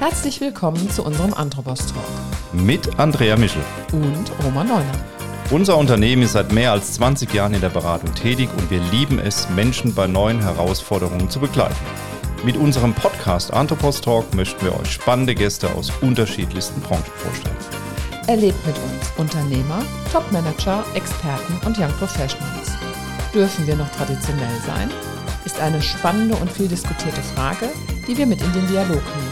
Herzlich 0.00 0.40
willkommen 0.40 0.88
zu 0.90 1.02
unserem 1.02 1.34
Anthropos 1.34 1.80
Talk 1.86 2.04
mit 2.52 3.00
Andrea 3.00 3.36
Michel 3.36 3.64
und 3.90 4.30
Roman 4.44 4.68
Neuner. 4.68 4.92
Unser 5.50 5.76
Unternehmen 5.76 6.22
ist 6.22 6.34
seit 6.34 6.52
mehr 6.52 6.70
als 6.70 6.92
20 6.92 7.34
Jahren 7.34 7.52
in 7.52 7.60
der 7.60 7.70
Beratung 7.70 8.14
tätig 8.14 8.48
und 8.56 8.70
wir 8.70 8.80
lieben 8.92 9.18
es, 9.18 9.50
Menschen 9.50 9.92
bei 9.92 10.06
neuen 10.06 10.40
Herausforderungen 10.40 11.28
zu 11.28 11.40
begleiten. 11.40 11.74
Mit 12.44 12.56
unserem 12.56 12.94
Podcast 12.94 13.52
Anthropos 13.52 14.00
Talk 14.00 14.32
möchten 14.36 14.64
wir 14.64 14.78
euch 14.78 14.92
spannende 14.92 15.34
Gäste 15.34 15.68
aus 15.74 15.90
unterschiedlichsten 16.00 16.80
Branchen 16.80 17.12
vorstellen. 17.16 17.56
Erlebt 18.28 18.64
mit 18.68 18.76
uns 18.76 19.10
Unternehmer, 19.16 19.82
Topmanager, 20.12 20.84
Experten 20.94 21.54
und 21.66 21.76
Young 21.76 21.92
Professionals. 21.98 22.70
Dürfen 23.34 23.66
wir 23.66 23.74
noch 23.74 23.90
traditionell 23.90 24.60
sein? 24.64 24.92
Ist 25.44 25.60
eine 25.60 25.82
spannende 25.82 26.36
und 26.36 26.52
viel 26.52 26.68
diskutierte 26.68 27.20
Frage, 27.20 27.70
die 28.06 28.16
wir 28.16 28.26
mit 28.26 28.40
in 28.40 28.52
den 28.52 28.68
Dialog 28.68 29.02
nehmen. 29.02 29.27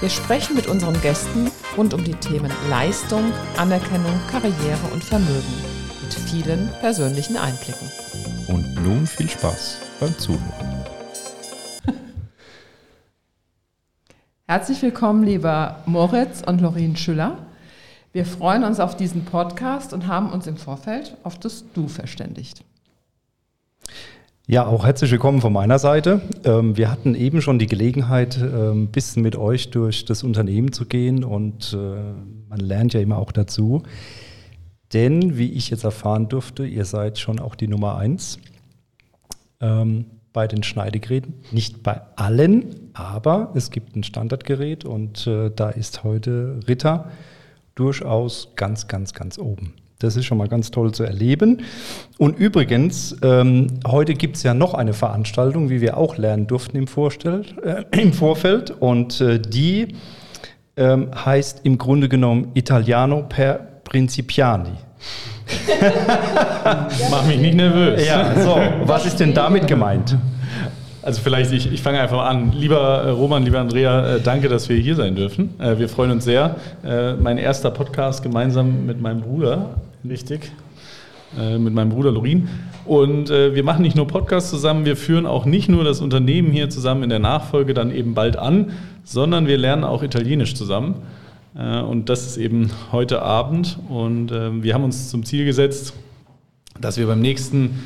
Wir 0.00 0.08
sprechen 0.08 0.56
mit 0.56 0.66
unseren 0.66 0.98
Gästen 1.02 1.50
rund 1.76 1.92
um 1.92 2.02
die 2.02 2.14
Themen 2.14 2.50
Leistung, 2.70 3.22
Anerkennung, 3.58 4.18
Karriere 4.30 4.86
und 4.94 5.04
Vermögen 5.04 5.54
mit 6.00 6.14
vielen 6.14 6.70
persönlichen 6.80 7.36
Einblicken. 7.36 7.86
Und 8.48 8.82
nun 8.82 9.06
viel 9.06 9.28
Spaß 9.28 9.76
beim 10.00 10.16
Zuhören. 10.16 10.84
Herzlich 14.48 14.80
willkommen, 14.80 15.22
lieber 15.22 15.82
Moritz 15.84 16.42
und 16.46 16.62
Lorin 16.62 16.96
Schüller. 16.96 17.36
Wir 18.14 18.24
freuen 18.24 18.64
uns 18.64 18.80
auf 18.80 18.96
diesen 18.96 19.26
Podcast 19.26 19.92
und 19.92 20.06
haben 20.06 20.32
uns 20.32 20.46
im 20.46 20.56
Vorfeld 20.56 21.14
auf 21.24 21.38
das 21.38 21.64
Du 21.74 21.88
verständigt. 21.88 22.64
Ja, 24.50 24.66
auch 24.66 24.84
herzlich 24.84 25.12
willkommen 25.12 25.40
von 25.40 25.52
meiner 25.52 25.78
Seite. 25.78 26.22
Ähm, 26.42 26.76
wir 26.76 26.90
hatten 26.90 27.14
eben 27.14 27.40
schon 27.40 27.60
die 27.60 27.68
Gelegenheit, 27.68 28.36
ähm, 28.36 28.82
ein 28.82 28.86
bisschen 28.88 29.22
mit 29.22 29.36
euch 29.36 29.70
durch 29.70 30.04
das 30.04 30.24
Unternehmen 30.24 30.72
zu 30.72 30.86
gehen 30.86 31.22
und 31.22 31.72
äh, 31.72 31.76
man 32.48 32.58
lernt 32.58 32.92
ja 32.92 32.98
immer 32.98 33.18
auch 33.18 33.30
dazu. 33.30 33.84
Denn, 34.92 35.38
wie 35.38 35.52
ich 35.52 35.70
jetzt 35.70 35.84
erfahren 35.84 36.28
durfte, 36.28 36.66
ihr 36.66 36.84
seid 36.84 37.20
schon 37.20 37.38
auch 37.38 37.54
die 37.54 37.68
Nummer 37.68 37.96
eins 37.96 38.40
ähm, 39.60 40.06
bei 40.32 40.48
den 40.48 40.64
Schneidegeräten. 40.64 41.34
Nicht 41.52 41.84
bei 41.84 42.00
allen, 42.16 42.90
aber 42.92 43.52
es 43.54 43.70
gibt 43.70 43.94
ein 43.94 44.02
Standardgerät 44.02 44.84
und 44.84 45.28
äh, 45.28 45.52
da 45.54 45.70
ist 45.70 46.02
heute 46.02 46.58
Ritter 46.66 47.08
durchaus 47.76 48.48
ganz, 48.56 48.88
ganz, 48.88 49.14
ganz 49.14 49.38
oben. 49.38 49.74
Das 50.00 50.16
ist 50.16 50.24
schon 50.24 50.38
mal 50.38 50.48
ganz 50.48 50.70
toll 50.70 50.92
zu 50.92 51.04
erleben. 51.04 51.62
Und 52.16 52.38
übrigens, 52.38 53.14
ähm, 53.22 53.66
heute 53.86 54.14
gibt 54.14 54.36
es 54.36 54.42
ja 54.42 54.54
noch 54.54 54.72
eine 54.72 54.94
Veranstaltung, 54.94 55.68
wie 55.68 55.82
wir 55.82 55.98
auch 55.98 56.16
lernen 56.16 56.46
durften 56.46 56.78
im, 56.78 56.86
Vorstell, 56.86 57.44
äh, 57.62 57.84
im 58.00 58.14
Vorfeld. 58.14 58.70
Und 58.70 59.20
äh, 59.20 59.38
die 59.38 59.88
ähm, 60.78 61.10
heißt 61.14 61.60
im 61.64 61.76
Grunde 61.76 62.08
genommen 62.08 62.52
Italiano 62.54 63.24
per 63.28 63.54
Principiani. 63.84 64.72
Mach 67.10 67.26
mich 67.26 67.38
nicht 67.38 67.54
nervös. 67.54 68.06
Ja, 68.06 68.40
so, 68.40 68.58
was 68.84 69.04
ist 69.04 69.20
denn 69.20 69.34
damit 69.34 69.66
gemeint? 69.66 70.16
Also 71.02 71.22
vielleicht, 71.22 71.52
ich, 71.52 71.72
ich 71.72 71.82
fange 71.82 72.00
einfach 72.00 72.16
mal 72.16 72.28
an. 72.28 72.52
Lieber 72.52 73.02
äh, 73.04 73.10
Roman, 73.10 73.42
lieber 73.42 73.58
Andrea, 73.58 74.16
äh, 74.16 74.20
danke, 74.20 74.48
dass 74.48 74.68
wir 74.68 74.76
hier 74.76 74.96
sein 74.96 75.16
dürfen. 75.16 75.58
Äh, 75.58 75.78
wir 75.78 75.88
freuen 75.88 76.10
uns 76.10 76.24
sehr. 76.24 76.56
Mein 77.20 77.38
erster 77.38 77.70
Podcast 77.70 78.22
gemeinsam 78.22 78.86
mit 78.86 79.00
meinem 79.00 79.20
Bruder, 79.22 79.76
richtig, 80.08 80.52
mit 81.36 81.74
meinem 81.74 81.90
Bruder 81.90 82.10
Lorin. 82.10 82.48
Und 82.84 83.28
wir 83.28 83.62
machen 83.62 83.82
nicht 83.82 83.96
nur 83.96 84.06
Podcasts 84.06 84.50
zusammen, 84.50 84.84
wir 84.84 84.96
führen 84.96 85.26
auch 85.26 85.44
nicht 85.44 85.68
nur 85.68 85.84
das 85.84 86.00
Unternehmen 86.00 86.50
hier 86.50 86.70
zusammen 86.70 87.02
in 87.02 87.10
der 87.10 87.18
Nachfolge 87.18 87.74
dann 87.74 87.94
eben 87.94 88.14
bald 88.14 88.36
an, 88.36 88.72
sondern 89.04 89.46
wir 89.46 89.58
lernen 89.58 89.84
auch 89.84 90.02
Italienisch 90.02 90.54
zusammen. 90.54 90.96
Und 91.54 92.08
das 92.08 92.26
ist 92.26 92.36
eben 92.36 92.70
heute 92.92 93.22
Abend. 93.22 93.78
Und 93.88 94.30
wir 94.30 94.74
haben 94.74 94.84
uns 94.84 95.10
zum 95.10 95.24
Ziel 95.24 95.44
gesetzt, 95.44 95.94
dass 96.80 96.96
wir 96.96 97.06
beim 97.06 97.20
nächsten 97.20 97.80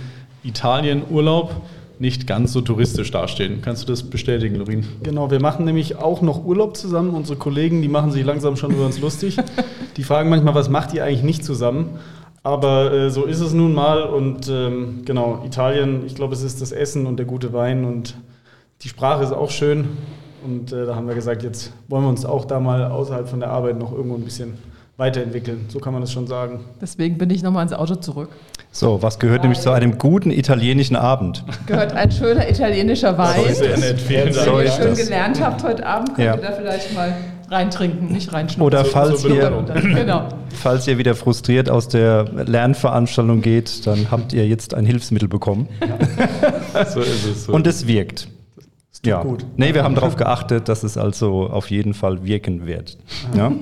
Italien-Urlaub 0.45 1.63
nicht 2.05 2.27
ganz 2.27 2.53
so 2.53 2.61
touristisch 2.61 3.11
dastehen. 3.11 3.63
Kannst 3.63 3.83
du 3.83 3.87
das 3.87 4.03
bestätigen, 4.03 4.57
Lorin? 4.57 4.85
Genau, 5.03 5.31
wir 5.31 5.41
machen 5.41 5.65
nämlich 5.65 5.97
auch 5.97 6.21
noch 6.21 6.45
Urlaub 6.45 6.77
zusammen. 6.77 7.11
Unsere 7.11 7.39
Kollegen, 7.39 7.81
die 7.81 7.89
machen 7.89 8.13
sich 8.13 8.25
langsam 8.25 8.57
schon 8.57 8.73
über 8.73 8.85
uns 8.85 9.01
lustig. 9.01 9.39
Die 9.97 10.03
fragen 10.03 10.29
manchmal, 10.29 10.55
was 10.55 10.69
macht 10.69 10.93
ihr 10.93 11.05
eigentlich 11.05 11.23
nicht 11.23 11.45
zusammen? 11.45 11.99
Aber 12.43 12.93
äh, 12.93 13.11
so 13.11 13.25
ist 13.25 13.41
es 13.41 13.55
nun 13.55 13.73
mal. 13.73 14.03
Und 14.03 14.49
ähm, 14.51 15.03
genau, 15.05 15.43
Italien, 15.47 16.05
ich 16.05 16.15
glaube, 16.15 16.35
es 16.35 16.43
ist 16.43 16.61
das 16.61 16.73
Essen 16.73 17.07
und 17.07 17.17
der 17.17 17.27
gute 17.27 17.53
Wein 17.53 17.85
und 17.85 18.17
die 18.83 18.89
Sprache 18.89 19.25
ist 19.25 19.33
auch 19.33 19.51
schön. 19.51 19.89
Und 20.45 20.73
äh, 20.73 20.85
da 20.85 20.95
haben 20.95 21.09
wir 21.09 21.15
gesagt, 21.15 21.43
jetzt 21.43 21.73
wollen 21.89 22.03
wir 22.05 22.11
uns 22.11 22.27
auch 22.27 22.45
da 22.45 22.61
mal 22.61 22.85
außerhalb 22.85 23.29
von 23.29 23.41
der 23.41 23.51
Arbeit 23.51 23.79
noch 23.79 23.93
irgendwo 23.93 24.17
ein 24.17 24.25
bisschen 24.25 24.59
weiterentwickeln. 24.97 25.67
So 25.69 25.81
kann 25.81 25.93
man 25.93 26.03
das 26.03 26.13
schon 26.13 26.27
sagen. 26.27 26.61
Deswegen 26.81 27.19
bin 27.19 27.31
ich 27.31 27.43
nochmal 27.43 27.65
ins 27.65 27.73
Auto 27.73 27.97
zurück. 27.97 28.31
So, 28.71 29.03
was 29.03 29.19
gehört 29.19 29.41
Weil 29.41 29.49
nämlich 29.49 29.61
zu 29.61 29.71
einem 29.71 29.99
guten 29.99 30.31
italienischen 30.31 30.97
Abend? 30.97 31.45
Gehört 31.67 31.93
ein 31.93 32.11
schöner 32.11 32.49
italienischer 32.49 33.17
Wein. 33.19 33.41
Das 33.43 33.53
ist 33.53 33.59
sehr 33.59 33.79
nett, 33.79 34.01
vielen 34.01 34.33
Dank. 34.33 34.47
Wenn 34.47 34.67
ihr 34.67 34.71
schön 34.71 34.95
gelernt 34.95 35.41
habt 35.41 35.63
heute 35.63 35.87
Abend, 35.87 36.15
könnt 36.15 36.27
ja. 36.27 36.35
ihr 36.35 36.43
da 36.43 36.53
vielleicht 36.53 36.95
mal 36.95 37.15
reintrinken, 37.51 38.13
nicht 38.13 38.33
reinschnuppern. 38.33 38.67
Oder 38.67 38.85
falls, 38.85 39.23
so, 39.23 39.29
so 39.29 39.35
ihr, 39.35 39.65
genau. 39.75 40.29
falls 40.51 40.87
ihr 40.87 40.99
wieder 40.99 41.15
frustriert 41.15 41.69
aus 41.71 41.89
der 41.89 42.25
Lernveranstaltung 42.25 43.43
geht, 43.43 43.87
dann 43.87 44.11
habt 44.11 44.33
ihr 44.33 44.47
jetzt 44.47 44.75
ein 44.75 44.87
Hilfsmittel 44.87 45.29
bekommen. 45.29 45.69
Ja. 46.75 46.85
so 46.87 47.01
ist 47.01 47.27
es. 47.27 47.45
So. 47.45 47.53
Und 47.53 47.67
es 47.67 47.87
wirkt 47.87 48.29
ja. 49.07 49.23
gut. 49.23 49.47
Nee, 49.57 49.75
wir 49.75 49.85
haben 49.85 49.95
darauf 49.95 50.17
geachtet, 50.17 50.69
dass 50.69 50.83
es 50.83 50.97
also 50.97 51.49
auf 51.49 51.71
jeden 51.71 51.95
Fall 51.95 52.25
wirken 52.25 52.67
wird. 52.67 52.99
Ja? 53.37 53.53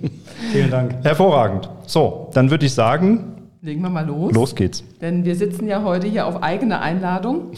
Vielen 0.52 0.70
Dank. 0.70 1.04
Hervorragend. 1.04 1.68
So, 1.86 2.30
dann 2.34 2.50
würde 2.50 2.66
ich 2.66 2.74
sagen, 2.74 3.50
legen 3.62 3.82
wir 3.82 3.90
mal 3.90 4.06
los. 4.06 4.32
Los 4.32 4.54
geht's. 4.54 4.84
Denn 5.00 5.24
wir 5.24 5.36
sitzen 5.36 5.66
ja 5.68 5.82
heute 5.82 6.06
hier 6.06 6.26
auf 6.26 6.42
eigene 6.42 6.80
Einladung 6.80 7.52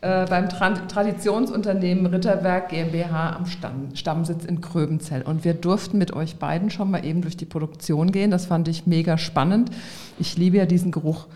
äh, 0.00 0.26
beim 0.26 0.48
Tra 0.48 0.70
Traditionsunternehmen 0.70 2.06
Ritterwerk 2.06 2.70
GmbH 2.70 3.36
am 3.36 3.46
Stamm 3.46 3.88
Stammsitz 3.94 4.44
in 4.44 4.60
Kröbenzell. 4.60 5.22
Und 5.22 5.44
wir 5.44 5.54
durften 5.54 5.98
mit 5.98 6.14
euch 6.14 6.36
beiden 6.36 6.70
schon 6.70 6.90
mal 6.90 7.04
eben 7.04 7.20
durch 7.20 7.36
die 7.36 7.44
Produktion 7.44 8.10
gehen. 8.10 8.30
Das 8.30 8.46
fand 8.46 8.68
ich 8.68 8.86
mega 8.86 9.18
spannend. 9.18 9.70
Ich 10.18 10.36
liebe 10.36 10.56
ja 10.56 10.66
diesen 10.66 10.90
Geruch 10.90 11.26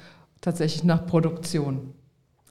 tatsächlich 0.41 0.85
nach 0.85 1.07
Produktion. 1.07 1.93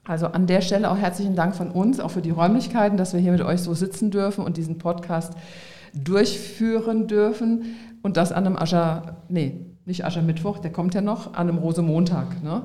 Also 0.06 0.26
an 0.26 0.46
der 0.46 0.60
Stelle 0.60 0.90
auch 0.90 0.98
herzlichen 0.98 1.34
Dank 1.34 1.56
von 1.56 1.70
uns, 1.70 1.98
auch 1.98 2.10
für 2.10 2.20
die 2.20 2.30
Räumlichkeiten, 2.30 2.98
dass 2.98 3.14
wir 3.14 3.20
hier 3.20 3.32
mit 3.32 3.40
euch 3.40 3.62
so 3.62 3.72
sitzen 3.72 4.10
dürfen 4.10 4.44
und 4.44 4.56
diesen 4.56 4.78
Podcast 4.78 5.32
durchführen 5.94 7.06
dürfen. 7.06 7.76
Und 8.02 8.18
das 8.18 8.30
an 8.32 8.46
einem 8.46 8.56
Ascher, 8.56 9.16
nee, 9.28 9.60
nicht 9.86 10.04
Aschermittwoch, 10.04 10.58
der 10.58 10.72
kommt 10.72 10.94
ja 10.94 11.00
noch, 11.00 11.34
an 11.34 11.48
einem 11.48 11.58
Rosemontag. 11.58 12.42
Ne? 12.42 12.62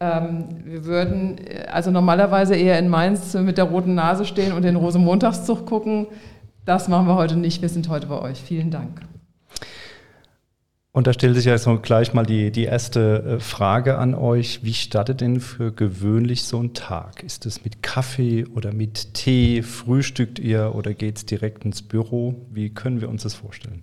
Ähm, 0.00 0.44
wir 0.64 0.84
würden 0.84 1.36
also 1.72 1.90
normalerweise 1.90 2.54
eher 2.54 2.78
in 2.78 2.88
Mainz 2.88 3.32
mit 3.34 3.56
der 3.56 3.64
roten 3.64 3.94
Nase 3.94 4.26
stehen 4.26 4.52
und 4.52 4.62
den 4.62 4.76
Rosenmontagszug 4.76 5.64
gucken. 5.64 6.06
Das 6.66 6.88
machen 6.88 7.06
wir 7.06 7.14
heute 7.14 7.36
nicht. 7.36 7.62
Wir 7.62 7.70
sind 7.70 7.88
heute 7.88 8.06
bei 8.08 8.20
euch. 8.20 8.42
Vielen 8.42 8.70
Dank. 8.70 9.15
Und 10.96 11.06
da 11.06 11.12
stellt 11.12 11.36
sich 11.36 11.44
ja 11.44 11.52
jetzt 11.52 11.68
gleich 11.82 12.14
mal 12.14 12.24
die, 12.24 12.50
die 12.50 12.64
erste 12.64 13.22
äh, 13.22 13.38
Frage 13.38 13.98
an 13.98 14.14
euch. 14.14 14.60
Wie 14.62 14.72
startet 14.72 15.20
denn 15.20 15.40
für 15.40 15.70
gewöhnlich 15.70 16.44
so 16.44 16.58
ein 16.58 16.72
Tag? 16.72 17.22
Ist 17.22 17.44
es 17.44 17.62
mit 17.64 17.82
Kaffee 17.82 18.46
oder 18.46 18.72
mit 18.72 19.12
Tee? 19.12 19.60
Frühstückt 19.60 20.38
ihr 20.38 20.74
oder 20.74 20.94
geht 20.94 21.18
es 21.18 21.26
direkt 21.26 21.66
ins 21.66 21.82
Büro? 21.82 22.46
Wie 22.50 22.70
können 22.70 23.02
wir 23.02 23.10
uns 23.10 23.24
das 23.24 23.34
vorstellen? 23.34 23.82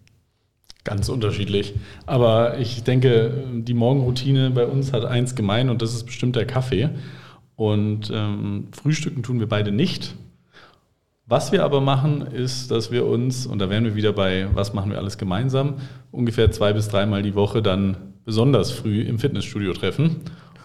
Ganz 0.86 1.08
unterschiedlich. 1.08 1.76
Aber 2.08 2.58
ich 2.58 2.82
denke, 2.82 3.44
die 3.58 3.76
Morgenroutine 3.76 4.50
bei 4.50 4.66
uns 4.66 4.92
hat 4.92 5.06
eins 5.06 5.36
gemein 5.36 5.70
und 5.70 5.84
das 5.84 5.94
ist 5.94 6.06
bestimmt 6.06 6.36
der 6.36 6.48
Kaffee. 6.48 6.90
Und 7.56 8.12
ähm, 8.12 8.70
frühstücken 8.72 9.22
tun 9.22 9.40
wir 9.40 9.48
beide 9.48 9.72
nicht. 9.72 10.16
Was 11.34 11.52
wir 11.52 11.64
aber 11.64 11.82
machen, 11.82 12.22
ist, 12.22 12.70
dass 12.70 12.92
wir 12.92 13.08
uns, 13.08 13.48
und 13.48 13.58
da 13.58 13.68
wären 13.68 13.86
wir 13.86 13.96
wieder 13.96 14.14
bei, 14.14 14.46
was 14.54 14.76
machen 14.76 14.92
wir 14.92 15.00
alles 15.00 15.18
gemeinsam, 15.18 15.78
ungefähr 16.12 16.52
zwei 16.52 16.74
bis 16.74 16.90
dreimal 16.90 17.24
die 17.24 17.34
Woche 17.34 17.64
dann 17.64 17.98
besonders 18.24 18.70
früh 18.70 19.02
im 19.02 19.18
Fitnessstudio 19.18 19.74
treffen, 19.74 20.18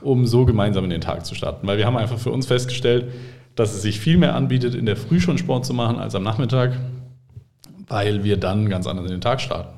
um 0.03 0.27
so 0.27 0.45
gemeinsam 0.45 0.85
in 0.85 0.91
den 0.91 1.01
Tag 1.01 1.25
zu 1.25 1.35
starten. 1.35 1.67
Weil 1.67 1.79
wir 1.79 1.87
haben 1.87 1.97
einfach 1.97 2.19
für 2.19 2.31
uns 2.31 2.45
festgestellt, 2.45 3.07
dass 3.55 3.73
es 3.73 3.81
sich 3.81 3.99
viel 3.99 4.19
mehr 4.19 4.35
anbietet, 4.35 4.75
in 4.75 4.85
der 4.85 4.97
Früh 4.97 5.21
schon 5.21 5.39
Sport 5.39 5.65
zu 5.65 5.73
machen 5.73 5.99
als 5.99 6.15
am 6.15 6.23
Nachmittag, 6.23 6.79
weil 7.87 8.23
wir 8.23 8.37
dann 8.37 8.69
ganz 8.69 8.87
anders 8.87 9.07
in 9.07 9.13
den 9.13 9.23
Tag 9.23 9.41
starten. 9.41 9.75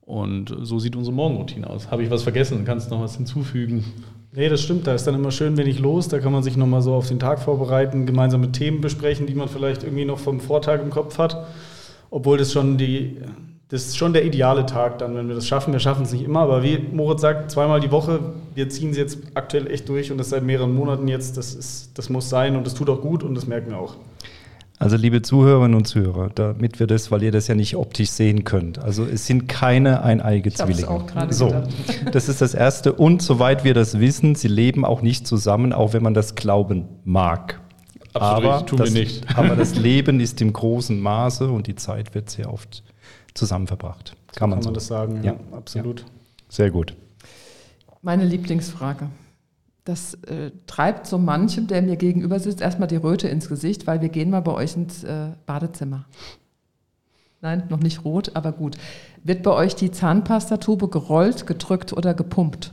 Und 0.00 0.56
so 0.62 0.78
sieht 0.78 0.96
unsere 0.96 1.14
Morgenroutine 1.14 1.68
aus. 1.68 1.90
Habe 1.90 2.02
ich 2.02 2.10
was 2.10 2.22
vergessen? 2.22 2.64
Kannst 2.64 2.90
du 2.90 2.94
noch 2.94 3.02
was 3.02 3.14
hinzufügen? 3.14 3.84
Nee, 4.32 4.48
das 4.48 4.62
stimmt. 4.62 4.86
Da 4.86 4.94
ist 4.94 5.06
dann 5.06 5.14
immer 5.14 5.32
schön 5.32 5.56
wenig 5.56 5.80
los. 5.80 6.08
Da 6.08 6.20
kann 6.20 6.32
man 6.32 6.42
sich 6.42 6.56
nochmal 6.56 6.82
so 6.82 6.94
auf 6.94 7.08
den 7.08 7.18
Tag 7.18 7.40
vorbereiten, 7.40 8.06
gemeinsame 8.06 8.52
Themen 8.52 8.80
besprechen, 8.80 9.26
die 9.26 9.34
man 9.34 9.48
vielleicht 9.48 9.82
irgendwie 9.82 10.04
noch 10.04 10.18
vom 10.18 10.40
Vortag 10.40 10.80
im 10.80 10.90
Kopf 10.90 11.18
hat. 11.18 11.46
Obwohl 12.10 12.38
das 12.38 12.52
schon 12.52 12.78
die, 12.78 13.18
das 13.68 13.86
ist 13.86 13.96
schon 13.96 14.12
der 14.12 14.24
ideale 14.24 14.66
Tag 14.66 14.98
dann, 14.98 15.16
wenn 15.16 15.26
wir 15.26 15.34
das 15.34 15.48
schaffen. 15.48 15.72
Wir 15.72 15.80
schaffen 15.80 16.04
es 16.04 16.12
nicht 16.12 16.24
immer, 16.24 16.40
aber 16.40 16.62
wie 16.62 16.78
Moritz 16.78 17.22
sagt, 17.22 17.50
zweimal 17.50 17.80
die 17.80 17.90
Woche, 17.90 18.20
wir 18.54 18.68
ziehen 18.68 18.90
es 18.90 18.96
jetzt 18.96 19.18
aktuell 19.34 19.68
echt 19.68 19.88
durch 19.88 20.12
und 20.12 20.18
das 20.18 20.30
seit 20.30 20.44
mehreren 20.44 20.74
Monaten 20.74 21.08
jetzt. 21.08 21.36
Das, 21.36 21.54
ist, 21.54 21.98
das 21.98 22.08
muss 22.08 22.28
sein 22.28 22.54
und 22.54 22.66
das 22.66 22.74
tut 22.74 22.88
auch 22.88 23.00
gut 23.00 23.24
und 23.24 23.34
das 23.34 23.48
merken 23.48 23.70
wir 23.70 23.78
auch. 23.78 23.96
Also 24.80 24.96
liebe 24.96 25.20
Zuhörerinnen 25.20 25.74
und 25.76 25.84
Zuhörer, 25.84 26.30
damit 26.34 26.80
wir 26.80 26.86
das, 26.86 27.10
weil 27.10 27.22
ihr 27.22 27.30
das 27.30 27.48
ja 27.48 27.54
nicht 27.54 27.76
optisch 27.76 28.08
sehen 28.08 28.44
könnt. 28.44 28.78
Also 28.78 29.04
es 29.04 29.26
sind 29.26 29.46
keine 29.46 30.02
eineige 30.02 30.48
Ich 30.48 30.56
Zwillinge. 30.56 30.88
auch 30.88 31.04
so, 31.28 31.48
gedacht. 31.48 31.68
das 32.12 32.30
ist 32.30 32.40
das 32.40 32.54
Erste. 32.54 32.94
Und 32.94 33.20
soweit 33.20 33.62
wir 33.62 33.74
das 33.74 34.00
wissen, 34.00 34.36
sie 34.36 34.48
leben 34.48 34.86
auch 34.86 35.02
nicht 35.02 35.26
zusammen, 35.26 35.74
auch 35.74 35.92
wenn 35.92 36.02
man 36.02 36.14
das 36.14 36.34
glauben 36.34 36.86
mag. 37.04 37.60
Absolut 38.14 38.44
aber 38.52 38.66
tun 38.66 38.78
das, 38.78 38.94
wir 38.94 39.00
nicht. 39.02 39.26
Aber 39.38 39.54
das 39.54 39.74
Leben 39.76 40.18
ist 40.18 40.40
im 40.40 40.52
großen 40.52 40.98
Maße 40.98 41.48
und 41.48 41.66
die 41.66 41.76
Zeit 41.76 42.14
wird 42.14 42.30
sehr 42.30 42.50
oft 42.50 42.82
zusammen 43.34 43.66
verbracht. 43.66 44.16
Kann 44.34 44.48
man, 44.48 44.56
Kann 44.56 44.62
so 44.62 44.68
man 44.70 44.74
das 44.74 44.86
sagen? 44.86 45.22
Ja. 45.22 45.36
absolut. 45.52 46.06
Sehr 46.48 46.70
gut. 46.70 46.96
Meine 48.00 48.24
Lieblingsfrage. 48.24 49.10
Das 49.90 50.14
äh, 50.22 50.52
treibt 50.68 51.08
so 51.08 51.18
manchem, 51.18 51.66
der 51.66 51.82
mir 51.82 51.96
gegenüber 51.96 52.38
sitzt, 52.38 52.60
erstmal 52.60 52.86
die 52.86 52.94
Röte 52.94 53.26
ins 53.26 53.48
Gesicht, 53.48 53.88
weil 53.88 54.00
wir 54.00 54.08
gehen 54.08 54.30
mal 54.30 54.38
bei 54.38 54.52
euch 54.52 54.76
ins 54.76 55.02
äh, 55.02 55.30
Badezimmer. 55.46 56.04
Nein, 57.40 57.64
noch 57.70 57.80
nicht 57.80 58.04
rot, 58.04 58.30
aber 58.34 58.52
gut. 58.52 58.76
Wird 59.24 59.42
bei 59.42 59.50
euch 59.50 59.74
die 59.74 59.90
Zahnpastatube 59.90 60.86
gerollt, 60.86 61.44
gedrückt 61.48 61.92
oder 61.92 62.14
gepumpt? 62.14 62.72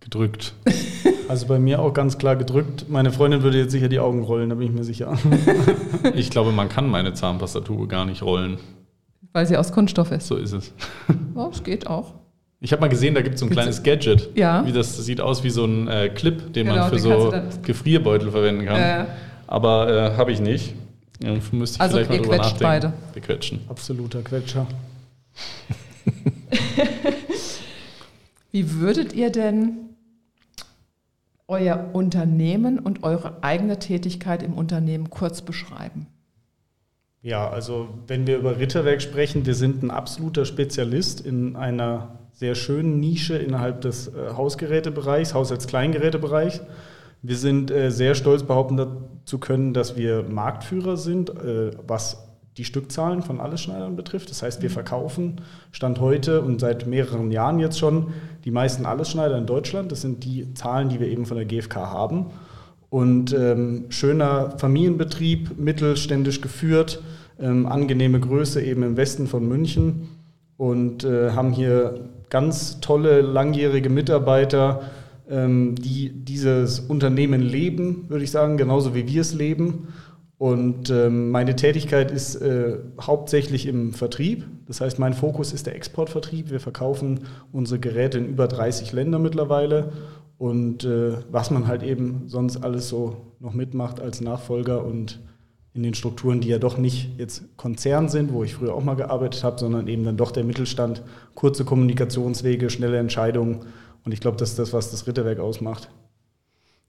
Gedrückt. 0.00 0.52
Also 1.26 1.46
bei 1.46 1.58
mir 1.58 1.80
auch 1.80 1.94
ganz 1.94 2.18
klar 2.18 2.36
gedrückt. 2.36 2.90
Meine 2.90 3.10
Freundin 3.10 3.42
würde 3.42 3.60
jetzt 3.60 3.70
sicher 3.70 3.88
die 3.88 4.00
Augen 4.00 4.22
rollen, 4.22 4.50
da 4.50 4.56
bin 4.56 4.66
ich 4.66 4.74
mir 4.74 4.84
sicher. 4.84 5.16
Ich 6.14 6.28
glaube, 6.28 6.52
man 6.52 6.68
kann 6.68 6.90
meine 6.90 7.14
Zahnpastatube 7.14 7.86
gar 7.86 8.04
nicht 8.04 8.20
rollen. 8.22 8.58
Weil 9.32 9.46
sie 9.46 9.56
aus 9.56 9.72
Kunststoff 9.72 10.10
ist. 10.10 10.26
So 10.26 10.36
ist 10.36 10.52
es. 10.52 10.74
Oh, 11.34 11.48
es 11.50 11.62
geht 11.62 11.86
auch. 11.86 12.19
Ich 12.62 12.72
habe 12.72 12.80
mal 12.80 12.88
gesehen, 12.88 13.14
da 13.14 13.22
gibt 13.22 13.36
es 13.36 13.40
so 13.40 13.46
ein 13.46 13.50
kleines 13.50 13.82
Gadget. 13.82 14.36
Ja. 14.36 14.66
Wie 14.66 14.72
das, 14.72 14.96
das 14.96 15.06
sieht 15.06 15.20
aus 15.22 15.42
wie 15.44 15.50
so 15.50 15.64
ein 15.64 15.88
äh, 15.88 16.10
Clip, 16.10 16.52
den 16.52 16.66
Genau, 16.66 16.76
man 16.78 16.90
für 16.90 16.96
den 16.96 17.02
so 17.02 17.32
Gefrierbeutel 17.62 18.30
verwenden 18.30 18.66
kann. 18.66 18.80
Äh, 18.80 19.06
Aber 19.46 19.88
äh, 19.88 20.16
habe 20.16 20.30
ich 20.30 20.40
nicht. 20.40 20.74
Ja, 21.22 21.32
müsste 21.52 21.76
ich 21.76 21.80
Also 21.80 21.96
vielleicht 21.96 22.10
mal 22.10 22.16
ihr 22.16 22.22
drüber 22.22 22.36
quetscht 22.36 22.60
nachdenken. 22.60 22.62
beide. 22.62 22.92
Wir 23.14 23.22
quetschen. 23.22 23.60
Absoluter 23.68 24.22
Quetscher. 24.22 24.66
wie 28.52 28.72
würdet 28.72 29.14
ihr 29.14 29.30
denn 29.30 29.78
euer 31.48 31.90
Unternehmen 31.94 32.78
und 32.78 33.02
eure 33.02 33.42
eigene 33.42 33.78
Tätigkeit 33.78 34.42
im 34.42 34.52
Unternehmen 34.52 35.08
kurz 35.10 35.40
beschreiben? 35.42 36.06
Ja, 37.22 37.48
also 37.50 37.88
wenn 38.06 38.26
wir 38.26 38.38
über 38.38 38.58
Ritterwerk 38.58 39.02
sprechen, 39.02 39.44
wir 39.46 39.54
sind 39.54 39.82
ein 39.82 39.90
absoluter 39.90 40.44
Spezialist 40.44 41.20
in 41.20 41.56
einer 41.56 42.18
sehr 42.40 42.54
schönen 42.54 43.00
Nische 43.00 43.36
innerhalb 43.36 43.82
des 43.82 44.08
äh, 44.08 44.30
Hausgerätebereichs, 44.34 45.34
Haushaltskleingerätebereichs. 45.34 46.62
Wir 47.20 47.36
sind 47.36 47.70
äh, 47.70 47.90
sehr 47.90 48.14
stolz 48.14 48.44
behaupten 48.44 48.80
zu 49.26 49.38
können, 49.38 49.74
dass 49.74 49.98
wir 49.98 50.22
Marktführer 50.22 50.96
sind, 50.96 51.28
äh, 51.28 51.72
was 51.86 52.30
die 52.56 52.64
Stückzahlen 52.64 53.20
von 53.20 53.42
Allesschneidern 53.42 53.94
betrifft. 53.94 54.30
Das 54.30 54.42
heißt, 54.42 54.62
wir 54.62 54.70
verkaufen 54.70 55.42
Stand 55.70 56.00
heute 56.00 56.40
und 56.40 56.60
seit 56.60 56.86
mehreren 56.86 57.30
Jahren 57.30 57.58
jetzt 57.58 57.78
schon 57.78 58.14
die 58.46 58.50
meisten 58.50 58.86
Allesschneider 58.86 59.36
in 59.36 59.44
Deutschland. 59.44 59.92
Das 59.92 60.00
sind 60.00 60.24
die 60.24 60.54
Zahlen, 60.54 60.88
die 60.88 60.98
wir 60.98 61.08
eben 61.08 61.26
von 61.26 61.36
der 61.36 61.44
GfK 61.44 61.90
haben. 61.90 62.30
Und 62.88 63.34
ähm, 63.34 63.84
schöner 63.90 64.56
Familienbetrieb, 64.56 65.58
mittelständisch 65.58 66.40
geführt, 66.40 67.02
ähm, 67.38 67.66
angenehme 67.66 68.18
Größe 68.18 68.62
eben 68.62 68.82
im 68.82 68.96
Westen 68.96 69.26
von 69.26 69.46
München 69.46 70.08
und 70.60 71.04
äh, 71.04 71.30
haben 71.30 71.52
hier 71.52 72.10
ganz 72.28 72.80
tolle 72.80 73.22
langjährige 73.22 73.88
Mitarbeiter, 73.88 74.82
ähm, 75.26 75.74
die 75.74 76.10
dieses 76.10 76.80
Unternehmen 76.80 77.40
leben, 77.40 78.04
würde 78.10 78.24
ich 78.24 78.30
sagen, 78.30 78.58
genauso 78.58 78.94
wie 78.94 79.08
wir 79.08 79.22
es 79.22 79.32
leben. 79.32 79.88
Und 80.36 80.90
ähm, 80.90 81.30
meine 81.30 81.56
Tätigkeit 81.56 82.10
ist 82.10 82.34
äh, 82.36 82.76
hauptsächlich 83.00 83.64
im 83.64 83.94
Vertrieb. 83.94 84.44
Das 84.66 84.82
heißt, 84.82 84.98
mein 84.98 85.14
Fokus 85.14 85.54
ist 85.54 85.66
der 85.66 85.76
Exportvertrieb. 85.76 86.50
Wir 86.50 86.60
verkaufen 86.60 87.20
unsere 87.52 87.80
Geräte 87.80 88.18
in 88.18 88.28
über 88.28 88.46
30 88.46 88.92
Länder 88.92 89.18
mittlerweile. 89.18 89.92
Und 90.36 90.84
äh, 90.84 91.14
was 91.30 91.50
man 91.50 91.68
halt 91.68 91.82
eben 91.82 92.24
sonst 92.26 92.58
alles 92.58 92.90
so 92.90 93.16
noch 93.38 93.54
mitmacht 93.54 93.98
als 93.98 94.20
Nachfolger 94.20 94.84
und 94.84 95.20
in 95.72 95.82
den 95.82 95.94
Strukturen, 95.94 96.40
die 96.40 96.48
ja 96.48 96.58
doch 96.58 96.78
nicht 96.78 97.10
jetzt 97.18 97.44
Konzern 97.56 98.08
sind, 98.08 98.32
wo 98.32 98.42
ich 98.42 98.54
früher 98.54 98.74
auch 98.74 98.82
mal 98.82 98.94
gearbeitet 98.94 99.44
habe, 99.44 99.58
sondern 99.58 99.86
eben 99.86 100.04
dann 100.04 100.16
doch 100.16 100.32
der 100.32 100.44
Mittelstand, 100.44 101.02
kurze 101.34 101.64
Kommunikationswege, 101.64 102.70
schnelle 102.70 102.98
Entscheidungen. 102.98 103.60
Und 104.04 104.12
ich 104.12 104.20
glaube, 104.20 104.36
das 104.36 104.50
ist 104.50 104.58
das, 104.58 104.72
was 104.72 104.90
das 104.90 105.06
Ritterwerk 105.06 105.38
ausmacht. 105.38 105.88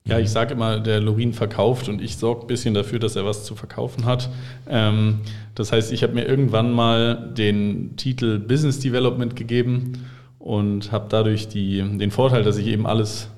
Ja, 0.04 0.18
ich 0.18 0.31
sage 0.31 0.56
immer, 0.56 0.80
der 0.80 1.00
Lorin 1.00 1.33
verkauft 1.33 1.88
und 1.88 2.01
ich 2.01 2.18
sorge 2.18 2.42
ein 2.42 2.48
bisschen 2.48 2.74
dafür, 2.74 2.98
dass 2.98 3.16
er 3.16 3.24
was 3.24 3.45
zu 3.45 3.56
verkaufen 3.56 4.06
hat. 4.06 4.30
Ähm, 4.68 5.19
das 5.54 5.72
heißt, 5.72 5.92
ich 5.92 6.01
habe 6.01 6.13
mir 6.13 6.25
irgendwann 6.25 6.72
mal 6.72 7.31
den 7.38 7.95
Titel 7.98 8.39
Business 8.39 8.80
Development 8.80 9.36
gegeben 9.36 9.94
und 10.39 10.92
habe 10.92 11.06
dadurch 11.07 11.50
die, 11.50 11.77
den 12.00 12.10
Vorteil, 12.10 12.42
dass 12.42 12.57
ich 12.57 12.66
eben 12.66 12.88
alles 12.88 13.30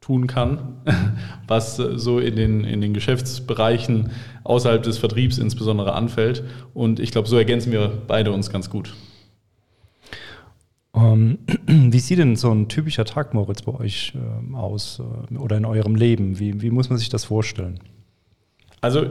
tun 0.00 0.26
kann, 0.26 0.76
was 1.46 1.76
so 1.76 2.18
in 2.18 2.36
den, 2.36 2.64
in 2.64 2.80
den 2.80 2.94
Geschäftsbereichen 2.94 4.10
außerhalb 4.44 4.82
des 4.82 4.98
Vertriebs 4.98 5.38
insbesondere 5.38 5.94
anfällt. 5.94 6.42
Und 6.74 7.00
ich 7.00 7.10
glaube, 7.12 7.28
so 7.28 7.36
ergänzen 7.36 7.72
wir 7.72 7.92
beide 8.06 8.32
uns 8.32 8.50
ganz 8.50 8.70
gut. 8.70 8.94
Ähm, 10.94 11.38
wie 11.66 11.98
sieht 11.98 12.18
denn 12.18 12.36
so 12.36 12.50
ein 12.50 12.68
typischer 12.68 13.04
Tag, 13.04 13.34
Moritz, 13.34 13.62
bei 13.62 13.72
euch 13.72 14.12
ähm, 14.14 14.54
aus 14.54 15.00
äh, 15.30 15.36
oder 15.36 15.56
in 15.56 15.64
eurem 15.64 15.94
Leben? 15.94 16.38
Wie, 16.38 16.62
wie 16.62 16.70
muss 16.70 16.88
man 16.88 16.98
sich 16.98 17.08
das 17.08 17.24
vorstellen? 17.24 17.80
Also 18.80 19.06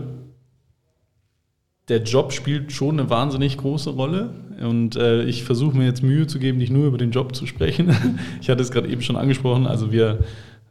der 1.87 2.03
Job 2.03 2.33
spielt 2.33 2.71
schon 2.71 2.99
eine 2.99 3.09
wahnsinnig 3.09 3.57
große 3.57 3.91
Rolle 3.91 4.29
und 4.61 4.95
äh, 4.95 5.23
ich 5.23 5.43
versuche 5.43 5.75
mir 5.75 5.85
jetzt 5.85 6.03
Mühe 6.03 6.27
zu 6.27 6.37
geben, 6.39 6.59
nicht 6.59 6.71
nur 6.71 6.85
über 6.85 6.97
den 6.97 7.11
Job 7.11 7.35
zu 7.35 7.45
sprechen. 7.45 7.95
ich 8.41 8.49
hatte 8.49 8.61
es 8.61 8.71
gerade 8.71 8.87
eben 8.89 9.01
schon 9.01 9.15
angesprochen, 9.15 9.65
also 9.65 9.91
wir 9.91 10.19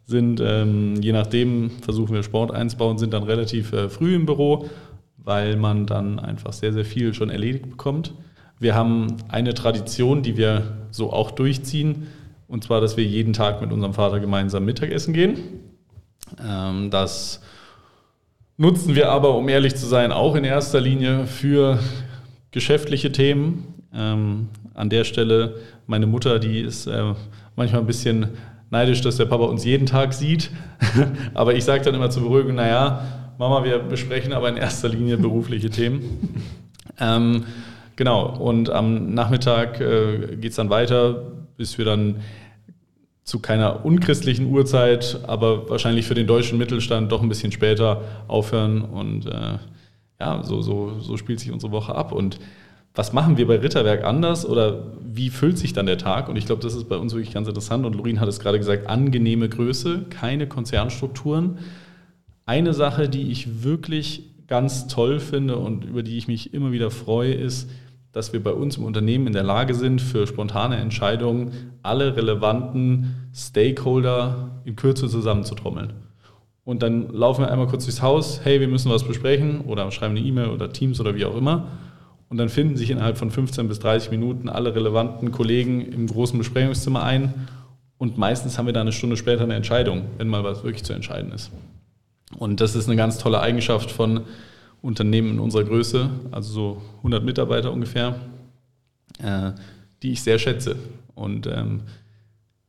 sind, 0.08 0.40
ähm, 0.42 0.94
je 1.02 1.12
nachdem, 1.12 1.70
versuchen 1.82 2.14
wir 2.14 2.22
Sport 2.22 2.50
einzubauen, 2.50 2.96
sind 2.96 3.12
dann 3.12 3.24
relativ 3.24 3.74
äh, 3.74 3.90
früh 3.90 4.14
im 4.14 4.24
Büro, 4.24 4.70
weil 5.18 5.56
man 5.56 5.84
dann 5.84 6.18
einfach 6.18 6.54
sehr, 6.54 6.72
sehr 6.72 6.86
viel 6.86 7.12
schon 7.12 7.28
erledigt 7.28 7.68
bekommt. 7.68 8.14
Wir 8.58 8.74
haben 8.74 9.18
eine 9.28 9.52
Tradition, 9.52 10.22
die 10.22 10.38
wir 10.38 10.78
so 10.90 11.12
auch 11.12 11.30
durchziehen, 11.30 12.06
und 12.48 12.64
zwar, 12.64 12.80
dass 12.80 12.96
wir 12.96 13.04
jeden 13.04 13.34
Tag 13.34 13.60
mit 13.60 13.70
unserem 13.70 13.92
Vater 13.92 14.18
gemeinsam 14.18 14.64
Mittagessen 14.64 15.12
gehen. 15.12 15.36
Ähm, 16.42 16.90
das 16.90 17.42
nutzen 18.56 18.94
wir 18.94 19.10
aber, 19.10 19.36
um 19.36 19.46
ehrlich 19.50 19.76
zu 19.76 19.84
sein, 19.84 20.10
auch 20.10 20.34
in 20.36 20.44
erster 20.44 20.80
Linie 20.80 21.26
für 21.26 21.78
geschäftliche 22.50 23.12
Themen. 23.12 23.74
Ähm, 23.92 24.48
an 24.72 24.88
der 24.88 25.04
Stelle, 25.04 25.56
meine 25.86 26.06
Mutter, 26.06 26.38
die 26.38 26.60
ist 26.60 26.86
äh, 26.86 27.12
manchmal 27.56 27.82
ein 27.82 27.86
bisschen 27.86 28.28
neidisch, 28.70 29.00
dass 29.00 29.16
der 29.16 29.26
Papa 29.26 29.44
uns 29.44 29.64
jeden 29.64 29.86
Tag 29.86 30.12
sieht. 30.12 30.50
aber 31.34 31.54
ich 31.54 31.64
sage 31.64 31.84
dann 31.84 31.94
immer 31.94 32.10
zur 32.10 32.22
Beruhigung, 32.22 32.54
naja, 32.54 33.02
Mama, 33.38 33.64
wir 33.64 33.78
besprechen 33.78 34.32
aber 34.32 34.48
in 34.48 34.56
erster 34.56 34.88
Linie 34.88 35.16
berufliche 35.16 35.70
Themen. 35.70 36.44
Ähm, 37.00 37.44
genau, 37.94 38.26
und 38.26 38.70
am 38.70 39.14
Nachmittag 39.14 39.80
äh, 39.80 40.34
geht 40.34 40.50
es 40.50 40.56
dann 40.56 40.68
weiter, 40.68 41.30
bis 41.56 41.78
wir 41.78 41.84
dann 41.84 42.16
zu 43.22 43.40
keiner 43.40 43.84
unchristlichen 43.84 44.50
Uhrzeit, 44.50 45.20
aber 45.26 45.68
wahrscheinlich 45.68 46.06
für 46.06 46.14
den 46.14 46.26
deutschen 46.26 46.58
Mittelstand 46.58 47.12
doch 47.12 47.22
ein 47.22 47.28
bisschen 47.28 47.52
später 47.52 48.02
aufhören. 48.26 48.80
Und 48.80 49.26
äh, 49.26 49.58
ja, 50.18 50.42
so, 50.42 50.62
so, 50.62 50.98
so 50.98 51.16
spielt 51.16 51.38
sich 51.38 51.52
unsere 51.52 51.70
Woche 51.70 51.94
ab. 51.94 52.10
Und 52.10 52.40
was 52.94 53.12
machen 53.12 53.36
wir 53.36 53.46
bei 53.46 53.56
Ritterwerk 53.56 54.04
anders 54.04 54.44
oder 54.44 54.92
wie 55.02 55.30
füllt 55.30 55.58
sich 55.58 55.72
dann 55.72 55.86
der 55.86 55.98
Tag? 55.98 56.28
Und 56.28 56.36
ich 56.36 56.46
glaube, 56.46 56.62
das 56.62 56.74
ist 56.74 56.88
bei 56.88 56.96
uns 56.96 57.12
wirklich 57.14 57.32
ganz 57.32 57.48
interessant. 57.48 57.86
Und 57.86 57.94
Lorin 57.94 58.20
hat 58.20 58.28
es 58.28 58.40
gerade 58.40 58.58
gesagt, 58.58 58.88
angenehme 58.88 59.48
Größe, 59.48 60.06
keine 60.10 60.46
Konzernstrukturen. 60.46 61.58
Eine 62.46 62.74
Sache, 62.74 63.08
die 63.08 63.30
ich 63.30 63.62
wirklich 63.62 64.24
ganz 64.46 64.88
toll 64.88 65.20
finde 65.20 65.56
und 65.56 65.84
über 65.84 66.02
die 66.02 66.16
ich 66.16 66.26
mich 66.26 66.54
immer 66.54 66.72
wieder 66.72 66.90
freue, 66.90 67.34
ist, 67.34 67.70
dass 68.12 68.32
wir 68.32 68.42
bei 68.42 68.52
uns 68.52 68.78
im 68.78 68.84
Unternehmen 68.84 69.26
in 69.26 69.32
der 69.32 69.42
Lage 69.42 69.74
sind, 69.74 70.00
für 70.00 70.26
spontane 70.26 70.76
Entscheidungen 70.76 71.52
alle 71.82 72.16
relevanten 72.16 73.28
Stakeholder 73.34 74.60
in 74.64 74.76
Kürze 74.76 75.08
zusammenzutrommeln. 75.08 75.92
Und 76.64 76.82
dann 76.82 77.10
laufen 77.10 77.42
wir 77.42 77.50
einmal 77.50 77.66
kurz 77.66 77.84
durchs 77.84 78.02
Haus, 78.02 78.40
hey, 78.44 78.60
wir 78.60 78.68
müssen 78.68 78.90
was 78.90 79.04
besprechen 79.04 79.62
oder 79.62 79.90
schreiben 79.90 80.16
eine 80.16 80.26
E-Mail 80.26 80.48
oder 80.48 80.72
Teams 80.72 81.00
oder 81.00 81.14
wie 81.14 81.24
auch 81.24 81.36
immer. 81.36 81.68
Und 82.28 82.36
dann 82.36 82.48
finden 82.48 82.76
sich 82.76 82.90
innerhalb 82.90 83.16
von 83.16 83.30
15 83.30 83.68
bis 83.68 83.78
30 83.78 84.10
Minuten 84.10 84.48
alle 84.48 84.74
relevanten 84.74 85.32
Kollegen 85.32 85.80
im 85.80 86.06
großen 86.06 86.38
Besprechungszimmer 86.38 87.02
ein. 87.02 87.48
Und 87.96 88.18
meistens 88.18 88.58
haben 88.58 88.66
wir 88.66 88.72
dann 88.72 88.82
eine 88.82 88.92
Stunde 88.92 89.16
später 89.16 89.44
eine 89.44 89.54
Entscheidung, 89.54 90.04
wenn 90.18 90.28
mal 90.28 90.44
was 90.44 90.62
wirklich 90.62 90.84
zu 90.84 90.92
entscheiden 90.92 91.32
ist. 91.32 91.50
Und 92.36 92.60
das 92.60 92.74
ist 92.74 92.86
eine 92.86 92.96
ganz 92.96 93.18
tolle 93.18 93.40
Eigenschaft 93.40 93.90
von 93.90 94.22
Unternehmen 94.82 95.32
in 95.32 95.40
unserer 95.40 95.64
Größe, 95.64 96.10
also 96.30 96.52
so 96.52 96.82
100 96.98 97.24
Mitarbeiter 97.24 97.72
ungefähr, 97.72 98.16
äh, 99.22 99.52
die 100.02 100.12
ich 100.12 100.22
sehr 100.22 100.38
schätze. 100.38 100.76
Und 101.14 101.46
ähm, 101.46 101.82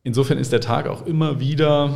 insofern 0.04 0.38
ist 0.38 0.52
der 0.52 0.62
Tag 0.62 0.88
auch 0.88 1.06
immer 1.06 1.40
wieder 1.40 1.94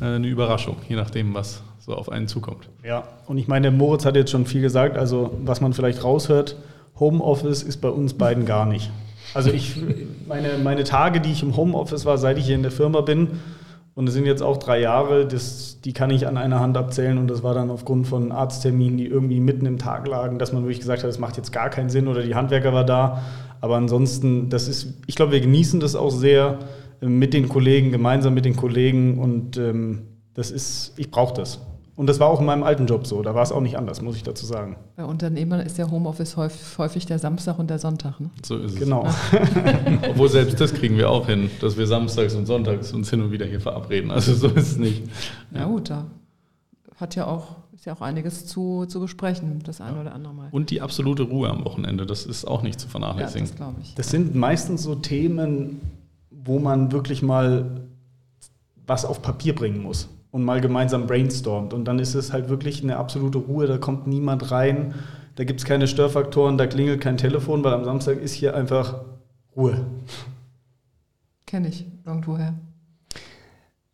äh, 0.00 0.04
eine 0.04 0.26
Überraschung, 0.26 0.76
je 0.88 0.96
nachdem, 0.96 1.32
was 1.32 1.62
so 1.84 1.94
auf 1.94 2.10
einen 2.10 2.28
zukommt. 2.28 2.68
Ja, 2.84 3.04
und 3.26 3.38
ich 3.38 3.48
meine, 3.48 3.70
Moritz 3.70 4.04
hat 4.04 4.14
jetzt 4.14 4.30
schon 4.30 4.46
viel 4.46 4.62
gesagt, 4.62 4.96
also 4.96 5.36
was 5.44 5.60
man 5.60 5.72
vielleicht 5.72 6.04
raushört, 6.04 6.56
Homeoffice 6.98 7.62
ist 7.62 7.80
bei 7.80 7.88
uns 7.88 8.14
beiden 8.14 8.46
gar 8.46 8.66
nicht. 8.66 8.90
Also 9.34 9.50
ich, 9.50 9.76
meine, 10.28 10.58
meine 10.62 10.84
Tage, 10.84 11.20
die 11.20 11.32
ich 11.32 11.42
im 11.42 11.56
Homeoffice 11.56 12.04
war, 12.04 12.18
seit 12.18 12.38
ich 12.38 12.46
hier 12.46 12.54
in 12.54 12.62
der 12.62 12.70
Firma 12.70 13.00
bin, 13.00 13.40
und 13.94 14.08
es 14.08 14.14
sind 14.14 14.24
jetzt 14.24 14.42
auch 14.42 14.56
drei 14.56 14.80
Jahre, 14.80 15.26
das, 15.26 15.80
die 15.82 15.92
kann 15.92 16.08
ich 16.10 16.26
an 16.26 16.38
einer 16.38 16.60
Hand 16.60 16.78
abzählen. 16.78 17.18
Und 17.18 17.28
das 17.28 17.42
war 17.42 17.52
dann 17.52 17.70
aufgrund 17.70 18.06
von 18.06 18.32
Arztterminen, 18.32 18.96
die 18.96 19.06
irgendwie 19.06 19.38
mitten 19.38 19.66
im 19.66 19.76
Tag 19.76 20.08
lagen, 20.08 20.38
dass 20.38 20.50
man 20.52 20.62
wirklich 20.62 20.80
gesagt 20.80 21.02
hat, 21.02 21.08
das 21.08 21.18
macht 21.18 21.36
jetzt 21.36 21.52
gar 21.52 21.68
keinen 21.68 21.90
Sinn 21.90 22.08
oder 22.08 22.22
die 22.22 22.34
Handwerker 22.34 22.72
war 22.72 22.84
da. 22.84 23.22
Aber 23.60 23.76
ansonsten, 23.76 24.48
das 24.48 24.66
ist, 24.66 24.94
ich 25.06 25.14
glaube, 25.14 25.32
wir 25.32 25.42
genießen 25.42 25.78
das 25.78 25.94
auch 25.94 26.10
sehr 26.10 26.60
äh, 27.02 27.06
mit 27.06 27.34
den 27.34 27.50
Kollegen, 27.50 27.92
gemeinsam 27.92 28.32
mit 28.32 28.46
den 28.46 28.56
Kollegen. 28.56 29.18
Und 29.18 29.58
ähm, 29.58 30.06
das 30.32 30.50
ist, 30.50 30.94
ich 30.96 31.10
brauche 31.10 31.34
das. 31.34 31.60
Und 31.94 32.06
das 32.06 32.18
war 32.20 32.28
auch 32.28 32.40
in 32.40 32.46
meinem 32.46 32.62
alten 32.62 32.86
Job 32.86 33.06
so. 33.06 33.20
Da 33.22 33.34
war 33.34 33.42
es 33.42 33.52
auch 33.52 33.60
nicht 33.60 33.76
anders, 33.76 34.00
muss 34.00 34.16
ich 34.16 34.22
dazu 34.22 34.46
sagen. 34.46 34.76
Bei 34.96 35.04
Unternehmern 35.04 35.60
ist 35.60 35.76
der 35.76 35.90
Homeoffice 35.90 36.36
häufig 36.36 37.04
der 37.04 37.18
Samstag 37.18 37.58
und 37.58 37.68
der 37.68 37.78
Sonntag. 37.78 38.18
Ne? 38.18 38.30
So 38.42 38.56
ist 38.56 38.74
es. 38.74 38.78
Genau. 38.78 39.06
Obwohl 40.10 40.30
selbst 40.30 40.58
das 40.58 40.72
kriegen 40.72 40.96
wir 40.96 41.10
auch 41.10 41.26
hin, 41.26 41.50
dass 41.60 41.76
wir 41.76 41.86
samstags 41.86 42.34
und 42.34 42.46
sonntags 42.46 42.92
uns 42.92 43.10
hin 43.10 43.20
und 43.20 43.30
wieder 43.30 43.44
hier 43.44 43.60
verabreden. 43.60 44.10
Also 44.10 44.34
so 44.34 44.48
ist 44.48 44.72
es 44.72 44.76
nicht. 44.78 45.02
Ja 45.54 45.66
gut, 45.66 45.90
da 45.90 46.06
hat 46.96 47.14
ja 47.14 47.26
auch, 47.26 47.56
ist 47.74 47.84
ja 47.84 47.92
auch 47.92 48.00
einiges 48.00 48.46
zu, 48.46 48.86
zu 48.86 48.98
besprechen, 48.98 49.62
das 49.62 49.82
eine 49.82 50.00
oder 50.00 50.14
andere 50.14 50.32
Mal. 50.32 50.48
Und 50.50 50.70
die 50.70 50.80
absolute 50.80 51.24
Ruhe 51.24 51.50
am 51.50 51.64
Wochenende, 51.66 52.06
das 52.06 52.24
ist 52.24 52.46
auch 52.46 52.62
nicht 52.62 52.80
zu 52.80 52.88
vernachlässigen. 52.88 53.44
Ja, 53.44 53.50
das 53.50 53.56
glaube 53.56 53.80
ich. 53.82 53.94
Das 53.96 54.08
sind 54.08 54.34
meistens 54.34 54.82
so 54.82 54.94
Themen, 54.94 55.82
wo 56.30 56.58
man 56.58 56.90
wirklich 56.90 57.20
mal 57.22 57.82
was 58.86 59.04
auf 59.04 59.20
Papier 59.20 59.54
bringen 59.54 59.82
muss 59.82 60.08
und 60.32 60.42
mal 60.42 60.60
gemeinsam 60.60 61.06
brainstormt. 61.06 61.72
Und 61.72 61.84
dann 61.84 62.00
ist 62.00 62.14
es 62.14 62.32
halt 62.32 62.48
wirklich 62.48 62.82
eine 62.82 62.96
absolute 62.96 63.38
Ruhe, 63.38 63.66
da 63.66 63.78
kommt 63.78 64.08
niemand 64.08 64.50
rein, 64.50 64.94
da 65.36 65.44
gibt 65.44 65.60
es 65.60 65.66
keine 65.66 65.86
Störfaktoren, 65.86 66.58
da 66.58 66.66
klingelt 66.66 67.00
kein 67.00 67.16
Telefon, 67.16 67.62
weil 67.62 67.74
am 67.74 67.84
Samstag 67.84 68.20
ist 68.20 68.32
hier 68.32 68.56
einfach 68.56 69.02
Ruhe. 69.54 69.86
Kenne 71.46 71.68
ich 71.68 71.86
irgendwoher. 72.04 72.54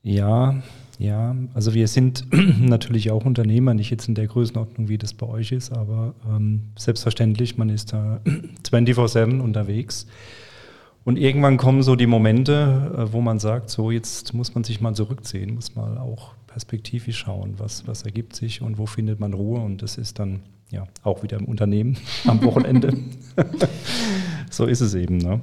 Ja, 0.03 0.55
ja, 0.99 1.37
also 1.55 1.75
wir 1.75 1.89
sind 1.89 2.27
natürlich 2.61 3.11
auch 3.11 3.25
Unternehmer, 3.25 3.75
nicht 3.75 3.91
jetzt 3.91 4.09
in 4.09 4.15
der 4.15 4.29
Größenordnung, 4.29 4.89
wie 4.89 4.99
das 4.99 5.15
bei 5.15 5.27
euch 5.27 5.53
ist, 5.53 5.73
aber 5.73 6.15
ähm, 6.29 6.73
selbstverständlich, 6.77 7.57
man 7.57 7.69
ist 7.69 7.93
da 7.93 8.21
24-7 8.71 9.41
unterwegs. 9.41 10.07
Und 11.09 11.17
irgendwann 11.17 11.57
kommen 11.57 11.83
so 11.83 11.97
die 11.97 12.07
Momente, 12.07 12.93
äh, 12.95 13.15
wo 13.15 13.23
man 13.23 13.39
sagt, 13.39 13.71
so 13.71 13.91
jetzt 13.91 14.35
muss 14.35 14.55
man 14.55 14.63
sich 14.63 14.83
mal 14.83 14.95
zurückziehen, 14.95 15.55
muss 15.55 15.75
mal 15.75 15.97
auch 15.97 16.35
perspektivisch 16.47 17.17
schauen, 17.17 17.55
was, 17.57 17.87
was 17.87 18.03
ergibt 18.03 18.37
sich 18.37 18.61
und 18.61 18.77
wo 18.77 18.85
findet 18.85 19.19
man 19.19 19.33
Ruhe. 19.33 19.59
Und 19.59 19.81
das 19.81 19.97
ist 19.97 20.19
dann 20.19 20.41
ja 20.69 20.87
auch 21.05 21.23
wieder 21.23 21.39
im 21.39 21.47
Unternehmen 21.47 21.97
am 22.27 22.45
Wochenende. 22.45 22.93
so 24.51 24.67
ist 24.67 24.83
es 24.83 24.95
eben. 24.95 25.17
Ne? 25.17 25.41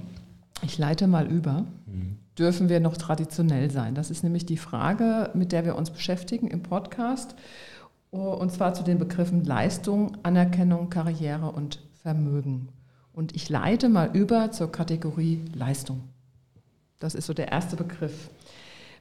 Ich 0.62 0.77
leite 0.77 1.07
mal 1.07 1.25
über. 1.25 1.65
Mhm. 1.88 2.17
Dürfen 2.38 2.69
wir 2.69 2.79
noch 2.79 2.95
traditionell 2.95 3.72
sein? 3.72 3.95
Das 3.95 4.12
ist 4.12 4.24
nämlich 4.24 4.45
die 4.45 4.57
Frage, 4.57 5.31
mit 5.34 5.51
der 5.51 5.65
wir 5.65 5.75
uns 5.77 5.89
beschäftigen 5.89 6.45
im 6.45 6.62
Podcast. 6.62 7.34
Und 8.12 8.51
zwar 8.51 8.75
zu 8.75 8.84
den 8.84 9.00
Begriffen 9.00 9.43
Leistung, 9.43 10.15
Anerkennung, 10.22 10.91
Karriere 10.91 11.51
und 11.51 11.79
Vermögen. 12.03 12.69
Und 13.15 13.34
ich 13.34 13.48
leite 13.48 13.88
mal 13.88 14.10
über 14.13 14.51
zur 14.51 14.69
Kategorie 14.69 15.41
Leistung. 15.53 16.03
Das 17.00 17.15
ist 17.15 17.27
so 17.27 17.34
der 17.34 17.48
erste 17.48 17.77
Begriff. 17.77 18.29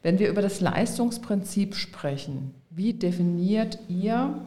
Wenn 0.02 0.20
wir 0.20 0.28
über 0.28 0.40
das 0.40 0.60
Leistungsprinzip 0.60 1.74
sprechen, 1.74 2.54
wie 2.70 2.92
definiert 2.92 3.80
ihr, 3.88 4.38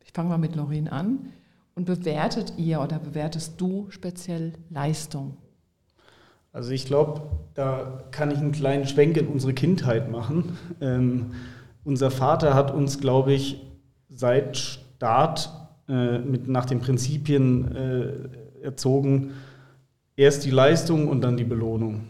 ich 0.00 0.12
fange 0.12 0.30
mal 0.30 0.38
mit 0.38 0.56
Lorin 0.56 0.88
an, 0.88 1.30
und 1.74 1.84
bewertet 1.84 2.54
ihr 2.56 2.80
oder 2.80 2.98
bewertest 2.98 3.60
du 3.60 3.86
speziell 3.90 4.54
Leistung? 4.70 5.36
Also 6.50 6.70
ich 6.70 6.86
glaube, 6.86 7.22
da 7.52 8.02
kann 8.12 8.30
ich 8.30 8.38
einen 8.38 8.52
kleinen 8.52 8.86
Schwenk 8.86 9.18
in 9.18 9.28
unsere 9.28 9.52
Kindheit 9.52 10.10
machen. 10.10 10.56
Ähm, 10.80 11.34
unser 11.84 12.10
Vater 12.10 12.54
hat 12.54 12.72
uns, 12.72 12.98
glaube 12.98 13.34
ich, 13.34 13.60
seit 14.08 14.56
Start 14.56 15.67
äh, 15.88 16.18
mit, 16.18 16.48
nach 16.48 16.66
den 16.66 16.80
Prinzipien 16.80 17.74
äh, 17.74 18.64
erzogen, 18.64 19.30
erst 20.16 20.44
die 20.44 20.50
Leistung 20.50 21.08
und 21.08 21.22
dann 21.22 21.36
die 21.36 21.44
Belohnung. 21.44 22.04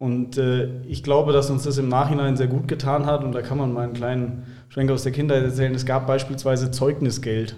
Und 0.00 0.38
äh, 0.38 0.80
ich 0.88 1.02
glaube, 1.02 1.32
dass 1.34 1.50
uns 1.50 1.64
das 1.64 1.76
im 1.76 1.90
Nachhinein 1.90 2.34
sehr 2.34 2.46
gut 2.46 2.68
getan 2.68 3.04
hat. 3.04 3.22
Und 3.22 3.32
da 3.32 3.42
kann 3.42 3.58
man 3.58 3.70
mal 3.72 3.82
einen 3.82 3.92
kleinen 3.92 4.44
Schwenk 4.70 4.90
aus 4.90 5.02
der 5.02 5.12
Kindheit 5.12 5.44
erzählen. 5.44 5.74
Es 5.74 5.84
gab 5.84 6.06
beispielsweise 6.06 6.70
Zeugnisgeld. 6.70 7.56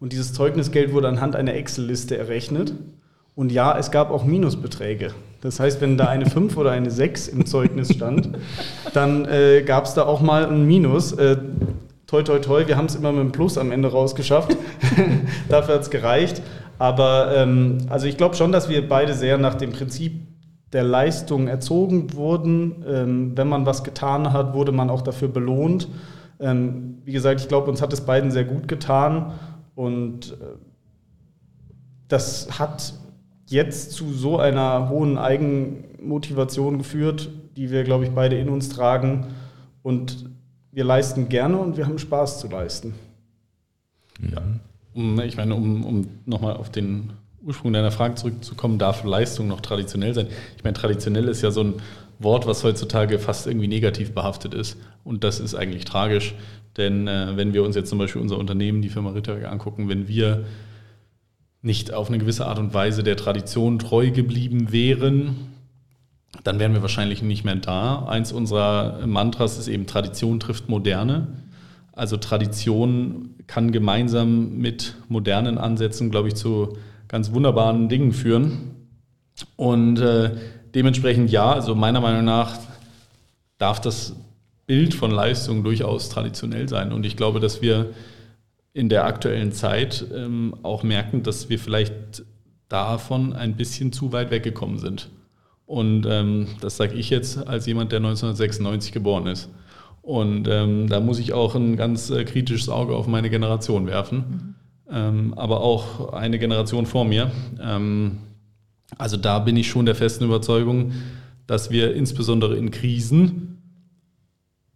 Und 0.00 0.12
dieses 0.12 0.32
Zeugnisgeld 0.32 0.92
wurde 0.92 1.06
anhand 1.06 1.36
einer 1.36 1.54
Excel-Liste 1.54 2.18
errechnet. 2.18 2.74
Und 3.36 3.52
ja, 3.52 3.78
es 3.78 3.92
gab 3.92 4.10
auch 4.10 4.24
Minusbeträge. 4.24 5.12
Das 5.42 5.60
heißt, 5.60 5.80
wenn 5.80 5.96
da 5.96 6.08
eine 6.08 6.26
5 6.30 6.56
oder 6.56 6.72
eine 6.72 6.90
6 6.90 7.28
im 7.28 7.46
Zeugnis 7.46 7.92
stand, 7.94 8.30
dann 8.92 9.24
äh, 9.26 9.62
gab 9.62 9.84
es 9.84 9.94
da 9.94 10.06
auch 10.06 10.20
mal 10.20 10.44
ein 10.44 10.66
Minus. 10.66 11.12
Äh, 11.12 11.36
toi, 12.06 12.22
toi, 12.22 12.38
toi, 12.38 12.66
wir 12.66 12.76
haben 12.76 12.86
es 12.86 12.94
immer 12.94 13.12
mit 13.12 13.20
einem 13.20 13.32
Plus 13.32 13.58
am 13.58 13.72
Ende 13.72 13.90
rausgeschafft. 13.90 14.56
Dafür 15.48 15.74
hat 15.74 15.82
es 15.82 15.90
gereicht. 15.90 16.42
Aber 16.78 17.34
ähm, 17.34 17.78
also 17.88 18.06
ich 18.06 18.16
glaube 18.16 18.36
schon, 18.36 18.52
dass 18.52 18.68
wir 18.68 18.88
beide 18.88 19.14
sehr 19.14 19.38
nach 19.38 19.54
dem 19.54 19.72
Prinzip 19.72 20.20
der 20.72 20.84
Leistung 20.84 21.48
erzogen 21.48 22.12
wurden. 22.14 22.84
Ähm, 22.86 23.32
wenn 23.36 23.48
man 23.48 23.66
was 23.66 23.82
getan 23.82 24.32
hat, 24.32 24.54
wurde 24.54 24.72
man 24.72 24.90
auch 24.90 25.02
dafür 25.02 25.28
belohnt. 25.28 25.88
Ähm, 26.38 26.98
wie 27.04 27.12
gesagt, 27.12 27.40
ich 27.40 27.48
glaube, 27.48 27.70
uns 27.70 27.80
hat 27.80 27.92
es 27.92 28.02
beiden 28.02 28.30
sehr 28.30 28.44
gut 28.44 28.68
getan. 28.68 29.32
Und 29.74 30.32
äh, 30.32 30.58
das 32.08 32.58
hat 32.58 32.94
jetzt 33.46 33.92
zu 33.92 34.12
so 34.12 34.38
einer 34.38 34.88
hohen 34.88 35.18
Eigenmotivation 35.18 36.78
geführt, 36.78 37.30
die 37.56 37.70
wir, 37.70 37.84
glaube 37.84 38.04
ich, 38.04 38.10
beide 38.10 38.36
in 38.36 38.48
uns 38.48 38.68
tragen. 38.68 39.28
Und 39.82 40.35
wir 40.76 40.84
leisten 40.84 41.30
gerne 41.30 41.56
und 41.56 41.78
wir 41.78 41.86
haben 41.86 41.98
Spaß 41.98 42.38
zu 42.38 42.48
leisten. 42.48 42.94
Ja. 44.20 44.42
Ich 45.24 45.36
meine, 45.38 45.54
um, 45.54 45.84
um 45.86 46.08
nochmal 46.26 46.56
auf 46.56 46.70
den 46.70 47.14
Ursprung 47.42 47.72
deiner 47.72 47.90
Frage 47.90 48.16
zurückzukommen, 48.16 48.78
darf 48.78 49.02
Leistung 49.02 49.48
noch 49.48 49.62
traditionell 49.62 50.12
sein? 50.12 50.26
Ich 50.54 50.64
meine, 50.64 50.74
traditionell 50.74 51.28
ist 51.28 51.40
ja 51.40 51.50
so 51.50 51.62
ein 51.62 51.74
Wort, 52.18 52.46
was 52.46 52.62
heutzutage 52.62 53.18
fast 53.18 53.46
irgendwie 53.46 53.68
negativ 53.68 54.12
behaftet 54.12 54.52
ist. 54.52 54.76
Und 55.02 55.24
das 55.24 55.40
ist 55.40 55.54
eigentlich 55.54 55.86
tragisch, 55.86 56.34
denn 56.76 57.08
äh, 57.08 57.36
wenn 57.36 57.54
wir 57.54 57.62
uns 57.62 57.74
jetzt 57.74 57.88
zum 57.88 57.98
Beispiel 57.98 58.20
unser 58.20 58.36
Unternehmen, 58.36 58.82
die 58.82 58.90
Firma 58.90 59.12
Ritterberg, 59.12 59.50
angucken, 59.50 59.88
wenn 59.88 60.08
wir 60.08 60.44
nicht 61.62 61.94
auf 61.94 62.08
eine 62.08 62.18
gewisse 62.18 62.44
Art 62.44 62.58
und 62.58 62.74
Weise 62.74 63.02
der 63.02 63.16
Tradition 63.16 63.78
treu 63.78 64.10
geblieben 64.10 64.72
wären, 64.72 65.55
dann 66.44 66.58
wären 66.58 66.74
wir 66.74 66.82
wahrscheinlich 66.82 67.22
nicht 67.22 67.44
mehr 67.44 67.56
da. 67.56 68.06
Eins 68.06 68.32
unserer 68.32 69.06
Mantras 69.06 69.58
ist 69.58 69.68
eben 69.68 69.86
Tradition 69.86 70.40
trifft 70.40 70.68
Moderne. 70.68 71.28
Also 71.92 72.16
Tradition 72.16 73.34
kann 73.46 73.72
gemeinsam 73.72 74.58
mit 74.58 74.94
modernen 75.08 75.58
Ansätzen, 75.58 76.10
glaube 76.10 76.28
ich, 76.28 76.34
zu 76.34 76.76
ganz 77.08 77.32
wunderbaren 77.32 77.88
Dingen 77.88 78.12
führen. 78.12 78.74
Und 79.56 79.98
äh, 79.98 80.32
dementsprechend 80.74 81.30
ja, 81.30 81.52
also 81.52 81.74
meiner 81.74 82.00
Meinung 82.00 82.24
nach 82.24 82.58
darf 83.58 83.80
das 83.80 84.14
Bild 84.66 84.94
von 84.94 85.10
Leistung 85.10 85.62
durchaus 85.62 86.08
traditionell 86.08 86.68
sein. 86.68 86.92
Und 86.92 87.06
ich 87.06 87.16
glaube, 87.16 87.40
dass 87.40 87.62
wir 87.62 87.90
in 88.72 88.88
der 88.88 89.06
aktuellen 89.06 89.52
Zeit 89.52 90.04
ähm, 90.14 90.54
auch 90.62 90.82
merken, 90.82 91.22
dass 91.22 91.48
wir 91.48 91.58
vielleicht 91.58 92.24
davon 92.68 93.32
ein 93.32 93.56
bisschen 93.56 93.92
zu 93.92 94.12
weit 94.12 94.30
weggekommen 94.30 94.78
sind. 94.78 95.08
Und 95.66 96.06
ähm, 96.08 96.46
das 96.60 96.76
sage 96.76 96.94
ich 96.94 97.10
jetzt 97.10 97.46
als 97.46 97.66
jemand, 97.66 97.92
der 97.92 97.98
1996 97.98 98.92
geboren 98.92 99.26
ist. 99.26 99.50
Und 100.00 100.46
ähm, 100.48 100.88
da 100.88 101.00
muss 101.00 101.18
ich 101.18 101.32
auch 101.32 101.56
ein 101.56 101.76
ganz 101.76 102.10
äh, 102.10 102.24
kritisches 102.24 102.68
Auge 102.68 102.94
auf 102.94 103.08
meine 103.08 103.28
Generation 103.28 103.88
werfen, 103.88 104.18
mhm. 104.18 104.54
ähm, 104.94 105.34
aber 105.34 105.60
auch 105.60 106.12
eine 106.12 106.38
Generation 106.38 106.86
vor 106.86 107.04
mir. 107.04 107.32
Ähm, 107.60 108.18
also 108.96 109.16
da 109.16 109.40
bin 109.40 109.56
ich 109.56 109.68
schon 109.68 109.84
der 109.84 109.96
festen 109.96 110.24
Überzeugung, 110.24 110.92
dass 111.48 111.70
wir 111.70 111.94
insbesondere 111.94 112.56
in 112.56 112.70
Krisen 112.70 113.58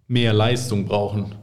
mehr 0.08 0.32
Leistung 0.32 0.86
brauchen 0.86 1.36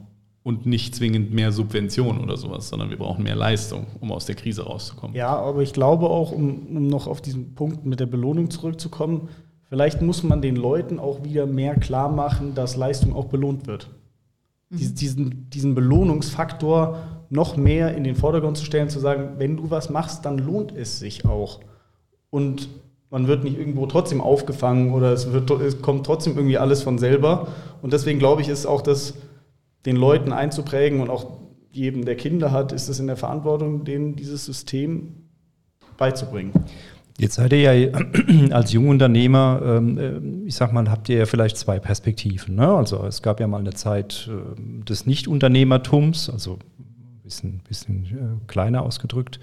und 0.47 0.65
nicht 0.65 0.95
zwingend 0.95 1.33
mehr 1.33 1.51
Subvention 1.51 2.19
oder 2.19 2.37
sowas, 2.37 2.69
sondern 2.69 2.89
wir 2.89 2.97
brauchen 2.97 3.23
mehr 3.23 3.35
Leistung, 3.35 3.85
um 3.99 4.11
aus 4.11 4.25
der 4.25 4.35
Krise 4.35 4.63
rauszukommen. 4.63 5.15
Ja, 5.15 5.35
aber 5.35 5.61
ich 5.61 5.73
glaube 5.73 6.09
auch, 6.09 6.31
um, 6.31 6.67
um 6.67 6.87
noch 6.87 7.05
auf 7.05 7.21
diesen 7.21 7.53
Punkt 7.53 7.85
mit 7.85 7.99
der 7.99 8.05
Belohnung 8.05 8.49
zurückzukommen, 8.49 9.29
Vielleicht 9.69 10.01
muss 10.01 10.23
man 10.23 10.41
den 10.41 10.55
Leuten 10.55 10.97
auch 10.99 11.23
wieder 11.23 11.45
mehr 11.45 11.75
klar 11.75 12.09
machen, 12.09 12.55
dass 12.55 12.77
Leistung 12.77 13.15
auch 13.15 13.25
belohnt 13.25 13.67
wird. 13.67 13.89
Mhm. 14.69 14.77
Diesen, 14.77 15.49
diesen 15.49 15.75
Belohnungsfaktor 15.75 16.99
noch 17.29 17.57
mehr 17.57 17.93
in 17.95 18.05
den 18.05 18.15
Vordergrund 18.15 18.57
zu 18.57 18.63
stellen, 18.63 18.89
zu 18.89 18.99
sagen, 18.99 19.33
wenn 19.37 19.57
du 19.57 19.69
was 19.69 19.89
machst, 19.89 20.25
dann 20.25 20.37
lohnt 20.37 20.71
es 20.71 20.99
sich 20.99 21.25
auch. 21.25 21.59
Und 22.29 22.69
man 23.09 23.27
wird 23.27 23.43
nicht 23.43 23.57
irgendwo 23.57 23.85
trotzdem 23.87 24.21
aufgefangen 24.21 24.93
oder 24.93 25.11
es, 25.11 25.33
wird, 25.33 25.49
es 25.51 25.81
kommt 25.81 26.05
trotzdem 26.05 26.37
irgendwie 26.37 26.57
alles 26.57 26.83
von 26.83 26.97
selber. 26.97 27.47
Und 27.81 27.91
deswegen 27.91 28.19
glaube 28.19 28.41
ich, 28.41 28.47
ist 28.47 28.65
auch 28.65 28.81
das 28.81 29.15
den 29.85 29.95
Leuten 29.95 30.33
einzuprägen 30.33 30.99
und 30.99 31.09
auch 31.09 31.37
jedem, 31.71 32.05
der 32.05 32.15
Kinder 32.15 32.51
hat, 32.51 32.71
ist 32.71 32.89
es 32.89 32.99
in 32.99 33.07
der 33.07 33.17
Verantwortung, 33.17 33.83
denen 33.83 34.15
dieses 34.15 34.45
System 34.45 35.27
beizubringen. 35.97 36.51
Jetzt 37.19 37.35
seid 37.35 37.51
ihr 37.51 37.73
ja 37.73 37.99
als 38.51 38.73
Jungunternehmer, 38.73 39.61
ähm, 39.63 39.97
äh, 39.97 40.47
ich 40.47 40.55
sag 40.55 40.71
mal, 40.71 40.89
habt 40.89 41.09
ihr 41.09 41.17
ja 41.17 41.25
vielleicht 41.25 41.57
zwei 41.57 41.79
Perspektiven. 41.79 42.55
Ne? 42.55 42.67
Also 42.67 43.03
es 43.05 43.23
gab 43.23 43.39
ja 43.39 43.47
mal 43.47 43.59
eine 43.59 43.73
Zeit 43.73 44.29
äh, 44.31 44.83
des 44.83 45.07
Nichtunternehmertums, 45.07 46.29
also 46.29 46.59
ein 46.79 47.21
bisschen, 47.23 47.61
bisschen 47.67 48.05
äh, 48.05 48.45
kleiner 48.47 48.83
ausgedrückt. 48.83 49.39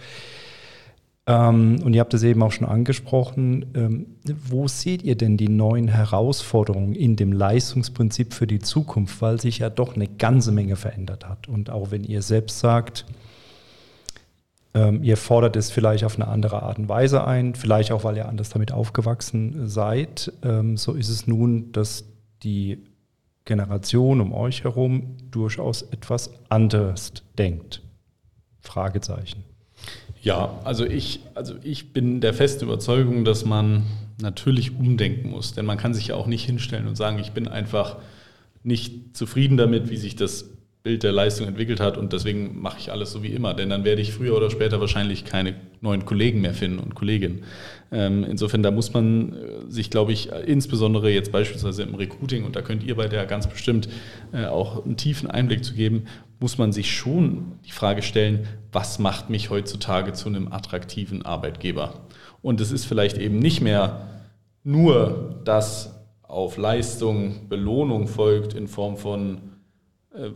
Ähm, 1.26 1.80
und 1.82 1.94
ihr 1.94 2.00
habt 2.00 2.12
es 2.14 2.22
eben 2.22 2.42
auch 2.42 2.52
schon 2.52 2.66
angesprochen. 2.66 3.66
Ähm, 3.74 4.06
wo 4.24 4.68
seht 4.68 5.02
ihr 5.02 5.16
denn 5.16 5.36
die 5.36 5.48
neuen 5.48 5.88
Herausforderungen 5.88 6.94
in 6.94 7.16
dem 7.16 7.32
Leistungsprinzip 7.32 8.34
für 8.34 8.46
die 8.46 8.58
Zukunft, 8.58 9.22
weil 9.22 9.40
sich 9.40 9.58
ja 9.58 9.70
doch 9.70 9.94
eine 9.94 10.08
ganze 10.08 10.52
Menge 10.52 10.76
verändert 10.76 11.26
hat? 11.26 11.48
Und 11.48 11.70
auch 11.70 11.90
wenn 11.90 12.04
ihr 12.04 12.20
selbst 12.20 12.60
sagt, 12.60 13.06
ähm, 14.74 15.02
ihr 15.02 15.16
fordert 15.16 15.56
es 15.56 15.70
vielleicht 15.70 16.04
auf 16.04 16.16
eine 16.16 16.28
andere 16.28 16.62
Art 16.62 16.78
und 16.78 16.88
Weise 16.88 17.26
ein, 17.26 17.54
vielleicht 17.54 17.92
auch, 17.92 18.04
weil 18.04 18.16
ihr 18.16 18.28
anders 18.28 18.50
damit 18.50 18.72
aufgewachsen 18.72 19.68
seid, 19.68 20.32
ähm, 20.42 20.76
so 20.76 20.92
ist 20.92 21.08
es 21.08 21.26
nun, 21.26 21.72
dass 21.72 22.04
die 22.42 22.82
Generation 23.44 24.20
um 24.20 24.32
euch 24.32 24.64
herum 24.64 25.16
durchaus 25.30 25.82
etwas 25.82 26.30
anders 26.48 27.12
denkt. 27.38 27.82
Fragezeichen. 28.60 29.53
Ja, 30.24 30.58
also 30.64 30.86
ich, 30.86 31.20
also 31.34 31.54
ich 31.62 31.92
bin 31.92 32.22
der 32.22 32.32
festen 32.32 32.64
Überzeugung, 32.64 33.26
dass 33.26 33.44
man 33.44 33.82
natürlich 34.22 34.74
umdenken 34.74 35.28
muss. 35.28 35.52
Denn 35.52 35.66
man 35.66 35.76
kann 35.76 35.92
sich 35.92 36.08
ja 36.08 36.14
auch 36.14 36.26
nicht 36.26 36.46
hinstellen 36.46 36.88
und 36.88 36.96
sagen, 36.96 37.18
ich 37.18 37.32
bin 37.32 37.46
einfach 37.46 37.96
nicht 38.62 39.14
zufrieden 39.14 39.58
damit, 39.58 39.90
wie 39.90 39.98
sich 39.98 40.16
das 40.16 40.48
Bild 40.82 41.02
der 41.02 41.12
Leistung 41.12 41.46
entwickelt 41.46 41.80
hat 41.80 41.96
und 41.96 42.12
deswegen 42.12 42.60
mache 42.60 42.78
ich 42.78 42.92
alles 42.92 43.10
so 43.12 43.22
wie 43.22 43.28
immer. 43.28 43.54
Denn 43.54 43.68
dann 43.68 43.84
werde 43.84 44.00
ich 44.00 44.12
früher 44.12 44.34
oder 44.36 44.50
später 44.50 44.80
wahrscheinlich 44.80 45.26
keine 45.26 45.54
neuen 45.80 46.06
Kollegen 46.06 46.40
mehr 46.40 46.54
finden 46.54 46.78
und 46.78 46.94
Kolleginnen. 46.94 47.42
Ähm, 47.92 48.24
insofern, 48.24 48.62
da 48.62 48.70
muss 48.70 48.92
man 48.92 49.32
äh, 49.32 49.70
sich, 49.70 49.90
glaube 49.90 50.12
ich, 50.12 50.30
insbesondere 50.46 51.10
jetzt 51.10 51.32
beispielsweise 51.32 51.82
im 51.82 51.94
Recruiting, 51.94 52.44
und 52.44 52.56
da 52.56 52.62
könnt 52.62 52.82
ihr 52.82 52.96
bei 52.96 53.08
der 53.08 53.26
ganz 53.26 53.46
bestimmt 53.46 53.88
äh, 54.32 54.46
auch 54.46 54.84
einen 54.84 54.96
tiefen 54.96 55.30
Einblick 55.30 55.64
zu 55.64 55.74
geben, 55.74 56.04
muss 56.40 56.58
man 56.58 56.72
sich 56.72 56.94
schon 56.94 57.58
die 57.64 57.70
Frage 57.70 58.02
stellen, 58.02 58.46
was 58.72 58.98
macht 58.98 59.30
mich 59.30 59.50
heutzutage 59.50 60.12
zu 60.12 60.28
einem 60.28 60.52
attraktiven 60.52 61.24
Arbeitgeber? 61.24 62.00
Und 62.42 62.60
es 62.60 62.72
ist 62.72 62.84
vielleicht 62.84 63.18
eben 63.18 63.38
nicht 63.38 63.60
mehr 63.60 64.08
nur, 64.62 65.40
dass 65.44 65.94
auf 66.22 66.56
Leistung 66.56 67.48
Belohnung 67.48 68.08
folgt 68.08 68.54
in 68.54 68.66
Form 68.66 68.96
von 68.96 69.38
äh, 70.14 70.30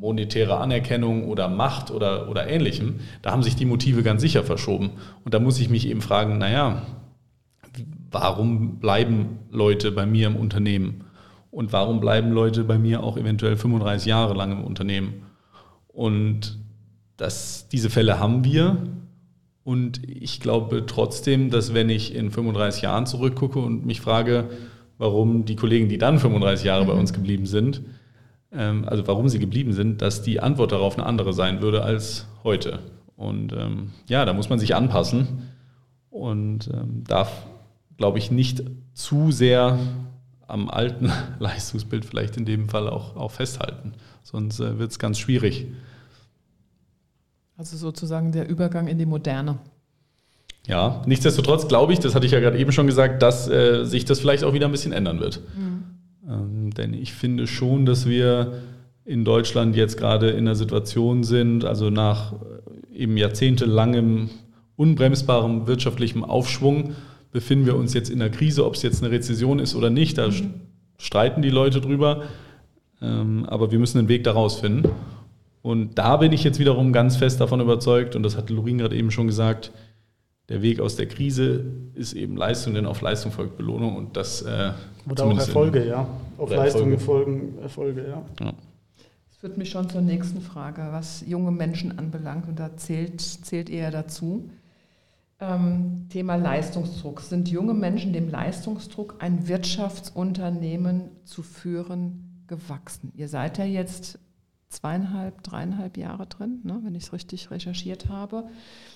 monetäre 0.00 0.58
Anerkennung 0.58 1.28
oder 1.28 1.48
Macht 1.48 1.90
oder, 1.90 2.28
oder 2.28 2.46
ähnlichem, 2.46 3.00
da 3.22 3.32
haben 3.32 3.42
sich 3.42 3.56
die 3.56 3.64
Motive 3.64 4.02
ganz 4.02 4.20
sicher 4.20 4.44
verschoben. 4.44 4.90
Und 5.24 5.34
da 5.34 5.38
muss 5.38 5.58
ich 5.58 5.68
mich 5.68 5.88
eben 5.88 6.02
fragen, 6.02 6.38
naja, 6.38 6.82
warum 8.10 8.78
bleiben 8.78 9.38
Leute 9.50 9.92
bei 9.92 10.06
mir 10.06 10.26
im 10.26 10.36
Unternehmen? 10.36 11.04
Und 11.50 11.72
warum 11.72 12.00
bleiben 12.00 12.32
Leute 12.32 12.64
bei 12.64 12.78
mir 12.78 13.02
auch 13.02 13.16
eventuell 13.16 13.56
35 13.56 14.06
Jahre 14.06 14.34
lang 14.34 14.52
im 14.52 14.64
Unternehmen? 14.64 15.25
Und 15.96 16.58
das, 17.16 17.68
diese 17.72 17.88
Fälle 17.88 18.20
haben 18.20 18.44
wir. 18.44 18.76
Und 19.64 20.06
ich 20.06 20.40
glaube 20.40 20.84
trotzdem, 20.86 21.50
dass 21.50 21.72
wenn 21.72 21.88
ich 21.88 22.14
in 22.14 22.30
35 22.30 22.82
Jahren 22.82 23.06
zurückgucke 23.06 23.58
und 23.58 23.86
mich 23.86 24.02
frage, 24.02 24.50
warum 24.98 25.46
die 25.46 25.56
Kollegen, 25.56 25.88
die 25.88 25.96
dann 25.96 26.18
35 26.18 26.66
Jahre 26.66 26.84
bei 26.84 26.92
uns 26.92 27.14
geblieben 27.14 27.46
sind, 27.46 27.80
ähm, 28.52 28.84
also 28.86 29.06
warum 29.06 29.30
sie 29.30 29.38
geblieben 29.38 29.72
sind, 29.72 30.02
dass 30.02 30.20
die 30.20 30.38
Antwort 30.38 30.72
darauf 30.72 30.98
eine 30.98 31.06
andere 31.06 31.32
sein 31.32 31.62
würde 31.62 31.82
als 31.82 32.26
heute. 32.44 32.80
Und 33.16 33.54
ähm, 33.54 33.92
ja, 34.06 34.26
da 34.26 34.34
muss 34.34 34.50
man 34.50 34.58
sich 34.58 34.74
anpassen 34.74 35.48
und 36.10 36.68
ähm, 36.74 37.04
darf, 37.04 37.46
glaube 37.96 38.18
ich, 38.18 38.30
nicht 38.30 38.62
zu 38.92 39.32
sehr 39.32 39.78
am 40.46 40.68
alten 40.68 41.10
Leistungsbild 41.38 42.04
vielleicht 42.04 42.36
in 42.36 42.44
dem 42.44 42.68
Fall 42.68 42.88
auch, 42.88 43.16
auch 43.16 43.30
festhalten. 43.30 43.92
Sonst 44.22 44.60
äh, 44.60 44.78
wird 44.78 44.90
es 44.90 44.98
ganz 44.98 45.18
schwierig. 45.18 45.66
Also 47.56 47.76
sozusagen 47.76 48.32
der 48.32 48.48
Übergang 48.48 48.86
in 48.86 48.98
die 48.98 49.06
Moderne. 49.06 49.58
Ja, 50.66 51.02
nichtsdestotrotz 51.06 51.68
glaube 51.68 51.92
ich, 51.92 52.00
das 52.00 52.14
hatte 52.14 52.26
ich 52.26 52.32
ja 52.32 52.40
gerade 52.40 52.58
eben 52.58 52.72
schon 52.72 52.86
gesagt, 52.86 53.22
dass 53.22 53.48
äh, 53.48 53.84
sich 53.84 54.04
das 54.04 54.20
vielleicht 54.20 54.44
auch 54.44 54.52
wieder 54.52 54.66
ein 54.66 54.72
bisschen 54.72 54.92
ändern 54.92 55.20
wird. 55.20 55.40
Mhm. 55.56 55.84
Ähm, 56.28 56.70
denn 56.74 56.92
ich 56.92 57.12
finde 57.12 57.46
schon, 57.46 57.86
dass 57.86 58.06
wir 58.06 58.62
in 59.04 59.24
Deutschland 59.24 59.76
jetzt 59.76 59.96
gerade 59.96 60.30
in 60.30 60.38
einer 60.38 60.56
Situation 60.56 61.22
sind, 61.22 61.64
also 61.64 61.90
nach 61.90 62.32
äh, 62.32 62.96
eben 62.96 63.16
jahrzehntelangem 63.16 64.30
unbremsbarem 64.74 65.66
wirtschaftlichem 65.66 66.24
Aufschwung 66.24 66.94
befinden 67.36 67.66
wir 67.66 67.76
uns 67.76 67.92
jetzt 67.92 68.08
in 68.08 68.22
einer 68.22 68.30
Krise, 68.30 68.64
ob 68.64 68.76
es 68.76 68.82
jetzt 68.82 69.02
eine 69.02 69.12
Rezession 69.12 69.58
ist 69.58 69.74
oder 69.74 69.90
nicht, 69.90 70.16
da 70.16 70.28
mhm. 70.28 70.54
streiten 70.96 71.42
die 71.42 71.50
Leute 71.50 71.82
drüber. 71.82 72.22
Ähm, 73.02 73.44
aber 73.44 73.70
wir 73.70 73.78
müssen 73.78 73.98
einen 73.98 74.08
Weg 74.08 74.24
daraus 74.24 74.60
finden. 74.60 74.88
Und 75.60 75.98
da 75.98 76.16
bin 76.16 76.32
ich 76.32 76.44
jetzt 76.44 76.58
wiederum 76.58 76.94
ganz 76.94 77.16
fest 77.16 77.38
davon 77.38 77.60
überzeugt, 77.60 78.16
und 78.16 78.22
das 78.22 78.38
hat 78.38 78.48
Lorin 78.48 78.78
gerade 78.78 78.96
eben 78.96 79.10
schon 79.10 79.26
gesagt, 79.26 79.70
der 80.48 80.62
Weg 80.62 80.80
aus 80.80 80.96
der 80.96 81.08
Krise 81.08 81.66
ist 81.92 82.14
eben 82.14 82.38
Leistung, 82.38 82.72
denn 82.72 82.86
auf 82.86 83.02
Leistung 83.02 83.32
folgt 83.32 83.58
Belohnung 83.58 83.96
und 83.96 84.16
das. 84.16 84.40
Äh, 84.40 84.72
Oder 85.10 85.26
auch 85.26 85.36
Erfolge, 85.36 85.80
in, 85.80 85.88
ja. 85.88 86.08
Auf 86.38 86.48
Leistung 86.48 86.90
Erfolge. 86.92 86.98
folgen 86.98 87.58
Erfolge, 87.60 88.00
ja. 88.08 88.46
ja. 88.46 88.52
Das 89.28 89.36
führt 89.40 89.58
mich 89.58 89.68
schon 89.68 89.90
zur 89.90 90.00
nächsten 90.00 90.40
Frage, 90.40 90.88
was 90.90 91.22
junge 91.26 91.50
Menschen 91.50 91.98
anbelangt, 91.98 92.48
und 92.48 92.58
da 92.58 92.74
zählt, 92.78 93.20
zählt 93.20 93.68
eher 93.68 93.90
dazu. 93.90 94.48
Ähm, 95.38 96.06
Thema 96.08 96.36
Leistungsdruck. 96.36 97.20
Sind 97.20 97.48
junge 97.48 97.74
Menschen 97.74 98.12
dem 98.12 98.28
Leistungsdruck, 98.28 99.16
ein 99.18 99.48
Wirtschaftsunternehmen 99.48 101.10
zu 101.24 101.42
führen, 101.42 102.44
gewachsen? 102.46 103.12
Ihr 103.14 103.28
seid 103.28 103.58
ja 103.58 103.64
jetzt 103.64 104.18
zweieinhalb, 104.68 105.42
dreieinhalb 105.42 105.96
Jahre 105.96 106.26
drin, 106.26 106.60
ne, 106.64 106.80
wenn 106.82 106.94
ich 106.94 107.04
es 107.04 107.12
richtig 107.12 107.50
recherchiert 107.50 108.08
habe. 108.08 108.44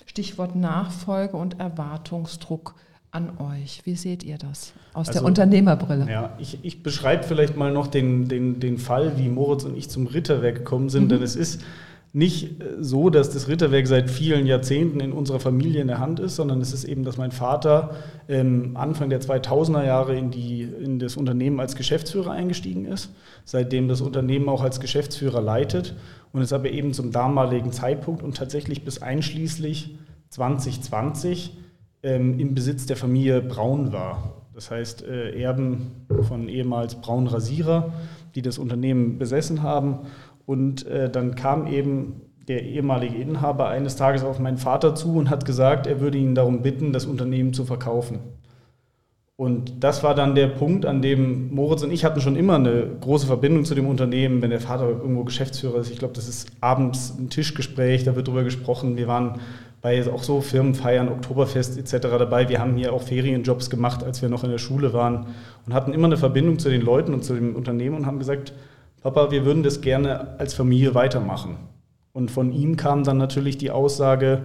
Stichwort 0.05 0.55
Nachfolge 0.55 1.37
und 1.37 1.59
Erwartungsdruck 1.59 2.75
an 3.11 3.37
euch. 3.37 3.81
Wie 3.85 3.95
seht 3.95 4.23
ihr 4.23 4.37
das 4.37 4.73
aus 4.93 5.09
also, 5.09 5.19
der 5.19 5.27
Unternehmerbrille? 5.27 6.09
Ja, 6.09 6.35
ich, 6.39 6.63
ich 6.63 6.81
beschreibe 6.81 7.23
vielleicht 7.23 7.57
mal 7.57 7.71
noch 7.71 7.87
den, 7.87 8.27
den, 8.27 8.59
den 8.59 8.77
Fall, 8.77 9.17
wie 9.17 9.29
Moritz 9.29 9.63
und 9.63 9.77
ich 9.77 9.89
zum 9.89 10.07
Ritterwerk 10.07 10.55
gekommen 10.55 10.89
sind, 10.89 11.05
mhm. 11.05 11.09
denn 11.09 11.23
es 11.23 11.35
ist 11.35 11.61
nicht 12.13 12.61
äh, 12.61 12.75
so, 12.79 13.09
dass 13.09 13.29
das 13.29 13.47
Ritterwerk 13.47 13.87
seit 13.87 14.09
vielen 14.09 14.45
Jahrzehnten 14.45 14.99
in 14.99 15.13
unserer 15.13 15.39
Familie 15.39 15.81
in 15.81 15.87
der 15.87 15.99
Hand 15.99 16.19
ist, 16.19 16.35
sondern 16.35 16.61
es 16.61 16.73
ist 16.73 16.83
eben, 16.83 17.03
dass 17.03 17.17
mein 17.17 17.31
Vater 17.31 17.91
ähm, 18.27 18.75
Anfang 18.75 19.09
der 19.09 19.21
2000er 19.21 19.85
Jahre 19.85 20.17
in, 20.17 20.31
die, 20.31 20.63
in 20.63 20.99
das 20.99 21.17
Unternehmen 21.17 21.59
als 21.59 21.75
Geschäftsführer 21.75 22.31
eingestiegen 22.31 22.85
ist, 22.85 23.11
seitdem 23.45 23.87
das 23.87 24.01
Unternehmen 24.01 24.49
auch 24.49 24.61
als 24.61 24.79
Geschäftsführer 24.79 25.41
leitet 25.41 25.95
und 26.33 26.41
es 26.41 26.53
aber 26.53 26.69
eben 26.69 26.93
zum 26.93 27.11
damaligen 27.11 27.71
Zeitpunkt 27.71 28.23
und 28.23 28.35
tatsächlich 28.35 28.83
bis 28.83 29.01
einschließlich 29.01 29.97
2020 30.29 31.57
ähm, 32.03 32.39
im 32.39 32.55
Besitz 32.55 32.85
der 32.85 32.97
Familie 32.97 33.41
Braun 33.41 33.91
war. 33.91 34.33
Das 34.53 34.69
heißt, 34.69 35.03
äh, 35.03 35.41
Erben 35.41 35.91
von 36.27 36.49
ehemals 36.49 36.95
Braun 36.95 37.27
Rasierer, 37.27 37.93
die 38.35 38.41
das 38.41 38.57
Unternehmen 38.57 39.17
besessen 39.17 39.61
haben 39.63 39.99
und 40.45 40.85
äh, 40.87 41.09
dann 41.09 41.35
kam 41.35 41.67
eben 41.67 42.21
der 42.47 42.63
ehemalige 42.63 43.15
Inhaber 43.15 43.67
eines 43.67 43.95
Tages 43.95 44.23
auf 44.23 44.39
meinen 44.39 44.57
Vater 44.57 44.95
zu 44.95 45.13
und 45.15 45.29
hat 45.29 45.45
gesagt, 45.45 45.87
er 45.87 46.01
würde 46.01 46.17
ihn 46.17 46.35
darum 46.35 46.61
bitten, 46.61 46.91
das 46.91 47.05
Unternehmen 47.05 47.53
zu 47.53 47.65
verkaufen. 47.65 48.19
Und 49.41 49.83
das 49.83 50.03
war 50.03 50.13
dann 50.13 50.35
der 50.35 50.47
Punkt, 50.47 50.85
an 50.85 51.01
dem 51.01 51.51
Moritz 51.53 51.81
und 51.81 51.91
ich 51.91 52.05
hatten 52.05 52.21
schon 52.21 52.35
immer 52.35 52.55
eine 52.55 52.85
große 53.01 53.25
Verbindung 53.25 53.65
zu 53.65 53.73
dem 53.73 53.87
Unternehmen, 53.87 54.41
wenn 54.41 54.51
der 54.51 54.59
Vater 54.59 54.87
irgendwo 54.87 55.23
Geschäftsführer 55.23 55.79
ist. 55.79 55.89
Ich 55.89 55.97
glaube, 55.97 56.13
das 56.13 56.27
ist 56.27 56.51
abends 56.61 57.15
ein 57.17 57.29
Tischgespräch, 57.29 58.03
da 58.03 58.15
wird 58.15 58.27
drüber 58.27 58.43
gesprochen. 58.43 58.97
Wir 58.97 59.07
waren 59.07 59.39
bei 59.81 60.05
auch 60.11 60.21
so 60.21 60.41
Firmenfeiern, 60.41 61.09
Oktoberfest 61.09 61.77
etc. 61.79 62.07
dabei. 62.19 62.49
Wir 62.49 62.59
haben 62.59 62.75
hier 62.75 62.93
auch 62.93 63.01
Ferienjobs 63.01 63.71
gemacht, 63.71 64.03
als 64.03 64.21
wir 64.21 64.29
noch 64.29 64.43
in 64.43 64.51
der 64.51 64.59
Schule 64.59 64.93
waren 64.93 65.25
und 65.65 65.73
hatten 65.73 65.93
immer 65.93 66.05
eine 66.05 66.17
Verbindung 66.17 66.59
zu 66.59 66.69
den 66.69 66.81
Leuten 66.81 67.13
und 67.13 67.23
zu 67.23 67.33
dem 67.33 67.55
Unternehmen 67.55 67.95
und 67.95 68.05
haben 68.05 68.19
gesagt, 68.19 68.53
Papa, 69.01 69.31
wir 69.31 69.45
würden 69.45 69.63
das 69.63 69.81
gerne 69.81 70.39
als 70.39 70.53
Familie 70.53 70.93
weitermachen. 70.93 71.57
Und 72.13 72.29
von 72.29 72.51
ihm 72.51 72.77
kam 72.77 73.03
dann 73.03 73.17
natürlich 73.17 73.57
die 73.57 73.71
Aussage, 73.71 74.43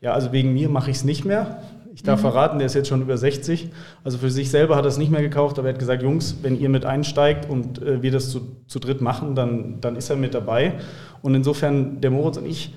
ja, 0.00 0.12
also 0.12 0.32
wegen 0.32 0.52
mir 0.52 0.68
mache 0.68 0.90
ich 0.90 0.98
es 0.98 1.04
nicht 1.04 1.24
mehr. 1.24 1.62
Ich 1.94 2.02
darf 2.02 2.18
mhm. 2.18 2.22
verraten, 2.22 2.58
der 2.58 2.66
ist 2.66 2.74
jetzt 2.74 2.88
schon 2.88 3.00
über 3.00 3.16
60. 3.16 3.70
Also 4.04 4.18
für 4.18 4.30
sich 4.30 4.50
selber 4.50 4.76
hat 4.76 4.84
er 4.84 4.88
es 4.88 4.98
nicht 4.98 5.10
mehr 5.10 5.22
gekauft, 5.22 5.58
aber 5.58 5.68
er 5.68 5.74
hat 5.74 5.78
gesagt, 5.78 6.02
Jungs, 6.02 6.36
wenn 6.42 6.60
ihr 6.60 6.68
mit 6.68 6.84
einsteigt 6.84 7.48
und 7.48 7.80
äh, 7.80 8.02
wir 8.02 8.12
das 8.12 8.28
zu, 8.28 8.56
zu 8.66 8.78
dritt 8.78 9.00
machen, 9.00 9.34
dann, 9.34 9.80
dann 9.80 9.96
ist 9.96 10.10
er 10.10 10.16
mit 10.16 10.34
dabei. 10.34 10.74
Und 11.22 11.34
insofern, 11.34 12.02
der 12.02 12.10
Moritz 12.10 12.36
und 12.36 12.46
ich 12.46 12.74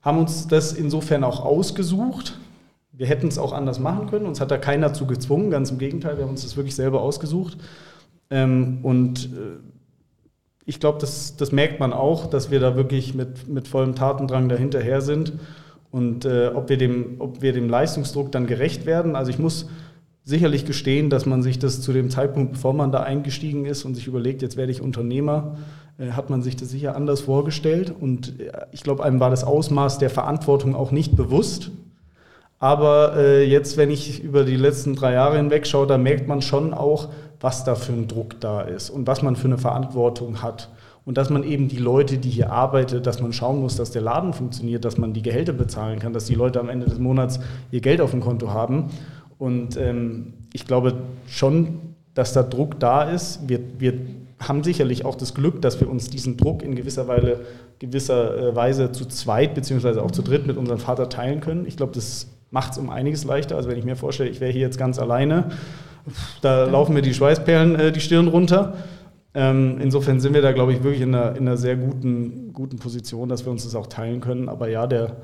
haben 0.00 0.18
uns 0.18 0.48
das 0.48 0.72
insofern 0.72 1.22
auch 1.22 1.44
ausgesucht. 1.44 2.38
Wir 2.92 3.06
hätten 3.06 3.28
es 3.28 3.38
auch 3.38 3.52
anders 3.52 3.78
machen 3.78 4.06
können. 4.08 4.24
Uns 4.24 4.40
hat 4.40 4.50
da 4.50 4.56
keiner 4.56 4.88
dazu 4.88 5.06
gezwungen, 5.06 5.50
ganz 5.50 5.70
im 5.70 5.78
Gegenteil, 5.78 6.16
wir 6.16 6.24
haben 6.24 6.30
uns 6.30 6.42
das 6.42 6.56
wirklich 6.56 6.74
selber 6.74 7.02
ausgesucht. 7.02 7.58
Ähm, 8.30 8.78
und 8.82 9.26
äh, 9.26 9.71
ich 10.64 10.80
glaube, 10.80 10.98
das, 11.00 11.36
das 11.36 11.52
merkt 11.52 11.80
man 11.80 11.92
auch, 11.92 12.26
dass 12.26 12.50
wir 12.50 12.60
da 12.60 12.76
wirklich 12.76 13.14
mit, 13.14 13.48
mit 13.48 13.68
vollem 13.68 13.94
Tatendrang 13.94 14.48
dahinterher 14.48 15.00
sind. 15.00 15.32
Und 15.90 16.24
äh, 16.24 16.50
ob, 16.54 16.68
wir 16.68 16.78
dem, 16.78 17.16
ob 17.18 17.42
wir 17.42 17.52
dem 17.52 17.68
Leistungsdruck 17.68 18.32
dann 18.32 18.46
gerecht 18.46 18.86
werden, 18.86 19.14
also 19.16 19.30
ich 19.30 19.38
muss 19.38 19.68
sicherlich 20.24 20.64
gestehen, 20.64 21.10
dass 21.10 21.26
man 21.26 21.42
sich 21.42 21.58
das 21.58 21.80
zu 21.80 21.92
dem 21.92 22.08
Zeitpunkt, 22.08 22.52
bevor 22.52 22.72
man 22.72 22.92
da 22.92 23.02
eingestiegen 23.02 23.66
ist 23.66 23.84
und 23.84 23.94
sich 23.94 24.06
überlegt, 24.06 24.40
jetzt 24.40 24.56
werde 24.56 24.70
ich 24.70 24.80
Unternehmer, 24.80 25.56
äh, 25.98 26.12
hat 26.12 26.30
man 26.30 26.42
sich 26.42 26.56
das 26.56 26.70
sicher 26.70 26.96
anders 26.96 27.20
vorgestellt. 27.20 27.92
Und 27.98 28.40
äh, 28.40 28.52
ich 28.70 28.82
glaube, 28.82 29.02
einem 29.02 29.20
war 29.20 29.30
das 29.30 29.44
Ausmaß 29.44 29.98
der 29.98 30.10
Verantwortung 30.10 30.74
auch 30.74 30.92
nicht 30.92 31.16
bewusst. 31.16 31.72
Aber 32.58 33.16
äh, 33.16 33.44
jetzt, 33.44 33.76
wenn 33.76 33.90
ich 33.90 34.22
über 34.22 34.44
die 34.44 34.56
letzten 34.56 34.94
drei 34.94 35.14
Jahre 35.14 35.36
hinweg 35.36 35.66
schaue, 35.66 35.88
da 35.88 35.98
merkt 35.98 36.28
man 36.28 36.40
schon 36.40 36.72
auch, 36.72 37.08
was 37.42 37.64
da 37.64 37.74
für 37.74 37.92
ein 37.92 38.08
Druck 38.08 38.40
da 38.40 38.62
ist 38.62 38.88
und 38.88 39.06
was 39.06 39.20
man 39.22 39.36
für 39.36 39.48
eine 39.48 39.58
Verantwortung 39.58 40.42
hat. 40.42 40.70
Und 41.04 41.18
dass 41.18 41.30
man 41.30 41.42
eben 41.42 41.66
die 41.66 41.78
Leute, 41.78 42.18
die 42.18 42.30
hier 42.30 42.52
arbeiten, 42.52 43.02
dass 43.02 43.20
man 43.20 43.32
schauen 43.32 43.60
muss, 43.60 43.74
dass 43.74 43.90
der 43.90 44.02
Laden 44.02 44.32
funktioniert, 44.32 44.84
dass 44.84 44.96
man 44.96 45.12
die 45.12 45.22
Gehälter 45.22 45.52
bezahlen 45.52 45.98
kann, 45.98 46.12
dass 46.12 46.26
die 46.26 46.36
Leute 46.36 46.60
am 46.60 46.68
Ende 46.68 46.86
des 46.86 47.00
Monats 47.00 47.40
ihr 47.72 47.80
Geld 47.80 48.00
auf 48.00 48.12
dem 48.12 48.20
Konto 48.20 48.50
haben. 48.50 48.90
Und 49.38 49.76
ähm, 49.76 50.34
ich 50.52 50.64
glaube 50.66 50.94
schon, 51.26 51.80
dass 52.14 52.32
da 52.32 52.44
Druck 52.44 52.78
da 52.78 53.02
ist. 53.02 53.48
Wir, 53.48 53.58
wir 53.78 53.94
haben 54.38 54.62
sicherlich 54.62 55.04
auch 55.04 55.16
das 55.16 55.34
Glück, 55.34 55.60
dass 55.60 55.80
wir 55.80 55.90
uns 55.90 56.08
diesen 56.08 56.36
Druck 56.36 56.62
in 56.62 56.76
gewisser 56.76 57.08
Weise, 57.08 57.40
gewisser 57.80 58.50
äh, 58.50 58.56
Weise 58.56 58.92
zu 58.92 59.06
zweit 59.06 59.56
beziehungsweise 59.56 60.02
auch 60.04 60.12
zu 60.12 60.22
dritt 60.22 60.46
mit 60.46 60.56
unserem 60.56 60.78
Vater 60.78 61.08
teilen 61.08 61.40
können. 61.40 61.66
Ich 61.66 61.76
glaube, 61.76 61.92
das 61.92 62.28
macht 62.50 62.72
es 62.72 62.78
um 62.78 62.90
einiges 62.90 63.24
leichter. 63.24 63.56
Also 63.56 63.68
wenn 63.68 63.78
ich 63.78 63.84
mir 63.84 63.96
vorstelle, 63.96 64.30
ich 64.30 64.40
wäre 64.40 64.52
hier 64.52 64.60
jetzt 64.60 64.78
ganz 64.78 65.00
alleine, 65.00 65.50
da 66.40 66.64
laufen 66.64 66.94
mir 66.94 67.02
die 67.02 67.14
Schweißperlen 67.14 67.76
äh, 67.76 67.92
die 67.92 68.00
Stirn 68.00 68.28
runter. 68.28 68.74
Ähm, 69.34 69.78
insofern 69.80 70.20
sind 70.20 70.34
wir 70.34 70.42
da, 70.42 70.52
glaube 70.52 70.72
ich, 70.72 70.82
wirklich 70.82 71.02
in 71.02 71.14
einer, 71.14 71.36
in 71.36 71.48
einer 71.48 71.56
sehr 71.56 71.76
guten, 71.76 72.52
guten 72.52 72.78
Position, 72.78 73.28
dass 73.28 73.44
wir 73.44 73.52
uns 73.52 73.64
das 73.64 73.74
auch 73.74 73.86
teilen 73.86 74.20
können. 74.20 74.48
Aber 74.48 74.68
ja, 74.68 74.86
der, 74.86 75.16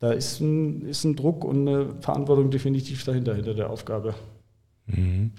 da 0.00 0.10
ist 0.10 0.40
ein, 0.40 0.82
ist 0.82 1.04
ein 1.04 1.14
Druck 1.14 1.44
und 1.44 1.68
eine 1.68 1.86
Verantwortung 2.00 2.50
definitiv 2.50 3.04
dahinter, 3.04 3.34
hinter 3.34 3.54
der 3.54 3.70
Aufgabe. 3.70 4.14
Mhm. 4.86 5.32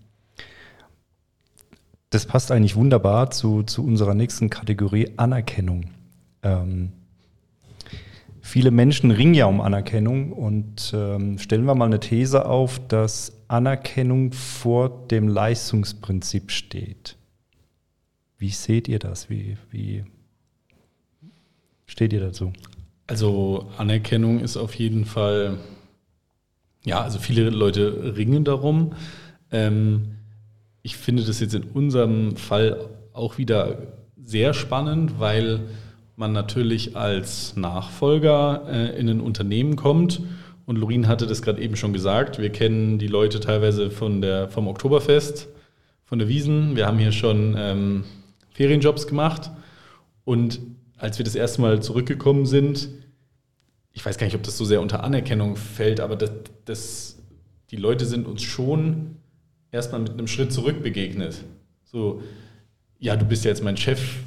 Das 2.10 2.25
passt 2.25 2.51
eigentlich 2.51 2.75
wunderbar 2.75 3.32
zu, 3.32 3.63
zu 3.63 3.84
unserer 3.84 4.13
nächsten 4.13 4.49
Kategorie 4.49 5.10
Anerkennung. 5.17 5.86
Ähm, 6.43 6.91
viele 8.53 8.69
Menschen 8.69 9.09
ringen 9.09 9.33
ja 9.33 9.47
um 9.47 9.61
Anerkennung 9.61 10.31
und 10.31 10.93
ähm, 10.95 11.39
stellen 11.39 11.65
wir 11.65 11.73
mal 11.73 11.85
eine 11.85 11.99
These 11.99 12.45
auf, 12.45 12.79
dass 12.87 13.41
Anerkennung 13.47 14.31
vor 14.31 15.07
dem 15.07 15.27
Leistungsprinzip 15.27 16.51
steht. 16.51 17.15
Wie 18.37 18.51
seht 18.51 18.87
ihr 18.87 18.99
das? 18.99 19.27
Wie, 19.27 19.57
wie 19.71 20.03
steht 21.87 22.13
ihr 22.13 22.19
dazu? 22.19 22.53
Also 23.07 23.71
Anerkennung 23.79 24.39
ist 24.39 24.55
auf 24.55 24.75
jeden 24.75 25.05
Fall, 25.05 25.57
ja, 26.85 27.01
also 27.01 27.17
viele 27.17 27.49
Leute 27.49 28.15
ringen 28.15 28.45
darum. 28.45 28.93
Ähm, 29.51 30.17
ich 30.83 30.95
finde 30.95 31.23
das 31.23 31.39
jetzt 31.39 31.55
in 31.55 31.63
unserem 31.63 32.35
Fall 32.35 32.87
auch 33.13 33.39
wieder 33.39 33.79
sehr 34.15 34.53
spannend, 34.53 35.19
weil 35.19 35.61
man 36.15 36.32
natürlich 36.32 36.95
als 36.95 37.56
Nachfolger 37.56 38.65
äh, 38.67 38.99
in 38.99 39.10
ein 39.10 39.21
Unternehmen 39.21 39.76
kommt. 39.76 40.21
Und 40.65 40.78
Lorin 40.78 41.08
hatte 41.08 41.28
das 41.28 41.41
gerade 41.41 41.62
eben 41.62 41.76
schon 41.76 41.93
gesagt. 41.93 42.39
Wir 42.39 42.49
kennen 42.49 42.97
die 42.97 43.08
Leute 43.08 43.39
teilweise 43.39 43.91
von 43.91 44.21
der, 44.21 44.47
vom 44.47 44.67
Oktoberfest, 44.67 45.47
von 46.04 46.19
der 46.19 46.28
Wiesen. 46.28 46.76
Wir 46.76 46.88
haben 46.88 46.99
hier 46.99 47.12
schon 47.12 47.56
ähm, 47.58 48.04
Ferienjobs 48.52 49.08
gemacht. 49.08 49.52
Und 50.23 50.60
als 50.97 51.17
wir 51.17 51.26
das 51.26 51.36
erste 51.36 51.62
Mal 51.62 51.82
zurückgekommen 51.82 52.45
sind, 52.45 52.89
ich 53.91 54.06
weiß 54.06 54.17
gar 54.17 54.26
nicht, 54.26 54.36
ob 54.36 54.43
das 54.43 54.58
so 54.58 54.65
sehr 54.65 54.82
unter 54.82 55.04
Anerkennung 55.04 55.56
fällt, 55.56 55.99
aber 55.99 56.15
das, 56.15 56.32
das, 56.65 57.17
die 57.69 57.76
Leute 57.76 58.06
sind 58.06 58.26
uns 58.26 58.41
schon 58.41 59.17
erstmal 59.71 60.02
mit 60.02 60.13
einem 60.13 60.28
Schritt 60.28 60.54
zurück 60.54 60.82
begegnet. 60.82 61.43
So, 61.84 62.21
ja, 62.99 63.15
du 63.15 63.26
bist 63.26 63.43
ja 63.43 63.49
jetzt 63.49 63.63
mein 63.63 63.78
Chef. 63.78 64.17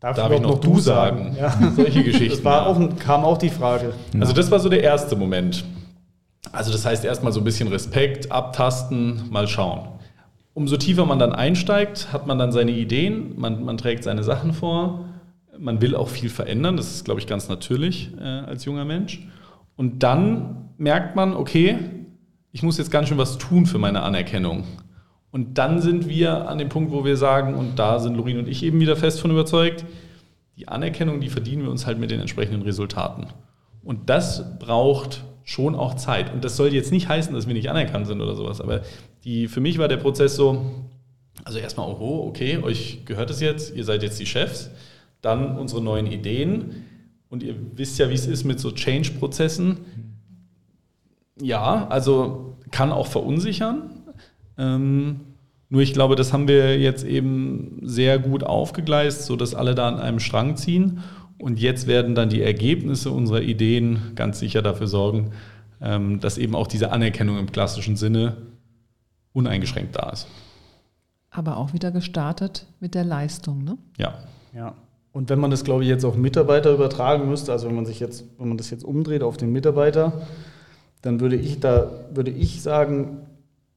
Darf, 0.00 0.16
darf 0.16 0.30
ich 0.32 0.40
noch, 0.40 0.50
noch 0.50 0.60
du 0.60 0.78
sagen? 0.78 1.34
sagen? 1.34 1.36
Ja. 1.38 1.72
Solche 1.76 2.04
Geschichten. 2.04 2.30
Das 2.36 2.44
war 2.44 2.66
auch, 2.66 2.78
kam 2.98 3.24
auch 3.24 3.38
die 3.38 3.50
Frage. 3.50 3.94
Also 4.20 4.32
das 4.32 4.50
war 4.50 4.60
so 4.60 4.68
der 4.68 4.82
erste 4.82 5.16
Moment. 5.16 5.64
Also 6.52 6.70
das 6.70 6.84
heißt 6.84 7.04
erstmal 7.04 7.32
so 7.32 7.40
ein 7.40 7.44
bisschen 7.44 7.68
Respekt, 7.68 8.30
abtasten, 8.30 9.24
mal 9.30 9.48
schauen. 9.48 9.88
Umso 10.54 10.76
tiefer 10.76 11.04
man 11.04 11.18
dann 11.18 11.32
einsteigt, 11.32 12.12
hat 12.12 12.26
man 12.26 12.38
dann 12.38 12.52
seine 12.52 12.72
Ideen, 12.72 13.38
man, 13.38 13.64
man 13.64 13.76
trägt 13.76 14.04
seine 14.04 14.24
Sachen 14.24 14.52
vor, 14.52 15.04
man 15.58 15.80
will 15.80 15.94
auch 15.94 16.08
viel 16.08 16.30
verändern, 16.30 16.76
das 16.76 16.90
ist, 16.90 17.04
glaube 17.04 17.20
ich, 17.20 17.26
ganz 17.26 17.48
natürlich 17.48 18.10
äh, 18.20 18.24
als 18.24 18.64
junger 18.64 18.84
Mensch. 18.84 19.26
Und 19.76 20.02
dann 20.02 20.70
merkt 20.76 21.16
man, 21.16 21.34
okay, 21.34 21.78
ich 22.52 22.62
muss 22.62 22.78
jetzt 22.78 22.90
ganz 22.90 23.08
schön 23.08 23.18
was 23.18 23.38
tun 23.38 23.66
für 23.66 23.78
meine 23.78 24.02
Anerkennung. 24.02 24.64
Und 25.38 25.54
dann 25.56 25.80
sind 25.80 26.08
wir 26.08 26.48
an 26.48 26.58
dem 26.58 26.68
Punkt, 26.68 26.90
wo 26.90 27.04
wir 27.04 27.16
sagen, 27.16 27.54
und 27.54 27.78
da 27.78 28.00
sind 28.00 28.16
Lorin 28.16 28.38
und 28.38 28.48
ich 28.48 28.64
eben 28.64 28.80
wieder 28.80 28.96
fest 28.96 29.20
von 29.20 29.30
überzeugt, 29.30 29.84
die 30.56 30.66
Anerkennung, 30.66 31.20
die 31.20 31.28
verdienen 31.28 31.62
wir 31.62 31.70
uns 31.70 31.86
halt 31.86 32.00
mit 32.00 32.10
den 32.10 32.18
entsprechenden 32.18 32.62
Resultaten. 32.62 33.28
Und 33.84 34.10
das 34.10 34.58
braucht 34.58 35.22
schon 35.44 35.76
auch 35.76 35.94
Zeit. 35.94 36.34
Und 36.34 36.42
das 36.42 36.56
soll 36.56 36.74
jetzt 36.74 36.90
nicht 36.90 37.08
heißen, 37.08 37.32
dass 37.32 37.46
wir 37.46 37.54
nicht 37.54 37.70
anerkannt 37.70 38.08
sind 38.08 38.20
oder 38.20 38.34
sowas, 38.34 38.60
aber 38.60 38.80
die, 39.22 39.46
für 39.46 39.60
mich 39.60 39.78
war 39.78 39.86
der 39.86 39.98
Prozess 39.98 40.34
so, 40.34 40.72
also 41.44 41.60
erstmal, 41.60 41.86
oh, 41.86 42.26
okay, 42.26 42.58
euch 42.58 43.04
gehört 43.04 43.30
es 43.30 43.38
jetzt, 43.38 43.76
ihr 43.76 43.84
seid 43.84 44.02
jetzt 44.02 44.18
die 44.18 44.26
Chefs, 44.26 44.70
dann 45.20 45.56
unsere 45.56 45.80
neuen 45.80 46.08
Ideen 46.08 46.84
und 47.30 47.44
ihr 47.44 47.54
wisst 47.76 47.96
ja, 48.00 48.10
wie 48.10 48.14
es 48.14 48.26
ist 48.26 48.42
mit 48.42 48.58
so 48.58 48.72
Change-Prozessen 48.72 49.76
ja, 51.40 51.86
also 51.86 52.56
kann 52.72 52.90
auch 52.90 53.06
verunsichern. 53.06 53.90
Ähm, 54.58 55.20
nur 55.70 55.82
ich 55.82 55.92
glaube, 55.92 56.16
das 56.16 56.32
haben 56.32 56.48
wir 56.48 56.78
jetzt 56.78 57.04
eben 57.04 57.80
sehr 57.82 58.18
gut 58.18 58.42
aufgegleist, 58.42 59.26
sodass 59.26 59.54
alle 59.54 59.74
da 59.74 59.88
an 59.88 60.00
einem 60.00 60.18
Strang 60.18 60.56
ziehen. 60.56 61.00
Und 61.38 61.60
jetzt 61.60 61.86
werden 61.86 62.14
dann 62.14 62.30
die 62.30 62.42
Ergebnisse 62.42 63.10
unserer 63.10 63.42
Ideen 63.42 64.12
ganz 64.14 64.38
sicher 64.38 64.62
dafür 64.62 64.86
sorgen, 64.86 65.32
ähm, 65.80 66.20
dass 66.20 66.38
eben 66.38 66.54
auch 66.54 66.66
diese 66.66 66.90
Anerkennung 66.90 67.38
im 67.38 67.52
klassischen 67.52 67.96
Sinne 67.96 68.38
uneingeschränkt 69.32 69.94
da 69.96 70.10
ist. 70.10 70.26
Aber 71.30 71.58
auch 71.58 71.74
wieder 71.74 71.90
gestartet 71.90 72.66
mit 72.80 72.94
der 72.94 73.04
Leistung, 73.04 73.62
ne? 73.62 73.76
Ja. 73.98 74.14
Ja. 74.54 74.74
Und 75.12 75.28
wenn 75.28 75.38
man 75.38 75.50
das, 75.50 75.64
glaube 75.64 75.82
ich, 75.82 75.88
jetzt 75.88 76.04
auf 76.04 76.16
Mitarbeiter 76.16 76.72
übertragen 76.72 77.28
müsste, 77.28 77.52
also 77.52 77.68
wenn 77.68 77.74
man 77.74 77.86
sich 77.86 78.00
jetzt, 78.00 78.24
wenn 78.38 78.48
man 78.48 78.56
das 78.56 78.70
jetzt 78.70 78.84
umdreht 78.84 79.22
auf 79.22 79.36
den 79.36 79.52
Mitarbeiter, 79.52 80.22
dann 81.02 81.20
würde 81.20 81.36
ich 81.36 81.60
da 81.60 81.90
würde 82.12 82.30
ich 82.30 82.62
sagen, 82.62 83.18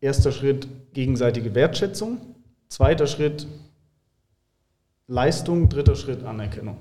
erster 0.01 0.31
Schritt 0.31 0.67
gegenseitige 0.93 1.55
Wertschätzung, 1.55 2.17
zweiter 2.67 3.07
Schritt 3.07 3.47
Leistung, 5.07 5.69
dritter 5.69 5.95
Schritt 5.95 6.23
Anerkennung. 6.23 6.77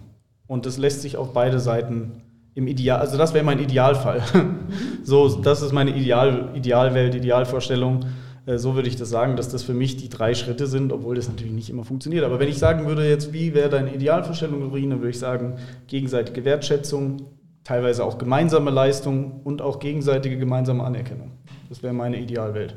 Und 0.46 0.66
das 0.66 0.78
lässt 0.78 1.02
sich 1.02 1.16
auf 1.16 1.32
beide 1.32 1.60
Seiten 1.60 2.22
im 2.54 2.66
Ideal, 2.66 2.98
also 3.00 3.16
das 3.16 3.34
wäre 3.34 3.44
mein 3.44 3.60
Idealfall. 3.60 4.22
so, 5.04 5.40
das 5.40 5.62
ist 5.62 5.72
meine 5.72 5.96
Ideal, 5.96 6.50
Idealwelt, 6.54 7.14
Idealvorstellung. 7.14 8.06
Äh, 8.46 8.58
so 8.58 8.74
würde 8.74 8.88
ich 8.88 8.96
das 8.96 9.10
sagen, 9.10 9.36
dass 9.36 9.48
das 9.48 9.62
für 9.62 9.74
mich 9.74 9.96
die 9.96 10.08
drei 10.08 10.34
Schritte 10.34 10.66
sind, 10.66 10.92
obwohl 10.92 11.14
das 11.14 11.28
natürlich 11.28 11.52
nicht 11.52 11.70
immer 11.70 11.84
funktioniert. 11.84 12.24
Aber 12.24 12.40
wenn 12.40 12.48
ich 12.48 12.58
sagen 12.58 12.86
würde, 12.86 13.08
jetzt, 13.08 13.32
wie 13.32 13.54
wäre 13.54 13.68
deine 13.68 13.94
Idealvorstellung, 13.94 14.60
Doreen, 14.60 14.90
dann 14.90 15.00
würde 15.00 15.10
ich 15.10 15.18
sagen, 15.18 15.58
gegenseitige 15.86 16.44
Wertschätzung, 16.44 17.22
teilweise 17.62 18.04
auch 18.04 18.18
gemeinsame 18.18 18.70
Leistung 18.70 19.42
und 19.44 19.62
auch 19.62 19.78
gegenseitige 19.78 20.38
gemeinsame 20.38 20.82
Anerkennung. 20.82 21.32
Das 21.68 21.82
wäre 21.82 21.92
meine 21.92 22.18
Idealwelt. 22.18 22.74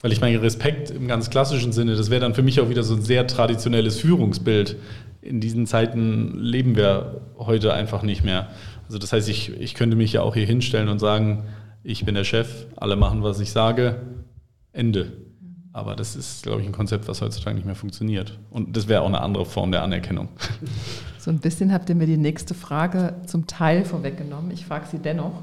Weil 0.00 0.12
ich 0.12 0.20
meine, 0.20 0.40
Respekt 0.40 0.90
im 0.90 1.08
ganz 1.08 1.28
klassischen 1.28 1.72
Sinne, 1.72 1.96
das 1.96 2.10
wäre 2.10 2.20
dann 2.20 2.34
für 2.34 2.42
mich 2.42 2.60
auch 2.60 2.68
wieder 2.68 2.82
so 2.82 2.94
ein 2.94 3.02
sehr 3.02 3.26
traditionelles 3.26 3.98
Führungsbild. 4.00 4.76
In 5.20 5.40
diesen 5.40 5.66
Zeiten 5.66 6.38
leben 6.38 6.76
wir 6.76 7.22
heute 7.36 7.74
einfach 7.74 8.02
nicht 8.02 8.24
mehr. 8.24 8.48
Also 8.86 8.98
das 8.98 9.12
heißt, 9.12 9.28
ich, 9.28 9.52
ich 9.60 9.74
könnte 9.74 9.96
mich 9.96 10.12
ja 10.12 10.22
auch 10.22 10.34
hier 10.34 10.46
hinstellen 10.46 10.88
und 10.88 11.00
sagen, 11.00 11.44
ich 11.82 12.04
bin 12.04 12.14
der 12.14 12.24
Chef, 12.24 12.66
alle 12.76 12.96
machen, 12.96 13.22
was 13.22 13.40
ich 13.40 13.50
sage, 13.50 14.02
Ende. 14.72 15.12
Aber 15.72 15.96
das 15.96 16.16
ist, 16.16 16.44
glaube 16.44 16.60
ich, 16.60 16.66
ein 16.66 16.72
Konzept, 16.72 17.08
was 17.08 17.20
heutzutage 17.20 17.54
nicht 17.54 17.66
mehr 17.66 17.74
funktioniert. 17.74 18.38
Und 18.50 18.76
das 18.76 18.88
wäre 18.88 19.02
auch 19.02 19.06
eine 19.06 19.20
andere 19.20 19.46
Form 19.46 19.72
der 19.72 19.82
Anerkennung. 19.82 20.28
So 21.18 21.32
ein 21.32 21.40
bisschen 21.40 21.72
habt 21.72 21.88
ihr 21.90 21.94
mir 21.94 22.06
die 22.06 22.16
nächste 22.16 22.54
Frage 22.54 23.16
zum 23.26 23.46
Teil 23.46 23.84
vorweggenommen. 23.84 24.50
Ich 24.50 24.64
frage 24.64 24.86
sie 24.86 24.98
dennoch. 24.98 25.42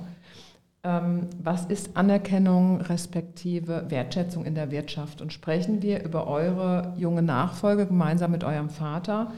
Ähm, 0.86 1.30
was 1.42 1.66
ist 1.66 1.98
Anerkennung 1.98 2.80
respektive 2.80 3.86
Wertschätzung 3.90 4.46
in 4.46 4.54
der 4.54 4.70
Wirtschaft? 4.70 5.20
Und 5.20 5.34
sprechen 5.34 5.82
wir 5.82 6.04
über 6.04 6.28
eure 6.28 6.94
junge 6.96 7.24
Nachfolge 7.24 7.88
gemeinsam 7.88 8.30
mit 8.30 8.44
eurem 8.44 8.70
Vater, 8.70 9.32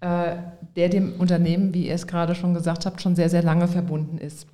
äh, 0.00 0.36
der 0.76 0.88
dem 0.88 1.14
Unternehmen, 1.18 1.74
wie 1.74 1.88
ihr 1.88 1.94
es 1.94 2.06
gerade 2.06 2.36
schon 2.36 2.54
gesagt 2.54 2.86
habt, 2.86 3.02
schon 3.02 3.16
sehr, 3.16 3.28
sehr 3.28 3.42
lange 3.42 3.66
verbunden 3.66 4.18
ist. 4.18 4.46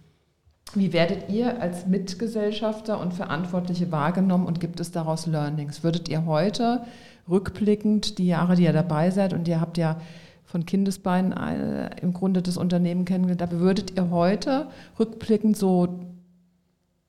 Wie 0.74 0.94
werdet 0.94 1.28
ihr 1.28 1.60
als 1.60 1.86
Mitgesellschafter 1.86 2.98
und 2.98 3.12
Verantwortliche 3.12 3.92
wahrgenommen 3.92 4.46
und 4.46 4.60
gibt 4.60 4.80
es 4.80 4.90
daraus 4.90 5.26
Learnings? 5.26 5.82
Würdet 5.82 6.08
ihr 6.08 6.24
heute 6.24 6.84
rückblickend 7.28 8.16
die 8.18 8.28
Jahre, 8.28 8.56
die 8.56 8.64
ihr 8.64 8.72
dabei 8.72 9.10
seid 9.10 9.34
und 9.34 9.46
ihr 9.46 9.60
habt 9.60 9.76
ja 9.76 10.00
von 10.48 10.64
Kindesbeinen 10.64 11.32
äh, 11.32 11.90
im 12.00 12.14
Grunde 12.14 12.40
das 12.40 12.56
Unternehmen 12.56 13.04
kennengelernt, 13.04 13.40
da 13.42 13.50
würdet 13.50 13.96
ihr 13.96 14.08
heute 14.10 14.68
rückblickend 14.98 15.58
so 15.58 16.00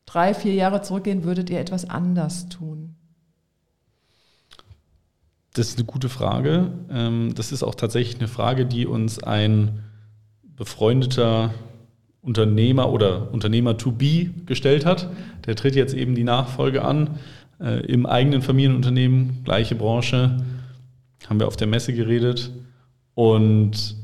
drei, 0.05 0.33
vier 0.33 0.53
Jahre 0.53 0.81
zurückgehen, 0.81 1.23
würdet 1.23 1.49
ihr 1.49 1.59
etwas 1.59 1.89
anders 1.89 2.49
tun? 2.49 2.95
Das 5.53 5.69
ist 5.69 5.77
eine 5.77 5.85
gute 5.85 6.09
Frage. 6.09 6.73
Ähm, 6.91 7.33
das 7.33 7.53
ist 7.53 7.63
auch 7.63 7.75
tatsächlich 7.75 8.19
eine 8.19 8.27
Frage, 8.27 8.65
die 8.65 8.85
uns 8.85 9.23
ein 9.23 9.83
befreundeter 10.43 11.53
Unternehmer 12.21 12.91
oder 12.91 13.31
Unternehmer 13.31 13.77
to 13.77 13.93
be 13.93 14.31
gestellt 14.45 14.85
hat. 14.85 15.09
Der 15.45 15.55
tritt 15.55 15.75
jetzt 15.75 15.93
eben 15.93 16.13
die 16.13 16.25
Nachfolge 16.25 16.83
an 16.83 17.11
äh, 17.61 17.85
im 17.85 18.05
eigenen 18.05 18.41
Familienunternehmen, 18.41 19.45
gleiche 19.45 19.75
Branche, 19.75 20.43
haben 21.29 21.39
wir 21.39 21.47
auf 21.47 21.55
der 21.55 21.67
Messe 21.67 21.93
geredet. 21.93 22.51
Und 23.19 23.97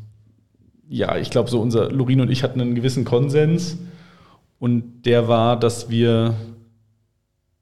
ja, 0.89 1.15
ich 1.15 1.29
glaube, 1.29 1.49
so 1.49 1.61
unser 1.61 1.89
Lorin 1.89 2.19
und 2.19 2.29
ich 2.29 2.43
hatten 2.43 2.59
einen 2.59 2.75
gewissen 2.75 3.05
Konsens. 3.05 3.77
Und 4.59 5.03
der 5.03 5.29
war, 5.29 5.57
dass 5.57 5.89
wir, 5.89 6.35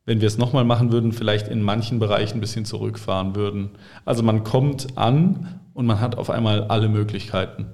wenn 0.04 0.20
wir 0.20 0.28
es 0.28 0.40
nochmal 0.40 0.64
machen 0.64 0.92
würden, 0.92 1.12
vielleicht 1.12 1.50
in 1.50 1.62
manchen 1.62 2.00
Bereichen 2.00 2.40
ein 2.40 2.42
bisschen 2.42 2.66
zurückfahren 2.66 3.36
würden. 3.36 3.70
Also 4.04 4.24
man 4.24 4.44
kommt 4.44 4.98
an 4.98 5.60
und 5.76 5.86
man 5.86 6.00
hat 6.00 6.18
auf 6.18 6.32
einmal 6.32 6.64
alle 6.64 6.90
Möglichkeiten. 6.90 7.68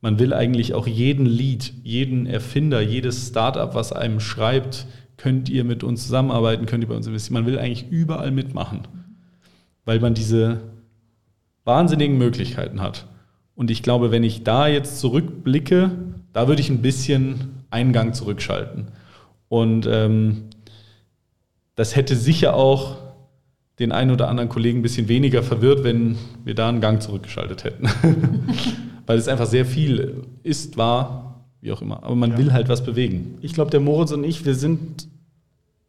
Man 0.00 0.18
will 0.18 0.32
eigentlich 0.32 0.72
auch 0.72 0.86
jeden 0.86 1.26
Lead, 1.26 1.74
jeden 1.82 2.24
Erfinder, 2.24 2.80
jedes 2.80 3.28
Startup, 3.28 3.74
was 3.74 3.92
einem 3.92 4.20
schreibt, 4.20 4.86
könnt 5.18 5.50
ihr 5.50 5.64
mit 5.64 5.84
uns 5.84 6.04
zusammenarbeiten, 6.04 6.64
könnt 6.64 6.82
ihr 6.82 6.88
bei 6.88 6.96
uns 6.96 7.06
investieren. 7.06 7.44
Man 7.44 7.52
will 7.52 7.58
eigentlich 7.58 7.90
überall 7.90 8.30
mitmachen, 8.30 8.88
weil 9.84 10.00
man 10.00 10.14
diese 10.14 10.62
wahnsinnigen 11.64 12.16
Möglichkeiten 12.16 12.80
hat. 12.80 13.06
Und 13.58 13.72
ich 13.72 13.82
glaube, 13.82 14.12
wenn 14.12 14.22
ich 14.22 14.44
da 14.44 14.68
jetzt 14.68 15.00
zurückblicke, 15.00 15.90
da 16.32 16.46
würde 16.46 16.60
ich 16.62 16.70
ein 16.70 16.80
bisschen 16.80 17.64
Eingang 17.70 18.14
zurückschalten. 18.14 18.92
Und 19.48 19.84
ähm, 19.90 20.44
das 21.74 21.96
hätte 21.96 22.14
sicher 22.14 22.54
auch 22.54 22.98
den 23.80 23.90
einen 23.90 24.12
oder 24.12 24.28
anderen 24.28 24.48
Kollegen 24.48 24.78
ein 24.78 24.82
bisschen 24.82 25.08
weniger 25.08 25.42
verwirrt, 25.42 25.82
wenn 25.82 26.14
wir 26.44 26.54
da 26.54 26.68
einen 26.68 26.80
Gang 26.80 27.02
zurückgeschaltet 27.02 27.64
hätten. 27.64 27.88
Weil 29.06 29.18
es 29.18 29.26
einfach 29.26 29.46
sehr 29.46 29.66
viel 29.66 30.22
ist, 30.44 30.76
war, 30.76 31.44
wie 31.60 31.72
auch 31.72 31.82
immer. 31.82 32.04
Aber 32.04 32.14
man 32.14 32.30
ja. 32.30 32.38
will 32.38 32.52
halt 32.52 32.68
was 32.68 32.84
bewegen. 32.84 33.38
Ich 33.40 33.54
glaube, 33.54 33.72
der 33.72 33.80
Moritz 33.80 34.12
und 34.12 34.22
ich, 34.22 34.46
wir 34.46 34.54
sind 34.54 35.08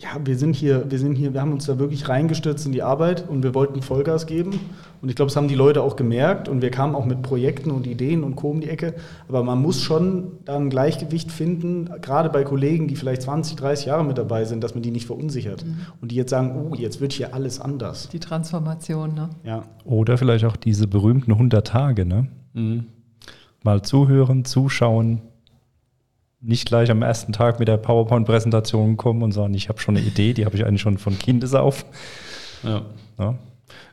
ja, 0.02 0.12
wir 0.24 0.38
sind 0.38 0.56
hier, 0.56 0.90
wir 0.90 0.98
sind 0.98 1.16
hier, 1.16 1.34
wir 1.34 1.42
haben 1.42 1.52
uns 1.52 1.66
da 1.66 1.78
wirklich 1.78 2.08
reingestürzt 2.08 2.66
in 2.66 2.72
die 2.72 2.82
Arbeit 2.82 3.28
und 3.28 3.44
wir 3.44 3.54
wollten 3.54 3.82
Vollgas 3.82 4.28
geben. 4.28 4.58
Und 5.02 5.10
ich 5.10 5.16
glaube, 5.16 5.28
das 5.28 5.36
haben 5.36 5.50
die 5.50 5.56
Leute 5.56 5.82
auch 5.82 5.98
gemerkt 5.98 6.48
und 6.48 6.62
wir 6.62 6.72
kamen 6.72 6.96
auch 6.96 7.06
mit 7.06 7.22
Projekten 7.22 7.70
und 7.70 7.86
Ideen 7.86 8.24
und 8.24 8.38
Co. 8.38 8.50
um 8.50 8.62
die 8.62 8.70
Ecke. 8.70 8.96
Aber 9.28 9.44
man 9.44 9.62
muss 9.62 9.82
schon 9.82 10.38
da 10.46 10.56
ein 10.56 10.70
Gleichgewicht 10.70 11.34
finden, 11.34 11.90
gerade 12.02 12.30
bei 12.30 12.46
Kollegen, 12.46 12.88
die 12.88 12.96
vielleicht 12.96 13.24
20, 13.24 13.58
30 13.58 13.88
Jahre 13.88 14.06
mit 14.06 14.18
dabei 14.18 14.46
sind, 14.46 14.64
dass 14.64 14.74
man 14.74 14.84
die 14.84 14.92
nicht 14.92 15.06
verunsichert. 15.06 15.66
Mhm. 15.66 15.78
Und 16.00 16.12
die 16.12 16.16
jetzt 16.16 16.30
sagen, 16.30 16.56
oh, 16.56 16.76
jetzt 16.76 17.02
wird 17.02 17.12
hier 17.12 17.34
alles 17.34 17.60
anders. 17.60 18.08
Die 18.08 18.22
Transformation, 18.22 19.14
ne? 19.14 19.30
Ja. 19.44 19.64
Oder 19.84 20.18
vielleicht 20.18 20.46
auch 20.46 20.56
diese 20.56 20.88
berühmten 20.88 21.34
100 21.34 21.68
Tage, 21.68 22.06
ne? 22.06 22.28
Mhm. 22.54 22.86
Mal 23.64 23.82
zuhören, 23.82 24.46
zuschauen, 24.46 25.22
nicht 26.42 26.68
gleich 26.68 26.90
am 26.90 27.02
ersten 27.02 27.34
Tag 27.34 27.60
mit 27.60 27.68
der 27.68 27.78
PowerPoint-Präsentation 27.78 28.98
kommen 28.98 29.24
und 29.24 29.32
sagen, 29.32 29.54
ich 29.54 29.70
habe 29.70 29.80
schon 29.80 29.98
eine 29.98 30.06
Idee, 30.06 30.34
die 30.34 30.46
habe 30.46 30.56
ich 30.56 30.66
eigentlich 30.66 30.82
schon 30.82 30.98
von 30.98 31.18
Kindes 31.20 31.54
auf. 31.54 31.86
Ja. 32.64 32.86
ja. 33.18 33.38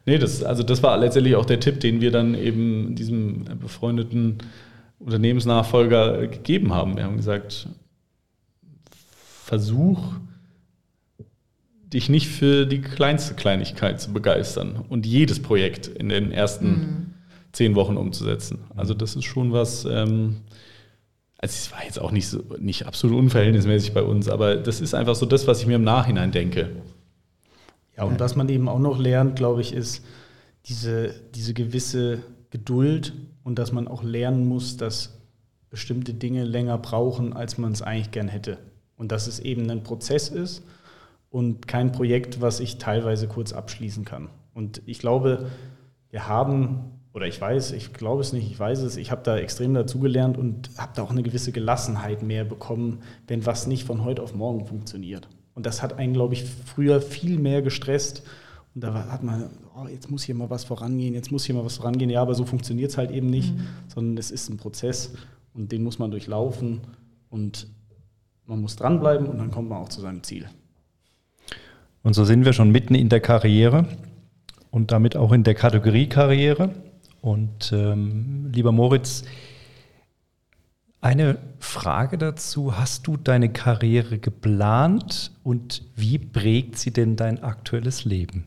Nee, 0.05 0.19
das, 0.19 0.45
also 0.45 0.63
das 0.63 0.83
war 0.83 0.97
letztendlich 0.97 1.35
auch 1.35 1.45
der 1.45 1.59
Tipp, 1.59 1.81
den 1.81 2.01
wir 2.01 2.13
dann 2.13 2.35
eben 2.35 2.95
diesem 2.95 3.45
befreundeten 3.61 4.39
Unternehmensnachfolger 4.99 6.29
gegeben 6.29 6.73
haben. 6.73 6.97
Wir 6.97 7.05
haben 7.05 7.17
gesagt, 7.17 7.69
versuch 9.45 10.15
dich 11.93 12.09
nicht 12.09 12.29
für 12.29 12.67
die 12.67 12.81
kleinste 12.81 13.35
Kleinigkeit 13.35 14.01
zu 14.01 14.13
begeistern 14.13 14.85
und 14.89 15.07
jedes 15.07 15.41
Projekt 15.41 15.87
in 15.87 16.09
den 16.09 16.33
ersten 16.33 16.69
mhm. 16.69 17.15
zehn 17.53 17.75
Wochen 17.75 17.97
umzusetzen. 17.97 18.59
Also 18.77 18.95
das 18.95 19.17
ist 19.17 19.25
schon 19.25 19.53
was, 19.53 19.85
ähm, 19.85 20.37
also 21.39 21.53
es 21.53 21.73
war 21.73 21.85
jetzt 21.85 22.01
auch 22.01 22.13
nicht, 22.13 22.29
so, 22.29 22.43
nicht 22.59 22.87
absolut 22.87 23.19
unverhältnismäßig 23.19 23.93
bei 23.93 24.03
uns, 24.03 24.29
aber 24.29 24.57
das 24.57 24.81
ist 24.81 24.95
einfach 24.95 25.15
so 25.15 25.27
das, 25.27 25.47
was 25.47 25.61
ich 25.61 25.67
mir 25.67 25.77
im 25.77 25.85
Nachhinein 25.85 26.33
denke. 26.33 26.71
Ja, 27.97 28.05
und 28.05 28.21
was 28.21 28.37
man 28.37 28.49
eben 28.49 28.69
auch 28.69 28.79
noch 28.79 28.99
lernt, 28.99 29.37
glaube 29.37 29.61
ich, 29.61 29.73
ist 29.73 30.05
diese, 30.67 31.15
diese 31.35 31.55
gewisse 31.55 32.23
Geduld 32.51 33.13
und 33.43 33.59
dass 33.59 33.73
man 33.73 33.89
auch 33.89 34.03
lernen 34.03 34.47
muss, 34.47 34.77
dass 34.77 35.19
bestimmte 35.71 36.15
Dinge 36.15 36.45
länger 36.45 36.79
brauchen, 36.79 37.33
als 37.33 37.59
man 37.59 37.73
es 37.73 37.83
eigentlich 37.83 38.11
gern 38.11 38.29
hätte. 38.29 38.59
Und 38.97 39.13
dass 39.13 39.27
es 39.27 39.41
eben 39.41 39.69
ein 39.71 39.83
Prozess 39.83 40.29
ist 40.29 40.63
und 41.31 41.69
kein 41.69 41.93
Projekt, 41.93 42.41
was 42.41 42.61
ich 42.61 42.79
teilweise 42.79 43.29
kurz 43.29 43.53
abschließen 43.53 44.05
kann. 44.05 44.31
Und 44.55 44.81
ich 44.87 44.99
glaube, 44.99 45.51
wir 46.11 46.29
haben 46.29 46.96
oder 47.17 47.27
ich 47.27 47.41
weiß, 47.41 47.73
ich 47.73 47.95
glaube 47.95 48.21
es 48.21 48.35
nicht, 48.35 48.51
ich 48.51 48.61
weiß 48.61 48.81
es, 48.81 48.99
ich 48.99 49.11
habe 49.11 49.23
da 49.25 49.39
extrem 49.39 49.73
dazugelernt 49.73 50.37
und 50.37 50.69
habe 50.77 50.93
da 50.95 51.03
auch 51.03 51.11
eine 51.11 51.23
gewisse 51.23 51.51
Gelassenheit 51.51 52.23
mehr 52.23 52.45
bekommen, 52.45 52.99
wenn 53.27 53.47
was 53.47 53.67
nicht 53.67 53.85
von 53.85 54.05
heute 54.05 54.23
auf 54.23 54.35
morgen 54.35 54.67
funktioniert. 54.67 55.27
Und 55.55 55.65
das 55.65 55.81
hat 55.81 55.99
einen, 55.99 56.13
glaube 56.13 56.35
ich, 56.35 56.45
früher 56.45 57.01
viel 57.01 57.39
mehr 57.39 57.63
gestresst. 57.63 58.23
Und 58.75 58.85
da 58.85 59.09
hat 59.11 59.23
man, 59.23 59.49
oh, 59.75 59.89
jetzt 59.89 60.11
muss 60.11 60.25
hier 60.25 60.35
mal 60.35 60.51
was 60.51 60.65
vorangehen, 60.65 61.15
jetzt 61.15 61.33
muss 61.33 61.47
hier 61.47 61.55
mal 61.55 61.65
was 61.65 61.79
vorangehen. 61.79 62.11
Ja, 62.11 62.21
aber 62.21 62.35
so 62.35 62.45
funktioniert 62.45 62.91
es 62.91 62.99
halt 62.99 63.11
eben 63.11 63.29
nicht, 63.29 63.57
mhm. 63.57 63.67
sondern 63.89 64.19
es 64.19 64.31
ist 64.31 64.51
ein 64.51 64.59
Prozess 64.59 65.15
und 65.55 65.73
den 65.73 65.83
muss 65.83 65.99
man 65.99 66.11
durchlaufen 66.11 66.83
und 67.31 67.67
man 68.45 68.61
muss 68.61 68.77
dranbleiben 68.77 69.27
und 69.27 69.39
dann 69.39 69.51
kommt 69.51 69.71
man 69.71 69.79
auch 69.79 69.89
zu 69.89 70.03
seinem 70.03 70.23
Ziel. 70.23 70.51
Und 72.03 72.13
so 72.13 72.27
sind 72.27 72.45
wir 72.45 72.53
schon 72.53 72.71
mitten 72.71 72.95
in 72.95 73.09
der 73.09 73.21
Karriere 73.21 73.87
und 74.71 74.93
damit 74.93 75.17
auch 75.17 75.33
in 75.33 75.45
der 75.45 75.55
Kategorie 75.55 76.11
Karriere. 76.11 76.75
Und 77.21 77.73
ähm, 77.73 78.51
lieber 78.53 78.73
Moritz, 78.73 79.25
eine 81.01 81.39
Frage 81.59 82.19
dazu. 82.19 82.77
Hast 82.77 83.07
du 83.07 83.17
deine 83.17 83.53
Karriere 83.53 84.19
geplant 84.19 85.33
und 85.43 85.83
wie 85.95 86.19
prägt 86.19 86.79
sie 86.79 86.93
denn 86.93 87.17
dein 87.17 87.43
aktuelles 87.43 88.05
Leben? 88.05 88.47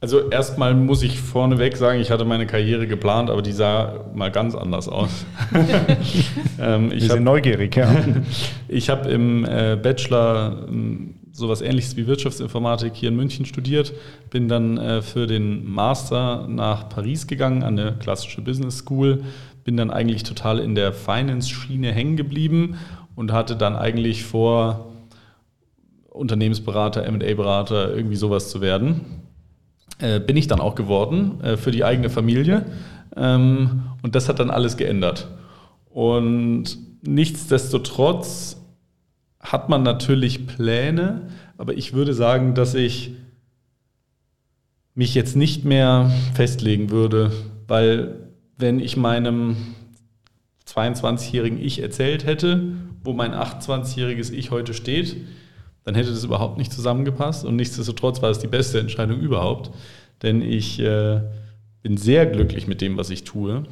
Also 0.00 0.28
erstmal 0.28 0.74
muss 0.74 1.02
ich 1.02 1.18
vorneweg 1.18 1.78
sagen, 1.78 1.98
ich 1.98 2.10
hatte 2.10 2.26
meine 2.26 2.46
Karriere 2.46 2.86
geplant, 2.86 3.30
aber 3.30 3.40
die 3.40 3.52
sah 3.52 4.04
mal 4.14 4.30
ganz 4.30 4.54
anders 4.54 4.86
aus. 4.86 5.24
ähm, 6.60 6.92
ich 6.92 7.08
bin 7.08 7.24
neugierig, 7.24 7.74
ja. 7.76 7.90
ich 8.68 8.90
habe 8.90 9.08
im 9.10 9.46
äh, 9.46 9.78
Bachelor 9.82 10.66
ähm, 10.68 11.14
sowas 11.34 11.60
ähnliches 11.60 11.96
wie 11.96 12.06
Wirtschaftsinformatik 12.06 12.94
hier 12.94 13.08
in 13.08 13.16
München 13.16 13.44
studiert, 13.44 13.92
bin 14.30 14.48
dann 14.48 14.78
äh, 14.78 15.02
für 15.02 15.26
den 15.26 15.68
Master 15.68 16.46
nach 16.48 16.88
Paris 16.88 17.26
gegangen 17.26 17.62
an 17.64 17.78
eine 17.78 17.96
klassische 17.98 18.40
Business 18.40 18.78
School, 18.78 19.24
bin 19.64 19.76
dann 19.76 19.90
eigentlich 19.90 20.22
total 20.22 20.60
in 20.60 20.74
der 20.74 20.92
Finance-Schiene 20.92 21.92
hängen 21.92 22.16
geblieben 22.16 22.76
und 23.16 23.32
hatte 23.32 23.56
dann 23.56 23.74
eigentlich 23.74 24.22
vor, 24.22 24.92
Unternehmensberater, 26.10 27.10
MA-Berater, 27.10 27.92
irgendwie 27.94 28.14
sowas 28.14 28.48
zu 28.48 28.60
werden. 28.60 29.24
Äh, 29.98 30.20
bin 30.20 30.36
ich 30.36 30.46
dann 30.46 30.60
auch 30.60 30.76
geworden 30.76 31.40
äh, 31.42 31.56
für 31.56 31.72
die 31.72 31.84
eigene 31.84 32.08
Familie. 32.08 32.66
Ähm, 33.16 33.82
und 34.02 34.14
das 34.14 34.28
hat 34.28 34.38
dann 34.38 34.50
alles 34.50 34.76
geändert. 34.76 35.28
Und 35.90 36.78
nichtsdestotrotz 37.02 38.63
hat 39.44 39.68
man 39.68 39.82
natürlich 39.82 40.46
Pläne, 40.46 41.28
aber 41.58 41.74
ich 41.74 41.92
würde 41.92 42.14
sagen, 42.14 42.54
dass 42.54 42.74
ich 42.74 43.12
mich 44.94 45.14
jetzt 45.14 45.36
nicht 45.36 45.64
mehr 45.64 46.10
festlegen 46.34 46.90
würde, 46.90 47.30
weil 47.68 48.30
wenn 48.56 48.80
ich 48.80 48.96
meinem 48.96 49.56
22-jährigen 50.66 51.60
Ich 51.60 51.80
erzählt 51.80 52.24
hätte, 52.24 52.72
wo 53.02 53.12
mein 53.12 53.32
28-jähriges 53.32 54.32
Ich 54.32 54.50
heute 54.50 54.72
steht, 54.72 55.16
dann 55.84 55.94
hätte 55.94 56.10
das 56.10 56.24
überhaupt 56.24 56.56
nicht 56.56 56.72
zusammengepasst 56.72 57.44
und 57.44 57.56
nichtsdestotrotz 57.56 58.22
war 58.22 58.30
es 58.30 58.38
die 58.38 58.46
beste 58.46 58.80
Entscheidung 58.80 59.20
überhaupt, 59.20 59.70
denn 60.22 60.40
ich 60.40 60.80
äh, 60.80 61.20
bin 61.82 61.98
sehr 61.98 62.24
glücklich 62.24 62.66
mit 62.66 62.80
dem, 62.80 62.96
was 62.96 63.10
ich 63.10 63.24
tue. 63.24 63.64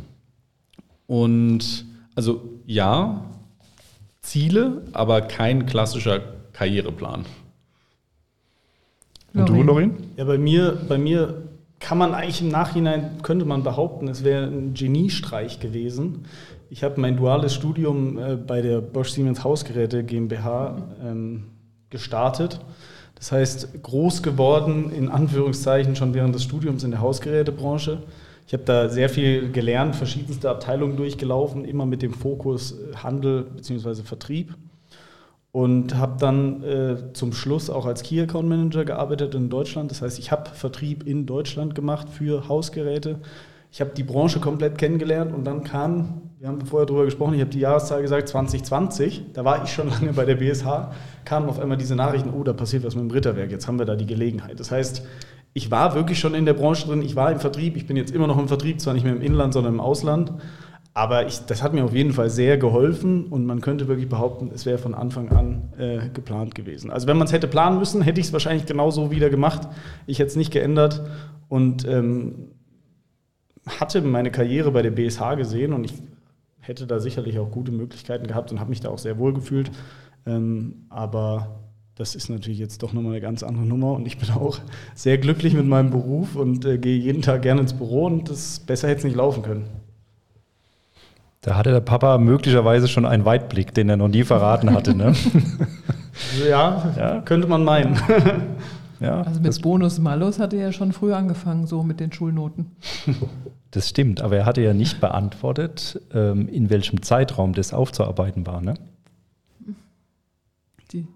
Und 1.06 1.86
also 2.14 2.60
ja, 2.66 3.31
Ziele, 4.22 4.82
aber 4.92 5.20
kein 5.22 5.66
klassischer 5.66 6.20
Karriereplan. 6.52 7.26
Und 9.34 9.48
du, 9.48 9.62
Lorin? 9.62 9.94
Ja, 10.16 10.24
bei 10.24 10.38
mir, 10.38 10.78
bei 10.88 10.98
mir 10.98 11.42
kann 11.80 11.98
man 11.98 12.14
eigentlich 12.14 12.40
im 12.40 12.48
Nachhinein, 12.48 13.18
könnte 13.22 13.44
man 13.44 13.62
behaupten, 13.62 14.08
es 14.08 14.24
wäre 14.24 14.46
ein 14.46 14.74
Geniestreich 14.74 15.58
gewesen. 15.58 16.26
Ich 16.70 16.84
habe 16.84 17.00
mein 17.00 17.16
duales 17.16 17.54
Studium 17.54 18.18
äh, 18.18 18.36
bei 18.36 18.62
der 18.62 18.80
Bosch 18.80 19.10
Siemens 19.10 19.44
Hausgeräte 19.44 20.04
GmbH 20.04 20.76
ähm, 21.02 21.44
gestartet. 21.90 22.60
Das 23.16 23.32
heißt, 23.32 23.82
groß 23.82 24.22
geworden, 24.22 24.90
in 24.90 25.08
Anführungszeichen, 25.08 25.96
schon 25.96 26.14
während 26.14 26.34
des 26.34 26.44
Studiums 26.44 26.82
in 26.84 26.90
der 26.90 27.00
Hausgerätebranche. 27.00 28.02
Ich 28.52 28.54
habe 28.54 28.64
da 28.64 28.90
sehr 28.90 29.08
viel 29.08 29.50
gelernt, 29.50 29.96
verschiedenste 29.96 30.50
Abteilungen 30.50 30.98
durchgelaufen, 30.98 31.64
immer 31.64 31.86
mit 31.86 32.02
dem 32.02 32.12
Fokus 32.12 32.72
äh, 32.72 32.96
Handel 32.96 33.44
bzw. 33.44 34.02
Vertrieb. 34.02 34.54
Und 35.52 35.96
habe 35.96 36.18
dann 36.20 36.62
äh, 36.62 37.14
zum 37.14 37.32
Schluss 37.32 37.70
auch 37.70 37.86
als 37.86 38.02
Key 38.02 38.20
Account 38.20 38.50
Manager 38.50 38.84
gearbeitet 38.84 39.34
in 39.34 39.48
Deutschland. 39.48 39.90
Das 39.90 40.02
heißt, 40.02 40.18
ich 40.18 40.30
habe 40.32 40.50
Vertrieb 40.50 41.06
in 41.06 41.24
Deutschland 41.24 41.74
gemacht 41.74 42.10
für 42.10 42.46
Hausgeräte. 42.46 43.20
Ich 43.70 43.80
habe 43.80 43.92
die 43.96 44.02
Branche 44.02 44.38
komplett 44.38 44.76
kennengelernt 44.76 45.32
und 45.32 45.44
dann 45.44 45.64
kam, 45.64 46.20
wir 46.38 46.48
haben 46.48 46.60
vorher 46.66 46.84
darüber 46.84 47.06
gesprochen, 47.06 47.32
ich 47.32 47.40
habe 47.40 47.50
die 47.50 47.60
Jahreszahl 47.60 48.02
gesagt, 48.02 48.28
2020, 48.28 49.32
da 49.32 49.46
war 49.46 49.64
ich 49.64 49.72
schon 49.72 49.88
lange 49.88 50.12
bei 50.12 50.26
der 50.26 50.34
BSH, 50.34 50.92
kamen 51.24 51.48
auf 51.48 51.58
einmal 51.58 51.78
diese 51.78 51.96
Nachrichten, 51.96 52.28
oh, 52.28 52.44
da 52.44 52.52
passiert 52.52 52.84
was 52.84 52.96
mit 52.96 53.04
dem 53.04 53.10
Ritterwerk, 53.12 53.50
jetzt 53.50 53.66
haben 53.66 53.78
wir 53.78 53.86
da 53.86 53.96
die 53.96 54.04
Gelegenheit. 54.04 54.60
Das 54.60 54.70
heißt, 54.70 55.06
ich 55.54 55.70
war 55.70 55.94
wirklich 55.94 56.18
schon 56.18 56.34
in 56.34 56.46
der 56.46 56.54
Branche 56.54 56.86
drin, 56.86 57.02
ich 57.02 57.16
war 57.16 57.30
im 57.30 57.40
Vertrieb, 57.40 57.76
ich 57.76 57.86
bin 57.86 57.96
jetzt 57.96 58.14
immer 58.14 58.26
noch 58.26 58.38
im 58.38 58.48
Vertrieb, 58.48 58.80
zwar 58.80 58.94
nicht 58.94 59.04
mehr 59.04 59.14
im 59.14 59.20
Inland, 59.20 59.52
sondern 59.52 59.74
im 59.74 59.80
Ausland. 59.80 60.32
Aber 60.94 61.26
ich, 61.26 61.40
das 61.46 61.62
hat 61.62 61.72
mir 61.72 61.84
auf 61.84 61.94
jeden 61.94 62.12
Fall 62.12 62.28
sehr 62.28 62.58
geholfen 62.58 63.26
und 63.26 63.46
man 63.46 63.62
könnte 63.62 63.88
wirklich 63.88 64.10
behaupten, 64.10 64.50
es 64.54 64.66
wäre 64.66 64.76
von 64.76 64.94
Anfang 64.94 65.30
an 65.30 65.72
äh, 65.78 66.08
geplant 66.10 66.54
gewesen. 66.54 66.90
Also 66.90 67.06
wenn 67.06 67.16
man 67.16 67.26
es 67.26 67.32
hätte 67.32 67.48
planen 67.48 67.78
müssen, 67.78 68.02
hätte 68.02 68.20
ich 68.20 68.26
es 68.26 68.32
wahrscheinlich 68.32 68.66
genauso 68.66 69.10
wieder 69.10 69.30
gemacht. 69.30 69.68
Ich 70.06 70.18
hätte 70.18 70.28
es 70.28 70.36
nicht 70.36 70.52
geändert 70.52 71.02
und 71.48 71.86
ähm, 71.88 72.50
hatte 73.66 74.02
meine 74.02 74.30
Karriere 74.30 74.70
bei 74.70 74.82
der 74.82 74.90
BSH 74.90 75.36
gesehen 75.36 75.72
und 75.72 75.84
ich 75.84 75.94
hätte 76.60 76.86
da 76.86 77.00
sicherlich 77.00 77.38
auch 77.38 77.50
gute 77.50 77.72
Möglichkeiten 77.72 78.26
gehabt 78.26 78.52
und 78.52 78.60
habe 78.60 78.70
mich 78.70 78.80
da 78.80 78.90
auch 78.90 78.98
sehr 78.98 79.18
wohl 79.18 79.32
gefühlt. 79.32 79.70
Ähm, 80.26 80.86
aber 80.90 81.61
das 81.96 82.14
ist 82.14 82.30
natürlich 82.30 82.58
jetzt 82.58 82.82
doch 82.82 82.92
nochmal 82.92 83.12
eine 83.12 83.20
ganz 83.20 83.42
andere 83.42 83.66
Nummer 83.66 83.92
und 83.92 84.06
ich 84.06 84.16
bin 84.18 84.30
auch 84.30 84.58
sehr 84.94 85.18
glücklich 85.18 85.54
mit 85.54 85.66
meinem 85.66 85.90
Beruf 85.90 86.36
und 86.36 86.64
äh, 86.64 86.78
gehe 86.78 86.96
jeden 86.96 87.22
Tag 87.22 87.42
gerne 87.42 87.60
ins 87.60 87.74
Büro 87.74 88.06
und 88.06 88.30
das 88.30 88.60
besser 88.60 88.88
hätte 88.88 88.98
es 88.98 89.04
nicht 89.04 89.16
laufen 89.16 89.42
können. 89.42 89.64
Da 91.42 91.56
hatte 91.56 91.72
der 91.72 91.80
Papa 91.80 92.18
möglicherweise 92.18 92.86
schon 92.86 93.04
einen 93.04 93.24
Weitblick, 93.24 93.74
den 93.74 93.88
er 93.88 93.96
noch 93.96 94.08
nie 94.08 94.22
verraten 94.22 94.72
hatte. 94.72 94.94
Ne? 94.94 95.12
ja, 96.48 96.94
ja, 96.96 97.20
könnte 97.20 97.48
man 97.48 97.64
meinen. 97.64 97.98
ja, 99.00 99.22
also 99.22 99.40
mit 99.40 99.60
Bonus 99.60 99.98
Malus 99.98 100.38
hatte 100.38 100.56
er 100.56 100.66
ja 100.66 100.72
schon 100.72 100.92
früh 100.92 101.12
angefangen, 101.12 101.66
so 101.66 101.82
mit 101.82 102.00
den 102.00 102.12
Schulnoten. 102.12 102.70
Das 103.74 103.88
stimmt, 103.88 104.20
aber 104.20 104.36
er 104.36 104.44
hatte 104.44 104.60
ja 104.60 104.74
nicht 104.74 105.00
beantwortet, 105.00 105.98
ähm, 106.12 106.46
in 106.46 106.68
welchem 106.68 107.00
Zeitraum 107.00 107.54
das 107.54 107.72
aufzuarbeiten 107.72 108.46
war. 108.46 108.60
Ne? 108.60 108.74
Die. 110.92 111.06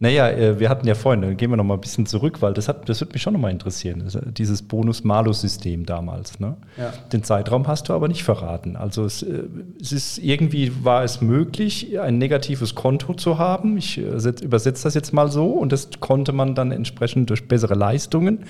Naja, 0.00 0.28
äh, 0.30 0.60
wir 0.60 0.68
hatten 0.68 0.86
ja 0.86 0.94
vorhin, 0.94 1.22
dann 1.22 1.36
gehen 1.36 1.50
wir 1.50 1.56
noch 1.56 1.64
mal 1.64 1.74
ein 1.74 1.80
bisschen 1.80 2.06
zurück, 2.06 2.40
weil 2.40 2.54
das, 2.54 2.68
hat, 2.68 2.88
das 2.88 3.00
würde 3.00 3.14
mich 3.14 3.22
schon 3.22 3.32
noch 3.32 3.40
mal 3.40 3.50
interessieren, 3.50 4.04
dieses 4.30 4.62
Bonus-Malus-System 4.62 5.86
damals. 5.86 6.38
Ne? 6.38 6.56
Ja. 6.76 6.92
Den 7.12 7.24
Zeitraum 7.24 7.66
hast 7.66 7.88
du 7.88 7.94
aber 7.94 8.06
nicht 8.06 8.22
verraten. 8.22 8.76
Also 8.76 9.04
es, 9.04 9.24
äh, 9.24 9.42
es, 9.80 9.90
ist 9.90 10.18
irgendwie, 10.18 10.84
war 10.84 11.02
es 11.02 11.20
möglich, 11.20 11.98
ein 11.98 12.18
negatives 12.18 12.76
Konto 12.76 13.14
zu 13.14 13.38
haben. 13.38 13.76
Ich 13.76 13.98
äh, 13.98 14.02
übersetze 14.40 14.84
das 14.84 14.94
jetzt 14.94 15.12
mal 15.12 15.32
so 15.32 15.46
und 15.46 15.72
das 15.72 15.88
konnte 15.98 16.32
man 16.32 16.54
dann 16.54 16.70
entsprechend 16.70 17.30
durch 17.30 17.48
bessere 17.48 17.74
Leistungen. 17.74 18.44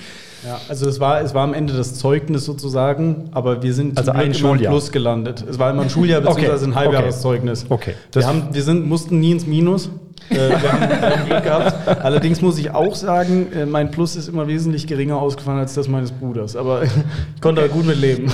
Ja, 0.44 0.60
also 0.68 0.86
es 0.86 1.00
war, 1.00 1.22
es 1.22 1.32
war 1.32 1.44
am 1.44 1.54
Ende 1.54 1.72
das 1.72 1.94
Zeugnis 1.94 2.44
sozusagen, 2.44 3.30
aber 3.32 3.62
wir 3.62 3.72
sind 3.72 3.96
also 3.96 4.10
ein 4.10 4.34
Schuljahr. 4.34 4.70
Plus 4.70 4.92
gelandet. 4.92 5.44
Es 5.48 5.58
war 5.58 5.70
immer 5.70 5.82
ein 5.82 5.90
Schuljahr 5.90 6.20
bzw. 6.20 6.44
okay. 6.44 6.64
ein 6.64 6.74
Halbjahreszeugnis. 6.74 7.66
Okay. 7.70 7.94
Wir, 8.12 8.26
haben, 8.26 8.48
wir 8.52 8.62
sind, 8.62 8.86
mussten 8.86 9.18
nie 9.18 9.32
ins 9.32 9.46
Minus. 9.46 9.90
Äh, 10.30 10.34
wir, 10.34 10.72
haben, 10.72 10.80
wir 10.80 11.10
haben 11.10 11.26
Glück 11.26 11.42
gehabt. 11.42 12.04
Allerdings 12.04 12.42
muss 12.42 12.58
ich 12.58 12.70
auch 12.70 12.94
sagen, 12.94 13.52
äh, 13.52 13.66
mein 13.66 13.90
Plus 13.90 14.16
ist 14.16 14.28
immer 14.28 14.46
wesentlich 14.46 14.86
geringer 14.86 15.16
ausgefallen 15.16 15.58
als 15.58 15.74
das 15.74 15.88
meines 15.88 16.12
Bruders. 16.12 16.56
Aber 16.56 16.82
ich 17.34 17.40
konnte 17.40 17.62
da 17.62 17.68
gut 17.68 17.86
mit 17.86 17.98
leben. 17.98 18.32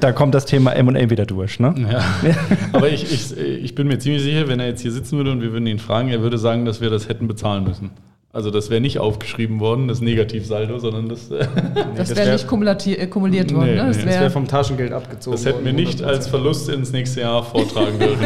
Da 0.00 0.12
kommt 0.12 0.34
das 0.34 0.44
Thema 0.44 0.72
M&A 0.72 1.10
wieder 1.10 1.26
durch, 1.26 1.60
ne? 1.60 1.74
Ja. 1.90 2.04
Aber 2.72 2.88
ich, 2.88 3.12
ich, 3.12 3.36
ich 3.36 3.74
bin 3.74 3.88
mir 3.88 3.98
ziemlich 3.98 4.22
sicher, 4.22 4.48
wenn 4.48 4.60
er 4.60 4.66
jetzt 4.66 4.82
hier 4.82 4.92
sitzen 4.92 5.16
würde 5.16 5.32
und 5.32 5.40
wir 5.40 5.52
würden 5.52 5.66
ihn 5.66 5.78
fragen, 5.78 6.08
er 6.08 6.22
würde 6.22 6.38
sagen, 6.38 6.64
dass 6.64 6.80
wir 6.80 6.90
das 6.90 7.08
hätten 7.08 7.28
bezahlen 7.28 7.64
müssen. 7.64 7.90
Also 8.34 8.50
das 8.50 8.70
wäre 8.70 8.80
nicht 8.80 8.98
aufgeschrieben 8.98 9.60
worden, 9.60 9.88
das 9.88 10.00
Negativsaldo, 10.00 10.78
sondern 10.78 11.08
das... 11.08 11.30
Äh, 11.30 11.46
das, 11.94 12.08
das 12.08 12.16
wäre 12.16 12.26
wär, 12.26 12.32
nicht 12.32 12.46
kumuliert, 12.46 13.10
kumuliert 13.10 13.52
worden. 13.52 13.66
Nee, 13.66 13.82
ne? 13.82 13.88
Das 13.88 13.98
wäre 13.98 14.20
wär 14.22 14.30
vom 14.30 14.48
Taschengeld 14.48 14.92
abgezogen 14.92 15.36
Das 15.36 15.44
hätten 15.44 15.64
wir 15.66 15.74
nicht 15.74 16.00
100%. 16.00 16.04
als 16.04 16.28
Verlust 16.28 16.68
ins 16.70 16.92
nächste 16.92 17.20
Jahr 17.20 17.44
vortragen 17.44 17.98
dürfen. 17.98 18.22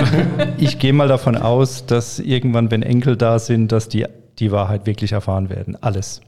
Ich 0.59 0.79
gehe 0.79 0.93
mal 0.93 1.09
davon 1.09 1.37
aus, 1.37 1.87
dass 1.87 2.21
irgendwann, 2.21 2.71
wenn 2.71 2.83
Enkel 2.83 3.17
da 3.17 3.39
sind, 3.39 3.73
dass 3.73 3.89
die 3.89 4.07
die 4.39 4.53
Wahrheit 4.53 4.87
wirklich 4.87 5.13
erfahren 5.13 5.51
werden. 5.51 5.77
Alles. 5.81 6.21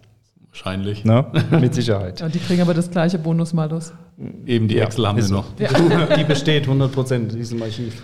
Wahrscheinlich. 0.48 1.04
Ne? 1.04 1.26
Mit 1.50 1.74
Sicherheit. 1.74 2.20
Ja, 2.20 2.28
die 2.28 2.38
kriegen 2.38 2.62
aber 2.62 2.74
das 2.74 2.90
gleiche 2.90 3.18
Bonus-Malus. 3.18 3.92
Eben, 4.46 4.66
die 4.66 4.76
ja, 4.76 4.84
Excel 4.84 5.06
haben 5.06 5.18
wir 5.18 5.28
noch. 5.28 5.44
Ja. 5.58 5.68
Die 6.16 6.24
besteht 6.24 6.64
100 6.64 6.90
Prozent 6.90 7.32
in 7.32 7.38
diesem 7.38 7.62
Archiv. 7.62 8.02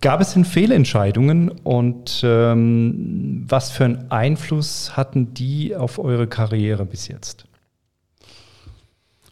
Gab 0.00 0.20
es 0.20 0.34
denn 0.34 0.44
Fehlentscheidungen 0.44 1.50
und 1.50 2.20
ähm, 2.22 3.44
was 3.48 3.70
für 3.70 3.84
einen 3.84 4.10
Einfluss 4.10 4.96
hatten 4.96 5.34
die 5.34 5.74
auf 5.74 5.98
eure 5.98 6.28
Karriere 6.28 6.84
bis 6.84 7.08
jetzt? 7.08 7.46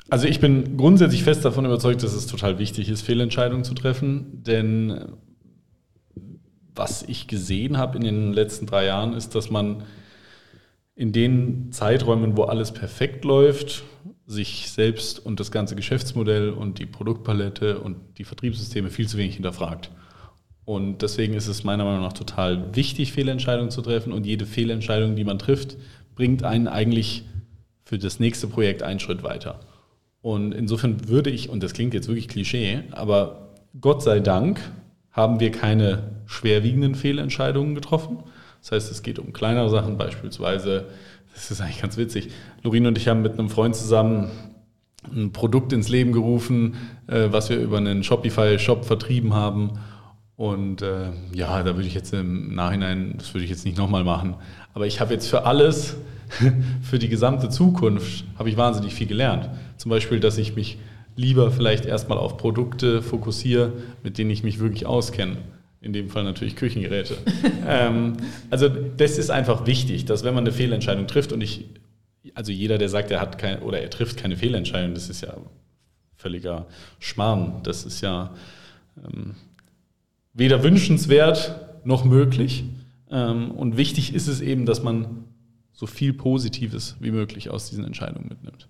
Also 0.08 0.26
ich 0.28 0.40
bin 0.40 0.76
grundsätzlich 0.76 1.24
fest 1.24 1.44
davon 1.44 1.64
überzeugt, 1.64 2.02
dass 2.02 2.14
es 2.14 2.26
total 2.26 2.58
wichtig 2.58 2.88
ist, 2.88 3.02
Fehlentscheidungen 3.02 3.64
zu 3.64 3.74
treffen, 3.74 4.42
denn 4.44 5.12
was 6.74 7.02
ich 7.02 7.26
gesehen 7.26 7.76
habe 7.78 7.96
in 7.98 8.04
den 8.04 8.32
letzten 8.32 8.66
drei 8.66 8.86
Jahren 8.86 9.14
ist, 9.14 9.34
dass 9.34 9.50
man 9.50 9.84
in 10.94 11.12
den 11.12 11.72
Zeiträumen, 11.72 12.36
wo 12.36 12.44
alles 12.44 12.72
perfekt 12.72 13.24
läuft, 13.24 13.84
sich 14.26 14.70
selbst 14.70 15.24
und 15.24 15.40
das 15.40 15.50
ganze 15.50 15.76
Geschäftsmodell 15.76 16.50
und 16.50 16.78
die 16.78 16.86
Produktpalette 16.86 17.78
und 17.78 17.96
die 18.18 18.24
Vertriebssysteme 18.24 18.90
viel 18.90 19.08
zu 19.08 19.16
wenig 19.16 19.34
hinterfragt. 19.34 19.90
Und 20.66 21.00
deswegen 21.00 21.34
ist 21.34 21.46
es 21.46 21.64
meiner 21.64 21.84
Meinung 21.84 22.02
nach 22.02 22.12
total 22.12 22.74
wichtig, 22.74 23.12
Fehlentscheidungen 23.12 23.70
zu 23.70 23.80
treffen. 23.82 24.12
Und 24.12 24.26
jede 24.26 24.44
Fehlentscheidung, 24.46 25.16
die 25.16 25.24
man 25.24 25.38
trifft, 25.38 25.76
bringt 26.16 26.42
einen 26.42 26.66
eigentlich 26.66 27.24
für 27.84 27.98
das 27.98 28.18
nächste 28.18 28.48
Projekt 28.48 28.82
einen 28.82 29.00
Schritt 29.00 29.22
weiter. 29.22 29.60
Und 30.22 30.52
insofern 30.52 31.08
würde 31.08 31.30
ich, 31.30 31.48
und 31.48 31.62
das 31.62 31.72
klingt 31.72 31.94
jetzt 31.94 32.08
wirklich 32.08 32.26
Klischee, 32.26 32.82
aber 32.90 33.52
Gott 33.80 34.02
sei 34.02 34.18
Dank 34.18 34.60
haben 35.12 35.38
wir 35.38 35.52
keine 35.52 36.16
schwerwiegenden 36.26 36.96
Fehlentscheidungen 36.96 37.76
getroffen. 37.76 38.18
Das 38.60 38.72
heißt, 38.72 38.90
es 38.90 39.04
geht 39.04 39.20
um 39.20 39.32
kleinere 39.32 39.70
Sachen, 39.70 39.96
beispielsweise, 39.96 40.86
das 41.32 41.52
ist 41.52 41.60
eigentlich 41.60 41.80
ganz 41.80 41.96
witzig, 41.96 42.30
Lorin 42.64 42.86
und 42.86 42.98
ich 42.98 43.06
haben 43.06 43.22
mit 43.22 43.38
einem 43.38 43.50
Freund 43.50 43.76
zusammen 43.76 44.32
ein 45.14 45.32
Produkt 45.32 45.72
ins 45.72 45.88
Leben 45.88 46.10
gerufen, 46.10 46.74
äh, 47.06 47.28
was 47.30 47.48
wir 47.48 47.58
über 47.58 47.76
einen 47.76 48.02
Shopify-Shop 48.02 48.84
vertrieben 48.84 49.34
haben. 49.34 49.78
Und 50.36 50.82
äh, 50.82 51.12
ja, 51.32 51.62
da 51.62 51.76
würde 51.76 51.88
ich 51.88 51.94
jetzt 51.94 52.12
im 52.12 52.54
Nachhinein, 52.54 53.14
das 53.16 53.32
würde 53.32 53.44
ich 53.44 53.50
jetzt 53.50 53.64
nicht 53.64 53.78
nochmal 53.78 54.04
machen. 54.04 54.34
Aber 54.74 54.86
ich 54.86 55.00
habe 55.00 55.14
jetzt 55.14 55.28
für 55.28 55.46
alles, 55.46 55.96
für 56.82 56.98
die 56.98 57.08
gesamte 57.08 57.48
Zukunft, 57.48 58.24
habe 58.38 58.50
ich 58.50 58.56
wahnsinnig 58.56 58.94
viel 58.94 59.06
gelernt. 59.06 59.48
Zum 59.78 59.90
Beispiel, 59.90 60.20
dass 60.20 60.36
ich 60.36 60.54
mich 60.54 60.78
lieber 61.16 61.50
vielleicht 61.50 61.86
erstmal 61.86 62.18
auf 62.18 62.36
Produkte 62.36 63.00
fokussiere, 63.00 63.72
mit 64.02 64.18
denen 64.18 64.30
ich 64.30 64.42
mich 64.42 64.58
wirklich 64.58 64.84
auskenne. 64.84 65.38
In 65.80 65.94
dem 65.94 66.10
Fall 66.10 66.24
natürlich 66.24 66.56
Küchengeräte. 66.56 67.16
ähm, 67.66 68.14
also 68.50 68.68
das 68.68 69.16
ist 69.16 69.30
einfach 69.30 69.66
wichtig, 69.66 70.04
dass 70.04 70.24
wenn 70.24 70.34
man 70.34 70.44
eine 70.44 70.52
Fehlentscheidung 70.52 71.06
trifft 71.06 71.32
und 71.32 71.40
ich, 71.40 71.64
also 72.34 72.52
jeder, 72.52 72.76
der 72.76 72.90
sagt, 72.90 73.10
er 73.10 73.20
hat 73.20 73.38
keine 73.38 73.60
oder 73.60 73.80
er 73.80 73.88
trifft 73.88 74.18
keine 74.18 74.36
Fehlentscheidung, 74.36 74.92
das 74.92 75.08
ist 75.08 75.22
ja 75.22 75.34
völliger 76.16 76.66
Schmarrn. 76.98 77.60
Das 77.62 77.84
ist 77.84 78.02
ja 78.02 78.34
ähm, 79.02 79.36
weder 80.36 80.62
wünschenswert 80.62 81.80
noch 81.84 82.04
möglich. 82.04 82.64
Ähm, 83.10 83.50
und 83.50 83.76
wichtig 83.76 84.14
ist 84.14 84.28
es 84.28 84.40
eben, 84.40 84.66
dass 84.66 84.82
man 84.82 85.24
so 85.72 85.86
viel 85.86 86.12
Positives 86.12 86.96
wie 87.00 87.10
möglich 87.10 87.50
aus 87.50 87.68
diesen 87.68 87.84
Entscheidungen 87.84 88.28
mitnimmt. 88.28 88.68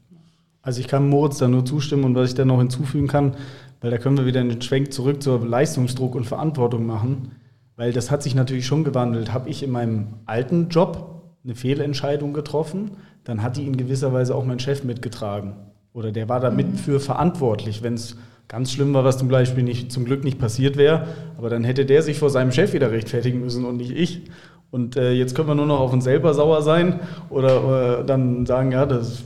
Also 0.62 0.80
ich 0.80 0.88
kann 0.88 1.08
Moritz 1.08 1.38
da 1.38 1.46
nur 1.46 1.64
zustimmen 1.64 2.04
und 2.04 2.14
was 2.16 2.30
ich 2.30 2.34
da 2.34 2.44
noch 2.44 2.58
hinzufügen 2.58 3.06
kann, 3.06 3.36
weil 3.80 3.90
da 3.90 3.98
können 3.98 4.16
wir 4.16 4.26
wieder 4.26 4.40
einen 4.40 4.60
Schwenk 4.60 4.92
zurück 4.92 5.22
zur 5.22 5.46
Leistungsdruck 5.46 6.14
und 6.16 6.24
Verantwortung 6.24 6.86
machen, 6.86 7.32
weil 7.76 7.92
das 7.92 8.10
hat 8.10 8.22
sich 8.22 8.34
natürlich 8.34 8.66
schon 8.66 8.82
gewandelt. 8.82 9.32
Habe 9.32 9.48
ich 9.48 9.62
in 9.62 9.70
meinem 9.70 10.14
alten 10.24 10.68
Job 10.68 11.22
eine 11.44 11.54
Fehlentscheidung 11.54 12.32
getroffen, 12.32 12.92
dann 13.22 13.42
hat 13.42 13.56
die 13.56 13.66
in 13.66 13.76
gewisser 13.76 14.12
Weise 14.12 14.34
auch 14.34 14.44
mein 14.44 14.58
Chef 14.58 14.82
mitgetragen. 14.82 15.54
Oder 15.92 16.10
der 16.10 16.28
war 16.28 16.40
damit 16.40 16.66
mhm. 16.66 16.76
für 16.76 17.00
verantwortlich, 17.00 17.82
wenn 17.84 17.94
es 17.94 18.16
Ganz 18.48 18.70
schlimm 18.70 18.94
war, 18.94 19.04
was 19.04 19.18
zum 19.18 19.28
Beispiel 19.28 19.64
nicht, 19.64 19.90
zum 19.90 20.04
Glück 20.04 20.22
nicht 20.22 20.38
passiert 20.38 20.76
wäre, 20.76 21.08
aber 21.36 21.50
dann 21.50 21.64
hätte 21.64 21.84
der 21.84 22.02
sich 22.02 22.18
vor 22.18 22.30
seinem 22.30 22.52
Chef 22.52 22.72
wieder 22.72 22.92
rechtfertigen 22.92 23.40
müssen 23.40 23.64
und 23.64 23.76
nicht 23.76 23.90
ich. 23.90 24.22
Und 24.70 24.96
äh, 24.96 25.12
jetzt 25.12 25.34
können 25.34 25.48
wir 25.48 25.54
nur 25.54 25.66
noch 25.66 25.80
auf 25.80 25.92
uns 25.92 26.04
selber 26.04 26.32
sauer 26.32 26.62
sein 26.62 27.00
oder, 27.28 27.64
oder 27.64 28.04
dann 28.04 28.46
sagen, 28.46 28.72
ja, 28.72 28.86
das 28.86 29.24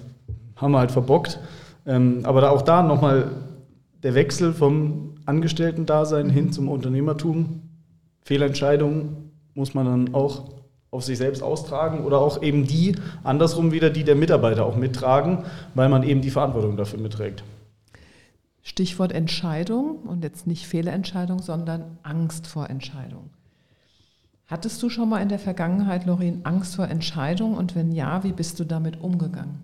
haben 0.56 0.72
wir 0.72 0.78
halt 0.78 0.90
verbockt. 0.90 1.38
Ähm, 1.86 2.20
aber 2.24 2.50
auch 2.50 2.62
da 2.62 2.82
nochmal 2.82 3.30
der 4.02 4.14
Wechsel 4.14 4.52
vom 4.52 5.14
Angestellten-Dasein 5.26 6.30
hin 6.30 6.52
zum 6.52 6.68
Unternehmertum. 6.68 7.62
Fehlentscheidungen 8.22 9.32
muss 9.54 9.74
man 9.74 9.86
dann 9.86 10.14
auch 10.14 10.44
auf 10.90 11.04
sich 11.04 11.18
selbst 11.18 11.42
austragen 11.42 12.04
oder 12.04 12.18
auch 12.18 12.42
eben 12.42 12.66
die, 12.66 12.96
andersrum 13.22 13.72
wieder, 13.72 13.90
die 13.90 14.04
der 14.04 14.16
Mitarbeiter 14.16 14.64
auch 14.64 14.76
mittragen, 14.76 15.44
weil 15.74 15.88
man 15.88 16.02
eben 16.02 16.20
die 16.20 16.30
Verantwortung 16.30 16.76
dafür 16.76 16.98
mitträgt. 16.98 17.44
Stichwort 18.62 19.12
Entscheidung 19.12 20.00
und 20.00 20.22
jetzt 20.22 20.46
nicht 20.46 20.66
Fehlentscheidung, 20.66 21.40
sondern 21.40 21.98
Angst 22.02 22.46
vor 22.46 22.68
Entscheidung. 22.68 23.30
Hattest 24.46 24.82
du 24.82 24.88
schon 24.90 25.08
mal 25.08 25.22
in 25.22 25.28
der 25.28 25.38
Vergangenheit, 25.38 26.06
Lorin, 26.06 26.40
Angst 26.42 26.74
vor 26.74 26.88
Entscheidung 26.88 27.54
und 27.54 27.76
wenn 27.76 27.92
ja, 27.92 28.24
wie 28.24 28.32
bist 28.32 28.58
du 28.58 28.64
damit 28.64 29.00
umgegangen? 29.00 29.62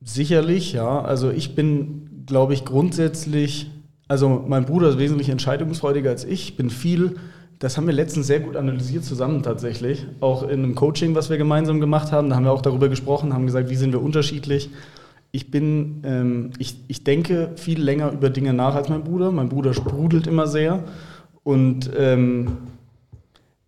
Sicherlich, 0.00 0.72
ja. 0.72 1.00
Also 1.02 1.30
ich 1.30 1.56
bin, 1.56 2.24
glaube 2.26 2.54
ich, 2.54 2.64
grundsätzlich, 2.64 3.70
also 4.06 4.44
mein 4.46 4.64
Bruder 4.64 4.90
ist 4.90 4.98
wesentlich 4.98 5.30
entscheidungsfreudiger 5.30 6.10
als 6.10 6.24
ich. 6.24 6.50
Ich 6.50 6.56
bin 6.56 6.70
viel, 6.70 7.16
das 7.58 7.76
haben 7.76 7.88
wir 7.88 7.94
letztens 7.94 8.28
sehr 8.28 8.38
gut 8.38 8.54
analysiert 8.54 9.02
zusammen 9.02 9.42
tatsächlich. 9.42 10.06
Auch 10.20 10.44
in 10.44 10.62
einem 10.62 10.74
Coaching, 10.76 11.16
was 11.16 11.28
wir 11.28 11.38
gemeinsam 11.38 11.80
gemacht 11.80 12.12
haben, 12.12 12.30
da 12.30 12.36
haben 12.36 12.44
wir 12.44 12.52
auch 12.52 12.62
darüber 12.62 12.88
gesprochen, 12.88 13.34
haben 13.34 13.46
gesagt, 13.46 13.68
wie 13.68 13.76
sind 13.76 13.92
wir 13.92 14.00
unterschiedlich. 14.00 14.70
Ich 15.36 15.50
bin, 15.50 16.00
ähm, 16.02 16.50
ich, 16.58 16.76
ich 16.88 17.04
denke 17.04 17.50
viel 17.56 17.78
länger 17.78 18.10
über 18.10 18.30
Dinge 18.30 18.54
nach 18.54 18.74
als 18.74 18.88
mein 18.88 19.04
Bruder. 19.04 19.30
Mein 19.32 19.50
Bruder 19.50 19.74
sprudelt 19.74 20.26
immer 20.26 20.46
sehr. 20.46 20.82
Und 21.42 21.90
ähm, 21.94 22.56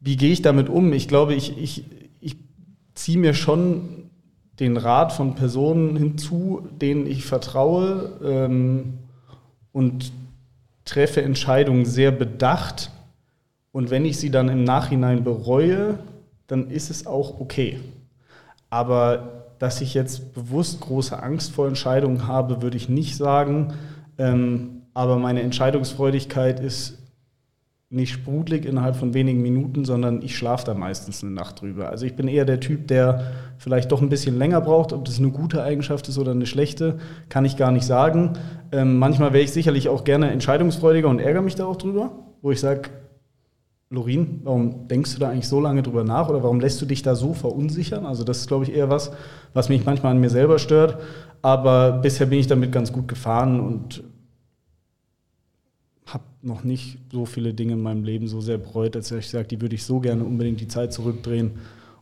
wie 0.00 0.16
gehe 0.16 0.32
ich 0.32 0.40
damit 0.40 0.70
um? 0.70 0.94
Ich 0.94 1.08
glaube, 1.08 1.34
ich, 1.34 1.58
ich, 1.58 1.84
ich 2.22 2.36
ziehe 2.94 3.18
mir 3.18 3.34
schon 3.34 4.08
den 4.58 4.78
Rat 4.78 5.12
von 5.12 5.34
Personen 5.34 5.94
hinzu, 5.94 6.66
denen 6.80 7.06
ich 7.06 7.26
vertraue 7.26 8.18
ähm, 8.24 8.94
und 9.70 10.10
treffe 10.86 11.20
Entscheidungen 11.20 11.84
sehr 11.84 12.12
bedacht. 12.12 12.90
Und 13.72 13.90
wenn 13.90 14.06
ich 14.06 14.16
sie 14.16 14.30
dann 14.30 14.48
im 14.48 14.64
Nachhinein 14.64 15.22
bereue, 15.22 15.98
dann 16.46 16.70
ist 16.70 16.88
es 16.88 17.06
auch 17.06 17.40
okay. 17.40 17.78
Aber 18.70 19.37
dass 19.58 19.80
ich 19.80 19.94
jetzt 19.94 20.34
bewusst 20.34 20.80
große 20.80 21.20
Angst 21.22 21.52
vor 21.52 21.66
Entscheidungen 21.66 22.26
habe, 22.26 22.62
würde 22.62 22.76
ich 22.76 22.88
nicht 22.88 23.16
sagen. 23.16 23.74
Ähm, 24.18 24.82
aber 24.94 25.16
meine 25.16 25.42
Entscheidungsfreudigkeit 25.42 26.60
ist 26.60 26.98
nicht 27.90 28.12
sprudelig 28.12 28.66
innerhalb 28.66 28.96
von 28.96 29.14
wenigen 29.14 29.40
Minuten, 29.40 29.86
sondern 29.86 30.20
ich 30.20 30.36
schlafe 30.36 30.66
da 30.66 30.74
meistens 30.74 31.22
eine 31.22 31.32
Nacht 31.32 31.62
drüber. 31.62 31.88
Also 31.88 32.04
ich 32.04 32.16
bin 32.16 32.28
eher 32.28 32.44
der 32.44 32.60
Typ, 32.60 32.86
der 32.88 33.32
vielleicht 33.56 33.90
doch 33.92 34.02
ein 34.02 34.10
bisschen 34.10 34.36
länger 34.36 34.60
braucht. 34.60 34.92
Ob 34.92 35.06
das 35.06 35.18
eine 35.18 35.30
gute 35.30 35.62
Eigenschaft 35.62 36.06
ist 36.08 36.18
oder 36.18 36.32
eine 36.32 36.44
schlechte, 36.44 36.98
kann 37.30 37.46
ich 37.46 37.56
gar 37.56 37.72
nicht 37.72 37.86
sagen. 37.86 38.34
Ähm, 38.72 38.98
manchmal 38.98 39.32
wäre 39.32 39.42
ich 39.42 39.52
sicherlich 39.52 39.88
auch 39.88 40.04
gerne 40.04 40.30
entscheidungsfreudiger 40.30 41.08
und 41.08 41.18
ärgere 41.18 41.40
mich 41.40 41.54
da 41.54 41.64
auch 41.64 41.76
drüber, 41.76 42.10
wo 42.42 42.50
ich 42.50 42.60
sage, 42.60 42.90
Lorin, 43.90 44.40
warum 44.44 44.86
denkst 44.86 45.14
du 45.14 45.20
da 45.20 45.30
eigentlich 45.30 45.48
so 45.48 45.60
lange 45.60 45.82
drüber 45.82 46.04
nach 46.04 46.28
oder 46.28 46.42
warum 46.42 46.60
lässt 46.60 46.80
du 46.82 46.86
dich 46.86 47.02
da 47.02 47.14
so 47.14 47.32
verunsichern? 47.32 48.04
Also 48.04 48.22
das 48.22 48.40
ist, 48.40 48.48
glaube 48.48 48.64
ich, 48.64 48.74
eher 48.74 48.90
was, 48.90 49.12
was 49.54 49.70
mich 49.70 49.86
manchmal 49.86 50.12
an 50.12 50.20
mir 50.20 50.28
selber 50.28 50.58
stört. 50.58 50.98
Aber 51.40 51.92
bisher 51.92 52.26
bin 52.26 52.38
ich 52.38 52.46
damit 52.46 52.70
ganz 52.70 52.92
gut 52.92 53.08
gefahren 53.08 53.60
und 53.60 54.02
habe 56.04 56.24
noch 56.42 56.64
nicht 56.64 56.98
so 57.12 57.24
viele 57.24 57.54
Dinge 57.54 57.74
in 57.74 57.82
meinem 57.82 58.04
Leben 58.04 58.28
so 58.28 58.40
sehr 58.40 58.58
bereut, 58.58 58.94
als 58.94 59.10
ich 59.10 59.28
sage, 59.28 59.48
die 59.48 59.60
würde 59.60 59.74
ich 59.74 59.84
so 59.84 60.00
gerne 60.00 60.24
unbedingt 60.24 60.60
die 60.60 60.68
Zeit 60.68 60.92
zurückdrehen 60.92 61.52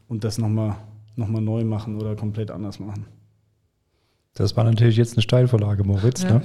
und 0.08 0.24
das 0.24 0.38
nochmal 0.38 0.76
noch 1.16 1.28
mal 1.28 1.40
neu 1.40 1.64
machen 1.64 1.96
oder 1.96 2.14
komplett 2.14 2.50
anders 2.50 2.78
machen. 2.78 3.06
Das 4.36 4.54
war 4.54 4.64
natürlich 4.64 4.98
jetzt 4.98 5.14
eine 5.14 5.22
Steilvorlage, 5.22 5.82
Moritz. 5.82 6.22
Ja. 6.22 6.34
Ne? 6.34 6.42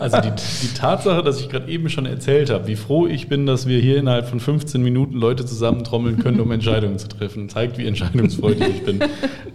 Also 0.00 0.20
die, 0.22 0.30
die, 0.62 0.74
Tatsache, 0.74 1.22
dass 1.22 1.38
ich 1.38 1.50
gerade 1.50 1.70
eben 1.70 1.90
schon 1.90 2.06
erzählt 2.06 2.48
habe, 2.48 2.66
wie 2.66 2.76
froh 2.76 3.06
ich 3.06 3.28
bin, 3.28 3.44
dass 3.44 3.66
wir 3.66 3.78
hier 3.78 3.98
innerhalb 3.98 4.26
von 4.26 4.40
15 4.40 4.82
Minuten 4.82 5.14
Leute 5.18 5.44
zusammentrommeln 5.44 6.18
können, 6.18 6.40
um 6.40 6.50
Entscheidungen 6.50 6.98
zu 6.98 7.08
treffen, 7.08 7.50
zeigt, 7.50 7.76
wie 7.76 7.86
entscheidungsfreudig 7.86 8.68
ich 8.68 8.82
bin. 8.84 9.00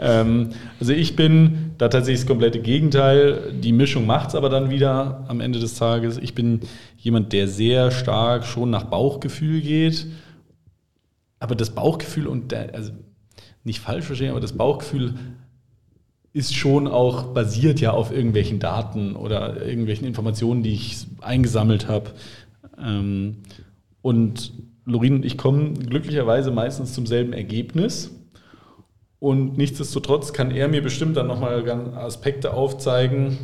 Ähm, 0.02 0.52
also 0.80 0.94
ich 0.94 1.16
bin 1.16 1.72
da 1.78 1.90
tatsächlich 1.90 2.22
das 2.22 2.28
komplette 2.28 2.60
Gegenteil. 2.60 3.52
Die 3.52 3.74
Mischung 3.74 4.06
macht 4.06 4.30
es 4.30 4.36
aber 4.36 4.50
dann 4.50 4.70
wieder 4.70 5.26
am 5.28 5.42
Ende 5.42 5.60
des 5.60 5.76
Tages. 5.76 6.18
Ich 6.18 6.34
bin 6.34 6.62
jemand, 6.98 7.34
der 7.34 7.50
sehr 7.50 7.92
stark 7.92 8.46
schon 8.46 8.70
nach 8.70 8.86
Bauchgefühl 8.86 9.60
geht. 9.60 10.08
Aber 11.40 11.56
das 11.56 11.72
Bauchgefühl 11.72 12.28
und 12.28 12.52
der, 12.52 12.76
also 12.76 12.92
nicht 13.64 13.80
falsch 13.80 14.06
verstehen, 14.06 14.32
aber 14.32 14.40
das 14.40 14.54
Bauchgefühl 14.54 15.16
ist 16.34 16.56
schon 16.56 16.88
auch 16.88 17.34
basiert 17.34 17.80
ja 17.80 17.92
auf 17.92 18.12
irgendwelchen 18.12 18.60
Daten 18.60 19.16
oder 19.16 19.66
irgendwelchen 19.66 20.08
Informationen, 20.08 20.64
die 20.64 20.74
ich 20.74 21.08
eingesammelt 21.22 21.88
habe. 21.88 22.12
Ähm, 22.78 23.38
und 24.02 24.54
Lorin 24.86 25.16
und 25.16 25.26
ich 25.26 25.38
kommen 25.38 25.74
glücklicherweise 25.74 26.52
meistens 26.52 26.94
zum 26.94 27.06
selben 27.06 27.34
Ergebnis. 27.34 28.12
Und 29.20 29.58
nichtsdestotrotz 29.58 30.34
kann 30.34 30.52
er 30.52 30.68
mir 30.68 30.82
bestimmt 30.82 31.18
dann 31.18 31.28
nochmal 31.28 31.70
Aspekte 31.96 32.54
aufzeigen 32.54 33.38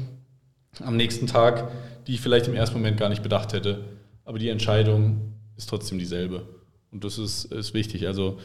am 0.83 0.95
nächsten 0.95 1.27
Tag, 1.27 1.71
die 2.07 2.13
ich 2.13 2.21
vielleicht 2.21 2.47
im 2.47 2.55
ersten 2.55 2.77
Moment 2.77 2.97
gar 2.97 3.09
nicht 3.09 3.23
bedacht 3.23 3.53
hätte. 3.53 3.83
Aber 4.23 4.39
die 4.39 4.49
Entscheidung 4.49 5.33
ist 5.57 5.69
trotzdem 5.69 5.99
dieselbe. 5.99 6.43
Und 6.91 7.03
das 7.03 7.17
ist, 7.17 7.45
ist 7.45 7.73
wichtig. 7.73 8.07
Also 8.07 8.37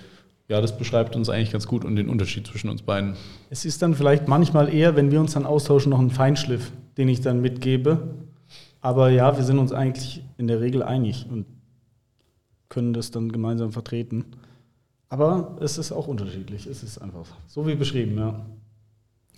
ja, 0.51 0.61
das 0.61 0.77
beschreibt 0.77 1.15
uns 1.15 1.31
eigentlich 1.31 1.53
ganz 1.53 1.69
gut 1.69 1.85
und 1.85 1.95
den 1.95 2.09
Unterschied 2.09 2.45
zwischen 2.45 2.69
uns 2.71 2.83
beiden. 2.83 3.15
Es 3.51 3.65
ist 3.65 3.83
dann 3.83 3.95
vielleicht 3.95 4.27
manchmal 4.27 4.75
eher, 4.75 4.97
wenn 4.97 5.13
wir 5.13 5.21
uns 5.21 5.35
dann 5.35 5.47
austauschen, 5.47 5.91
noch 5.91 6.01
ein 6.01 6.11
Feinschliff, 6.11 6.73
den 6.99 7.09
ich 7.09 7.21
dann 7.21 7.41
mitgebe. 7.41 8.15
Aber 8.81 9.11
ja, 9.11 9.37
wir 9.37 9.45
sind 9.45 9.61
uns 9.61 9.73
eigentlich 9.73 10.25
in 10.39 10.49
der 10.49 10.61
Regel 10.61 10.83
einig 10.83 11.27
und 11.31 11.47
können 12.69 12.93
das 12.93 13.13
dann 13.13 13.31
gemeinsam 13.31 13.71
vertreten. 13.71 14.25
Aber 15.09 15.57
es 15.61 15.79
ist 15.79 15.93
auch 15.93 16.09
unterschiedlich. 16.09 16.67
Es 16.67 16.83
ist 16.83 16.99
einfach 16.99 17.27
so 17.47 17.69
wie 17.69 17.77
beschrieben, 17.77 18.19
ja. 18.19 18.45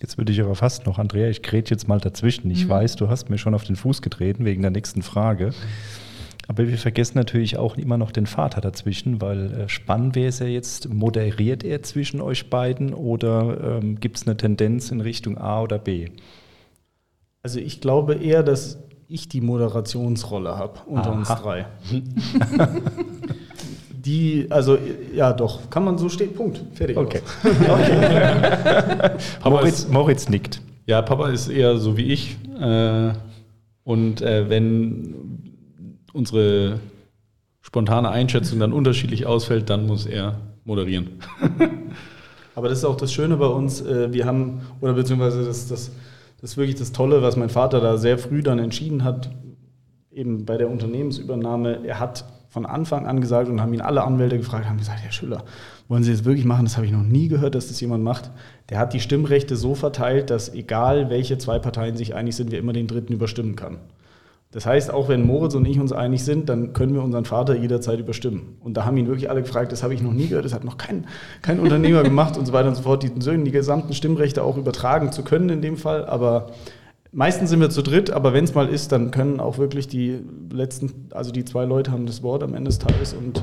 Jetzt 0.00 0.16
würde 0.16 0.32
ich 0.32 0.40
aber 0.40 0.54
fast 0.54 0.86
noch, 0.86 0.98
Andrea, 0.98 1.28
ich 1.28 1.42
gräte 1.42 1.74
jetzt 1.74 1.88
mal 1.88 2.00
dazwischen. 2.00 2.50
Ich 2.50 2.64
mhm. 2.64 2.70
weiß, 2.70 2.96
du 2.96 3.10
hast 3.10 3.28
mir 3.28 3.36
schon 3.36 3.54
auf 3.54 3.64
den 3.64 3.76
Fuß 3.76 4.00
getreten 4.00 4.46
wegen 4.46 4.62
der 4.62 4.70
nächsten 4.70 5.02
Frage. 5.02 5.52
Aber 6.48 6.68
wir 6.68 6.78
vergessen 6.78 7.18
natürlich 7.18 7.56
auch 7.56 7.76
immer 7.76 7.98
noch 7.98 8.10
den 8.10 8.26
Vater 8.26 8.60
dazwischen, 8.60 9.20
weil 9.20 9.52
äh, 9.52 9.68
spannend 9.68 10.16
wäre 10.16 10.28
es 10.28 10.40
ja 10.40 10.46
jetzt, 10.46 10.92
moderiert 10.92 11.64
er 11.64 11.82
zwischen 11.82 12.20
euch 12.20 12.50
beiden 12.50 12.94
oder 12.94 13.78
ähm, 13.78 14.00
gibt 14.00 14.16
es 14.16 14.26
eine 14.26 14.36
Tendenz 14.36 14.90
in 14.90 15.00
Richtung 15.00 15.38
A 15.38 15.62
oder 15.62 15.78
B? 15.78 16.08
Also 17.42 17.58
ich 17.58 17.80
glaube 17.80 18.14
eher, 18.14 18.42
dass 18.42 18.78
ich 19.08 19.28
die 19.28 19.40
Moderationsrolle 19.40 20.56
habe 20.56 20.80
unter 20.86 21.10
Aha. 21.10 21.18
uns 21.18 21.28
drei. 21.28 21.66
die, 23.90 24.46
also 24.50 24.78
ja 25.14 25.32
doch, 25.32 25.70
kann 25.70 25.84
man 25.84 25.98
so 25.98 26.08
stehen, 26.08 26.34
Punkt, 26.34 26.62
fertig. 26.74 26.96
Okay. 26.96 27.20
okay. 27.44 29.10
Moritz, 29.44 29.88
Moritz, 29.88 30.28
nickt. 30.28 30.60
Ja, 30.86 31.02
Papa 31.02 31.28
ist 31.28 31.48
eher 31.48 31.76
so 31.78 31.96
wie 31.96 32.12
ich. 32.12 32.36
Äh, 32.60 33.12
und 33.84 34.22
äh, 34.22 34.48
wenn 34.48 35.51
unsere 36.12 36.80
spontane 37.62 38.10
Einschätzung 38.10 38.58
dann 38.58 38.72
unterschiedlich 38.72 39.26
ausfällt, 39.26 39.70
dann 39.70 39.86
muss 39.86 40.06
er 40.06 40.38
moderieren. 40.64 41.20
Aber 42.54 42.68
das 42.68 42.78
ist 42.78 42.84
auch 42.84 42.96
das 42.96 43.12
Schöne 43.12 43.36
bei 43.36 43.46
uns. 43.46 43.80
Äh, 43.80 44.12
wir 44.12 44.26
haben, 44.26 44.60
oder 44.80 44.92
beziehungsweise 44.92 45.44
das, 45.44 45.68
das, 45.68 45.90
das 46.40 46.50
ist 46.50 46.56
wirklich 46.56 46.76
das 46.76 46.92
Tolle, 46.92 47.22
was 47.22 47.36
mein 47.36 47.48
Vater 47.48 47.80
da 47.80 47.96
sehr 47.96 48.18
früh 48.18 48.42
dann 48.42 48.58
entschieden 48.58 49.04
hat, 49.04 49.30
eben 50.10 50.44
bei 50.44 50.58
der 50.58 50.68
Unternehmensübernahme. 50.68 51.84
Er 51.86 51.98
hat 51.98 52.24
von 52.50 52.66
Anfang 52.66 53.06
an 53.06 53.22
gesagt 53.22 53.48
und 53.48 53.62
haben 53.62 53.72
ihn 53.72 53.80
alle 53.80 54.04
Anwälte 54.04 54.36
gefragt, 54.36 54.68
haben 54.68 54.76
gesagt, 54.76 55.00
Herr 55.00 55.12
Schüller, 55.12 55.44
wollen 55.88 56.04
Sie 56.04 56.12
das 56.12 56.26
wirklich 56.26 56.44
machen? 56.44 56.66
Das 56.66 56.76
habe 56.76 56.84
ich 56.84 56.92
noch 56.92 57.02
nie 57.02 57.28
gehört, 57.28 57.54
dass 57.54 57.68
das 57.68 57.80
jemand 57.80 58.04
macht. 58.04 58.30
Der 58.68 58.78
hat 58.78 58.92
die 58.92 59.00
Stimmrechte 59.00 59.56
so 59.56 59.74
verteilt, 59.74 60.28
dass 60.28 60.52
egal 60.52 61.08
welche 61.08 61.38
zwei 61.38 61.58
Parteien 61.58 61.96
sich 61.96 62.14
einig 62.14 62.36
sind, 62.36 62.50
wir 62.50 62.58
immer 62.58 62.74
den 62.74 62.86
dritten 62.86 63.14
überstimmen 63.14 63.56
kann. 63.56 63.78
Das 64.52 64.66
heißt, 64.66 64.92
auch 64.92 65.08
wenn 65.08 65.26
Moritz 65.26 65.54
und 65.54 65.66
ich 65.66 65.80
uns 65.80 65.92
einig 65.92 66.24
sind, 66.24 66.50
dann 66.50 66.74
können 66.74 66.92
wir 66.92 67.02
unseren 67.02 67.24
Vater 67.24 67.56
jederzeit 67.56 67.98
überstimmen. 67.98 68.58
Und 68.60 68.76
da 68.76 68.84
haben 68.84 68.98
ihn 68.98 69.06
wirklich 69.06 69.30
alle 69.30 69.40
gefragt, 69.40 69.72
das 69.72 69.82
habe 69.82 69.94
ich 69.94 70.02
noch 70.02 70.12
nie 70.12 70.28
gehört, 70.28 70.44
das 70.44 70.52
hat 70.52 70.62
noch 70.62 70.76
kein, 70.76 71.06
kein 71.40 71.58
Unternehmer 71.58 72.02
gemacht 72.04 72.36
und 72.36 72.44
so 72.44 72.52
weiter 72.52 72.68
und 72.68 72.74
so 72.74 72.82
fort, 72.82 73.02
diesen 73.02 73.22
Söhnen 73.22 73.46
die 73.46 73.50
gesamten 73.50 73.94
Stimmrechte 73.94 74.44
auch 74.44 74.58
übertragen 74.58 75.10
zu 75.10 75.24
können 75.24 75.48
in 75.48 75.62
dem 75.62 75.78
Fall. 75.78 76.04
Aber 76.04 76.50
meistens 77.12 77.48
sind 77.48 77.60
wir 77.60 77.70
zu 77.70 77.80
dritt, 77.80 78.10
aber 78.10 78.34
wenn 78.34 78.44
es 78.44 78.54
mal 78.54 78.68
ist, 78.68 78.92
dann 78.92 79.10
können 79.10 79.40
auch 79.40 79.56
wirklich 79.56 79.88
die 79.88 80.20
letzten, 80.52 81.08
also 81.12 81.32
die 81.32 81.46
zwei 81.46 81.64
Leute 81.64 81.90
haben 81.90 82.04
das 82.04 82.22
Wort 82.22 82.42
am 82.42 82.52
Ende 82.52 82.68
des 82.68 82.78
Tages 82.78 83.14
und 83.14 83.42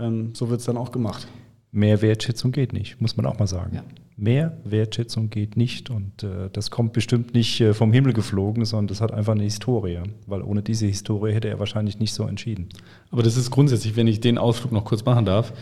ähm, 0.00 0.30
so 0.34 0.50
wird 0.50 0.58
es 0.58 0.66
dann 0.66 0.76
auch 0.76 0.90
gemacht. 0.90 1.28
Mehr 1.72 2.02
Wertschätzung 2.02 2.50
geht 2.52 2.72
nicht, 2.72 3.00
muss 3.00 3.16
man 3.16 3.26
auch 3.26 3.38
mal 3.38 3.46
sagen. 3.46 3.76
Ja. 3.76 3.84
Mehr 4.16 4.58
Wertschätzung 4.64 5.30
geht 5.30 5.56
nicht 5.56 5.88
und 5.88 6.22
äh, 6.22 6.50
das 6.52 6.70
kommt 6.70 6.92
bestimmt 6.92 7.32
nicht 7.32 7.60
äh, 7.60 7.72
vom 7.72 7.92
Himmel 7.92 8.12
geflogen, 8.12 8.64
sondern 8.64 8.88
das 8.88 9.00
hat 9.00 9.12
einfach 9.12 9.32
eine 9.32 9.44
Historie, 9.44 10.00
weil 10.26 10.42
ohne 10.42 10.62
diese 10.62 10.86
Historie 10.86 11.32
hätte 11.32 11.48
er 11.48 11.58
wahrscheinlich 11.58 11.98
nicht 11.98 12.12
so 12.12 12.26
entschieden. 12.26 12.68
Aber 13.10 13.22
das 13.22 13.36
ist 13.36 13.50
grundsätzlich, 13.50 13.96
wenn 13.96 14.08
ich 14.08 14.20
den 14.20 14.36
Ausflug 14.36 14.72
noch 14.72 14.84
kurz 14.84 15.04
machen 15.04 15.24
darf, 15.24 15.52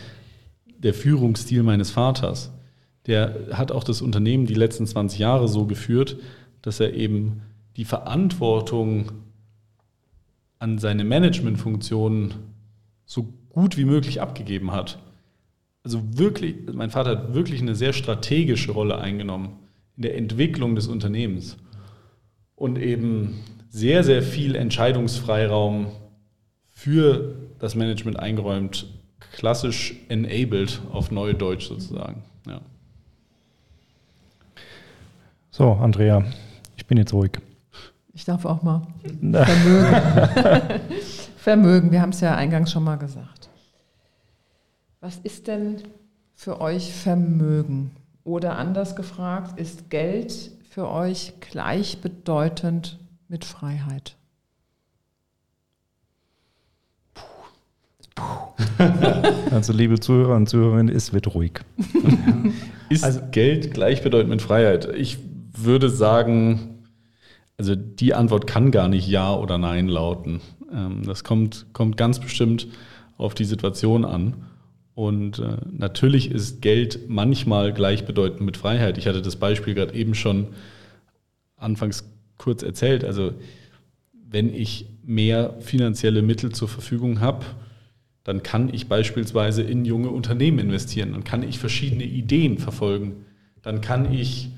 der 0.65 0.93
Führungsstil 0.93 1.63
meines 1.63 1.91
Vaters. 1.91 2.51
Der 3.05 3.47
hat 3.53 3.71
auch 3.71 3.83
das 3.83 4.01
Unternehmen 4.01 4.45
die 4.45 4.55
letzten 4.55 4.85
20 4.85 5.19
Jahre 5.19 5.47
so 5.47 5.65
geführt, 5.65 6.17
dass 6.61 6.79
er 6.79 6.93
eben 6.93 7.41
die 7.77 7.85
Verantwortung 7.85 9.11
an 10.57 10.79
seine 10.79 11.05
Managementfunktion 11.05 12.33
so 13.05 13.33
gut 13.49 13.77
wie 13.77 13.85
möglich 13.85 14.21
abgegeben 14.21 14.71
hat. 14.71 14.99
Also 15.83 16.01
wirklich, 16.17 16.55
mein 16.71 16.89
Vater 16.89 17.11
hat 17.11 17.33
wirklich 17.33 17.61
eine 17.61 17.75
sehr 17.75 17.93
strategische 17.93 18.71
Rolle 18.71 18.99
eingenommen 18.99 19.59
in 19.95 20.03
der 20.03 20.17
Entwicklung 20.17 20.75
des 20.75 20.87
Unternehmens 20.87 21.57
und 22.55 22.77
eben 22.77 23.39
sehr, 23.69 24.03
sehr 24.03 24.21
viel 24.21 24.55
Entscheidungsfreiraum 24.55 25.87
für 26.67 27.35
das 27.59 27.75
Management 27.75 28.19
eingeräumt, 28.19 28.87
klassisch 29.33 29.95
enabled 30.09 30.81
auf 30.91 31.11
Neudeutsch 31.11 31.67
sozusagen. 31.67 32.23
Ja. 32.47 32.61
So, 35.51 35.71
Andrea, 35.73 36.23
ich 36.77 36.85
bin 36.85 36.97
jetzt 36.97 37.13
ruhig. 37.13 37.31
Ich 38.13 38.25
darf 38.25 38.45
auch 38.45 38.63
mal. 38.63 38.81
Vermögen. 39.21 40.81
Vermögen, 41.37 41.91
wir 41.91 42.01
haben 42.01 42.11
es 42.11 42.21
ja 42.21 42.35
eingangs 42.35 42.71
schon 42.71 42.83
mal 42.83 42.97
gesagt. 42.97 43.48
Was 45.01 45.17
ist 45.23 45.47
denn 45.47 45.77
für 46.35 46.59
euch 46.59 46.91
Vermögen? 46.91 47.91
Oder 48.25 48.57
anders 48.57 48.97
gefragt, 48.97 49.57
ist 49.57 49.89
Geld 49.89 50.51
für 50.69 50.89
euch 50.89 51.33
gleichbedeutend 51.39 52.99
mit 53.29 53.45
Freiheit? 53.45 54.17
Also 59.51 59.71
liebe 59.71 59.99
Zuhörer 59.99 60.35
und 60.35 60.49
Zuhörerinnen, 60.49 60.93
es 60.93 61.13
wird 61.13 61.33
ruhig. 61.33 61.61
Ist 62.89 63.03
also, 63.03 63.21
Geld 63.31 63.73
gleichbedeutend 63.73 64.29
mit 64.29 64.41
Freiheit? 64.41 64.89
Ich 64.95 65.17
würde 65.55 65.89
sagen, 65.89 66.85
also 67.57 67.75
die 67.75 68.13
Antwort 68.13 68.47
kann 68.47 68.71
gar 68.71 68.87
nicht 68.87 69.07
Ja 69.07 69.33
oder 69.33 69.57
Nein 69.57 69.87
lauten. 69.87 70.41
Ähm, 70.73 71.03
das 71.05 71.23
kommt, 71.23 71.67
kommt 71.73 71.97
ganz 71.97 72.19
bestimmt 72.19 72.67
auf 73.17 73.33
die 73.33 73.45
Situation 73.45 74.05
an. 74.05 74.48
Und 74.99 75.39
äh, 75.39 75.55
natürlich 75.71 76.29
ist 76.29 76.61
Geld 76.61 77.07
manchmal 77.07 77.71
gleichbedeutend 77.71 78.41
mit 78.41 78.57
Freiheit. 78.57 78.97
Ich 78.97 79.07
hatte 79.07 79.21
das 79.21 79.37
Beispiel 79.37 79.73
gerade 79.73 79.93
eben 79.93 80.13
schon 80.13 80.47
anfangs 81.55 82.03
kurz 82.37 82.63
erzählt. 82.63 83.05
Also 83.05 83.31
wenn 84.11 84.53
ich 84.53 84.87
mehr 85.05 85.55
finanzielle 85.61 86.21
Mittel 86.21 86.51
zur 86.51 86.67
Verfügung 86.67 87.21
habe, 87.21 87.45
dann 88.25 88.43
kann 88.43 88.73
ich 88.73 88.87
beispielsweise 88.87 89.61
in 89.61 89.85
junge 89.85 90.09
Unternehmen 90.09 90.59
investieren, 90.59 91.13
dann 91.13 91.23
kann 91.23 91.43
ich 91.43 91.59
verschiedene 91.59 92.03
Ideen 92.03 92.57
verfolgen, 92.57 93.25
dann 93.61 93.79
kann 93.79 94.13
ich 94.13 94.49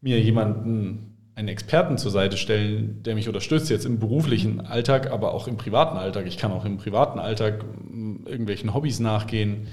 mir 0.00 0.20
jemanden, 0.20 1.09
einen 1.34 1.48
Experten 1.48 1.96
zur 1.96 2.10
Seite 2.10 2.36
stellen, 2.36 3.02
der 3.02 3.14
mich 3.14 3.28
unterstützt, 3.28 3.70
jetzt 3.70 3.86
im 3.86 3.98
beruflichen 3.98 4.60
Alltag, 4.60 5.10
aber 5.10 5.32
auch 5.32 5.48
im 5.48 5.56
privaten 5.56 5.96
Alltag. 5.96 6.26
Ich 6.26 6.38
kann 6.38 6.52
auch 6.52 6.64
im 6.64 6.76
privaten 6.76 7.18
Alltag 7.18 7.62
hm, 7.62 8.26
irgendwelchen 8.26 8.74
Hobbys 8.74 9.00
nachgehen. 9.00 9.68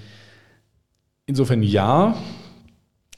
Insofern 1.25 1.61
ja. 1.63 2.15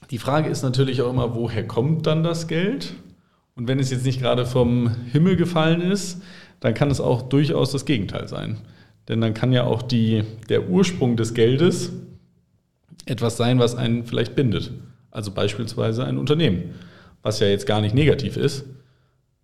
Die 0.10 0.18
Frage 0.18 0.50
ist 0.50 0.64
natürlich 0.64 1.02
auch 1.02 1.10
immer, 1.12 1.36
woher 1.36 1.68
kommt 1.68 2.08
dann 2.08 2.24
das 2.24 2.48
Geld? 2.48 2.96
Und 3.56 3.68
wenn 3.68 3.78
es 3.78 3.92
jetzt 3.92 4.06
nicht 4.06 4.22
gerade 4.22 4.46
vom 4.46 4.90
Himmel 5.12 5.36
gefallen 5.36 5.82
ist, 5.82 6.22
dann 6.60 6.74
kann 6.74 6.90
es 6.90 7.00
auch 7.00 7.24
durchaus 7.24 7.72
das 7.72 7.86
Gegenteil 7.86 8.28
sein. 8.28 8.58
Denn 9.08 9.22
dann 9.22 9.34
kann 9.34 9.52
ja 9.52 9.66
auch 9.66 9.82
die, 9.82 10.24
der 10.50 10.70
Ursprung 10.70 11.18
des 11.18 11.34
Geldes 11.34 11.92
etwas 13.06 13.38
sein, 13.38 13.60
was 13.60 13.76
einen 13.76 14.06
vielleicht 14.06 14.36
bindet. 14.36 14.72
Also 15.12 15.32
beispielsweise 15.32 16.06
ein 16.06 16.18
Unternehmen, 16.18 16.76
was 17.22 17.40
ja 17.40 17.48
jetzt 17.48 17.66
gar 17.66 17.82
nicht 17.82 17.96
negativ 17.96 18.38
ist. 18.38 18.66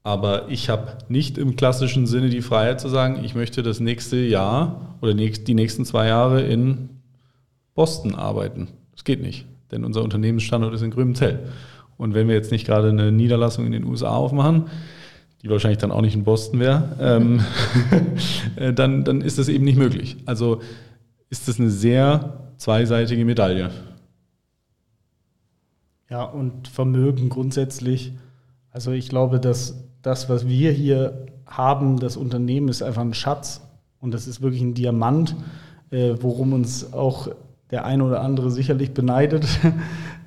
Aber 0.03 0.49
ich 0.49 0.69
habe 0.69 0.99
nicht 1.09 1.37
im 1.37 1.55
klassischen 1.55 2.05
Sinne 2.05 2.29
die 2.29 2.43
Freiheit 2.43 2.79
zu 2.79 2.89
sagen, 2.89 3.23
ich 3.23 3.33
möchte 3.33 3.63
das 3.63 3.79
nächste 3.79 4.17
Jahr 4.17 4.97
oder 5.01 5.15
die 5.15 5.53
nächsten 5.55 5.83
zwei 5.83 6.07
Jahre 6.07 6.41
in 6.41 6.89
Boston 7.73 8.13
arbeiten. 8.13 8.67
Das 8.93 9.03
geht 9.03 9.21
nicht, 9.21 9.45
denn 9.71 9.83
unser 9.83 10.03
Unternehmensstandort 10.03 10.75
ist 10.75 10.83
in 10.83 10.91
Gröbenzell. 10.91 11.39
Und 11.97 12.13
wenn 12.13 12.27
wir 12.27 12.35
jetzt 12.35 12.51
nicht 12.51 12.67
gerade 12.67 12.89
eine 12.89 13.11
Niederlassung 13.11 13.65
in 13.65 13.71
den 13.71 13.83
USA 13.83 14.09
aufmachen, 14.09 14.65
die 15.41 15.49
wahrscheinlich 15.49 15.79
dann 15.79 15.91
auch 15.91 16.01
nicht 16.01 16.15
in 16.15 16.23
Boston 16.23 16.59
wäre, 16.59 16.95
ähm, 16.99 17.43
äh, 18.57 18.73
dann, 18.73 19.03
dann 19.03 19.21
ist 19.21 19.37
das 19.37 19.47
eben 19.47 19.63
nicht 19.63 19.77
möglich. 19.77 20.17
Also 20.25 20.61
ist 21.29 21.47
das 21.47 21.59
eine 21.59 21.69
sehr 21.69 22.51
zweiseitige 22.57 23.25
Medaille. 23.25 23.71
Ja, 26.09 26.23
und 26.23 26.67
Vermögen 26.67 27.29
grundsätzlich. 27.29 28.13
Also 28.71 28.91
ich 28.91 29.09
glaube, 29.09 29.39
dass 29.39 29.83
das, 30.01 30.29
was 30.29 30.47
wir 30.47 30.71
hier 30.71 31.25
haben, 31.47 31.99
das 31.99 32.17
Unternehmen 32.17 32.67
ist 32.67 32.83
einfach 32.83 33.01
ein 33.01 33.13
Schatz 33.13 33.61
und 33.99 34.13
das 34.13 34.27
ist 34.27 34.41
wirklich 34.41 34.61
ein 34.61 34.73
Diamant, 34.73 35.35
äh, 35.89 36.13
worum 36.19 36.53
uns 36.53 36.93
auch 36.93 37.29
der 37.71 37.85
eine 37.85 38.03
oder 38.03 38.21
andere 38.21 38.51
sicherlich 38.51 38.93
beneidet. 38.93 39.45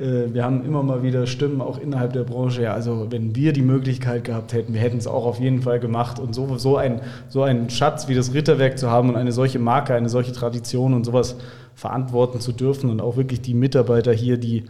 Äh, 0.01 0.33
wir 0.33 0.45
haben 0.45 0.65
immer 0.65 0.85
mal 0.85 1.03
wieder 1.03 1.27
Stimmen, 1.27 1.61
auch 1.61 1.77
innerhalb 1.77 2.13
der 2.13 2.23
Branche. 2.23 2.63
Ja, 2.63 2.73
also 2.73 3.09
wenn 3.11 3.35
wir 3.35 3.53
die 3.53 3.63
Möglichkeit 3.63 4.23
gehabt 4.23 4.53
hätten, 4.53 4.73
wir 4.73 4.81
hätten 4.81 4.99
es 4.99 5.09
auch 5.09 5.27
auf 5.27 5.41
jeden 5.41 5.63
Fall 5.63 5.81
gemacht. 5.81 6.21
Und 6.21 6.37
so, 6.37 6.57
so, 6.57 6.77
ein, 6.77 7.01
so 7.29 7.43
einen 7.43 7.69
Schatz 7.69 8.07
wie 8.07 8.15
das 8.15 8.33
Ritterwerk 8.33 8.79
zu 8.79 8.89
haben 8.89 9.09
und 9.09 9.17
eine 9.17 9.33
solche 9.33 9.59
Marke, 9.59 9.95
eine 9.95 10.09
solche 10.09 10.31
Tradition 10.31 10.95
und 10.95 11.03
sowas 11.03 11.35
verantworten 11.75 12.39
zu 12.39 12.53
dürfen 12.53 12.91
und 12.91 13.01
auch 13.01 13.17
wirklich 13.17 13.41
die 13.41 13.55
Mitarbeiter 13.55 14.13
hier, 14.13 14.39
die, 14.39 14.67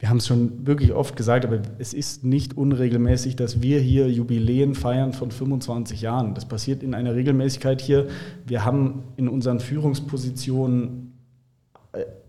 wir 0.00 0.08
haben 0.08 0.16
es 0.16 0.26
schon 0.26 0.66
wirklich 0.66 0.92
oft 0.92 1.14
gesagt, 1.14 1.44
aber 1.44 1.60
es 1.78 1.94
ist 1.94 2.24
nicht 2.24 2.56
unregelmäßig, 2.56 3.36
dass 3.36 3.62
wir 3.62 3.78
hier 3.80 4.10
Jubiläen 4.10 4.74
feiern 4.74 5.12
von 5.12 5.30
25 5.30 6.00
Jahren. 6.00 6.34
Das 6.34 6.46
passiert 6.46 6.82
in 6.82 6.94
einer 6.94 7.14
Regelmäßigkeit 7.14 7.80
hier. 7.80 8.08
Wir 8.46 8.64
haben 8.64 9.04
in 9.16 9.28
unseren 9.28 9.60
Führungspositionen 9.60 11.10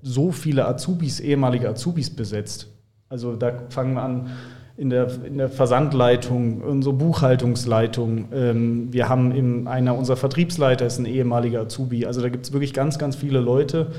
so 0.01 0.31
viele 0.31 0.67
Azubis, 0.67 1.19
ehemalige 1.19 1.69
Azubis 1.69 2.09
besetzt. 2.09 2.67
Also 3.09 3.35
da 3.35 3.53
fangen 3.69 3.93
wir 3.93 4.03
an 4.03 4.29
in 4.77 4.89
der, 4.89 5.23
in 5.25 5.37
der 5.37 5.49
Versandleitung, 5.49 6.61
unsere 6.61 6.95
Buchhaltungsleitung. 6.95 8.29
Ähm, 8.33 8.87
wir 8.91 9.09
haben 9.09 9.31
in 9.31 9.67
einer 9.67 9.95
unserer 9.95 10.17
Vertriebsleiter 10.17 10.85
ist 10.85 10.97
ein 10.97 11.05
ehemaliger 11.05 11.61
Azubi. 11.61 12.05
Also 12.05 12.21
da 12.21 12.29
gibt 12.29 12.45
es 12.45 12.53
wirklich 12.53 12.73
ganz, 12.73 12.97
ganz 12.97 13.15
viele 13.15 13.39
Leute. 13.39 13.91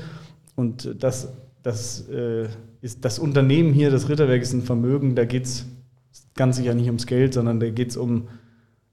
Und 0.55 1.01
das, 1.01 1.31
das 1.61 2.09
äh, 2.09 2.47
ist 2.83 3.05
das 3.05 3.17
Unternehmen 3.17 3.71
hier, 3.71 3.91
das 3.91 4.09
Ritterwerk 4.09 4.41
ist 4.41 4.51
ein 4.51 4.61
Vermögen, 4.61 5.15
da 5.15 5.23
geht 5.23 5.45
es 5.45 5.65
ganz 6.35 6.57
sicher 6.57 6.73
nicht 6.73 6.87
ums 6.87 7.07
Geld, 7.07 7.33
sondern 7.33 7.61
da 7.61 7.69
geht 7.69 7.91
es 7.91 7.97
um 7.97 8.27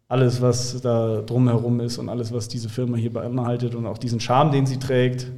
alles, 0.06 0.40
was 0.40 0.80
da 0.80 1.22
drumherum 1.22 1.80
ist 1.80 1.98
und 1.98 2.08
alles, 2.08 2.32
was 2.32 2.46
diese 2.46 2.68
Firma 2.68 2.96
hier 2.96 3.12
beinhaltet 3.12 3.74
und 3.74 3.86
auch 3.86 3.98
diesen 3.98 4.20
Charme, 4.20 4.52
den 4.52 4.66
sie 4.66 4.78
trägt 4.78 5.32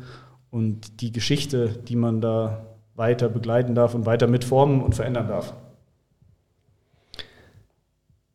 und 0.50 1.00
die 1.00 1.12
Geschichte, 1.12 1.70
die 1.88 1.96
man 1.96 2.20
da 2.20 2.66
weiter 2.94 3.30
begleiten 3.30 3.74
darf 3.74 3.94
und 3.94 4.04
weiter 4.04 4.26
mitformen 4.26 4.82
und 4.82 4.94
verändern 4.94 5.28
darf. 5.28 5.54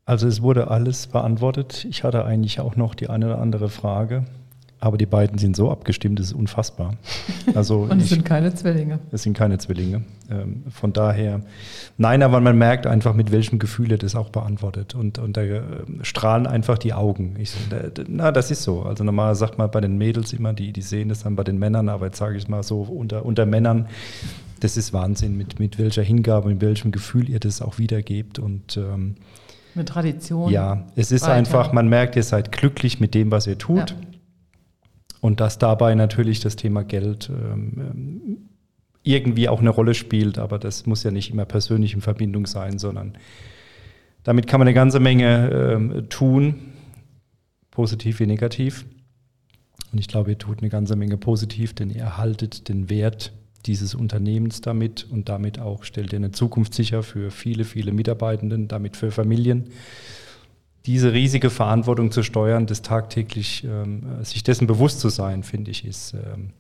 Also 0.05 0.27
es 0.27 0.41
wurde 0.41 0.71
alles 0.71 1.05
beantwortet. 1.05 1.85
Ich 1.87 2.03
hatte 2.03 2.25
eigentlich 2.25 2.59
auch 2.59 2.75
noch 2.75 2.95
die 2.95 3.07
eine 3.07 3.27
oder 3.27 3.39
andere 3.39 3.69
Frage. 3.69 4.25
Aber 4.79 4.97
die 4.97 5.07
beiden 5.07 5.39
sind 5.39 5.55
so 5.55 5.71
abgestimmt, 5.71 6.19
das 6.19 6.27
ist 6.27 6.33
unfassbar. 6.33 6.93
Also 7.55 7.79
Und 7.89 7.97
es 7.97 8.05
ich, 8.05 8.09
sind 8.11 8.25
keine 8.25 8.53
Zwillinge. 8.53 8.99
Es 9.11 9.23
sind 9.23 9.35
keine 9.35 9.57
Zwillinge. 9.57 10.03
Ähm, 10.29 10.65
von 10.69 10.93
daher, 10.93 11.41
nein, 11.97 12.21
aber 12.21 12.39
man 12.41 12.57
merkt 12.59 12.85
einfach, 12.85 13.15
mit 13.15 13.31
welchem 13.31 13.57
Gefühl 13.57 13.91
er 13.91 13.97
das 13.97 14.15
auch 14.15 14.29
beantwortet. 14.29 14.93
Und, 14.93 15.17
und 15.17 15.35
da 15.35 15.41
äh, 15.41 15.61
strahlen 16.03 16.45
einfach 16.45 16.77
die 16.77 16.93
Augen. 16.93 17.37
Ich, 17.39 17.55
na, 18.07 18.31
das 18.31 18.51
ist 18.51 18.61
so. 18.61 18.83
Also 18.83 19.03
normal 19.03 19.33
sagt 19.33 19.57
man 19.57 19.71
bei 19.71 19.81
den 19.81 19.97
Mädels 19.97 20.31
immer, 20.31 20.53
die, 20.53 20.71
die 20.73 20.83
sehen 20.83 21.09
das 21.09 21.23
dann 21.23 21.35
bei 21.35 21.43
den 21.43 21.57
Männern, 21.57 21.89
aber 21.89 22.05
jetzt 22.05 22.17
sage 22.19 22.37
ich 22.37 22.47
mal 22.47 22.61
so, 22.61 22.81
unter, 22.81 23.25
unter 23.25 23.47
Männern, 23.47 23.87
das 24.59 24.77
ist 24.77 24.93
Wahnsinn, 24.93 25.37
mit, 25.37 25.59
mit 25.59 25.79
welcher 25.79 26.03
Hingabe, 26.03 26.49
mit 26.49 26.61
welchem 26.61 26.91
Gefühl 26.91 27.29
ihr 27.29 27.39
das 27.39 27.63
auch 27.63 27.79
wiedergebt. 27.79 28.37
Und 28.37 28.77
ähm, 28.77 29.15
mit 29.73 29.89
Tradition. 29.89 30.51
Ja, 30.51 30.83
es 30.95 31.11
ist 31.11 31.23
weiter. 31.23 31.33
einfach, 31.33 31.73
man 31.73 31.87
merkt, 31.89 32.15
ihr 32.15 32.23
seid 32.23 32.51
glücklich 32.51 32.99
mit 32.99 33.15
dem, 33.15 33.31
was 33.31 33.47
ihr 33.47 33.57
tut. 33.57 33.89
Ja 33.89 33.95
und 35.27 35.41
dass 35.41 35.57
dabei 35.57 35.93
natürlich 35.93 36.39
das 36.39 36.55
Thema 36.55 36.85
Geld 36.85 37.29
ähm, 37.29 38.47
irgendwie 39.03 39.49
auch 39.49 39.59
eine 39.59 39.71
Rolle 39.71 39.93
spielt, 39.93 40.37
aber 40.37 40.57
das 40.57 40.85
muss 40.85 41.03
ja 41.03 41.11
nicht 41.11 41.31
immer 41.31 41.43
persönlich 41.43 41.93
in 41.93 41.99
Verbindung 41.99 42.47
sein, 42.47 42.79
sondern 42.79 43.17
damit 44.23 44.47
kann 44.47 44.61
man 44.61 44.69
eine 44.69 44.73
ganze 44.73 45.01
Menge 45.01 45.49
ähm, 45.49 46.07
tun, 46.07 46.71
positiv 47.71 48.21
wie 48.21 48.25
negativ. 48.25 48.85
Und 49.91 49.99
ich 49.99 50.07
glaube, 50.07 50.31
ihr 50.31 50.37
tut 50.37 50.59
eine 50.59 50.69
ganze 50.69 50.95
Menge 50.95 51.17
positiv, 51.17 51.73
denn 51.73 51.89
ihr 51.89 52.03
erhaltet 52.03 52.69
den 52.69 52.89
Wert 52.89 53.33
dieses 53.65 53.95
Unternehmens 53.95 54.61
damit 54.61 55.07
und 55.11 55.27
damit 55.27 55.59
auch 55.59 55.83
stellt 55.83 56.13
ihr 56.13 56.19
eine 56.19 56.31
Zukunft 56.31 56.73
sicher 56.73 57.03
für 57.03 57.31
viele, 57.31 57.65
viele 57.65 57.91
Mitarbeitenden, 57.91 58.69
damit 58.69 58.95
für 58.95 59.11
Familien 59.11 59.71
diese 60.87 61.11
riesige 61.11 61.49
Verantwortung 61.49 62.11
zu 62.11 62.23
steuern, 62.23 62.65
das 62.65 62.81
tagtäglich, 62.81 63.65
ähm, 63.65 64.23
sich 64.23 64.41
dessen 64.41 64.67
bewusst 64.67 65.01
zu 65.01 65.09
sein, 65.09 65.43
finde 65.43 65.69
ich, 65.69 65.85
ist 65.85 66.13
ähm, 66.13 66.51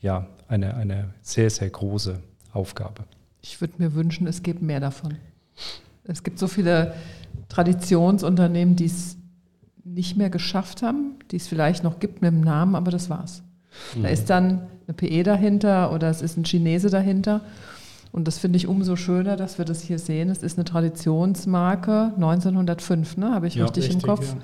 ja 0.00 0.26
eine, 0.48 0.74
eine 0.74 1.14
sehr, 1.22 1.48
sehr 1.48 1.70
große 1.70 2.20
Aufgabe. 2.52 3.04
Ich 3.42 3.60
würde 3.60 3.74
mir 3.78 3.94
wünschen, 3.94 4.26
es 4.26 4.42
gibt 4.42 4.62
mehr 4.62 4.80
davon. 4.80 5.14
Es 6.04 6.24
gibt 6.24 6.40
so 6.40 6.48
viele 6.48 6.94
Traditionsunternehmen, 7.48 8.74
die 8.74 8.86
es 8.86 9.16
nicht 9.84 10.16
mehr 10.16 10.30
geschafft 10.30 10.82
haben, 10.82 11.14
die 11.30 11.36
es 11.36 11.46
vielleicht 11.46 11.84
noch 11.84 12.00
gibt 12.00 12.22
mit 12.22 12.32
dem 12.32 12.40
Namen, 12.40 12.74
aber 12.74 12.90
das 12.90 13.08
war's. 13.08 13.44
Da 14.00 14.08
ist 14.08 14.28
dann 14.28 14.66
eine 14.88 14.94
PE 14.94 15.22
dahinter 15.22 15.92
oder 15.92 16.10
es 16.10 16.22
ist 16.22 16.36
ein 16.36 16.44
Chinese 16.44 16.90
dahinter. 16.90 17.42
Und 18.16 18.26
das 18.26 18.38
finde 18.38 18.56
ich 18.56 18.66
umso 18.66 18.96
schöner, 18.96 19.36
dass 19.36 19.58
wir 19.58 19.66
das 19.66 19.82
hier 19.82 19.98
sehen. 19.98 20.30
Es 20.30 20.42
ist 20.42 20.56
eine 20.56 20.64
Traditionsmarke, 20.64 22.12
1905, 22.16 23.18
ne? 23.18 23.34
habe 23.34 23.46
ich 23.46 23.56
Ja, 23.56 23.64
richtig, 23.64 23.84
im 23.84 23.90
richtig, 23.96 24.06
Kopf. 24.06 24.32
ja. 24.32 24.40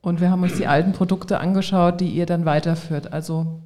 Und 0.00 0.20
wir 0.20 0.30
haben 0.32 0.42
uns 0.42 0.56
die 0.56 0.66
alten 0.66 0.92
Produkte 0.92 1.38
angeschaut, 1.38 2.00
die 2.00 2.08
ihr 2.08 2.26
dann 2.26 2.44
weiterführt. 2.44 3.12
Also 3.12 3.60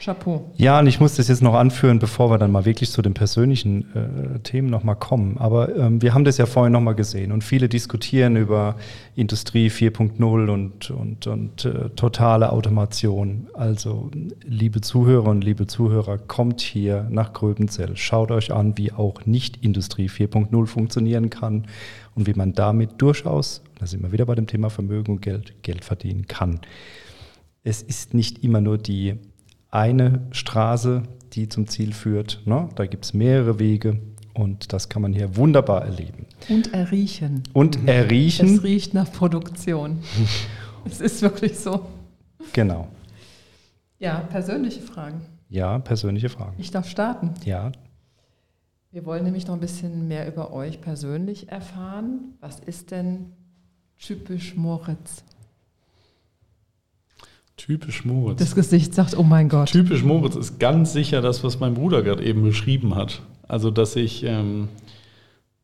Chapeau. 0.00 0.50
Ja, 0.56 0.78
und 0.78 0.86
ich 0.86 1.00
muss 1.00 1.16
das 1.16 1.28
jetzt 1.28 1.42
noch 1.42 1.54
anführen, 1.54 1.98
bevor 1.98 2.30
wir 2.30 2.38
dann 2.38 2.50
mal 2.50 2.64
wirklich 2.64 2.90
zu 2.90 3.02
den 3.02 3.14
persönlichen 3.14 3.94
äh, 3.94 4.38
Themen 4.40 4.70
nochmal 4.70 4.96
kommen. 4.96 5.38
Aber 5.38 5.74
ähm, 5.76 6.02
wir 6.02 6.14
haben 6.14 6.24
das 6.24 6.38
ja 6.38 6.46
vorhin 6.46 6.72
nochmal 6.72 6.94
gesehen 6.94 7.32
und 7.32 7.44
viele 7.44 7.68
diskutieren 7.68 8.36
über 8.36 8.76
Industrie 9.14 9.68
4.0 9.68 10.48
und, 10.48 10.90
und, 10.90 11.26
und 11.26 11.64
äh, 11.64 11.90
totale 11.90 12.52
Automation. 12.52 13.48
Also, 13.54 14.10
liebe 14.44 14.80
Zuhörer 14.80 15.28
und 15.28 15.42
liebe 15.42 15.66
Zuhörer, 15.66 16.18
kommt 16.18 16.60
hier 16.60 17.06
nach 17.10 17.32
Gröbenzell, 17.32 17.96
schaut 17.96 18.30
euch 18.30 18.52
an, 18.52 18.78
wie 18.78 18.92
auch 18.92 19.26
nicht 19.26 19.64
Industrie 19.64 20.08
4.0 20.08 20.66
funktionieren 20.66 21.30
kann 21.30 21.66
und 22.14 22.26
wie 22.26 22.34
man 22.34 22.52
damit 22.52 23.00
durchaus, 23.00 23.62
da 23.78 23.86
sind 23.86 24.02
wir 24.02 24.12
wieder 24.12 24.26
bei 24.26 24.34
dem 24.34 24.46
Thema 24.46 24.70
Vermögen 24.70 25.12
und 25.12 25.22
Geld, 25.22 25.62
Geld 25.62 25.84
verdienen 25.84 26.26
kann. 26.26 26.60
Es 27.64 27.82
ist 27.82 28.14
nicht 28.14 28.42
immer 28.42 28.60
nur 28.60 28.78
die 28.78 29.16
eine 29.70 30.26
Straße, 30.30 31.02
die 31.32 31.48
zum 31.48 31.66
Ziel 31.66 31.92
führt. 31.92 32.42
Ne? 32.46 32.68
Da 32.74 32.86
gibt 32.86 33.04
es 33.04 33.14
mehrere 33.14 33.58
Wege 33.58 34.00
und 34.34 34.72
das 34.72 34.88
kann 34.88 35.02
man 35.02 35.12
hier 35.12 35.36
wunderbar 35.36 35.84
erleben. 35.84 36.26
Und 36.48 36.72
erriechen. 36.72 37.42
Und 37.52 37.76
Es 37.76 37.84
erriechen, 37.84 38.58
riecht 38.60 38.94
nach 38.94 39.10
Produktion. 39.12 39.98
es 40.84 41.00
ist 41.00 41.22
wirklich 41.22 41.58
so. 41.58 41.86
genau. 42.52 42.88
Ja, 43.98 44.20
persönliche 44.20 44.80
Fragen. 44.80 45.22
Ja, 45.48 45.78
persönliche 45.80 46.28
Fragen. 46.28 46.54
Ich 46.58 46.70
darf 46.70 46.88
starten. 46.88 47.34
Ja, 47.44 47.72
Wir 48.92 49.04
wollen 49.04 49.24
nämlich 49.24 49.46
noch 49.46 49.54
ein 49.54 49.60
bisschen 49.60 50.06
mehr 50.08 50.28
über 50.28 50.52
euch 50.52 50.80
persönlich 50.80 51.50
erfahren. 51.50 52.34
Was 52.40 52.60
ist 52.60 52.90
denn 52.90 53.32
typisch 53.98 54.56
Moritz? 54.56 55.24
Typisch 57.58 58.04
Moritz. 58.04 58.38
Das 58.38 58.54
Gesicht 58.54 58.94
sagt, 58.94 59.18
oh 59.18 59.24
mein 59.24 59.48
Gott. 59.48 59.68
Typisch 59.68 60.04
Moritz 60.04 60.36
ist 60.36 60.58
ganz 60.58 60.92
sicher 60.92 61.20
das, 61.20 61.44
was 61.44 61.60
mein 61.60 61.74
Bruder 61.74 62.02
gerade 62.02 62.24
eben 62.24 62.42
beschrieben 62.42 62.94
hat. 62.94 63.20
Also, 63.46 63.70
dass 63.70 63.96
ich 63.96 64.24
ähm, 64.24 64.68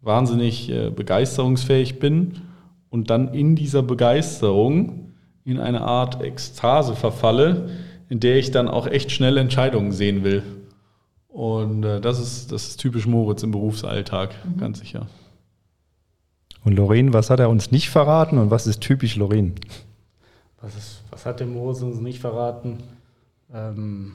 wahnsinnig 0.03 0.69
äh, 0.71 0.91
begeisterungsfähig 0.91 2.01
bin 2.01 2.43
und 2.91 3.11
dann 3.11 3.33
in 3.33 3.57
dieser 3.57 3.83
Begeisterung 3.83 5.13
in 5.45 5.61
eine 5.61 5.83
Art 5.83 6.21
Ekstase 6.21 6.97
verfalle, 6.97 7.71
in 8.09 8.21
der 8.21 8.37
ich 8.37 8.51
dann 8.51 8.69
auch 8.69 8.87
echt 8.87 9.13
schnell 9.13 9.37
Entscheidungen 9.37 9.93
sehen 9.93 10.25
will. 10.25 10.43
Und 11.29 11.85
äh, 11.85 12.01
das, 12.01 12.19
ist, 12.19 12.51
das 12.51 12.69
ist 12.69 12.81
typisch 12.81 13.07
Moritz 13.07 13.43
im 13.43 13.53
Berufsalltag, 13.53 14.35
ganz 14.59 14.81
sicher. 14.81 15.07
und 16.65 16.75
Lorraine, 16.75 17.13
was 17.13 17.31
hat 17.31 17.41
er 17.41 17.51
uns 17.51 17.71
nicht 17.71 17.89
verraten 17.89 18.39
und 18.39 18.51
was 18.51 18.67
ist 18.67 18.81
typisch 18.81 19.17
Lorraine? 19.17 19.53
Was, 20.65 20.77
ist, 20.77 21.03
was 21.11 21.27
hat 21.27 21.41
der 21.41 21.47
Moritz 21.47 21.83
uns 21.83 22.01
nicht 22.01 22.21
verraten? 22.21 22.79
Ähm, 23.53 24.15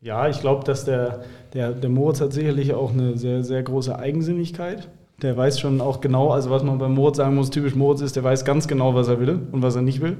ja, 0.00 0.28
ich 0.28 0.40
glaube, 0.40 0.64
dass 0.64 0.84
der, 0.84 1.24
der, 1.52 1.72
der 1.72 1.90
Moritz 1.90 2.20
hat 2.20 2.32
sicherlich 2.32 2.74
auch 2.74 2.92
eine 2.92 3.16
sehr, 3.16 3.44
sehr 3.44 3.62
große 3.62 3.96
Eigensinnigkeit. 3.96 4.88
Der 5.22 5.36
weiß 5.36 5.60
schon 5.60 5.80
auch 5.80 6.00
genau, 6.00 6.30
also 6.30 6.50
was 6.50 6.64
man 6.64 6.78
beim 6.78 6.94
Moritz 6.94 7.18
sagen 7.18 7.36
muss, 7.36 7.50
typisch 7.50 7.76
Moritz 7.76 8.00
ist, 8.00 8.16
der 8.16 8.24
weiß 8.24 8.44
ganz 8.44 8.66
genau, 8.66 8.94
was 8.94 9.06
er 9.06 9.20
will 9.20 9.46
und 9.52 9.62
was 9.62 9.76
er 9.76 9.82
nicht 9.82 10.00
will. 10.00 10.18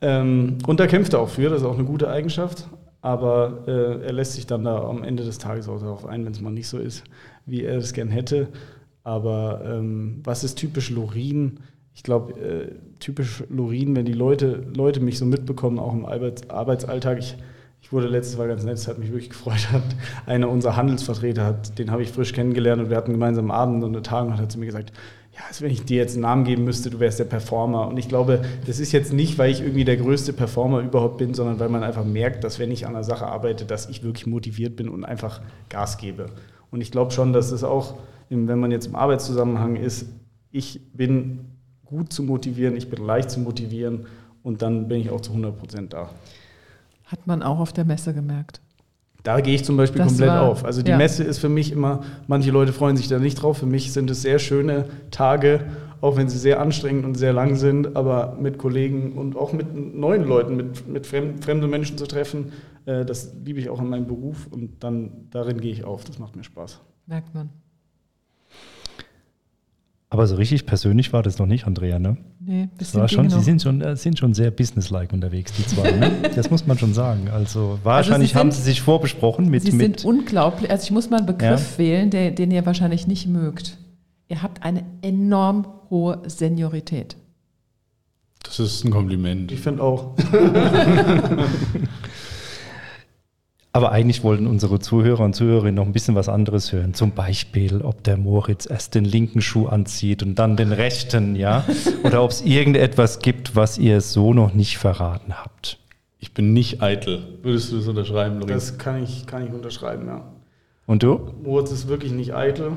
Ähm, 0.00 0.58
und 0.66 0.80
da 0.80 0.86
kämpft 0.86 1.12
er 1.12 1.20
auch 1.20 1.28
für, 1.28 1.50
das 1.50 1.60
ist 1.60 1.66
auch 1.66 1.74
eine 1.74 1.84
gute 1.84 2.08
Eigenschaft. 2.08 2.66
Aber 3.02 3.64
äh, 3.68 4.04
er 4.06 4.12
lässt 4.12 4.32
sich 4.32 4.46
dann 4.46 4.64
da 4.64 4.82
am 4.82 5.04
Ende 5.04 5.22
des 5.22 5.38
Tages 5.38 5.68
auch 5.68 5.78
darauf 5.78 6.06
ein, 6.06 6.24
wenn 6.24 6.32
es 6.32 6.40
mal 6.40 6.50
nicht 6.50 6.68
so 6.68 6.78
ist, 6.78 7.04
wie 7.44 7.62
er 7.62 7.76
es 7.76 7.92
gern 7.92 8.08
hätte. 8.08 8.48
Aber 9.04 9.60
ähm, 9.64 10.22
was 10.24 10.42
ist 10.42 10.56
typisch 10.56 10.90
Lorin? 10.90 11.60
Ich 11.96 12.02
glaube, 12.02 12.38
äh, 12.38 12.74
typisch 13.00 13.42
Lorin, 13.48 13.96
wenn 13.96 14.04
die 14.04 14.12
Leute, 14.12 14.62
Leute 14.76 15.00
mich 15.00 15.18
so 15.18 15.24
mitbekommen, 15.24 15.78
auch 15.78 15.94
im 15.94 16.04
Arbeits 16.04 16.48
Arbeitsalltag. 16.50 17.18
Ich, 17.18 17.36
ich 17.80 17.90
wurde 17.90 18.06
letztes 18.06 18.36
Mal 18.36 18.48
ganz 18.48 18.64
nett, 18.64 18.74
es 18.74 18.86
hat 18.86 18.98
mich 18.98 19.08
wirklich 19.10 19.30
gefreut. 19.30 19.66
Hat 19.72 19.82
einer 20.26 20.50
unserer 20.50 20.76
Handelsvertreter, 20.76 21.44
hat, 21.46 21.78
den 21.78 21.90
habe 21.90 22.02
ich 22.02 22.10
frisch 22.10 22.34
kennengelernt 22.34 22.82
und 22.82 22.90
wir 22.90 22.98
hatten 22.98 23.12
gemeinsam 23.12 23.50
Abend 23.50 23.82
und 23.82 23.94
eine 23.94 24.02
Tagung 24.02 24.32
und 24.32 24.38
hat 24.38 24.52
zu 24.52 24.58
mir 24.58 24.66
gesagt, 24.66 24.92
ja, 25.32 25.40
als 25.48 25.62
wenn 25.62 25.70
ich 25.70 25.84
dir 25.84 25.96
jetzt 25.96 26.12
einen 26.14 26.22
Namen 26.22 26.44
geben 26.44 26.64
müsste, 26.64 26.90
du 26.90 27.00
wärst 27.00 27.18
der 27.18 27.24
Performer. 27.24 27.88
Und 27.88 27.96
ich 27.98 28.08
glaube, 28.08 28.42
das 28.66 28.78
ist 28.78 28.92
jetzt 28.92 29.12
nicht, 29.14 29.38
weil 29.38 29.50
ich 29.50 29.62
irgendwie 29.62 29.84
der 29.84 29.96
größte 29.96 30.34
Performer 30.34 30.80
überhaupt 30.80 31.16
bin, 31.16 31.32
sondern 31.32 31.58
weil 31.60 31.70
man 31.70 31.82
einfach 31.82 32.04
merkt, 32.04 32.44
dass 32.44 32.58
wenn 32.58 32.70
ich 32.70 32.86
an 32.86 32.94
einer 32.94 33.04
Sache 33.04 33.26
arbeite, 33.26 33.64
dass 33.64 33.88
ich 33.88 34.02
wirklich 34.02 34.26
motiviert 34.26 34.76
bin 34.76 34.90
und 34.90 35.04
einfach 35.04 35.40
Gas 35.70 35.96
gebe. 35.96 36.26
Und 36.70 36.82
ich 36.82 36.90
glaube 36.90 37.12
schon, 37.12 37.32
dass 37.32 37.52
es 37.52 37.64
auch, 37.64 37.94
im- 38.28 38.48
wenn 38.48 38.58
man 38.60 38.70
jetzt 38.70 38.86
im 38.86 38.96
Arbeitszusammenhang 38.96 39.76
ist, 39.76 40.06
ich 40.50 40.80
bin 40.94 41.55
gut 41.86 42.12
zu 42.12 42.22
motivieren, 42.22 42.76
ich 42.76 42.90
bin 42.90 43.04
leicht 43.04 43.30
zu 43.30 43.40
motivieren 43.40 44.06
und 44.42 44.62
dann 44.62 44.88
bin 44.88 45.00
ich 45.00 45.10
auch 45.10 45.20
zu 45.20 45.30
100 45.30 45.58
Prozent 45.58 45.92
da. 45.92 46.10
Hat 47.04 47.26
man 47.26 47.42
auch 47.42 47.58
auf 47.60 47.72
der 47.72 47.84
Messe 47.84 48.12
gemerkt. 48.14 48.60
Da 49.22 49.40
gehe 49.40 49.54
ich 49.56 49.64
zum 49.64 49.76
Beispiel 49.76 49.98
Das 49.98 50.08
komplett 50.08 50.28
war- 50.28 50.42
auf. 50.42 50.64
Also 50.64 50.82
die 50.82 50.90
ja. 50.92 50.96
Messe 50.96 51.24
ist 51.24 51.38
für 51.38 51.48
mich 51.48 51.72
immer, 51.72 52.02
manche 52.28 52.50
Leute 52.52 52.72
freuen 52.72 52.96
sich 52.96 53.08
da 53.08 53.18
nicht 53.18 53.36
drauf. 53.42 53.58
Für 53.58 53.66
mich 53.66 53.92
sind 53.92 54.08
es 54.10 54.22
sehr 54.22 54.38
schöne 54.38 54.86
Tage, 55.10 55.64
auch 56.00 56.16
wenn 56.16 56.28
sie 56.28 56.38
sehr 56.38 56.60
anstrengend 56.60 57.04
und 57.04 57.16
sehr 57.16 57.32
lang 57.32 57.56
sind, 57.56 57.96
aber 57.96 58.36
mit 58.40 58.56
Kollegen 58.58 59.12
und 59.14 59.36
auch 59.36 59.52
mit 59.52 59.74
neuen 59.74 60.24
Leuten, 60.24 60.56
mit, 60.56 60.86
mit 60.86 61.06
fremd, 61.08 61.44
fremden 61.44 61.68
Menschen 61.70 61.98
zu 61.98 62.06
treffen, 62.06 62.52
äh, 62.84 63.04
das 63.04 63.32
liebe 63.44 63.58
ich 63.58 63.68
auch 63.68 63.80
in 63.80 63.88
meinem 63.88 64.06
Beruf 64.06 64.46
und 64.50 64.84
dann 64.84 65.26
darin 65.30 65.60
gehe 65.60 65.72
ich 65.72 65.84
auf. 65.84 66.04
Das 66.04 66.18
macht 66.20 66.36
mir 66.36 66.44
Spaß. 66.44 66.80
Merkt 67.06 67.34
man. 67.34 67.50
Aber 70.08 70.26
so 70.28 70.36
richtig 70.36 70.66
persönlich 70.66 71.12
war 71.12 71.22
das 71.24 71.38
noch 71.38 71.46
nicht, 71.46 71.66
Andrea, 71.66 71.98
ne? 71.98 72.16
Nee, 72.38 72.68
Das 72.78 72.78
bisschen 72.88 73.00
war 73.00 73.08
schon, 73.08 73.28
sie 73.28 73.40
sind 73.40 73.60
schon, 73.60 73.80
äh, 73.80 73.96
sind 73.96 74.18
schon 74.20 74.34
sehr 74.34 74.52
businesslike 74.52 75.12
unterwegs, 75.12 75.52
die 75.52 75.66
zwei. 75.66 75.90
Ne? 75.90 76.12
Das 76.36 76.48
muss 76.48 76.64
man 76.66 76.78
schon 76.78 76.94
sagen. 76.94 77.28
Also 77.28 77.80
wahrscheinlich 77.82 78.30
sind- 78.30 78.38
haben 78.38 78.50
sie 78.52 78.62
sich 78.62 78.80
vorbesprochen 78.82 79.48
mit, 79.48 79.62
Sie 79.64 79.72
mit 79.72 80.00
sind 80.00 80.04
unglaublich. 80.08 80.70
Also 80.70 80.84
ich 80.84 80.90
muss 80.92 81.10
mal 81.10 81.16
einen 81.18 81.26
Begriff 81.26 81.76
wählen, 81.78 82.10
der, 82.10 82.30
den 82.30 82.52
ihr 82.52 82.64
wahrscheinlich 82.66 83.08
nicht 83.08 83.26
mögt. 83.26 83.78
Ihr 84.28 84.42
habt 84.42 84.62
eine 84.62 84.84
enorm 85.02 85.66
hohe 85.90 86.22
Seniorität. 86.26 87.16
Das 88.44 88.60
ist 88.60 88.84
ein 88.84 88.92
Kompliment. 88.92 89.50
Ich 89.50 89.58
finde 89.60 89.82
auch. 89.82 90.14
Aber 93.76 93.92
eigentlich 93.92 94.24
wollten 94.24 94.46
unsere 94.46 94.78
Zuhörer 94.78 95.22
und 95.22 95.36
Zuhörerinnen 95.36 95.74
noch 95.74 95.84
ein 95.84 95.92
bisschen 95.92 96.14
was 96.14 96.30
anderes 96.30 96.72
hören. 96.72 96.94
Zum 96.94 97.10
Beispiel, 97.10 97.82
ob 97.82 98.02
der 98.04 98.16
Moritz 98.16 98.64
erst 98.64 98.94
den 98.94 99.04
linken 99.04 99.42
Schuh 99.42 99.66
anzieht 99.66 100.22
und 100.22 100.36
dann 100.36 100.56
den 100.56 100.72
rechten, 100.72 101.36
ja? 101.36 101.62
Oder 102.02 102.24
ob 102.24 102.30
es 102.30 102.40
irgendetwas 102.40 103.18
gibt, 103.18 103.54
was 103.54 103.76
ihr 103.76 104.00
so 104.00 104.32
noch 104.32 104.54
nicht 104.54 104.78
verraten 104.78 105.34
habt. 105.34 105.78
Ich 106.18 106.32
bin 106.32 106.54
nicht 106.54 106.80
eitel. 106.80 107.22
Würdest 107.42 107.70
du 107.70 107.76
das 107.76 107.86
unterschreiben, 107.86 108.40
Lorenz? 108.40 108.68
Das 108.68 108.78
kann 108.78 109.02
ich, 109.02 109.26
kann 109.26 109.46
ich 109.46 109.52
unterschreiben, 109.52 110.06
ja. 110.06 110.24
Und 110.86 111.02
du? 111.02 111.32
Moritz 111.44 111.70
ist 111.70 111.86
wirklich 111.86 112.12
nicht 112.12 112.34
eitel. 112.34 112.72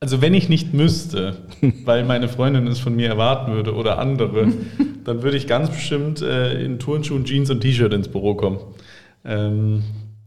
Also 0.00 0.22
wenn 0.22 0.32
ich 0.32 0.48
nicht 0.48 0.72
müsste, 0.72 1.36
weil 1.84 2.06
meine 2.06 2.28
Freundin 2.28 2.66
es 2.68 2.78
von 2.78 2.96
mir 2.96 3.08
erwarten 3.08 3.52
würde 3.52 3.74
oder 3.74 3.98
andere, 3.98 4.50
dann 5.04 5.22
würde 5.22 5.36
ich 5.36 5.46
ganz 5.46 5.68
bestimmt 5.68 6.22
äh, 6.22 6.64
in 6.64 6.78
Turnschuhen, 6.78 7.26
Jeans 7.26 7.50
und 7.50 7.60
T-Shirt 7.60 7.92
ins 7.92 8.08
Büro 8.08 8.34
kommen. 8.34 8.60
Ähm, 9.24 9.82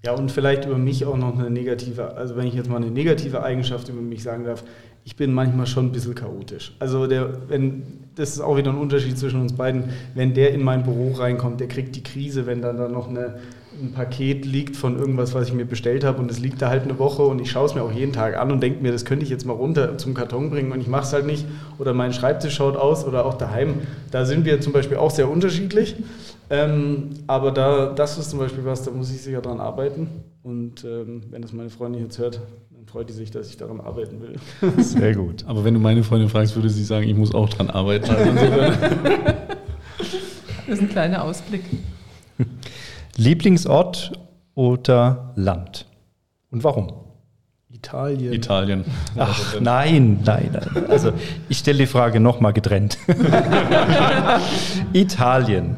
Ja, 0.06 0.14
und 0.14 0.32
vielleicht 0.32 0.66
über 0.66 0.78
mich 0.78 1.06
auch 1.06 1.18
noch 1.18 1.38
eine 1.38 1.50
negative, 1.50 2.16
also 2.16 2.38
wenn 2.38 2.48
ich 2.48 2.54
jetzt 2.54 2.70
mal 2.70 2.78
eine 2.78 2.92
negative 2.92 3.44
Eigenschaft 3.44 3.90
über 3.90 4.02
mich 4.02 4.24
sagen 4.24 4.46
darf, 4.46 4.64
ich 5.04 5.16
bin 5.16 5.34
manchmal 5.34 5.66
schon 5.68 5.88
ein 5.88 5.92
bisschen 5.92 6.16
chaotisch. 6.16 6.76
Also 6.80 7.08
der, 7.08 7.50
wenn, 7.50 7.84
das 8.16 8.30
ist 8.32 8.40
auch 8.40 8.58
wieder 8.58 8.72
ein 8.72 8.78
Unterschied 8.78 9.18
zwischen 9.18 9.42
uns 9.42 9.54
beiden, 9.54 9.86
wenn 10.16 10.34
der 10.34 10.54
in 10.54 10.64
mein 10.64 10.84
Büro 10.84 11.14
reinkommt, 11.14 11.60
der 11.60 11.68
kriegt 11.68 11.96
die 11.96 12.04
Krise, 12.04 12.46
wenn 12.46 12.62
dann 12.62 12.78
da 12.78 12.88
noch 12.88 13.10
eine, 13.10 13.40
ein 13.82 13.94
Paket 13.94 14.46
liegt 14.46 14.76
von 14.78 14.98
irgendwas, 14.98 15.34
was 15.34 15.48
ich 15.48 15.54
mir 15.54 15.66
bestellt 15.66 16.04
habe 16.04 16.20
und 16.20 16.30
es 16.32 16.40
liegt 16.40 16.62
da 16.62 16.70
halt 16.70 16.84
eine 16.84 17.00
Woche 17.00 17.24
und 17.24 17.42
ich 17.42 17.52
schaue 17.52 17.66
es 17.66 17.76
mir 17.76 17.82
auch 17.82 17.92
jeden 17.92 18.14
Tag 18.14 18.38
an 18.38 18.52
und 18.52 18.62
denke 18.62 18.82
mir, 18.82 18.92
das 18.92 19.04
könnte 19.04 19.24
ich 19.24 19.30
jetzt 19.30 19.46
mal 19.46 19.54
runter 19.54 19.98
zum 19.98 20.14
Karton 20.14 20.50
bringen 20.50 20.72
und 20.72 20.80
ich 20.80 20.88
mache 20.88 21.04
es 21.04 21.14
halt 21.14 21.26
nicht 21.26 21.46
oder 21.80 21.94
mein 21.94 22.14
Schreibtisch 22.14 22.56
schaut 22.56 22.78
aus 22.78 23.06
oder 23.06 23.26
auch 23.26 23.36
daheim. 23.36 23.76
Da 24.12 24.26
sind 24.26 24.46
wir 24.46 24.62
zum 24.62 24.74
Beispiel 24.74 24.98
auch 24.98 25.12
sehr 25.12 25.30
unterschiedlich. 25.30 25.96
Ähm, 26.50 27.10
aber 27.28 27.52
da, 27.52 27.88
das 27.88 28.18
ist 28.18 28.30
zum 28.30 28.40
Beispiel 28.40 28.64
was, 28.66 28.84
da 28.84 28.92
muss 28.92 29.12
ich 29.12 29.22
sicher 29.22 29.42
dran 29.42 29.60
arbeiten. 29.60 30.08
Und 30.44 30.84
ähm, 30.86 31.24
wenn 31.30 31.42
das 31.42 31.52
meine 31.52 31.70
Freundin 31.70 32.04
jetzt 32.04 32.18
hört, 32.20 32.40
dann 32.72 32.86
freut 32.86 33.10
die 33.10 33.14
sich, 33.14 33.32
dass 33.32 33.50
ich 33.50 33.58
daran 33.58 33.82
arbeiten 33.82 34.22
will. 34.22 34.36
Sehr 34.84 35.14
gut. 35.16 35.44
aber 35.46 35.66
wenn 35.66 35.74
du 35.74 35.80
meine 35.80 36.04
Freundin 36.04 36.30
fragst, 36.30 36.56
würde 36.56 36.70
sie 36.70 36.84
sagen, 36.86 37.08
ich 37.08 37.16
muss 37.16 37.34
auch 37.34 37.50
dran 37.50 37.70
arbeiten. 37.70 38.10
Also 38.16 38.30
insofern, 38.30 38.74
Das 40.68 40.76
ist 40.78 40.82
ein 40.82 40.90
kleiner 40.90 41.24
Ausblick. 41.24 41.64
Lieblingsort 43.18 44.14
oder 44.54 45.34
Land? 45.36 45.86
Und 46.52 46.64
warum? 46.64 46.94
Italien. 47.70 48.34
Italien. 48.34 48.86
Ach, 49.18 49.60
nein, 49.60 50.20
nein, 50.26 50.50
nein. 50.54 50.86
Also 50.90 51.12
ich 51.48 51.60
stelle 51.60 51.80
die 51.80 51.86
Frage 51.86 52.20
nochmal 52.20 52.54
getrennt. 52.54 52.98
Italien. 54.94 55.76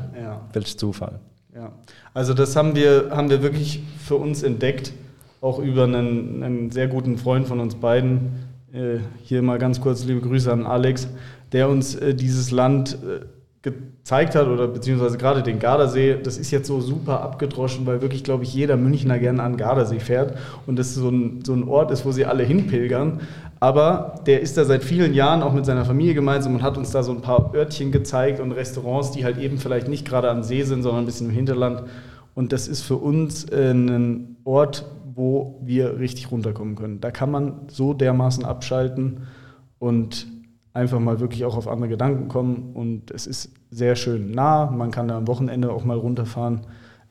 Welch 0.53 0.77
Zufall. 0.77 1.19
Ja, 1.55 1.71
also 2.13 2.33
das 2.33 2.55
haben 2.55 2.75
wir, 2.75 3.09
haben 3.11 3.29
wir 3.29 3.41
wirklich 3.41 3.81
für 4.05 4.15
uns 4.15 4.43
entdeckt, 4.43 4.93
auch 5.41 5.59
über 5.59 5.85
einen, 5.85 6.43
einen 6.43 6.71
sehr 6.71 6.87
guten 6.87 7.17
Freund 7.17 7.47
von 7.47 7.59
uns 7.59 7.75
beiden. 7.75 8.47
Äh, 8.71 8.99
hier 9.23 9.41
mal 9.41 9.57
ganz 9.57 9.81
kurz 9.81 10.03
liebe 10.05 10.21
Grüße 10.21 10.51
an 10.51 10.65
Alex, 10.65 11.07
der 11.51 11.69
uns 11.69 11.95
äh, 11.95 12.13
dieses 12.13 12.51
Land 12.51 12.97
äh, 13.03 13.71
gezeigt 14.09 14.33
hat 14.33 14.47
oder 14.47 14.67
beziehungsweise 14.67 15.19
gerade 15.19 15.43
den 15.43 15.59
Gardasee. 15.59 16.17
Das 16.23 16.39
ist 16.39 16.49
jetzt 16.49 16.65
so 16.67 16.81
super 16.81 17.21
abgedroschen, 17.21 17.85
weil 17.85 18.01
wirklich, 18.01 18.23
glaube 18.23 18.43
ich, 18.43 18.51
jeder 18.55 18.75
Münchner 18.75 19.19
gerne 19.19 19.43
an 19.43 19.51
den 19.51 19.57
Gardasee 19.57 19.99
fährt 19.99 20.35
und 20.65 20.79
das 20.79 20.95
so 20.95 21.09
ein, 21.09 21.43
so 21.45 21.53
ein 21.53 21.67
Ort 21.67 21.91
ist, 21.91 22.05
wo 22.05 22.11
sie 22.11 22.25
alle 22.25 22.43
hinpilgern. 22.43 23.19
Aber 23.59 24.15
der 24.25 24.41
ist 24.41 24.57
da 24.57 24.65
seit 24.65 24.83
vielen 24.83 25.13
Jahren 25.13 25.43
auch 25.43 25.53
mit 25.53 25.63
seiner 25.63 25.85
Familie 25.85 26.15
gemeinsam 26.15 26.55
und 26.55 26.63
hat 26.63 26.75
uns 26.75 26.89
da 26.89 27.03
so 27.03 27.11
ein 27.11 27.21
paar 27.21 27.53
Örtchen 27.53 27.91
gezeigt 27.91 28.39
und 28.39 28.51
Restaurants, 28.51 29.11
die 29.11 29.23
halt 29.25 29.37
eben 29.37 29.59
vielleicht 29.59 29.87
nicht 29.87 30.07
gerade 30.07 30.31
am 30.31 30.41
See 30.41 30.63
sind, 30.63 30.81
sondern 30.81 31.03
ein 31.03 31.05
bisschen 31.05 31.29
im 31.29 31.35
Hinterland. 31.35 31.83
Und 32.33 32.51
das 32.51 32.67
ist 32.67 32.81
für 32.81 32.95
uns 32.95 33.43
äh, 33.51 33.73
ein 33.73 34.37
Ort, 34.43 34.85
wo 35.13 35.61
wir 35.63 35.99
richtig 35.99 36.31
runterkommen 36.31 36.75
können. 36.75 36.99
Da 36.99 37.11
kann 37.11 37.29
man 37.29 37.67
so 37.67 37.93
dermaßen 37.93 38.43
abschalten 38.43 39.27
und 39.77 40.25
einfach 40.73 40.99
mal 40.99 41.19
wirklich 41.19 41.45
auch 41.45 41.57
auf 41.57 41.67
andere 41.67 41.89
Gedanken 41.89 42.27
kommen. 42.27 42.71
Und 42.73 43.11
es 43.11 43.27
ist 43.27 43.51
sehr 43.71 43.95
schön 43.95 44.31
nah. 44.31 44.69
Man 44.69 44.91
kann 44.91 45.07
da 45.07 45.17
am 45.17 45.27
Wochenende 45.27 45.71
auch 45.71 45.83
mal 45.83 45.97
runterfahren, 45.97 46.61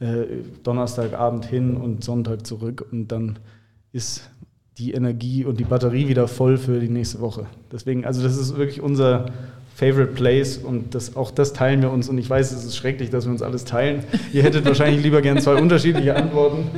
äh, 0.00 0.24
Donnerstagabend 0.62 1.44
hin 1.44 1.76
und 1.76 2.04
Sonntag 2.04 2.46
zurück. 2.46 2.86
Und 2.90 3.08
dann 3.08 3.38
ist 3.92 4.30
die 4.78 4.92
Energie 4.92 5.44
und 5.44 5.58
die 5.58 5.64
Batterie 5.64 6.08
wieder 6.08 6.28
voll 6.28 6.56
für 6.56 6.78
die 6.78 6.88
nächste 6.88 7.20
Woche. 7.20 7.46
Deswegen, 7.72 8.04
also 8.04 8.22
das 8.22 8.36
ist 8.36 8.56
wirklich 8.56 8.80
unser 8.80 9.26
Favorite 9.74 10.12
Place 10.12 10.58
und 10.58 10.94
das, 10.94 11.16
auch 11.16 11.30
das 11.30 11.52
teilen 11.52 11.82
wir 11.82 11.90
uns. 11.90 12.08
Und 12.08 12.18
ich 12.18 12.28
weiß, 12.28 12.52
es 12.52 12.64
ist 12.64 12.76
schrecklich, 12.76 13.10
dass 13.10 13.26
wir 13.26 13.32
uns 13.32 13.42
alles 13.42 13.64
teilen. 13.64 14.04
Ihr 14.32 14.42
hättet 14.42 14.64
wahrscheinlich 14.64 15.02
lieber 15.02 15.20
gern 15.20 15.40
zwei 15.40 15.60
unterschiedliche 15.60 16.14
Antworten. 16.14 16.70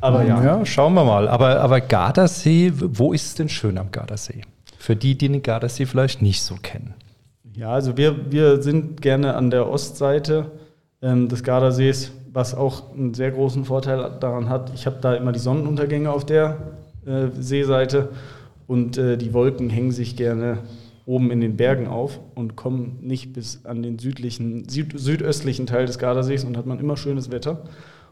Aber 0.00 0.24
ja. 0.24 0.42
ja. 0.42 0.66
schauen 0.66 0.94
wir 0.94 1.04
mal. 1.04 1.28
Aber, 1.28 1.60
aber 1.60 1.80
Gardasee, 1.80 2.72
wo 2.74 3.14
ist 3.14 3.26
es 3.26 3.34
denn 3.34 3.48
schön 3.48 3.78
am 3.78 3.90
Gardasee? 3.90 4.42
Für 4.84 4.96
die, 4.96 5.16
die 5.16 5.28
den 5.28 5.42
Gardasee 5.42 5.86
vielleicht 5.86 6.20
nicht 6.20 6.42
so 6.42 6.56
kennen. 6.56 6.92
Ja, 7.54 7.70
also 7.70 7.96
wir, 7.96 8.30
wir 8.30 8.60
sind 8.60 9.00
gerne 9.00 9.34
an 9.34 9.48
der 9.48 9.66
Ostseite 9.70 10.50
ähm, 11.00 11.30
des 11.30 11.42
Gardasees, 11.42 12.12
was 12.30 12.54
auch 12.54 12.92
einen 12.92 13.14
sehr 13.14 13.30
großen 13.30 13.64
Vorteil 13.64 14.18
daran 14.20 14.50
hat. 14.50 14.74
Ich 14.74 14.84
habe 14.84 14.98
da 15.00 15.14
immer 15.14 15.32
die 15.32 15.38
Sonnenuntergänge 15.38 16.10
auf 16.10 16.26
der 16.26 16.74
äh, 17.06 17.28
Seeseite 17.32 18.10
und 18.66 18.98
äh, 18.98 19.16
die 19.16 19.32
Wolken 19.32 19.70
hängen 19.70 19.90
sich 19.90 20.16
gerne 20.16 20.58
oben 21.06 21.30
in 21.30 21.40
den 21.40 21.56
Bergen 21.56 21.86
auf 21.86 22.20
und 22.34 22.54
kommen 22.54 22.98
nicht 23.00 23.32
bis 23.32 23.64
an 23.64 23.82
den 23.82 23.98
südlichen, 23.98 24.68
süd, 24.68 25.00
südöstlichen 25.00 25.64
Teil 25.64 25.86
des 25.86 25.98
Gardasees 25.98 26.44
und 26.44 26.58
hat 26.58 26.66
man 26.66 26.78
immer 26.78 26.98
schönes 26.98 27.30
Wetter 27.30 27.64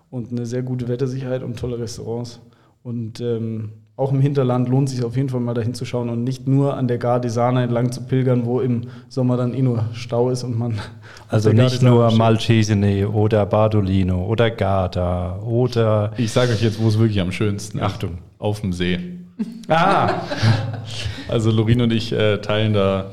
und 0.09 0.31
eine 0.31 0.47
sehr 0.47 0.63
gute 0.63 0.89
Wettersicherheit 0.89 1.43
und 1.43 1.59
tolle 1.59 1.79
Restaurants. 1.79 2.41
Und 2.83 3.21
ähm, 3.21 3.73
auch 4.03 4.13
im 4.13 4.21
Hinterland 4.21 4.69
lohnt 4.69 4.91
sich 4.91 5.05
auf 5.05 5.17
jeden 5.17 5.29
Fall 5.29 5.41
mal 5.41 5.55
dahin 5.55 5.75
zu 5.75 5.85
schauen 5.85 6.09
und 6.09 6.25
nicht 6.25 6.49
nur 6.49 6.77
an 6.77 6.89
der 6.89 6.99
Gardesana 6.99 7.63
entlang 7.63 7.93
zu 7.93 8.03
pilgern, 8.03 8.45
wo 8.45 8.61
im 8.61 8.89
Sommer 9.09 9.37
dann 9.37 9.55
eh 9.55 9.63
nur 9.63 9.85
Stau 9.95 10.31
ist 10.31 10.43
und 10.43 10.59
man. 10.59 10.79
Also 11.29 11.51
nicht 11.51 11.81
nur 11.81 12.11
Malcesine 12.11 13.09
oder 13.09 13.47
Bardolino 13.47 14.27
oder 14.27 14.51
Garda 14.51 15.39
oder. 15.39 16.13
Ich 16.19 16.31
sage 16.31 16.53
euch 16.53 16.61
jetzt, 16.61 16.79
wo 16.79 16.89
es 16.89 16.99
wirklich 16.99 17.23
am 17.23 17.33
schönsten 17.33 17.79
ist. 17.79 17.85
Achtung, 17.85 18.19
auf 18.39 18.61
dem 18.61 18.75
See. 18.75 18.99
Ah! 19.69 20.21
also 21.29 21.51
Lorin 21.51 21.81
und 21.81 21.91
ich 21.91 22.13
äh, 22.13 22.37
teilen 22.39 22.75
da 22.75 23.13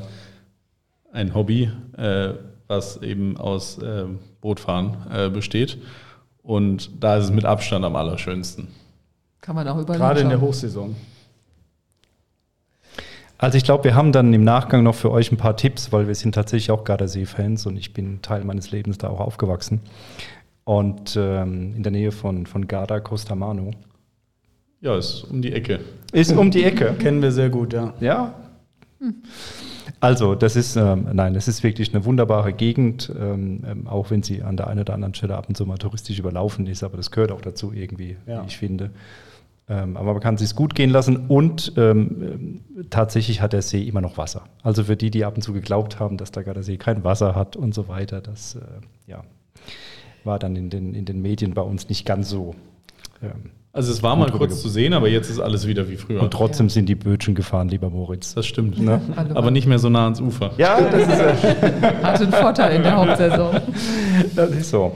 ein 1.14 1.34
Hobby, 1.34 1.72
äh, 1.98 2.32
was 2.68 3.02
eben 3.02 3.38
aus 3.38 3.78
äh, 3.78 4.04
Bootfahren 4.42 4.98
äh, 5.14 5.30
besteht. 5.30 5.78
Und 6.44 6.92
da 7.02 7.18
ist 7.18 7.26
es 7.26 7.32
mit 7.32 7.46
Abstand 7.46 7.86
am 7.86 7.96
allerschönsten. 7.96 8.68
Kann 9.50 9.56
man 9.56 9.68
auch 9.68 9.80
überlegen. 9.80 9.98
Gerade 9.98 10.20
in 10.20 10.30
der 10.30 10.42
Hochsaison. 10.42 10.96
Also 13.40 13.58
ich 13.58 13.64
glaube, 13.64 13.84
wir 13.84 13.96
haben 13.96 14.12
dann 14.12 14.32
im 14.32 14.44
Nachgang 14.44 14.84
noch 14.84 14.94
für 14.94 15.10
euch 15.10 15.32
ein 15.32 15.38
paar 15.38 15.58
Tipps, 15.58 15.92
weil 15.92 16.08
wir 16.08 16.14
sind 16.14 16.36
tatsächlich 16.36 16.70
auch 16.70 16.84
Gardasee-Fans 16.84 17.66
und 17.66 17.76
ich 17.76 17.92
bin 17.92 18.22
Teil 18.22 18.44
meines 18.44 18.70
Lebens 18.70 19.00
da 19.00 19.10
auch 19.10 19.20
aufgewachsen. 19.20 19.82
Und 20.66 21.18
ähm, 21.20 21.74
in 21.76 21.82
der 21.82 21.92
Nähe 21.92 22.12
von, 22.12 22.46
von 22.46 22.68
Garda 22.68 23.00
Costamano. 23.00 23.72
Ja, 24.82 24.96
ist 24.96 25.24
um 25.24 25.42
die 25.42 25.52
Ecke. 25.52 25.80
Ist 26.12 26.32
um 26.32 26.52
die 26.52 26.64
Ecke. 26.64 26.94
Kennen 27.00 27.24
wir 27.24 27.32
sehr 27.32 27.50
gut, 27.50 27.74
ja. 27.74 27.96
Ja. 28.00 28.36
Hm. 29.00 29.16
Also, 30.00 30.36
das 30.36 30.56
ist, 30.56 30.76
ähm, 30.76 31.08
nein, 31.12 31.34
das 31.34 31.48
ist 31.48 31.64
wirklich 31.64 31.92
eine 31.92 32.06
wunderbare 32.06 32.54
Gegend, 32.54 33.12
ähm, 33.20 33.64
ähm, 33.68 33.88
auch 33.88 34.12
wenn 34.12 34.22
sie 34.22 34.44
an 34.44 34.58
der 34.58 34.68
einen 34.68 34.82
oder 34.82 34.94
anderen 34.94 35.16
Stelle 35.16 35.36
ab 35.36 35.50
und 35.50 35.56
zu 35.56 35.66
mal 35.66 35.80
touristisch 35.80 36.20
überlaufen 36.20 36.68
ist, 36.68 36.84
aber 36.84 36.98
das 36.98 37.10
gehört 37.10 37.32
auch 37.32 37.42
dazu 37.42 37.74
irgendwie, 37.74 38.16
ja. 38.28 38.44
wie 38.44 38.48
ich 38.48 38.58
finde. 38.58 38.92
Ähm, 39.72 39.98
aber 39.98 40.14
man 40.14 40.22
kann 40.22 40.34
es 40.34 40.42
sich 40.42 40.56
gut 40.56 40.74
gehen 40.74 40.90
lassen 40.90 41.28
und 41.28 41.74
ähm, 41.78 42.62
tatsächlich 42.90 43.40
hat 43.40 43.54
der 43.54 43.62
See 43.62 43.84
immer 43.84 44.02
noch 44.02 44.18
Wasser. 44.18 44.46
Also 44.64 44.86
für 44.86 44.98
die, 44.98 45.12
die 45.12 45.26
ab 45.26 45.36
und 45.36 45.44
zu 45.44 45.54
geglaubt 45.54 46.00
haben, 46.00 46.18
dass 46.18 46.32
da 46.32 46.42
der 46.42 46.64
See 46.64 46.78
kein 46.78 47.04
Wasser 47.04 47.36
hat 47.36 47.56
und 47.56 47.76
so 47.76 47.88
weiter, 47.88 48.20
das 48.20 48.56
äh, 48.56 48.60
ja, 49.06 49.24
war 50.24 50.40
dann 50.40 50.56
in 50.56 50.72
den, 50.72 50.96
in 50.96 51.06
den 51.06 51.22
Medien 51.22 51.54
bei 51.54 51.62
uns 51.62 51.88
nicht 51.88 52.04
ganz 52.04 52.30
so. 52.30 52.56
Ähm, 53.22 53.52
also 53.72 53.92
es 53.92 54.02
war 54.02 54.16
mal 54.16 54.32
kurz 54.32 54.64
zu 54.64 54.70
sehen, 54.70 54.94
aber 54.94 55.08
jetzt 55.08 55.30
ist 55.30 55.40
alles 55.40 55.68
wieder 55.68 55.88
wie 55.88 55.98
früher. 55.98 56.24
Und 56.24 56.34
trotzdem 56.34 56.66
ja. 56.66 56.74
sind 56.74 56.90
die 56.90 56.96
Bötchen 56.96 57.36
gefahren, 57.36 57.70
lieber 57.70 57.92
Moritz. 57.92 58.34
Das 58.34 58.48
stimmt. 58.48 58.80
Ne? 58.80 59.00
aber 59.36 59.52
nicht 59.52 59.68
mehr 59.68 59.78
so 59.78 59.90
nah 59.90 60.06
ans 60.06 60.20
Ufer. 60.20 60.52
Ja, 60.58 60.82
das 60.82 61.04
ist 61.04 61.20
äh 61.20 61.82
Hat 62.02 62.20
einen 62.20 62.32
Vorteil 62.32 62.78
in 62.78 62.82
der 62.82 62.96
Hauptsaison. 62.96 63.62
Das 64.36 64.50
ist 64.50 64.72
so. 64.72 64.96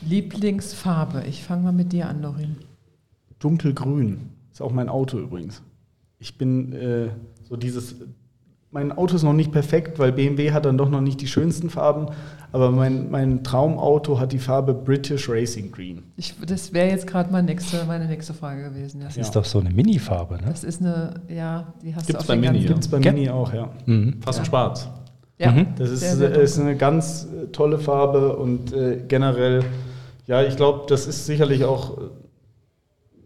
Lieblingsfarbe. 0.00 1.24
Ich 1.28 1.42
fange 1.42 1.64
mal 1.64 1.72
mit 1.72 1.92
dir 1.92 2.08
an, 2.08 2.22
Lorin. 2.22 2.56
Dunkelgrün. 3.44 4.30
Ist 4.52 4.62
auch 4.62 4.72
mein 4.72 4.88
Auto 4.88 5.18
übrigens. 5.18 5.62
Ich 6.18 6.38
bin 6.38 6.72
äh, 6.72 7.08
so 7.42 7.56
dieses 7.56 7.96
mein 8.74 8.90
Auto 8.90 9.14
ist 9.14 9.22
noch 9.22 9.32
nicht 9.32 9.52
perfekt, 9.52 10.00
weil 10.00 10.10
BMW 10.10 10.50
hat 10.50 10.64
dann 10.64 10.76
doch 10.76 10.90
noch 10.90 11.00
nicht 11.00 11.20
die 11.20 11.28
schönsten 11.28 11.70
Farben, 11.70 12.08
aber 12.50 12.72
mein, 12.72 13.08
mein 13.08 13.44
Traumauto 13.44 14.18
hat 14.18 14.32
die 14.32 14.40
Farbe 14.40 14.74
British 14.74 15.28
Racing 15.28 15.70
Green. 15.70 16.02
Ich, 16.16 16.34
das 16.44 16.72
wäre 16.72 16.88
jetzt 16.88 17.06
gerade 17.06 17.30
meine 17.30 17.46
nächste, 17.46 17.84
meine 17.84 18.06
nächste 18.06 18.34
Frage 18.34 18.64
gewesen. 18.64 19.00
Ja. 19.00 19.06
Das 19.06 19.16
ist 19.16 19.30
doch 19.30 19.44
so 19.44 19.60
eine 19.60 19.70
Mini-Farbe, 19.70 20.38
ne? 20.38 20.48
Das 20.48 20.64
ist 20.64 20.80
eine, 20.80 21.20
ja, 21.28 21.72
die 21.82 21.94
hast 21.94 22.08
Gibt's 22.08 22.26
du 22.26 22.32
auf 22.32 22.40
bei 22.40 22.48
Mini, 22.50 22.62
ja. 22.62 22.66
Gibt 22.66 22.80
es 22.80 22.88
bei 22.88 22.98
Mini 22.98 23.30
auch, 23.30 23.54
ja. 23.54 23.70
Mhm. 23.86 24.20
Fast 24.20 24.40
ja. 24.40 24.44
schwarz. 24.44 24.88
Ja, 25.38 25.52
mhm. 25.52 25.66
das 25.78 25.90
ist, 25.90 26.00
sehr, 26.00 26.16
sehr 26.16 26.32
ist 26.32 26.58
eine 26.58 26.76
ganz 26.76 27.28
äh, 27.28 27.46
tolle 27.52 27.78
Farbe 27.78 28.36
und 28.36 28.72
äh, 28.72 29.04
generell, 29.06 29.62
ja, 30.26 30.42
ich 30.42 30.56
glaube, 30.56 30.86
das 30.88 31.06
ist 31.06 31.26
sicherlich 31.26 31.64
auch 31.64 31.96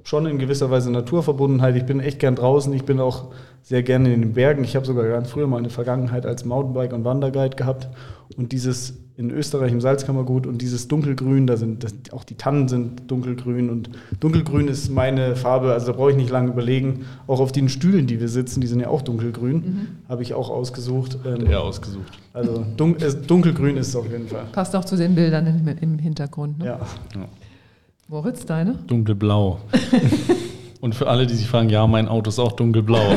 schon 0.09 0.25
in 0.25 0.39
gewisser 0.39 0.71
Weise 0.71 0.91
Naturverbundenheit. 0.91 1.77
Ich 1.77 1.85
bin 1.85 2.01
echt 2.01 2.19
gern 2.19 2.35
draußen. 2.35 2.73
Ich 2.73 2.85
bin 2.85 2.99
auch 2.99 3.27
sehr 3.63 3.83
gerne 3.83 4.15
in 4.15 4.23
den 4.23 4.33
Bergen. 4.33 4.65
Ich 4.65 4.75
habe 4.75 4.87
sogar 4.87 5.07
ganz 5.07 5.29
früher 5.29 5.47
mal 5.47 5.59
eine 5.59 5.69
Vergangenheit 5.69 6.25
als 6.25 6.47
Mountainbike 6.47 6.95
und 6.95 7.05
Wanderguide 7.05 7.57
gehabt. 7.57 7.89
Und 8.35 8.53
dieses 8.53 8.95
in 9.19 9.31
Österreich 9.31 9.71
im 9.71 9.83
Salzkammergut 9.83 10.47
und 10.47 10.63
dieses 10.63 10.89
Dunkelgrün, 10.89 11.47
da 11.47 11.59
sind 11.59 11.85
das, 11.85 11.93
auch 12.13 12.25
die 12.25 12.37
Tannen 12.37 12.69
sind 12.69 13.11
dunkelgrün 13.11 13.69
und 13.69 13.91
dunkelgrün 14.21 14.69
ist 14.69 14.91
meine 14.91 15.37
Farbe, 15.37 15.73
also 15.73 15.89
da 15.89 15.93
brauche 15.93 16.13
ich 16.13 16.17
nicht 16.17 16.31
lange 16.31 16.53
überlegen. 16.53 17.05
Auch 17.27 17.41
auf 17.41 17.53
den 17.53 17.69
Stühlen, 17.69 18.07
die 18.07 18.19
wir 18.19 18.29
sitzen, 18.29 18.63
die 18.63 18.67
sind 18.67 18.81
ja 18.81 18.89
auch 18.89 19.03
dunkelgrün, 19.03 19.57
mhm. 19.57 19.89
habe 20.09 20.23
ich 20.23 20.33
auch 20.33 20.49
ausgesucht. 20.49 21.19
Ähm, 21.27 21.47
er 21.47 21.61
ausgesucht. 21.61 22.19
Also 22.33 22.65
dun 22.79 22.97
dunkelgrün 23.27 23.77
ist 23.77 23.89
es 23.89 23.97
auf 23.97 24.11
jeden 24.11 24.29
Fall. 24.29 24.45
Passt 24.53 24.75
auch 24.75 24.87
zu 24.87 24.97
den 24.97 25.15
Bildern 25.15 25.47
im, 25.47 25.69
im 25.69 25.99
Hintergrund. 25.99 26.61
Ne? 26.61 26.67
Ja. 26.67 26.81
ja. 27.15 27.29
Moritz, 28.11 28.47
deine? 28.47 28.73
Dunkelblau. 28.87 29.61
Und 30.81 30.95
für 30.95 31.09
alle, 31.09 31.27
die 31.27 31.35
sich 31.35 31.47
fragen, 31.47 31.69
ja, 31.69 31.87
mein 31.87 32.09
Auto 32.09 32.31
ist 32.31 32.39
auch 32.39 32.53
dunkelblau. 32.53 33.03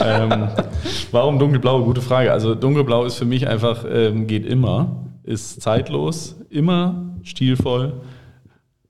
ähm, 0.00 0.48
warum 1.12 1.38
dunkelblau? 1.38 1.84
Gute 1.84 2.00
Frage. 2.00 2.32
Also 2.32 2.56
dunkelblau 2.56 3.04
ist 3.04 3.14
für 3.14 3.24
mich 3.24 3.46
einfach, 3.46 3.84
ähm, 3.88 4.26
geht 4.26 4.44
immer, 4.44 5.04
ist 5.22 5.62
zeitlos, 5.62 6.34
immer 6.50 7.04
stilvoll. 7.22 7.92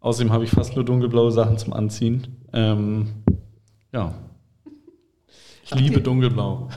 Außerdem 0.01 0.33
habe 0.33 0.45
ich 0.45 0.51
fast 0.51 0.75
nur 0.75 0.87
dunkelblaue 0.87 1.31
Sachen 1.31 1.59
zum 1.59 1.75
Anziehen. 1.75 2.27
Ähm, 2.55 3.09
ja. 3.93 4.15
Ich 5.65 5.73
okay. 5.73 5.83
liebe 5.83 6.01
dunkelblau. 6.01 6.69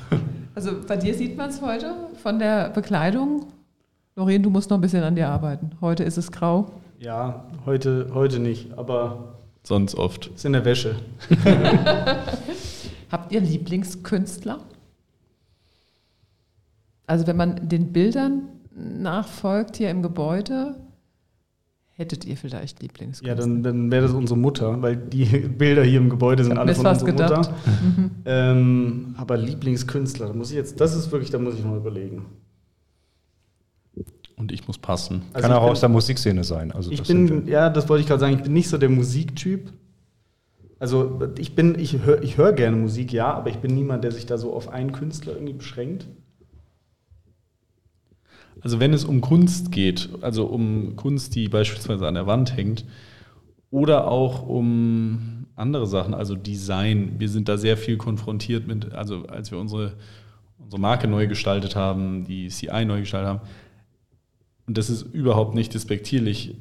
Also 0.53 0.71
bei 0.85 0.97
dir 0.97 1.13
sieht 1.13 1.37
man 1.37 1.49
es 1.49 1.61
heute 1.61 1.93
von 2.21 2.39
der 2.39 2.71
Bekleidung. 2.71 3.45
Noreen, 4.17 4.43
du 4.43 4.49
musst 4.49 4.69
noch 4.69 4.77
ein 4.77 4.81
bisschen 4.81 5.03
an 5.03 5.15
dir 5.15 5.29
arbeiten. 5.29 5.71
Heute 5.79 6.03
ist 6.03 6.17
es 6.17 6.29
grau. 6.29 6.73
Ja, 6.99 7.45
heute, 7.65 8.09
heute 8.13 8.39
nicht, 8.39 8.75
aber. 8.75 9.35
Sonst 9.63 9.95
oft. 9.95 10.27
Ist 10.27 10.45
in 10.45 10.53
der 10.53 10.65
Wäsche. 10.65 10.95
Habt 13.11 13.31
ihr 13.31 13.41
Lieblingskünstler? 13.41 14.59
Also, 17.05 17.27
wenn 17.27 17.37
man 17.37 17.69
den 17.69 17.93
Bildern 17.93 18.49
nachfolgt 18.73 19.77
hier 19.77 19.91
im 19.91 20.01
Gebäude, 20.01 20.75
hättet 21.91 22.25
ihr 22.25 22.35
vielleicht 22.35 22.81
Lieblingskünstler? 22.81 23.29
Ja, 23.29 23.35
dann, 23.35 23.61
dann 23.61 23.91
wäre 23.91 24.03
das 24.03 24.13
unsere 24.13 24.39
Mutter, 24.39 24.81
weil 24.81 24.95
die 24.95 25.25
Bilder 25.57 25.83
hier 25.83 25.99
im 25.99 26.09
Gebäude 26.09 26.43
sind 26.43 26.57
alle 26.57 26.73
von 26.73 26.87
unserer 26.87 27.11
gedacht. 27.11 27.51
Mutter. 27.51 28.11
Ähm, 28.25 29.15
aber 29.17 29.37
Lieblingskünstler, 29.37 30.27
da 30.27 30.33
muss 30.33 30.49
ich 30.49 30.55
jetzt, 30.55 30.81
das 30.81 30.95
ist 30.95 31.11
wirklich, 31.11 31.29
da 31.29 31.37
muss 31.37 31.55
ich 31.55 31.63
mal 31.63 31.77
überlegen. 31.77 32.25
Und 34.38 34.51
ich 34.51 34.67
muss 34.67 34.77
passen. 34.77 35.23
Kann 35.33 35.51
ich 35.51 35.57
auch 35.57 35.63
bin- 35.63 35.71
aus 35.71 35.79
der 35.81 35.89
Musikszene 35.89 36.43
sein. 36.43 36.71
Also 36.71 36.91
Ich 36.91 37.03
bin, 37.03 37.47
ja, 37.47 37.69
das 37.69 37.89
wollte 37.89 38.01
ich 38.01 38.07
gerade 38.07 38.19
sagen, 38.19 38.35
ich 38.35 38.43
bin 38.43 38.53
nicht 38.53 38.69
so 38.69 38.77
der 38.77 38.89
Musiktyp. 38.89 39.73
Also 40.79 41.19
ich 41.39 41.55
bin, 41.55 41.77
ich 41.79 41.99
höre 42.03 42.21
ich 42.21 42.38
hör 42.38 42.53
gerne 42.53 42.77
Musik, 42.77 43.11
ja, 43.11 43.33
aber 43.33 43.49
ich 43.49 43.57
bin 43.57 43.73
niemand, 43.73 44.03
der 44.03 44.11
sich 44.11 44.27
da 44.27 44.38
so 44.38 44.53
auf 44.53 44.69
einen 44.69 44.91
Künstler 44.91 45.33
irgendwie 45.33 45.53
beschränkt. 45.53 46.05
Also 48.61 48.79
wenn 48.79 48.93
es 48.93 49.03
um 49.03 49.21
Kunst 49.21 49.71
geht, 49.71 50.09
also 50.21 50.45
um 50.45 50.95
Kunst, 50.95 51.35
die 51.35 51.47
beispielsweise 51.49 52.07
an 52.07 52.13
der 52.15 52.27
Wand 52.27 52.55
hängt, 52.55 52.85
oder 53.69 54.07
auch 54.07 54.47
um 54.47 55.47
andere 55.55 55.88
Sachen, 55.88 56.13
also 56.13 56.35
Design. 56.35 57.15
Wir 57.17 57.29
sind 57.29 57.49
da 57.49 57.57
sehr 57.57 57.75
viel 57.75 57.97
konfrontiert 57.97 58.67
mit, 58.67 58.93
also 58.93 59.25
als 59.25 59.51
wir 59.51 59.57
unsere, 59.57 59.93
unsere 60.59 60.79
Marke 60.79 61.07
neu 61.07 61.27
gestaltet 61.27 61.75
haben, 61.75 62.23
die 62.25 62.47
CI 62.49 62.85
neu 62.85 62.99
gestaltet 62.99 63.29
haben. 63.29 63.41
Und 64.68 64.78
das 64.78 64.89
ist 64.89 65.03
überhaupt 65.13 65.55
nicht 65.55 65.74
despektierlich 65.74 66.55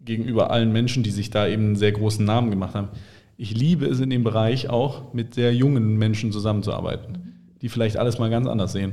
gegenüber 0.00 0.50
allen 0.50 0.72
Menschen, 0.72 1.02
die 1.02 1.10
sich 1.10 1.30
da 1.30 1.46
eben 1.46 1.66
einen 1.66 1.76
sehr 1.76 1.92
großen 1.92 2.24
Namen 2.24 2.50
gemacht 2.50 2.74
haben. 2.74 2.88
Ich 3.36 3.56
liebe 3.56 3.86
es 3.86 4.00
in 4.00 4.10
dem 4.10 4.24
Bereich 4.24 4.68
auch, 4.68 5.12
mit 5.14 5.34
sehr 5.34 5.54
jungen 5.54 5.96
Menschen 5.96 6.32
zusammenzuarbeiten, 6.32 7.18
die 7.60 7.68
vielleicht 7.68 7.96
alles 7.96 8.18
mal 8.18 8.30
ganz 8.30 8.46
anders 8.46 8.72
sehen. 8.72 8.90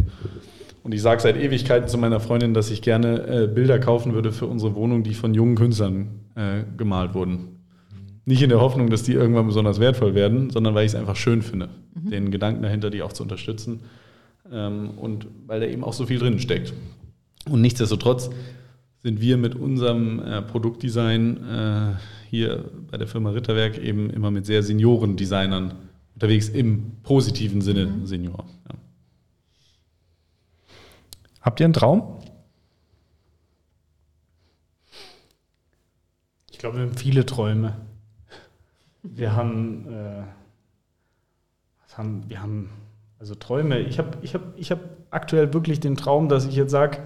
Und 0.83 0.93
ich 0.93 1.01
sage 1.01 1.21
seit 1.21 1.37
Ewigkeiten 1.37 1.87
zu 1.87 1.97
meiner 1.97 2.19
Freundin, 2.19 2.53
dass 2.53 2.71
ich 2.71 2.81
gerne 2.81 3.27
äh, 3.27 3.47
Bilder 3.47 3.79
kaufen 3.79 4.13
würde 4.13 4.31
für 4.31 4.45
unsere 4.45 4.75
Wohnung, 4.75 5.03
die 5.03 5.13
von 5.13 5.33
jungen 5.33 5.55
Künstlern 5.55 6.07
äh, 6.35 6.63
gemalt 6.77 7.13
wurden. 7.13 7.59
Nicht 8.25 8.41
in 8.41 8.49
der 8.49 8.61
Hoffnung, 8.61 8.89
dass 8.89 9.03
die 9.03 9.13
irgendwann 9.13 9.47
besonders 9.47 9.79
wertvoll 9.79 10.15
werden, 10.15 10.49
sondern 10.51 10.75
weil 10.75 10.85
ich 10.85 10.93
es 10.93 10.95
einfach 10.95 11.15
schön 11.15 11.41
finde, 11.41 11.69
den 11.95 12.31
Gedanken 12.31 12.61
dahinter, 12.61 12.89
die 12.89 13.01
auch 13.01 13.13
zu 13.13 13.23
unterstützen. 13.23 13.81
Ähm, 14.51 14.91
und 14.97 15.27
weil 15.47 15.59
da 15.59 15.65
eben 15.65 15.83
auch 15.83 15.93
so 15.93 16.05
viel 16.05 16.19
drin 16.19 16.39
steckt. 16.39 16.73
Und 17.47 17.61
nichtsdestotrotz 17.61 18.29
sind 19.01 19.21
wir 19.21 19.37
mit 19.37 19.55
unserem 19.55 20.19
äh, 20.19 20.41
Produktdesign 20.41 21.37
äh, 21.47 21.95
hier 22.29 22.69
bei 22.91 22.97
der 22.97 23.07
Firma 23.07 23.31
Ritterwerk 23.31 23.77
eben 23.77 24.09
immer 24.09 24.29
mit 24.29 24.45
sehr 24.45 24.61
Seniorendesignern 24.61 25.73
unterwegs 26.15 26.49
im 26.49 26.97
positiven 27.03 27.61
Sinne 27.61 28.05
Senior. 28.05 28.45
Ja. 28.67 28.75
Habt 31.41 31.59
ihr 31.61 31.65
einen 31.65 31.73
Traum? 31.73 32.19
Ich 36.51 36.59
glaube, 36.59 36.77
wir 36.77 36.83
haben 36.83 36.97
viele 36.97 37.25
Träume. 37.25 37.75
Wir 39.01 39.33
haben, 39.33 39.87
äh, 39.87 40.23
was 41.81 41.97
haben, 41.97 42.29
wir 42.29 42.41
haben 42.41 42.69
also 43.17 43.33
Träume. 43.33 43.79
Ich 43.79 43.97
habe 43.97 44.17
ich 44.21 44.33
hab, 44.33 44.41
ich 44.57 44.71
hab 44.71 44.81
aktuell 45.09 45.53
wirklich 45.53 45.79
den 45.79 45.95
Traum, 45.95 46.27
dass 46.27 46.45
ich 46.45 46.55
jetzt 46.55 46.71
sage, 46.71 46.97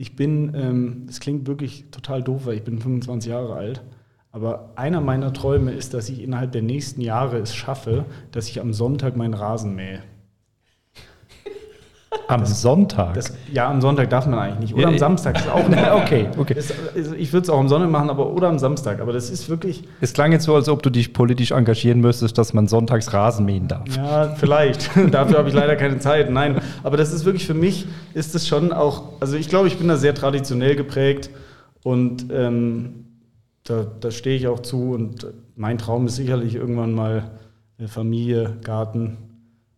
ich 0.00 0.16
bin, 0.16 0.54
ähm, 0.54 1.06
klingt 1.20 1.46
wirklich 1.46 1.90
total 1.90 2.22
doof, 2.22 2.46
weil 2.46 2.54
ich 2.54 2.64
bin 2.64 2.78
25 2.78 3.30
Jahre 3.30 3.52
alt. 3.52 3.82
Aber 4.32 4.72
einer 4.76 5.02
meiner 5.02 5.34
Träume 5.34 5.72
ist, 5.72 5.92
dass 5.92 6.08
ich 6.08 6.22
innerhalb 6.22 6.52
der 6.52 6.62
nächsten 6.62 7.02
Jahre 7.02 7.36
es 7.36 7.54
schaffe, 7.54 8.06
dass 8.32 8.48
ich 8.48 8.62
am 8.62 8.72
Sonntag 8.72 9.18
meinen 9.18 9.34
Rasen 9.34 9.74
mähe. 9.74 10.02
Am 12.26 12.44
Sonntag. 12.44 13.14
Das, 13.14 13.32
ja, 13.52 13.68
am 13.70 13.80
Sonntag 13.80 14.10
darf 14.10 14.26
man 14.26 14.38
eigentlich 14.38 14.58
nicht. 14.58 14.74
Oder 14.74 14.82
Ja, 14.82 14.88
am. 14.88 14.98
Samstag 14.98 15.36
ist 15.36 15.48
auch 15.48 15.68
nicht. 15.68 15.80
Okay, 15.92 16.28
okay. 16.38 16.54
Das, 16.54 16.72
ich 17.16 17.32
würde 17.32 17.44
es 17.44 17.50
auch 17.50 17.58
am 17.60 17.68
Sonntag 17.68 17.90
machen, 17.90 18.10
aber 18.10 18.32
oder 18.32 18.48
am 18.48 18.58
Samstag. 18.58 19.00
Aber 19.00 19.12
das 19.12 19.30
ist 19.30 19.48
wirklich, 19.48 19.84
es 20.00 20.12
klang 20.12 20.32
jetzt 20.32 20.44
so, 20.44 20.54
als 20.56 20.68
ob 20.68 20.82
du 20.82 20.90
dich 20.90 21.12
politisch 21.12 21.52
engagieren 21.52 22.00
müsstest, 22.00 22.36
dass 22.36 22.52
man 22.52 22.66
sonntags 22.66 23.12
Rasen 23.12 23.44
mähen 23.44 23.68
darf. 23.68 23.96
ja, 23.96 24.34
vielleicht. 24.36 24.90
Dafür 25.12 25.38
habe 25.38 25.48
ich 25.48 25.54
leider 25.54 25.76
keine 25.76 25.98
Zeit. 26.00 26.30
Nein, 26.30 26.60
aber 26.82 26.96
das 26.96 27.12
ist 27.12 27.24
wirklich 27.24 27.46
für 27.46 27.54
mich, 27.54 27.86
ist 28.14 28.34
es 28.34 28.48
schon 28.48 28.72
auch, 28.72 29.04
also 29.20 29.36
ich 29.36 29.48
glaube, 29.48 29.68
ich 29.68 29.78
bin 29.78 29.86
da 29.88 29.96
sehr 29.96 30.14
traditionell 30.14 30.74
geprägt 30.74 31.30
und 31.84 32.26
ähm, 32.32 33.04
da, 33.64 33.86
da 34.00 34.10
stehe 34.10 34.36
ich 34.36 34.48
auch 34.48 34.60
zu. 34.60 34.92
Und 34.92 35.26
mein 35.54 35.78
Traum 35.78 36.06
ist 36.06 36.16
sicherlich 36.16 36.56
irgendwann 36.56 36.92
mal 36.92 37.30
äh, 37.78 37.86
Familie, 37.86 38.56
Garten, 38.64 39.16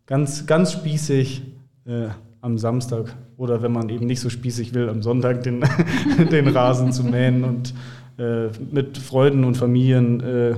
ganz, 0.07 0.47
ganz 0.47 0.71
spießig 0.71 1.43
äh, 1.85 2.09
am 2.41 2.57
Samstag 2.57 3.15
oder 3.37 3.61
wenn 3.61 3.71
man 3.71 3.89
eben 3.89 4.05
nicht 4.05 4.19
so 4.19 4.29
spießig 4.29 4.73
will, 4.73 4.89
am 4.89 5.01
Sonntag 5.01 5.43
den, 5.43 5.63
den 6.31 6.47
Rasen 6.47 6.91
zu 6.91 7.03
mähen 7.03 7.43
und 7.43 7.73
äh, 8.17 8.49
mit 8.71 8.97
Freunden 8.97 9.43
und 9.43 9.55
Familien 9.55 10.19
äh, 10.21 10.55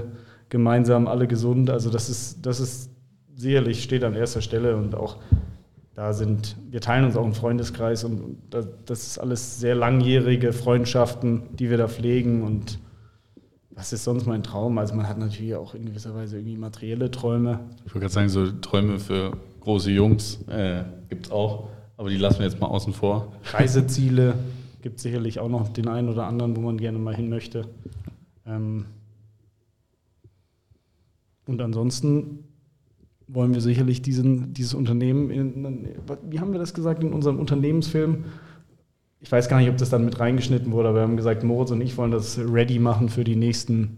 gemeinsam 0.49 1.07
alle 1.07 1.27
gesund. 1.27 1.69
Also 1.69 1.89
das 1.89 2.09
ist, 2.09 2.45
das 2.45 2.59
ist 2.59 2.89
sicherlich 3.35 3.83
steht 3.83 4.03
an 4.03 4.15
erster 4.15 4.41
Stelle 4.41 4.77
und 4.77 4.95
auch 4.95 5.17
da 5.95 6.11
sind, 6.11 6.57
wir 6.69 6.81
teilen 6.81 7.05
uns 7.05 7.15
auch 7.15 7.23
einen 7.23 7.33
Freundeskreis 7.33 8.03
und 8.03 8.37
das, 8.49 9.07
ist 9.07 9.17
alles 9.17 9.59
sehr 9.59 9.75
langjährige 9.75 10.51
Freundschaften, 10.51 11.43
die 11.57 11.69
wir 11.69 11.77
da 11.77 11.87
pflegen 11.87 12.43
und 12.43 12.79
was 13.69 13.93
ist 13.93 14.03
sonst 14.03 14.25
mein 14.25 14.43
Traum? 14.43 14.77
Also 14.77 14.95
man 14.95 15.07
hat 15.07 15.17
natürlich 15.17 15.55
auch 15.55 15.73
in 15.73 15.85
gewisser 15.85 16.15
Weise 16.15 16.37
irgendwie 16.37 16.57
materielle 16.57 17.11
Träume. 17.11 17.59
Ich 17.85 17.93
wollte 17.93 17.99
gerade 17.99 18.13
sagen, 18.13 18.29
so 18.29 18.49
Träume 18.51 18.99
für 18.99 19.33
große 19.65 19.91
Jungs 19.91 20.39
äh, 20.47 20.83
gibt 21.09 21.25
es 21.25 21.31
auch, 21.31 21.67
aber 21.97 22.09
die 22.09 22.17
lassen 22.17 22.39
wir 22.39 22.45
jetzt 22.45 22.61
mal 22.61 22.67
außen 22.67 22.93
vor. 22.93 23.33
Reiseziele 23.51 24.35
gibt 24.81 24.99
sicherlich 24.99 25.39
auch 25.39 25.49
noch 25.49 25.67
den 25.69 25.87
einen 25.87 26.09
oder 26.09 26.27
anderen, 26.27 26.55
wo 26.55 26.61
man 26.61 26.77
gerne 26.77 26.99
mal 26.99 27.15
hin 27.15 27.27
möchte. 27.29 27.67
Ähm 28.45 28.85
und 31.47 31.61
ansonsten 31.61 32.45
wollen 33.27 33.55
wir 33.55 33.61
sicherlich 33.61 34.03
diesen, 34.03 34.53
dieses 34.53 34.75
Unternehmen, 34.75 35.31
in, 35.31 35.87
wie 36.29 36.39
haben 36.39 36.51
wir 36.51 36.59
das 36.59 36.75
gesagt, 36.75 37.03
in 37.03 37.11
unserem 37.11 37.39
Unternehmensfilm? 37.39 38.25
Ich 39.19 39.31
weiß 39.31 39.49
gar 39.49 39.59
nicht, 39.59 39.69
ob 39.69 39.77
das 39.77 39.89
dann 39.89 40.05
mit 40.05 40.19
reingeschnitten 40.19 40.71
wurde, 40.71 40.89
aber 40.89 40.99
wir 40.99 41.03
haben 41.03 41.17
gesagt, 41.17 41.43
Moritz 41.43 41.71
und 41.71 41.81
ich 41.81 41.97
wollen 41.97 42.11
das 42.11 42.37
ready 42.37 42.77
machen 42.77 43.09
für 43.09 43.23
die 43.23 43.35
nächsten 43.35 43.97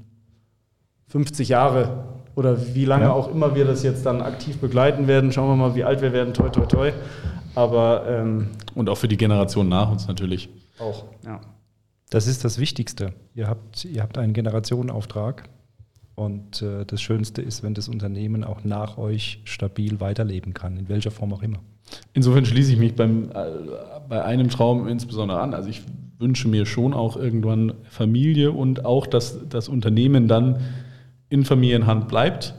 50 1.10 1.50
Jahre 1.50 2.17
oder 2.38 2.74
wie 2.76 2.86
lange 2.86 3.06
Ja. 3.06 3.12
auch 3.12 3.30
immer 3.34 3.56
wir 3.56 3.66
das 3.66 3.84
jetzt 3.84 4.06
dann 4.06 4.22
aktiv 4.22 4.58
begleiten 4.60 5.08
werden. 5.08 5.32
Schauen 5.32 5.50
wir 5.50 5.56
mal, 5.56 5.76
wie 5.76 5.84
alt 5.84 6.02
wir 6.02 6.14
werden, 6.14 6.34
toi, 6.34 6.50
toi, 6.50 6.66
toi. 6.66 6.92
Aber 7.56 8.06
ähm, 8.08 8.50
Und 8.76 8.90
auch 8.90 8.98
für 8.98 9.08
die 9.08 9.18
Generation 9.18 9.68
nach 9.68 9.92
uns 9.92 10.08
natürlich. 10.08 10.48
auch, 10.80 11.06
ja. 11.26 11.42
Das 12.10 12.28
ist 12.28 12.46
das 12.46 12.60
Wichtigste. 12.60 13.12
Ihr 13.36 13.48
habt, 13.50 13.84
ihr 13.84 14.02
habt 14.02 14.18
einen 14.18 14.32
Generationenauftrag. 14.34 15.50
Und 16.16 16.62
äh, 16.62 16.86
das 16.86 17.02
Schönste 17.02 17.42
ist, 17.42 17.64
wenn 17.64 17.74
das 17.74 17.90
Unternehmen 17.90 18.44
auch 18.44 18.64
nach 18.64 18.98
euch 18.98 19.42
stabil 19.44 20.00
weiterleben 20.00 20.54
kann, 20.54 20.78
in 20.78 20.90
welcher 20.90 21.12
Form 21.12 21.34
auch 21.34 21.44
immer. 21.44 21.58
Insofern 22.14 22.46
schließe 22.46 22.72
ich 22.74 22.80
mich 22.80 22.96
beim, 22.96 23.30
äh, 23.32 23.46
bei 24.10 24.24
einem 24.24 24.50
Traum 24.50 24.88
insbesondere 24.88 25.40
an. 25.42 25.54
Also 25.54 25.70
ich 25.70 25.82
wünsche 26.20 26.48
mir 26.48 26.66
schon 26.66 26.94
auch 26.94 27.18
irgendwann 27.18 27.74
Familie 27.90 28.52
und 28.52 28.86
auch, 28.86 29.06
dass 29.06 29.38
das 29.50 29.68
Unternehmen 29.70 30.28
dann 30.28 30.60
in 31.30 31.46
Familienhand 31.46 32.08
bleibt. 32.08 32.54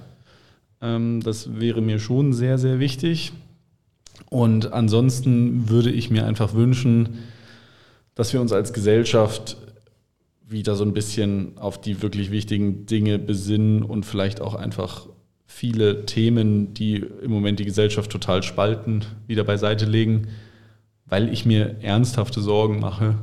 Ähm, 0.80 1.20
das 1.22 1.58
wäre 1.58 1.80
mir 1.80 1.98
schon 1.98 2.32
sehr, 2.32 2.58
sehr 2.58 2.78
wichtig. 2.78 3.32
Und 4.30 4.72
ansonsten 4.72 5.68
würde 5.68 5.90
ich 5.90 6.10
mir 6.10 6.26
einfach 6.26 6.54
wünschen, 6.54 7.20
dass 8.14 8.32
wir 8.32 8.40
uns 8.40 8.52
als 8.52 8.72
Gesellschaft 8.72 9.56
wieder 10.46 10.76
so 10.76 10.84
ein 10.84 10.92
bisschen 10.92 11.56
auf 11.58 11.80
die 11.80 12.02
wirklich 12.02 12.30
wichtigen 12.30 12.86
Dinge 12.86 13.18
besinnen 13.18 13.82
und 13.82 14.04
vielleicht 14.04 14.40
auch 14.40 14.54
einfach 14.54 15.06
viele 15.46 16.04
Themen, 16.06 16.74
die 16.74 16.96
im 16.96 17.30
Moment 17.30 17.58
die 17.58 17.64
Gesellschaft 17.64 18.10
total 18.10 18.42
spalten, 18.42 19.04
wieder 19.26 19.44
beiseite 19.44 19.86
legen, 19.86 20.28
weil 21.06 21.32
ich 21.32 21.46
mir 21.46 21.76
ernsthafte 21.80 22.40
Sorgen 22.40 22.80
mache, 22.80 23.16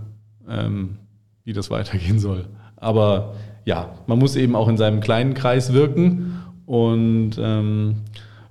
ähm, 0.48 0.98
wie 1.44 1.54
das 1.54 1.70
weitergehen 1.70 2.20
soll. 2.20 2.48
Aber 2.76 3.36
ja, 3.66 3.96
man 4.08 4.20
muss 4.20 4.36
eben 4.36 4.56
auch 4.56 4.70
in 4.70 4.78
seinem 4.78 5.02
kleinen 5.02 5.34
Kreis 5.34 5.74
wirken 5.74 6.42
und 6.66 7.32
ähm, 7.40 7.96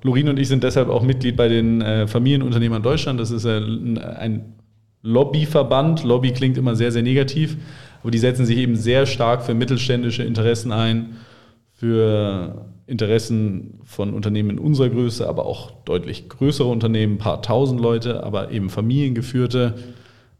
Lorin 0.02 0.28
und 0.28 0.38
ich 0.38 0.48
sind 0.48 0.62
deshalb 0.62 0.90
auch 0.90 1.02
Mitglied 1.02 1.36
bei 1.36 1.48
den 1.48 1.80
äh, 1.80 2.06
Familienunternehmern 2.06 2.82
Deutschland. 2.82 3.18
Das 3.18 3.30
ist 3.30 3.46
äh, 3.46 3.56
ein 3.56 4.54
Lobbyverband. 5.02 6.04
Lobby 6.04 6.32
klingt 6.32 6.58
immer 6.58 6.74
sehr, 6.74 6.92
sehr 6.92 7.02
negativ, 7.02 7.56
aber 8.02 8.10
die 8.10 8.18
setzen 8.18 8.44
sich 8.44 8.58
eben 8.58 8.76
sehr 8.76 9.06
stark 9.06 9.42
für 9.42 9.54
mittelständische 9.54 10.24
Interessen 10.24 10.72
ein, 10.72 11.16
für 11.72 12.66
Interessen 12.86 13.80
von 13.84 14.12
Unternehmen 14.12 14.50
in 14.50 14.58
unserer 14.58 14.90
Größe, 14.90 15.26
aber 15.26 15.46
auch 15.46 15.70
deutlich 15.84 16.28
größere 16.28 16.68
Unternehmen, 16.68 17.14
ein 17.14 17.18
paar 17.18 17.40
tausend 17.40 17.80
Leute, 17.80 18.24
aber 18.24 18.50
eben 18.50 18.68
familiengeführte 18.68 19.74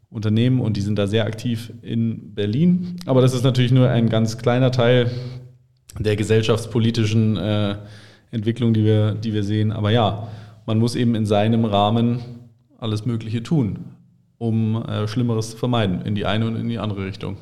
Unternehmen 0.09 0.61
und 0.61 0.77
die 0.77 0.81
sind 0.81 0.97
da 0.97 1.07
sehr 1.07 1.25
aktiv 1.25 1.73
in 1.81 2.33
Berlin. 2.33 2.97
Aber 3.05 3.21
das 3.21 3.33
ist 3.33 3.43
natürlich 3.43 3.71
nur 3.71 3.89
ein 3.89 4.09
ganz 4.09 4.37
kleiner 4.37 4.71
Teil 4.71 5.11
der 5.99 6.15
gesellschaftspolitischen 6.15 7.37
äh, 7.37 7.75
Entwicklung, 8.31 8.73
die 8.73 8.83
wir, 8.83 9.15
die 9.15 9.33
wir 9.33 9.43
sehen. 9.43 9.71
Aber 9.71 9.91
ja, 9.91 10.27
man 10.65 10.79
muss 10.79 10.95
eben 10.95 11.15
in 11.15 11.25
seinem 11.25 11.65
Rahmen 11.65 12.19
alles 12.77 13.05
Mögliche 13.05 13.43
tun, 13.43 13.85
um 14.37 14.83
äh, 14.83 15.07
Schlimmeres 15.07 15.51
zu 15.51 15.57
vermeiden, 15.57 16.01
in 16.01 16.15
die 16.15 16.25
eine 16.25 16.47
und 16.47 16.55
in 16.55 16.69
die 16.69 16.79
andere 16.79 17.05
Richtung. 17.05 17.37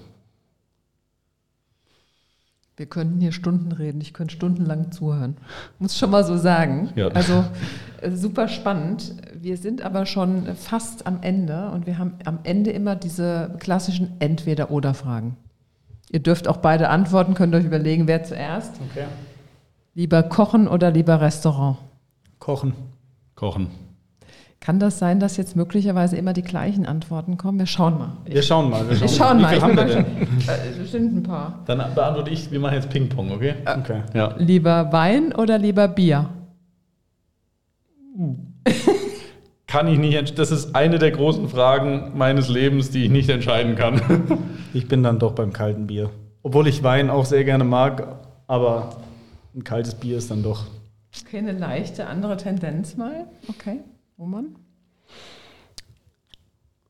Wir 2.75 2.87
könnten 2.87 3.19
hier 3.21 3.31
Stunden 3.31 3.71
reden, 3.71 4.01
ich 4.01 4.13
könnte 4.13 4.33
stundenlang 4.33 4.91
zuhören. 4.91 5.37
Muss 5.77 5.97
schon 5.97 6.09
mal 6.09 6.23
so 6.23 6.37
sagen. 6.37 6.89
Ja. 6.95 7.09
Also 7.09 7.45
super 8.11 8.47
spannend. 8.47 9.15
Wir 9.39 9.57
sind 9.57 9.81
aber 9.83 10.05
schon 10.05 10.55
fast 10.55 11.05
am 11.07 11.19
Ende 11.21 11.69
und 11.71 11.85
wir 11.87 11.97
haben 11.97 12.13
am 12.25 12.39
Ende 12.43 12.71
immer 12.71 12.95
diese 12.95 13.55
klassischen 13.59 14.13
Entweder-Oder-Fragen. 14.19 15.35
Ihr 16.11 16.19
dürft 16.19 16.47
auch 16.47 16.57
beide 16.57 16.89
antworten, 16.89 17.33
könnt 17.33 17.55
euch 17.55 17.65
überlegen, 17.65 18.07
wer 18.07 18.23
zuerst. 18.23 18.73
Okay. 18.91 19.05
Lieber 19.95 20.23
kochen 20.23 20.67
oder 20.67 20.91
lieber 20.91 21.21
Restaurant? 21.21 21.77
Kochen. 22.39 22.73
Kochen. 23.35 23.67
Kann 24.59 24.79
das 24.79 24.97
sein, 24.97 25.19
dass 25.19 25.35
jetzt 25.35 25.55
möglicherweise 25.57 26.15
immer 26.15 26.31
die 26.31 26.41
gleichen 26.41 26.85
Antworten 26.85 27.35
kommen? 27.37 27.59
Wir 27.59 27.65
schauen 27.65 27.97
mal. 27.97 28.11
Wir 28.25 28.41
schauen 28.41 28.69
mal. 28.69 28.87
Wir 28.89 29.01
Wir 29.01 29.07
schauen 29.09 29.41
mal. 29.41 29.59
haben 29.59 29.75
wir 29.75 29.75
mal 29.75 29.85
denn? 29.87 30.05
schon- 30.05 30.53
Äh, 30.55 30.79
bestimmt 30.79 31.15
ein 31.17 31.23
paar. 31.23 31.59
Dann 31.65 31.79
beantworte 31.93 32.29
ich, 32.31 32.49
wir 32.49 32.59
machen 32.61 32.75
jetzt 32.75 32.89
Ping-Pong, 32.89 33.31
okay? 33.31 33.55
Okay. 33.65 34.01
Ja. 34.13 34.35
Lieber 34.37 34.91
Wein 34.93 35.33
oder 35.35 35.57
lieber 35.57 35.87
Bier? 35.89 36.29
Kann 39.67 39.87
ich 39.87 39.97
nicht, 39.97 40.37
das 40.37 40.51
ist 40.51 40.75
eine 40.75 40.99
der 40.99 41.11
großen 41.11 41.49
Fragen 41.49 42.11
meines 42.15 42.47
Lebens, 42.47 42.91
die 42.91 43.05
ich 43.05 43.09
nicht 43.09 43.29
entscheiden 43.29 43.75
kann. 43.75 44.01
Ich 44.75 44.87
bin 44.87 45.03
dann 45.03 45.19
doch 45.19 45.33
beim 45.33 45.53
kalten 45.53 45.85
Bier. 45.85 46.09
Obwohl 46.41 46.67
ich 46.67 46.81
Wein 46.81 47.11
auch 47.11 47.25
sehr 47.25 47.43
gerne 47.43 47.63
mag, 47.63 48.25
aber 48.47 48.97
ein 49.53 49.63
kaltes 49.63 49.93
Bier 49.93 50.17
ist 50.17 50.31
dann 50.31 50.41
doch. 50.41 50.65
Okay, 51.21 51.37
eine 51.37 51.51
leichte 51.51 52.07
andere 52.07 52.37
Tendenz 52.37 52.97
mal. 52.97 53.27
Okay, 53.47 53.81
Roman? 54.17 54.55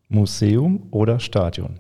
Museum 0.07 0.87
oder 0.91 1.19
Stadion? 1.19 1.77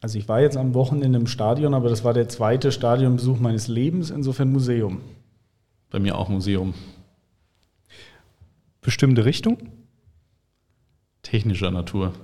Also 0.00 0.18
ich 0.18 0.28
war 0.28 0.40
jetzt 0.40 0.56
am 0.56 0.74
Wochenende 0.74 1.18
im 1.18 1.28
Stadion, 1.28 1.72
aber 1.72 1.88
das 1.88 2.02
war 2.02 2.14
der 2.14 2.28
zweite 2.28 2.72
Stadionbesuch 2.72 3.38
meines 3.38 3.68
Lebens, 3.68 4.10
insofern 4.10 4.50
Museum. 4.50 5.02
Bei 5.94 6.00
mir 6.00 6.18
auch 6.18 6.28
Museum. 6.28 6.74
Bestimmte 8.80 9.24
Richtung? 9.24 9.58
Technischer 11.22 11.70
Natur. 11.70 12.14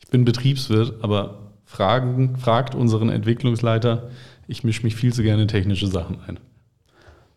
Ich 0.00 0.08
bin 0.08 0.24
Betriebswirt, 0.24 1.04
aber 1.04 1.52
fragen, 1.64 2.34
fragt 2.36 2.74
unseren 2.74 3.08
Entwicklungsleiter, 3.08 4.10
ich 4.48 4.64
mische 4.64 4.82
mich 4.82 4.96
viel 4.96 5.12
zu 5.12 5.22
gerne 5.22 5.42
in 5.42 5.46
technische 5.46 5.86
Sachen 5.86 6.18
ein. 6.26 6.40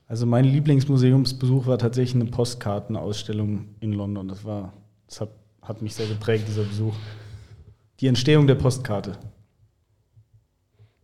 Also 0.08 0.26
mein 0.26 0.46
Lieblingsmuseumsbesuch 0.46 1.68
war 1.68 1.78
tatsächlich 1.78 2.20
eine 2.20 2.32
Postkartenausstellung 2.32 3.68
in 3.80 3.94
London. 3.94 4.28
Das 4.28 4.44
war, 4.44 4.74
das 5.06 5.22
hat, 5.22 5.30
hat 5.62 5.84
mich 5.84 5.94
sehr 5.94 6.08
geprägt, 6.08 6.48
dieser 6.48 6.64
Besuch. 6.64 6.96
Die 8.00 8.08
Entstehung 8.08 8.48
der 8.48 8.56
Postkarte. 8.56 9.20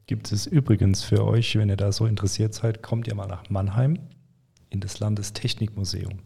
Gibt 0.07 0.31
es 0.31 0.47
übrigens 0.47 1.03
für 1.03 1.23
euch, 1.23 1.55
wenn 1.55 1.69
ihr 1.69 1.77
da 1.77 1.91
so 1.91 2.07
interessiert 2.07 2.55
seid, 2.55 2.81
kommt 2.81 3.07
ihr 3.07 3.13
mal 3.13 3.27
nach 3.27 3.47
Mannheim 3.51 3.99
in 4.75 4.81
das 4.81 4.99
Landestechnikmuseum. 4.99 6.19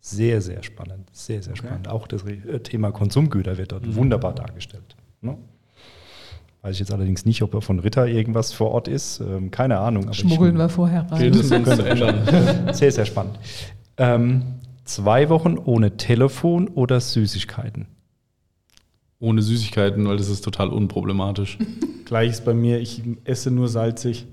Sehr, 0.00 0.40
sehr 0.40 0.62
spannend. 0.62 1.08
Sehr, 1.12 1.42
sehr 1.42 1.52
Okay. 1.52 1.66
spannend. 1.66 1.88
Auch 1.88 2.06
das 2.06 2.24
äh, 2.24 2.60
Thema 2.60 2.90
Konsumgüter 2.92 3.56
wird 3.58 3.72
dort 3.72 3.94
wunderbar 3.94 4.34
dargestellt. 4.34 4.96
Ne? 5.20 5.36
Weiß 6.62 6.72
ich 6.74 6.80
jetzt 6.80 6.92
allerdings 6.92 7.24
nicht, 7.26 7.42
ob 7.42 7.54
er 7.54 7.60
von 7.60 7.78
Ritter 7.78 8.06
irgendwas 8.06 8.52
vor 8.52 8.70
Ort 8.70 8.88
ist. 8.88 9.20
Ähm, 9.20 9.50
keine 9.50 9.78
Ahnung. 9.78 10.12
Schmuggeln 10.12 10.56
wir 10.56 10.68
vorher 10.68 11.10
rein. 11.10 11.18
Gilt 11.20 11.36
es 11.36 11.50
uns 11.50 11.76
zu 11.76 11.82
ändern? 11.86 12.72
Sehr, 12.74 12.90
sehr 12.92 13.04
spannend. 13.04 13.38
Ähm, 13.98 14.42
zwei 14.84 15.28
Wochen 15.28 15.56
ohne 15.58 15.96
Telefon 15.96 16.68
oder 16.68 17.00
Süßigkeiten? 17.00 17.86
Ohne 19.20 19.42
Süßigkeiten, 19.42 20.06
weil 20.06 20.16
das 20.16 20.28
ist 20.28 20.42
total 20.42 20.68
unproblematisch. 20.68 21.58
Gleiches 22.04 22.42
bei 22.42 22.52
mir, 22.54 22.78
ich 22.80 23.02
esse 23.24 23.50
nur 23.50 23.68
salzig. 23.68 24.26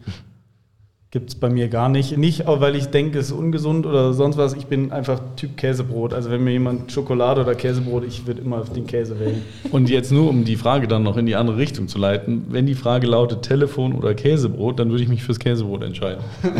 Gibt 1.12 1.30
es 1.32 1.36
bei 1.36 1.50
mir 1.50 1.68
gar 1.68 1.90
nicht. 1.90 2.18
Nicht, 2.18 2.48
auch 2.48 2.62
weil 2.62 2.74
ich 2.74 2.86
denke, 2.86 3.20
es 3.20 3.26
ist 3.26 3.32
ungesund 3.34 3.86
oder 3.86 4.14
sonst 4.14 4.38
was. 4.38 4.54
Ich 4.54 4.68
bin 4.68 4.94
einfach 4.94 5.20
Typ 5.36 5.58
Käsebrot. 5.58 6.14
Also 6.14 6.32
wenn 6.32 6.42
mir 6.42 6.52
jemand 6.52 6.90
Schokolade 6.90 7.42
oder 7.42 7.54
Käsebrot, 7.54 8.06
ich 8.06 8.26
würde 8.26 8.40
immer 8.40 8.62
den 8.62 8.88
Käse 8.88 9.20
wählen. 9.20 9.42
Und 9.74 9.90
jetzt 9.90 10.14
nur, 10.14 10.30
um 10.30 10.46
die 10.46 10.56
Frage 10.56 10.88
dann 10.88 11.04
noch 11.04 11.18
in 11.18 11.26
die 11.26 11.36
andere 11.36 11.58
Richtung 11.58 11.90
zu 11.90 12.00
leiten. 12.00 12.46
Wenn 12.48 12.66
die 12.66 12.76
Frage 12.76 13.08
lautet 13.08 13.42
Telefon 13.42 13.92
oder 13.92 14.14
Käsebrot, 14.14 14.80
dann 14.80 14.90
würde 14.90 15.04
ich 15.04 15.10
mich 15.10 15.22
fürs 15.22 15.38
Käsebrot 15.38 15.84
entscheiden. 15.84 16.24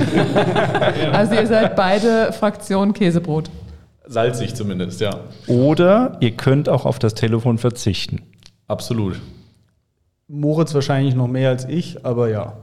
Also 1.14 1.36
ihr 1.36 1.48
seid 1.48 1.76
beide 1.76 2.34
Fraktion 2.34 2.94
Käsebrot. 2.94 3.50
Salzig 4.06 4.56
zumindest, 4.56 5.00
ja. 5.00 5.22
Oder 5.48 6.18
ihr 6.20 6.32
könnt 6.32 6.68
auch 6.68 6.86
auf 6.86 7.00
das 7.00 7.14
Telefon 7.14 7.58
verzichten. 7.58 8.22
Absolut. 8.68 9.20
Moritz 10.28 10.74
wahrscheinlich 10.74 11.16
noch 11.16 11.28
mehr 11.28 11.50
als 11.50 11.66
ich, 11.66 12.06
aber 12.06 12.30
ja. 12.30 12.58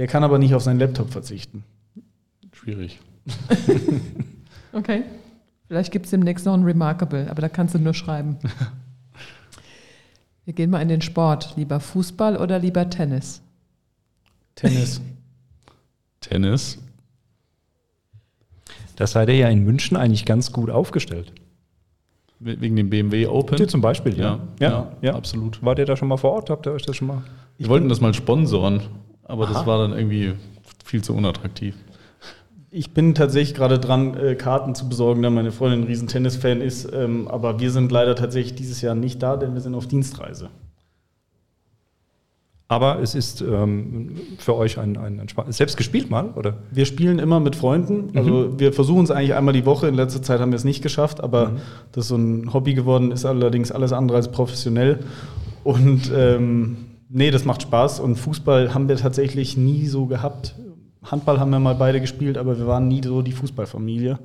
Der 0.00 0.06
kann 0.06 0.24
aber 0.24 0.38
nicht 0.38 0.54
auf 0.54 0.62
seinen 0.62 0.80
Laptop 0.80 1.10
verzichten. 1.10 1.62
Schwierig. 2.52 2.98
Okay. 4.72 5.02
Vielleicht 5.66 5.90
gibt 5.90 6.04
es 6.06 6.10
demnächst 6.10 6.46
noch 6.46 6.54
ein 6.54 6.62
Remarkable, 6.62 7.28
aber 7.28 7.42
da 7.42 7.48
kannst 7.48 7.74
du 7.74 7.78
nur 7.80 7.92
schreiben. 7.92 8.38
Wir 10.44 10.54
gehen 10.54 10.70
mal 10.70 10.80
in 10.80 10.86
den 10.88 11.02
Sport. 11.02 11.54
Lieber 11.56 11.80
Fußball 11.80 12.36
oder 12.36 12.60
lieber 12.60 12.88
Tennis? 12.88 13.42
Tennis. 14.54 15.00
Tennis. 16.20 16.78
Da 18.94 19.06
seid 19.08 19.28
ihr 19.28 19.36
ja 19.36 19.48
in 19.48 19.64
München 19.64 19.96
eigentlich 19.96 20.24
ganz 20.24 20.52
gut 20.52 20.70
aufgestellt. 20.70 21.32
We- 22.38 22.60
Wegen 22.60 22.76
dem 22.76 22.90
BMW 22.90 23.26
Open. 23.26 23.58
Ihr 23.58 23.66
zum 23.68 23.80
Beispiel, 23.80 24.16
ja. 24.18 24.38
Ja, 24.60 24.92
ja, 25.02 25.14
absolut. 25.16 25.62
Wart 25.64 25.80
ihr 25.80 25.84
da 25.86 25.96
schon 25.96 26.06
mal 26.08 26.16
vor 26.16 26.30
Ort? 26.32 26.48
Habt 26.48 26.66
ihr 26.66 26.72
euch 26.72 26.82
das 26.86 26.96
schon 26.96 27.08
mal? 27.08 27.22
Wir 27.58 27.66
wollten 27.68 27.88
das 27.88 28.00
mal 28.00 28.14
sponsoren, 28.14 28.82
aber 29.30 29.46
das 29.46 29.66
war 29.66 29.78
dann 29.78 29.92
irgendwie 29.96 30.34
viel 30.84 31.02
zu 31.02 31.14
unattraktiv. 31.14 31.74
Ich 32.72 32.92
bin 32.92 33.14
tatsächlich 33.14 33.54
gerade 33.54 33.78
dran, 33.78 34.16
äh, 34.16 34.34
Karten 34.36 34.74
zu 34.74 34.88
besorgen, 34.88 35.22
da 35.22 35.30
meine 35.30 35.50
Freundin 35.50 35.80
ein 35.80 35.86
riesen 35.86 36.06
Tennisfan 36.06 36.60
ist. 36.60 36.88
Ähm, 36.92 37.26
aber 37.26 37.58
wir 37.58 37.70
sind 37.70 37.90
leider 37.90 38.14
tatsächlich 38.14 38.54
dieses 38.54 38.80
Jahr 38.80 38.94
nicht 38.94 39.22
da, 39.22 39.36
denn 39.36 39.54
wir 39.54 39.60
sind 39.60 39.74
auf 39.74 39.88
Dienstreise. 39.88 40.50
Aber 42.68 43.00
es 43.00 43.16
ist 43.16 43.40
ähm, 43.40 44.12
für 44.38 44.54
euch 44.54 44.78
ein, 44.78 44.96
ein, 44.96 45.18
ein 45.18 45.28
Spaß. 45.28 45.56
Selbst 45.56 45.76
gespielt 45.76 46.08
mal, 46.08 46.26
oder? 46.36 46.58
Wir 46.70 46.86
spielen 46.86 47.18
immer 47.18 47.40
mit 47.40 47.56
Freunden. 47.56 48.16
Also 48.16 48.60
wir 48.60 48.72
versuchen 48.72 49.02
es 49.02 49.10
eigentlich 49.10 49.34
einmal 49.34 49.52
die 49.52 49.66
Woche. 49.66 49.88
In 49.88 49.96
letzter 49.96 50.22
Zeit 50.22 50.38
haben 50.38 50.52
wir 50.52 50.56
es 50.56 50.62
nicht 50.62 50.80
geschafft, 50.80 51.20
aber 51.20 51.54
das 51.90 52.04
ist 52.04 52.08
so 52.10 52.16
ein 52.16 52.52
Hobby 52.52 52.74
geworden, 52.74 53.10
ist 53.10 53.24
allerdings 53.24 53.72
alles 53.72 53.92
andere 53.92 54.18
als 54.18 54.30
professionell. 54.30 55.00
Und 55.64 56.12
ähm, 56.14 56.76
nee, 57.10 57.30
das 57.30 57.44
macht 57.44 57.62
Spaß. 57.62 58.00
Und 58.00 58.16
Fußball 58.16 58.72
haben 58.72 58.88
wir 58.88 58.96
tatsächlich 58.96 59.56
nie 59.56 59.86
so 59.86 60.06
gehabt. 60.06 60.54
Handball 61.02 61.38
haben 61.38 61.50
wir 61.50 61.60
mal 61.60 61.74
beide 61.74 62.00
gespielt, 62.00 62.38
aber 62.38 62.58
wir 62.58 62.66
waren 62.66 62.88
nie 62.88 63.02
so 63.02 63.22
die 63.22 63.32
Fußballfamilie. 63.32 64.18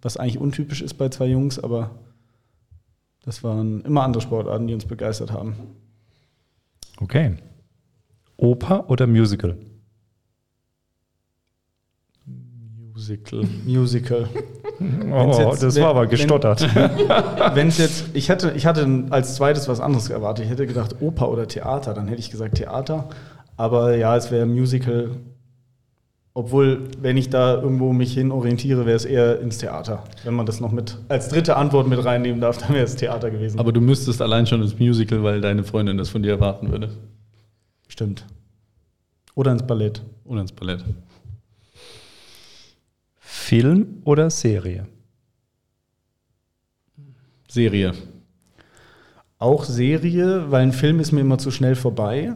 Was 0.00 0.16
eigentlich 0.16 0.38
untypisch 0.38 0.80
ist 0.80 0.94
bei 0.94 1.08
zwei 1.08 1.26
Jungs, 1.26 1.58
aber 1.58 1.90
das 3.24 3.42
waren 3.42 3.82
immer 3.82 4.04
andere 4.04 4.22
Sportarten, 4.22 4.66
die 4.66 4.74
uns 4.74 4.84
begeistert 4.84 5.32
haben. 5.32 5.56
Okay. 6.98 7.36
Oper 8.36 8.88
oder 8.88 9.06
Musical? 9.06 9.56
Musical. 13.08 13.42
Musical. 13.66 14.28
Oh, 14.80 15.34
jetzt- 15.50 15.60
das 15.64 15.74
wenn- 15.74 15.82
war 15.82 15.90
aber 15.90 16.06
gestottert. 16.06 16.62
Wenn 17.54 17.66
es 17.66 17.78
jetzt, 17.78 18.04
ich 18.14 18.30
hatte, 18.30 18.52
ich 18.54 18.64
hatte 18.64 19.06
als 19.10 19.34
zweites 19.34 19.66
was 19.66 19.80
anderes 19.80 20.08
erwartet. 20.08 20.44
Ich 20.44 20.50
hätte 20.52 20.68
gedacht 20.68 20.94
Oper 21.00 21.30
oder 21.30 21.48
Theater, 21.48 21.94
dann 21.94 22.06
hätte 22.06 22.20
ich 22.20 22.30
gesagt 22.30 22.58
Theater. 22.58 23.08
Aber 23.56 23.96
ja, 23.96 24.16
es 24.16 24.30
wäre 24.30 24.46
Musical. 24.46 25.10
Obwohl, 26.32 26.84
wenn 27.02 27.16
ich 27.16 27.28
da 27.28 27.54
irgendwo 27.60 27.92
mich 27.92 28.14
hin 28.14 28.30
orientiere, 28.30 28.86
wäre 28.86 28.94
es 28.96 29.04
eher 29.04 29.40
ins 29.40 29.58
Theater. 29.58 30.04
Wenn 30.22 30.34
man 30.34 30.46
das 30.46 30.60
noch 30.60 30.70
mit 30.70 30.96
als 31.08 31.28
dritte 31.28 31.56
Antwort 31.56 31.88
mit 31.88 32.04
reinnehmen 32.04 32.40
darf, 32.40 32.58
dann 32.62 32.68
wäre 32.72 32.84
es 32.84 32.94
Theater 32.94 33.32
gewesen. 33.32 33.58
Aber 33.58 33.72
du 33.72 33.80
müsstest 33.80 34.22
allein 34.22 34.46
schon 34.46 34.62
ins 34.62 34.78
Musical, 34.78 35.24
weil 35.24 35.40
deine 35.40 35.64
Freundin 35.64 35.98
das 35.98 36.08
von 36.08 36.22
dir 36.22 36.30
erwarten 36.34 36.70
würde. 36.70 36.90
stimmt. 37.88 38.24
Oder 39.34 39.50
ins 39.50 39.66
Ballett. 39.66 40.02
Oder 40.24 40.42
ins 40.42 40.52
Ballett. 40.52 40.84
Film 43.48 44.02
oder 44.04 44.28
Serie? 44.28 44.84
Serie. 47.48 47.94
Auch 49.38 49.64
Serie, 49.64 50.50
weil 50.50 50.64
ein 50.64 50.72
Film 50.72 51.00
ist 51.00 51.12
mir 51.12 51.22
immer 51.22 51.38
zu 51.38 51.50
schnell 51.50 51.74
vorbei. 51.74 52.34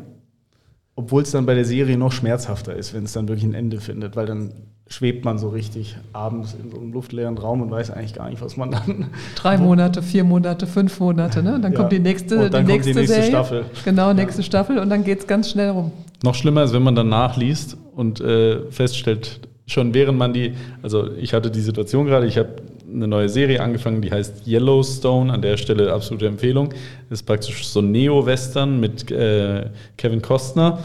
Obwohl 0.96 1.22
es 1.22 1.30
dann 1.32 1.44
bei 1.44 1.54
der 1.54 1.66
Serie 1.66 1.98
noch 1.98 2.12
schmerzhafter 2.12 2.74
ist, 2.74 2.94
wenn 2.94 3.04
es 3.04 3.12
dann 3.12 3.28
wirklich 3.28 3.44
ein 3.44 3.52
Ende 3.52 3.82
findet, 3.82 4.16
weil 4.16 4.24
dann 4.24 4.54
schwebt 4.86 5.22
man 5.26 5.36
so 5.36 5.50
richtig 5.50 5.98
abends 6.14 6.54
in 6.54 6.70
so 6.70 6.78
einem 6.78 6.94
luftleeren 6.94 7.36
Raum 7.36 7.60
und 7.60 7.70
weiß 7.70 7.90
eigentlich 7.90 8.14
gar 8.14 8.30
nicht, 8.30 8.40
was 8.40 8.56
man 8.56 8.70
dann. 8.70 9.10
Drei 9.36 9.58
Monate, 9.58 10.00
vier 10.02 10.24
Monate, 10.24 10.66
fünf 10.66 10.98
Monate, 10.98 11.42
ne? 11.42 11.58
Dann 11.60 11.72
Ja. 11.72 11.78
kommt 11.78 11.92
die 11.92 11.98
nächste, 11.98 12.36
Und 12.46 12.54
dann 12.54 12.64
die 12.64 12.72
kommt 12.72 12.86
die 12.86 12.94
nächste, 12.94 13.00
nächste 13.00 13.14
Serie. 13.16 13.28
Staffel. 13.28 13.64
Genau, 13.84 14.14
nächste 14.14 14.42
Staffel 14.42 14.78
und 14.78 14.88
dann 14.88 15.04
geht 15.04 15.20
es 15.20 15.26
ganz 15.26 15.50
schnell 15.50 15.68
rum. 15.70 15.92
Noch 16.22 16.34
schlimmer 16.34 16.62
ist, 16.62 16.72
wenn 16.72 16.82
man 16.82 16.94
dann 16.94 17.10
nachliest 17.10 17.76
und 17.94 18.22
äh, 18.22 18.70
feststellt, 18.70 19.40
schon 19.72 19.94
während 19.94 20.18
man 20.18 20.32
die, 20.32 20.54
also 20.82 21.12
ich 21.14 21.34
hatte 21.34 21.50
die 21.50 21.60
Situation 21.60 22.06
gerade, 22.06 22.26
ich 22.26 22.38
habe 22.38 22.50
eine 22.92 23.08
neue 23.08 23.28
Serie 23.28 23.60
angefangen, 23.60 24.02
die 24.02 24.10
heißt 24.10 24.46
Yellowstone. 24.46 25.32
An 25.32 25.42
der 25.42 25.56
Stelle 25.56 25.92
absolute 25.92 26.26
Empfehlung. 26.26 26.74
Ist 27.10 27.24
praktisch 27.24 27.66
so 27.66 27.80
Neo-Western 27.80 28.78
mit 28.80 29.10
äh, 29.10 29.70
Kevin 29.96 30.22
Costner. 30.22 30.78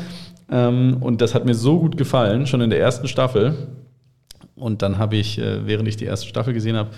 Ähm, 0.49 0.97
und 1.01 1.21
das 1.21 1.35
hat 1.35 1.45
mir 1.45 1.55
so 1.55 1.79
gut 1.79 1.97
gefallen, 1.97 2.47
schon 2.47 2.61
in 2.61 2.69
der 2.69 2.79
ersten 2.79 3.07
Staffel. 3.07 3.55
Und 4.55 4.81
dann 4.81 4.97
habe 4.97 5.17
ich, 5.17 5.37
äh, 5.37 5.67
während 5.67 5.87
ich 5.87 5.97
die 5.97 6.05
erste 6.05 6.27
Staffel 6.27 6.53
gesehen 6.53 6.75
habe, 6.75 6.89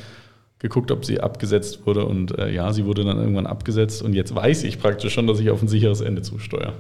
geguckt, 0.60 0.92
ob 0.92 1.06
sie 1.06 1.20
abgesetzt 1.20 1.86
wurde. 1.86 2.06
Und 2.06 2.38
äh, 2.38 2.52
ja, 2.52 2.72
sie 2.72 2.86
wurde 2.86 3.04
dann 3.04 3.18
irgendwann 3.18 3.48
abgesetzt. 3.48 4.02
Und 4.02 4.14
jetzt 4.14 4.34
weiß 4.36 4.64
ich 4.64 4.80
praktisch 4.80 5.14
schon, 5.14 5.28
dass 5.28 5.40
ich 5.40 5.50
auf 5.50 5.62
ein 5.62 5.68
sicheres 5.68 6.02
Ende 6.02 6.22
zusteuere. 6.22 6.74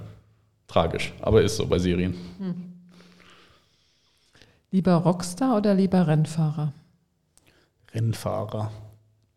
Tragisch, 0.68 1.14
aber 1.22 1.42
ist 1.42 1.58
so 1.58 1.66
bei 1.66 1.80
Serien. 1.80 2.14
Hm. 2.38 2.69
Lieber 4.72 4.94
Rockstar 4.94 5.58
oder 5.58 5.74
lieber 5.74 6.08
Rennfahrer? 6.08 6.74
Rennfahrer. 7.94 8.72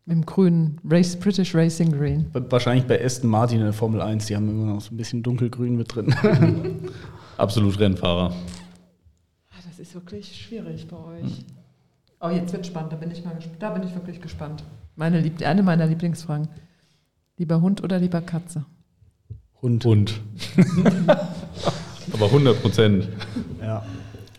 Im 0.05 0.25
grünen 0.25 0.79
Race, 0.87 1.15
British 1.15 1.55
Racing 1.55 1.91
Green. 1.91 2.29
Wahrscheinlich 2.33 2.85
bei 2.85 3.03
Aston 3.03 3.29
Martin 3.29 3.59
in 3.59 3.63
der 3.63 3.73
Formel 3.73 4.01
1, 4.01 4.27
die 4.27 4.35
haben 4.35 4.49
immer 4.49 4.73
noch 4.73 4.81
so 4.81 4.93
ein 4.93 4.97
bisschen 4.97 5.23
dunkelgrün 5.23 5.75
mit 5.75 5.95
drin. 5.95 6.13
Absolut 7.37 7.79
Rennfahrer. 7.79 8.31
Ah, 9.49 9.55
das 9.65 9.79
ist 9.79 9.95
wirklich 9.95 10.35
schwierig 10.35 10.87
bei 10.87 10.97
euch. 10.97 11.45
Oh, 12.19 12.29
jetzt 12.29 12.53
wird 12.53 12.67
spannend, 12.67 12.91
da 12.91 12.97
bin 12.97 13.09
ich 13.11 13.23
mal 13.25 13.37
da 13.59 13.69
bin 13.71 13.83
ich 13.83 13.95
wirklich 13.95 14.21
gespannt. 14.21 14.63
Meine 14.95 15.19
Lieb 15.19 15.41
eine 15.41 15.63
meiner 15.63 15.87
Lieblingsfragen. 15.87 16.47
Lieber 17.37 17.61
Hund 17.61 17.83
oder 17.83 17.97
lieber 17.97 18.21
Katze? 18.21 18.65
Hund. 19.61 19.83
Hund. 19.85 20.19
Aber 22.13 22.25
100 22.25 22.61
Prozent. 22.61 23.07
Ja. 23.61 23.83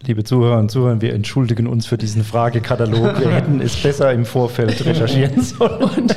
Liebe 0.07 0.23
Zuhörer 0.23 0.59
und 0.59 0.71
Zuhörer, 0.71 1.01
wir 1.01 1.15
entschuldigen 1.15 1.67
uns 1.67 1.87
für 1.87 1.97
diesen 1.97 2.25
Fragekatalog. 2.25 3.21
Wir 3.21 3.31
hätten 3.35 3.61
es 3.61 3.75
besser 3.83 4.13
im 4.13 4.27
Vorfeld 4.27 4.85
recherchieren 4.85 5.41
sollen. 5.41 5.83
Und 5.97 6.17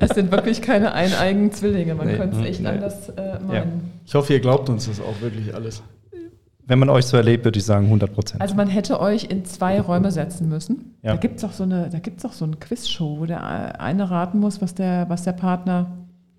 es 0.00 0.10
sind 0.10 0.30
wirklich 0.30 0.62
keine 0.62 0.92
eineigen 0.92 1.52
Zwillinge. 1.52 1.94
Man 1.94 2.06
nee, 2.06 2.16
könnte 2.16 2.38
es 2.40 2.46
echt 2.46 2.60
nee. 2.60 2.68
anders 2.68 3.08
äh, 3.10 3.38
meinen. 3.40 3.52
Ja. 3.52 3.64
Ich 4.06 4.14
hoffe, 4.14 4.32
ihr 4.32 4.40
glaubt 4.40 4.68
uns 4.70 4.86
das 4.86 5.00
auch 5.00 5.20
wirklich 5.20 5.54
alles. 5.54 5.82
Wenn 6.66 6.78
man 6.78 6.88
euch 6.88 7.06
so 7.06 7.16
erlebt, 7.16 7.44
würde 7.44 7.58
ich 7.58 7.64
sagen 7.64 7.86
100 7.86 8.12
Prozent. 8.12 8.40
Also 8.40 8.54
man 8.54 8.68
hätte 8.68 9.00
euch 9.00 9.24
in 9.24 9.44
zwei 9.44 9.80
Räume 9.80 10.10
setzen 10.10 10.48
müssen. 10.48 10.96
Ja. 11.02 11.12
Da 11.12 11.16
gibt 11.16 11.38
es 11.38 11.44
auch 11.44 11.52
so 11.52 11.64
eine, 11.64 11.90
so 12.30 12.44
eine 12.44 12.56
Quizshow, 12.56 13.18
wo 13.20 13.26
der 13.26 13.80
eine 13.80 14.10
raten 14.10 14.38
muss, 14.38 14.62
was 14.62 14.74
der, 14.74 15.06
was 15.08 15.24
der 15.24 15.32
Partner 15.32 15.86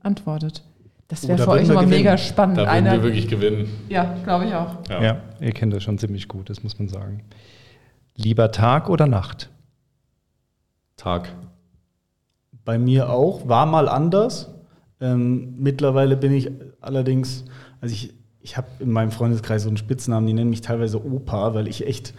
antwortet. 0.02 0.64
Das 1.10 1.28
wäre 1.28 1.42
oh, 1.42 1.46
für 1.46 1.52
euch 1.52 1.68
immer 1.68 1.86
mega 1.88 2.18
spannend. 2.20 2.60
Da 2.60 2.62
würden 2.62 2.70
Einer, 2.70 2.92
wir 2.94 3.04
wirklich 3.04 3.28
gewinnen. 3.28 3.68
Ja, 3.90 4.16
glaube 4.24 4.46
ich 4.46 4.54
auch. 4.54 4.78
Ja. 4.90 5.02
ja, 5.02 5.22
ihr 5.42 5.52
kennt 5.52 5.74
das 5.74 5.84
schon 5.84 5.98
ziemlich 5.98 6.28
gut, 6.28 6.52
das 6.52 6.64
muss 6.64 6.78
man 6.78 6.88
sagen. 6.88 7.24
Lieber 8.16 8.52
Tag 8.52 8.90
oder 8.90 9.08
Nacht? 9.08 9.50
Tag. 10.98 11.30
Bei 12.64 12.78
mir 12.78 13.10
auch. 13.10 13.48
War 13.48 13.66
mal 13.66 13.90
anders. 13.90 14.54
Ähm, 15.02 15.56
mittlerweile 15.58 16.16
bin 16.16 16.32
ich 16.32 16.52
allerdings, 16.80 17.46
also 17.82 17.92
ich, 17.92 18.14
ich 18.42 18.56
habe 18.56 18.68
in 18.80 18.92
meinem 18.92 19.12
Freundeskreis 19.12 19.64
so 19.64 19.70
einen 19.70 19.78
Spitznamen, 19.78 20.28
die 20.28 20.34
nennen 20.34 20.52
mich 20.52 20.62
teilweise 20.62 21.04
Opa, 21.04 21.56
weil 21.56 21.68
ich 21.68 21.88
echt 21.88 22.14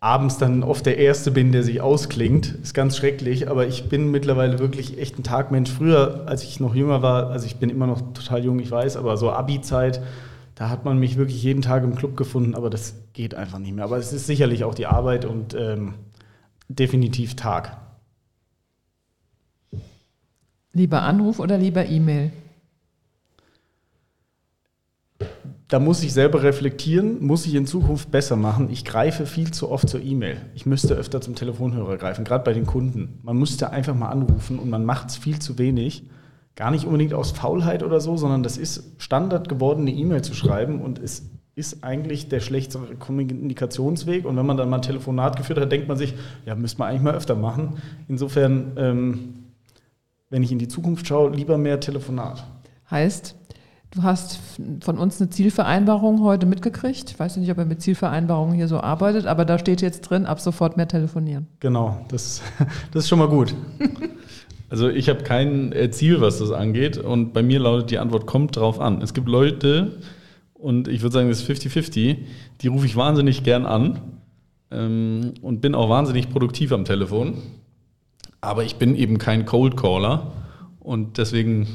abends 0.00 0.38
dann 0.38 0.62
oft 0.62 0.86
der 0.86 0.98
Erste 0.98 1.30
bin, 1.30 1.50
der 1.52 1.62
sich 1.62 1.80
ausklingt. 1.80 2.54
Ist 2.62 2.74
ganz 2.74 2.96
schrecklich, 2.96 3.50
aber 3.50 3.66
ich 3.66 3.88
bin 3.88 4.10
mittlerweile 4.10 4.58
wirklich 4.58 4.98
echt 4.98 5.18
ein 5.18 5.24
Tagmensch. 5.24 5.70
Früher, 5.70 6.24
als 6.26 6.44
ich 6.44 6.60
noch 6.60 6.74
jünger 6.74 7.02
war, 7.02 7.30
also 7.30 7.46
ich 7.46 7.56
bin 7.56 7.70
immer 7.70 7.86
noch 7.86 8.12
total 8.12 8.44
jung, 8.44 8.60
ich 8.60 8.70
weiß, 8.70 8.96
aber 8.96 9.16
so 9.16 9.30
Abi-Zeit, 9.30 10.00
da 10.54 10.70
hat 10.70 10.84
man 10.84 10.98
mich 10.98 11.16
wirklich 11.16 11.42
jeden 11.42 11.62
Tag 11.62 11.82
im 11.84 11.94
Club 11.94 12.16
gefunden, 12.16 12.54
aber 12.54 12.70
das 12.70 12.94
geht 13.12 13.34
einfach 13.34 13.58
nicht 13.58 13.74
mehr. 13.74 13.84
Aber 13.84 13.98
es 13.98 14.12
ist 14.12 14.26
sicherlich 14.26 14.64
auch 14.64 14.74
die 14.74 14.86
Arbeit 14.86 15.24
und 15.24 15.54
ähm, 15.54 15.94
definitiv 16.68 17.34
Tag. 17.34 17.76
Lieber 20.72 21.02
Anruf 21.02 21.40
oder 21.40 21.58
lieber 21.58 21.86
E-Mail? 21.86 22.32
Da 25.68 25.78
muss 25.78 26.02
ich 26.02 26.14
selber 26.14 26.42
reflektieren, 26.42 27.24
muss 27.24 27.44
ich 27.44 27.54
in 27.54 27.66
Zukunft 27.66 28.10
besser 28.10 28.36
machen. 28.36 28.70
Ich 28.70 28.86
greife 28.86 29.26
viel 29.26 29.50
zu 29.50 29.70
oft 29.70 29.86
zur 29.88 30.00
E-Mail. 30.00 30.38
Ich 30.54 30.64
müsste 30.64 30.94
öfter 30.94 31.20
zum 31.20 31.34
Telefonhörer 31.34 31.98
greifen, 31.98 32.24
gerade 32.24 32.42
bei 32.42 32.54
den 32.54 32.64
Kunden. 32.64 33.18
Man 33.22 33.36
müsste 33.36 33.70
einfach 33.70 33.94
mal 33.94 34.08
anrufen 34.08 34.58
und 34.58 34.70
man 34.70 34.86
macht 34.86 35.10
es 35.10 35.18
viel 35.18 35.38
zu 35.38 35.58
wenig. 35.58 36.04
Gar 36.56 36.70
nicht 36.70 36.86
unbedingt 36.86 37.12
aus 37.12 37.32
Faulheit 37.32 37.82
oder 37.82 38.00
so, 38.00 38.16
sondern 38.16 38.42
das 38.42 38.56
ist 38.56 38.94
Standard 38.96 39.50
geworden, 39.50 39.82
eine 39.82 39.92
E-Mail 39.92 40.22
zu 40.22 40.34
schreiben 40.34 40.80
und 40.80 40.98
es 40.98 41.28
ist 41.54 41.84
eigentlich 41.84 42.28
der 42.30 42.40
schlechtere 42.40 42.94
Kommunikationsweg. 42.94 44.24
Und 44.24 44.36
wenn 44.36 44.46
man 44.46 44.56
dann 44.56 44.70
mal 44.70 44.76
ein 44.76 44.82
Telefonat 44.82 45.36
geführt 45.36 45.60
hat, 45.60 45.70
denkt 45.70 45.86
man 45.86 45.98
sich, 45.98 46.14
ja, 46.46 46.54
müsste 46.54 46.78
man 46.78 46.88
eigentlich 46.88 47.02
mal 47.02 47.14
öfter 47.14 47.34
machen. 47.34 47.74
Insofern, 48.08 48.72
ähm, 48.76 49.34
wenn 50.30 50.42
ich 50.42 50.50
in 50.50 50.58
die 50.58 50.68
Zukunft 50.68 51.06
schaue, 51.06 51.30
lieber 51.30 51.58
mehr 51.58 51.78
Telefonat. 51.78 52.46
Heißt, 52.90 53.34
Du 53.90 54.02
hast 54.02 54.38
von 54.82 54.98
uns 54.98 55.20
eine 55.20 55.30
Zielvereinbarung 55.30 56.22
heute 56.22 56.44
mitgekriegt. 56.44 57.10
Ich 57.10 57.18
weiß 57.18 57.38
nicht, 57.38 57.50
ob 57.50 57.58
er 57.58 57.64
mit 57.64 57.80
Zielvereinbarungen 57.80 58.54
hier 58.54 58.68
so 58.68 58.80
arbeitet, 58.80 59.26
aber 59.26 59.46
da 59.46 59.58
steht 59.58 59.80
jetzt 59.80 60.02
drin, 60.02 60.26
ab 60.26 60.40
sofort 60.40 60.76
mehr 60.76 60.88
telefonieren. 60.88 61.46
Genau, 61.60 62.04
das, 62.08 62.42
das 62.92 63.04
ist 63.04 63.08
schon 63.08 63.18
mal 63.18 63.28
gut. 63.28 63.54
Also 64.70 64.90
ich 64.90 65.08
habe 65.08 65.22
kein 65.22 65.72
äh, 65.72 65.90
Ziel, 65.90 66.20
was 66.20 66.40
das 66.40 66.50
angeht. 66.50 66.98
Und 66.98 67.32
bei 67.32 67.42
mir 67.42 67.58
lautet 67.58 67.90
die 67.90 67.98
Antwort, 67.98 68.26
kommt 68.26 68.56
drauf 68.56 68.80
an. 68.80 69.00
Es 69.00 69.14
gibt 69.14 69.26
Leute, 69.26 69.92
und 70.52 70.88
ich 70.88 71.02
würde 71.02 71.14
sagen, 71.14 71.28
das 71.28 71.40
ist 71.40 71.50
50-50, 71.50 72.18
die 72.60 72.66
rufe 72.66 72.84
ich 72.84 72.96
wahnsinnig 72.96 73.44
gern 73.44 73.64
an 73.64 74.00
ähm, 74.70 75.34
und 75.40 75.60
bin 75.60 75.74
auch 75.74 75.88
wahnsinnig 75.88 76.30
produktiv 76.30 76.72
am 76.72 76.84
Telefon. 76.84 77.38
Aber 78.40 78.64
ich 78.64 78.76
bin 78.76 78.94
eben 78.94 79.18
kein 79.18 79.46
Cold 79.46 79.76
Caller 79.76 80.32
und 80.80 81.18
deswegen 81.18 81.66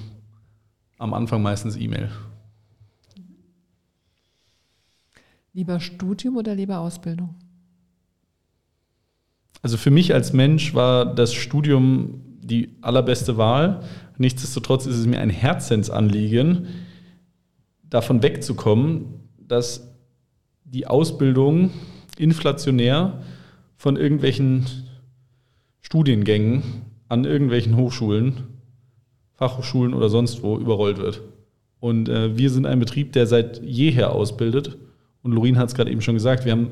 am 0.98 1.14
Anfang 1.14 1.42
meistens 1.42 1.76
E-Mail. 1.76 2.10
Lieber 5.54 5.80
Studium 5.80 6.38
oder 6.38 6.56
lieber 6.56 6.80
Ausbildung? 6.80 7.36
Also 9.62 9.78
für 9.78 9.92
mich 9.92 10.14
als 10.14 10.34
Mensch 10.34 10.74
war 10.74 11.06
das 11.06 11.34
Studium 11.34 12.22
die 12.42 12.76
allerbeste 12.82 13.38
Wahl. 13.38 13.84
Nichtsdestotrotz 14.18 14.86
ist 14.86 14.98
es 14.98 15.06
mir 15.06 15.20
ein 15.20 15.30
Herzensanliegen, 15.30 16.68
davon 17.84 18.24
wegzukommen, 18.24 19.22
dass 19.38 19.96
die 20.66 20.88
Ausbildung 20.88 21.72
inflationär 22.18 23.22
von 23.76 23.96
irgendwelchen 23.96 24.66
Studiengängen 25.82 26.64
an 27.08 27.26
irgendwelchen 27.26 27.76
Hochschulen 27.76 28.53
Fachhochschulen 29.44 29.94
oder 29.94 30.08
sonst 30.10 30.42
wo 30.42 30.58
überrollt 30.58 30.98
wird. 30.98 31.22
Und 31.82 32.08
äh, 32.08 32.38
wir 32.38 32.50
sind 32.50 32.66
ein 32.66 32.80
Betrieb, 32.80 33.12
der 33.12 33.28
seit 33.28 33.62
jeher 33.62 34.14
ausbildet. 34.14 34.78
Und 35.22 35.34
Lorin 35.34 35.58
hat 35.58 35.68
es 35.68 35.76
gerade 35.76 35.92
eben 35.92 36.02
schon 36.02 36.16
gesagt, 36.16 36.46
wir 36.46 36.54
haben 36.54 36.72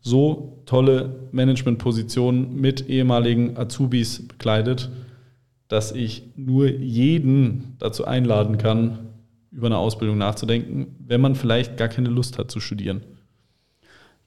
so 0.00 0.62
tolle 0.64 1.28
Managementpositionen 1.32 2.58
mit 2.58 2.88
ehemaligen 2.88 3.58
Azubis 3.58 4.26
bekleidet, 4.26 4.90
dass 5.68 5.92
ich 5.92 6.22
nur 6.36 6.68
jeden 6.70 7.76
dazu 7.78 8.06
einladen 8.06 8.56
kann, 8.56 9.00
über 9.50 9.66
eine 9.66 9.76
Ausbildung 9.76 10.16
nachzudenken, 10.16 10.96
wenn 11.06 11.20
man 11.20 11.34
vielleicht 11.34 11.76
gar 11.76 11.88
keine 11.88 12.08
Lust 12.08 12.38
hat 12.38 12.50
zu 12.50 12.60
studieren. 12.60 13.02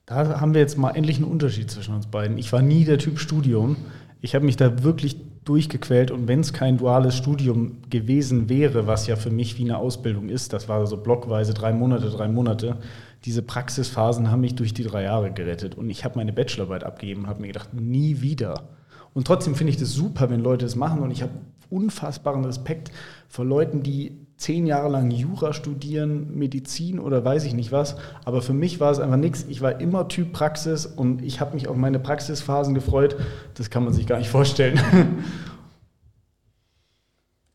Da 0.05 0.39
haben 0.39 0.53
wir 0.53 0.61
jetzt 0.61 0.77
mal 0.77 0.91
endlich 0.91 1.17
einen 1.17 1.25
Unterschied 1.25 1.71
zwischen 1.71 1.95
uns 1.95 2.05
beiden. 2.05 2.37
Ich 2.37 2.51
war 2.53 2.61
nie 2.61 2.85
der 2.85 2.99
Typ 2.99 3.17
Studium. 3.17 3.75
Ich 4.19 4.35
habe 4.35 4.45
mich 4.45 4.57
da 4.57 4.83
wirklich 4.83 5.15
durchgequält. 5.45 6.11
Und 6.11 6.27
wenn 6.27 6.41
es 6.41 6.53
kein 6.53 6.77
duales 6.77 7.17
Studium 7.17 7.77
gewesen 7.89 8.49
wäre, 8.49 8.87
was 8.87 9.07
ja 9.07 9.15
für 9.15 9.31
mich 9.31 9.57
wie 9.57 9.63
eine 9.63 9.77
Ausbildung 9.77 10.29
ist, 10.29 10.53
das 10.53 10.69
war 10.69 10.85
so 10.87 10.97
blockweise 10.97 11.53
drei 11.53 11.73
Monate, 11.73 12.09
drei 12.09 12.27
Monate, 12.27 12.77
diese 13.25 13.41
Praxisphasen 13.41 14.31
haben 14.31 14.41
mich 14.41 14.55
durch 14.55 14.73
die 14.73 14.83
drei 14.83 15.03
Jahre 15.03 15.31
gerettet. 15.31 15.75
Und 15.75 15.89
ich 15.89 16.05
habe 16.05 16.17
meine 16.17 16.33
Bachelorarbeit 16.33 16.83
abgegeben 16.83 17.21
und 17.23 17.27
habe 17.27 17.41
mir 17.41 17.47
gedacht, 17.47 17.73
nie 17.73 18.21
wieder. 18.21 18.69
Und 19.13 19.27
trotzdem 19.27 19.55
finde 19.55 19.71
ich 19.71 19.77
das 19.77 19.93
super, 19.93 20.29
wenn 20.29 20.39
Leute 20.39 20.65
das 20.65 20.75
machen. 20.75 21.01
Und 21.01 21.11
ich 21.11 21.21
habe 21.21 21.33
unfassbaren 21.69 22.45
Respekt 22.45 22.91
vor 23.27 23.45
Leuten, 23.45 23.83
die 23.83 24.17
zehn 24.41 24.65
Jahre 24.65 24.89
lang 24.89 25.11
Jura 25.11 25.53
studieren, 25.53 26.35
Medizin 26.35 26.99
oder 26.99 27.23
weiß 27.23 27.45
ich 27.45 27.53
nicht 27.53 27.71
was. 27.71 27.95
Aber 28.25 28.41
für 28.41 28.53
mich 28.53 28.79
war 28.79 28.91
es 28.91 28.99
einfach 28.99 29.17
nichts. 29.17 29.45
Ich 29.47 29.61
war 29.61 29.79
immer 29.79 30.07
Typ 30.07 30.33
Praxis 30.33 30.87
und 30.87 31.21
ich 31.21 31.39
habe 31.39 31.53
mich 31.53 31.67
auf 31.67 31.75
meine 31.75 31.99
Praxisphasen 31.99 32.73
gefreut. 32.73 33.15
Das 33.53 33.69
kann 33.69 33.83
man 33.83 33.93
sich 33.93 34.07
gar 34.07 34.17
nicht 34.17 34.29
vorstellen. 34.29 34.79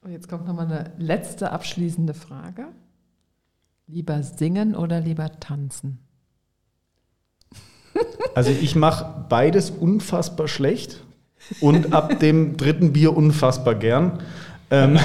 Und 0.03 0.13
jetzt 0.13 0.29
kommt 0.29 0.47
nochmal 0.47 0.67
eine 0.67 0.93
letzte 0.99 1.51
abschließende 1.51 2.15
Frage. 2.15 2.67
Lieber 3.89 4.23
singen 4.23 4.77
oder 4.77 5.01
lieber 5.01 5.33
tanzen? 5.41 5.99
Also 8.37 8.51
ich 8.51 8.77
mache 8.77 9.25
beides 9.31 9.71
unfassbar 9.71 10.47
schlecht 10.47 11.03
und 11.61 11.95
ab 11.95 12.21
dem 12.21 12.59
dritten 12.59 12.93
Bier 12.93 13.17
unfassbar 13.17 13.75
gern. 13.75 14.21
Ähm, 14.71 14.99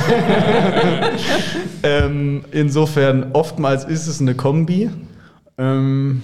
ähm, 1.84 2.46
insofern, 2.52 3.32
oftmals 3.34 3.86
ist 3.86 4.08
es 4.08 4.22
eine 4.22 4.36
Kombi. 4.36 4.90
Ähm, 5.58 6.22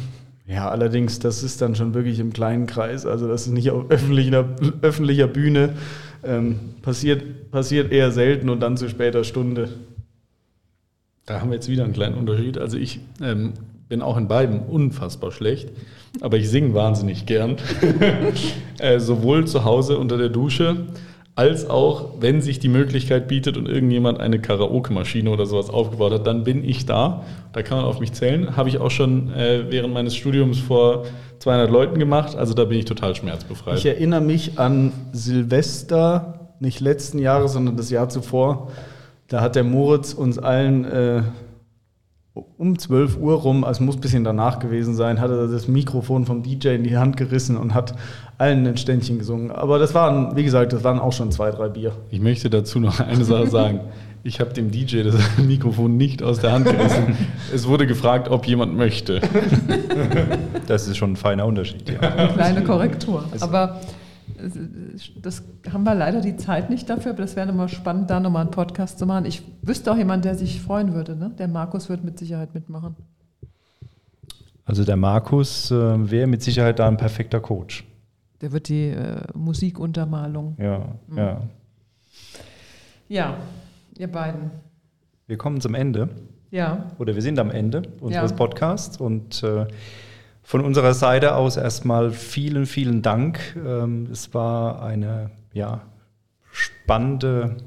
Ja, 0.47 0.69
allerdings, 0.69 1.19
das 1.19 1.43
ist 1.43 1.61
dann 1.61 1.75
schon 1.75 1.93
wirklich 1.93 2.19
im 2.19 2.31
kleinen 2.33 2.67
Kreis. 2.67 3.05
Also 3.05 3.27
das 3.27 3.47
ist 3.47 3.53
nicht 3.53 3.69
auf 3.71 3.89
öffentlicher, 3.89 4.45
öffentlicher 4.81 5.27
Bühne. 5.27 5.73
Ähm, 6.23 6.59
passiert, 6.81 7.51
passiert 7.51 7.91
eher 7.91 8.11
selten 8.11 8.49
und 8.49 8.61
dann 8.61 8.77
zu 8.77 8.89
später 8.89 9.23
Stunde. 9.23 9.69
Da 11.25 11.41
haben 11.41 11.49
wir 11.49 11.55
jetzt 11.55 11.67
wieder 11.67 11.83
einen 11.83 11.93
kleinen 11.93 12.15
Unterschied. 12.15 12.57
Also 12.57 12.77
ich 12.77 13.01
ähm, 13.21 13.53
bin 13.89 14.01
auch 14.01 14.17
in 14.17 14.27
beiden 14.27 14.61
unfassbar 14.61 15.31
schlecht, 15.31 15.69
aber 16.21 16.37
ich 16.37 16.49
singe 16.49 16.73
wahnsinnig 16.73 17.25
gern. 17.25 17.57
äh, 18.79 18.99
sowohl 18.99 19.45
zu 19.45 19.65
Hause 19.65 19.97
unter 19.97 20.17
der 20.17 20.29
Dusche, 20.29 20.87
als 21.37 21.69
auch, 21.69 22.15
wenn 22.19 22.41
sich 22.41 22.57
die 22.57 22.67
Möglichkeit 22.67 23.27
bietet 23.27 23.57
und 23.57 23.69
irgendjemand 23.69 24.19
eine 24.19 24.41
Karaoke-Maschine 24.41 25.29
oder 25.29 25.45
sowas 25.45 25.69
aufgebaut 25.69 26.11
hat, 26.11 26.25
dann 26.25 26.43
bin 26.43 26.67
ich 26.67 26.87
da. 26.87 27.23
Da 27.53 27.61
kann 27.61 27.77
man 27.77 27.85
auf 27.85 27.99
mich 27.99 28.11
zählen. 28.13 28.57
Habe 28.57 28.69
ich 28.69 28.79
auch 28.79 28.89
schon 28.89 29.31
äh, 29.33 29.65
während 29.69 29.93
meines 29.93 30.15
Studiums 30.15 30.57
vor 30.57 31.05
200 31.37 31.69
Leuten 31.69 31.99
gemacht. 31.99 32.35
Also 32.35 32.55
da 32.55 32.65
bin 32.65 32.79
ich 32.79 32.85
total 32.85 33.13
schmerzbefreit. 33.13 33.77
Ich 33.77 33.85
erinnere 33.85 34.21
mich 34.21 34.57
an 34.57 34.91
Silvester, 35.11 36.49
nicht 36.59 36.79
letzten 36.79 37.19
Jahres, 37.19 37.53
sondern 37.53 37.77
das 37.77 37.91
Jahr 37.91 38.09
zuvor. 38.09 38.71
Da 39.27 39.41
hat 39.41 39.55
der 39.55 39.63
Moritz 39.63 40.13
uns 40.13 40.39
allen 40.39 40.85
äh, 40.85 41.21
um 42.57 42.77
12 42.77 43.17
Uhr 43.17 43.35
rum, 43.35 43.63
also 43.63 43.83
muss 43.83 43.95
ein 43.95 44.01
bisschen 44.01 44.23
danach 44.23 44.59
gewesen 44.59 44.93
sein, 44.95 45.19
hat 45.19 45.29
er 45.29 45.47
das 45.47 45.67
Mikrofon 45.67 46.25
vom 46.25 46.43
DJ 46.43 46.69
in 46.69 46.83
die 46.83 46.97
Hand 46.97 47.17
gerissen 47.17 47.57
und 47.57 47.73
hat 47.73 47.95
allen 48.37 48.65
ein 48.67 48.77
Ständchen 48.77 49.19
gesungen. 49.19 49.51
Aber 49.51 49.79
das 49.79 49.93
waren, 49.93 50.35
wie 50.35 50.43
gesagt, 50.43 50.73
das 50.73 50.83
waren 50.83 50.99
auch 50.99 51.13
schon 51.13 51.31
zwei, 51.31 51.51
drei 51.51 51.69
Bier. 51.69 51.93
Ich 52.11 52.19
möchte 52.19 52.49
dazu 52.49 52.79
noch 52.79 52.99
eine 52.99 53.23
Sache 53.23 53.47
sagen. 53.49 53.79
Ich 54.23 54.39
habe 54.39 54.53
dem 54.53 54.71
DJ 54.71 55.03
das 55.03 55.15
Mikrofon 55.37 55.95
nicht 55.95 56.21
aus 56.21 56.39
der 56.39 56.51
Hand 56.51 56.65
gerissen. 56.65 57.17
Es 57.53 57.67
wurde 57.67 57.87
gefragt, 57.87 58.29
ob 58.29 58.45
jemand 58.45 58.75
möchte. 58.75 59.21
Das 60.67 60.87
ist 60.87 60.97
schon 60.97 61.13
ein 61.13 61.15
feiner 61.15 61.45
Unterschied. 61.45 61.89
Ja. 61.89 61.99
Eine 61.99 62.33
kleine 62.33 62.63
Korrektur. 62.63 63.23
Aber 63.39 63.79
das 65.21 65.43
haben 65.71 65.83
wir 65.83 65.95
leider 65.95 66.21
die 66.21 66.37
Zeit 66.37 66.69
nicht 66.69 66.89
dafür, 66.89 67.11
aber 67.11 67.21
das 67.21 67.35
wäre 67.35 67.47
nochmal 67.47 67.69
spannend, 67.69 68.09
da 68.09 68.19
nochmal 68.19 68.41
einen 68.43 68.51
Podcast 68.51 68.99
zu 68.99 69.05
machen. 69.05 69.25
Ich 69.25 69.43
wüsste 69.61 69.91
auch 69.91 69.97
jemand, 69.97 70.25
der 70.25 70.35
sich 70.35 70.61
freuen 70.61 70.93
würde. 70.93 71.15
Ne? 71.15 71.31
Der 71.37 71.47
Markus 71.47 71.89
wird 71.89 72.03
mit 72.03 72.17
Sicherheit 72.19 72.53
mitmachen. 72.53 72.95
Also 74.65 74.83
der 74.83 74.97
Markus 74.97 75.71
äh, 75.71 75.75
wäre 76.11 76.27
mit 76.27 76.41
Sicherheit 76.43 76.79
da 76.79 76.87
ein 76.87 76.97
perfekter 76.97 77.39
Coach. 77.39 77.85
Der 78.41 78.51
wird 78.51 78.67
die 78.69 78.89
äh, 78.89 79.21
Musikuntermalung. 79.33 80.55
Ja, 80.59 80.95
Mhm. 81.07 81.17
ja. 81.17 81.41
Ja, 83.09 83.37
ihr 83.97 84.11
beiden. 84.11 84.51
Wir 85.27 85.37
kommen 85.37 85.61
zum 85.61 85.73
Ende. 85.75 86.09
Ja, 86.51 86.91
Oder 86.97 87.13
wir 87.15 87.21
sind 87.21 87.39
am 87.39 87.51
Ende 87.51 87.83
unseres 87.99 88.31
Ja. 88.31 88.37
Podcasts 88.37 88.97
und 88.97 89.43
äh, 89.43 89.65
von 90.47 90.61
unserer 90.61 90.93
Seite 90.93 91.35
aus 91.35 91.57
erstmal 91.57 92.11
vielen, 92.11 92.67
vielen 92.67 93.01
Dank. 93.01 93.57
Ähm, 93.57 94.07
es 94.09 94.33
war 94.33 94.81
eine 94.81 95.29
ja, 95.51 95.81
spannende 96.53 97.57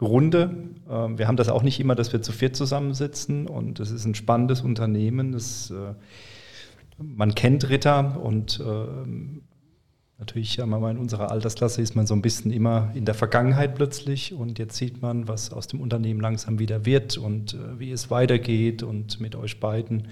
Runde. 0.00 0.50
Ähm, 0.90 1.16
wir 1.16 1.28
haben 1.28 1.36
das 1.36 1.48
auch 1.48 1.62
nicht 1.62 1.78
immer, 1.78 1.94
dass 1.94 2.12
wir 2.12 2.22
zu 2.22 2.32
viert 2.32 2.56
zusammensitzen 2.56 3.46
und 3.46 3.78
es 3.78 3.92
ist 3.92 4.04
ein 4.04 4.16
spannendes 4.16 4.62
Unternehmen. 4.62 5.32
Es, 5.32 5.70
äh, 5.70 5.94
man 6.98 7.36
kennt 7.36 7.68
Ritter 7.70 8.20
und 8.20 8.60
ähm, 8.66 9.42
natürlich 10.18 10.58
in 10.58 10.72
unserer 10.72 11.30
Altersklasse 11.30 11.82
ist 11.82 11.94
man 11.94 12.08
so 12.08 12.14
ein 12.14 12.22
bisschen 12.22 12.50
immer 12.50 12.90
in 12.96 13.04
der 13.04 13.14
Vergangenheit 13.14 13.76
plötzlich 13.76 14.34
und 14.34 14.58
jetzt 14.58 14.74
sieht 14.74 15.00
man, 15.00 15.28
was 15.28 15.52
aus 15.52 15.68
dem 15.68 15.80
Unternehmen 15.80 16.20
langsam 16.20 16.58
wieder 16.58 16.84
wird 16.84 17.16
und 17.16 17.54
äh, 17.54 17.78
wie 17.78 17.92
es 17.92 18.10
weitergeht 18.10 18.82
und 18.82 19.20
mit 19.20 19.36
euch 19.36 19.60
beiden. 19.60 20.08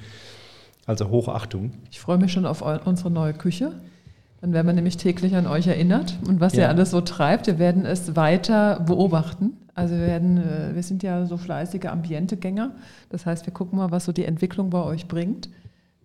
Also 0.86 1.09
Hochachtung. 1.10 1.72
ich 1.90 2.00
freue 2.00 2.18
mich 2.18 2.32
schon 2.32 2.44
auf 2.46 2.62
unsere 2.86 3.10
neue 3.10 3.34
Küche. 3.34 3.72
Dann 4.40 4.52
werden 4.52 4.66
wir 4.66 4.72
nämlich 4.74 4.96
täglich 4.96 5.36
an 5.36 5.46
euch 5.46 5.68
erinnert 5.68 6.18
und 6.26 6.40
was 6.40 6.54
ihr 6.54 6.62
Ja. 6.62 6.68
alles 6.68 6.90
so 6.90 7.00
treibt. 7.00 7.46
Wir 7.46 7.60
werden 7.60 7.86
es 7.86 8.16
weiter 8.16 8.80
beobachten. 8.80 9.52
Also 9.74 9.94
wir 9.94 10.02
werden, 10.06 10.38
äh, 10.38 10.74
wir 10.74 10.82
sind 10.82 11.04
ja 11.04 11.24
so 11.26 11.36
fleißige 11.36 11.86
Ambientegänger. 11.86 12.72
Das 13.10 13.24
heißt, 13.24 13.46
wir 13.46 13.52
gucken 13.54 13.78
mal, 13.78 13.92
was 13.92 14.04
so 14.04 14.10
die 14.12 14.24
Entwicklung 14.24 14.70
bei 14.70 14.82
euch 14.82 15.06
bringt. 15.06 15.48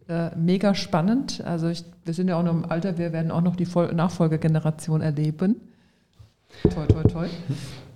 Äh, 0.07 0.29
mega 0.37 0.75
spannend. 0.75 1.41
Also 1.43 1.67
ich, 1.67 1.83
wir 2.05 2.13
sind 2.13 2.27
ja 2.27 2.37
auch 2.39 2.43
noch 2.43 2.53
im 2.53 2.65
Alter, 2.69 2.97
wir 2.99 3.11
werden 3.11 3.31
auch 3.31 3.41
noch 3.41 3.55
die 3.55 3.65
Vol 3.65 3.91
Nachfolgegeneration 3.93 5.01
erleben. 5.01 5.55
Toi, 6.63 6.85
toi, 6.85 7.03
toi. 7.03 7.27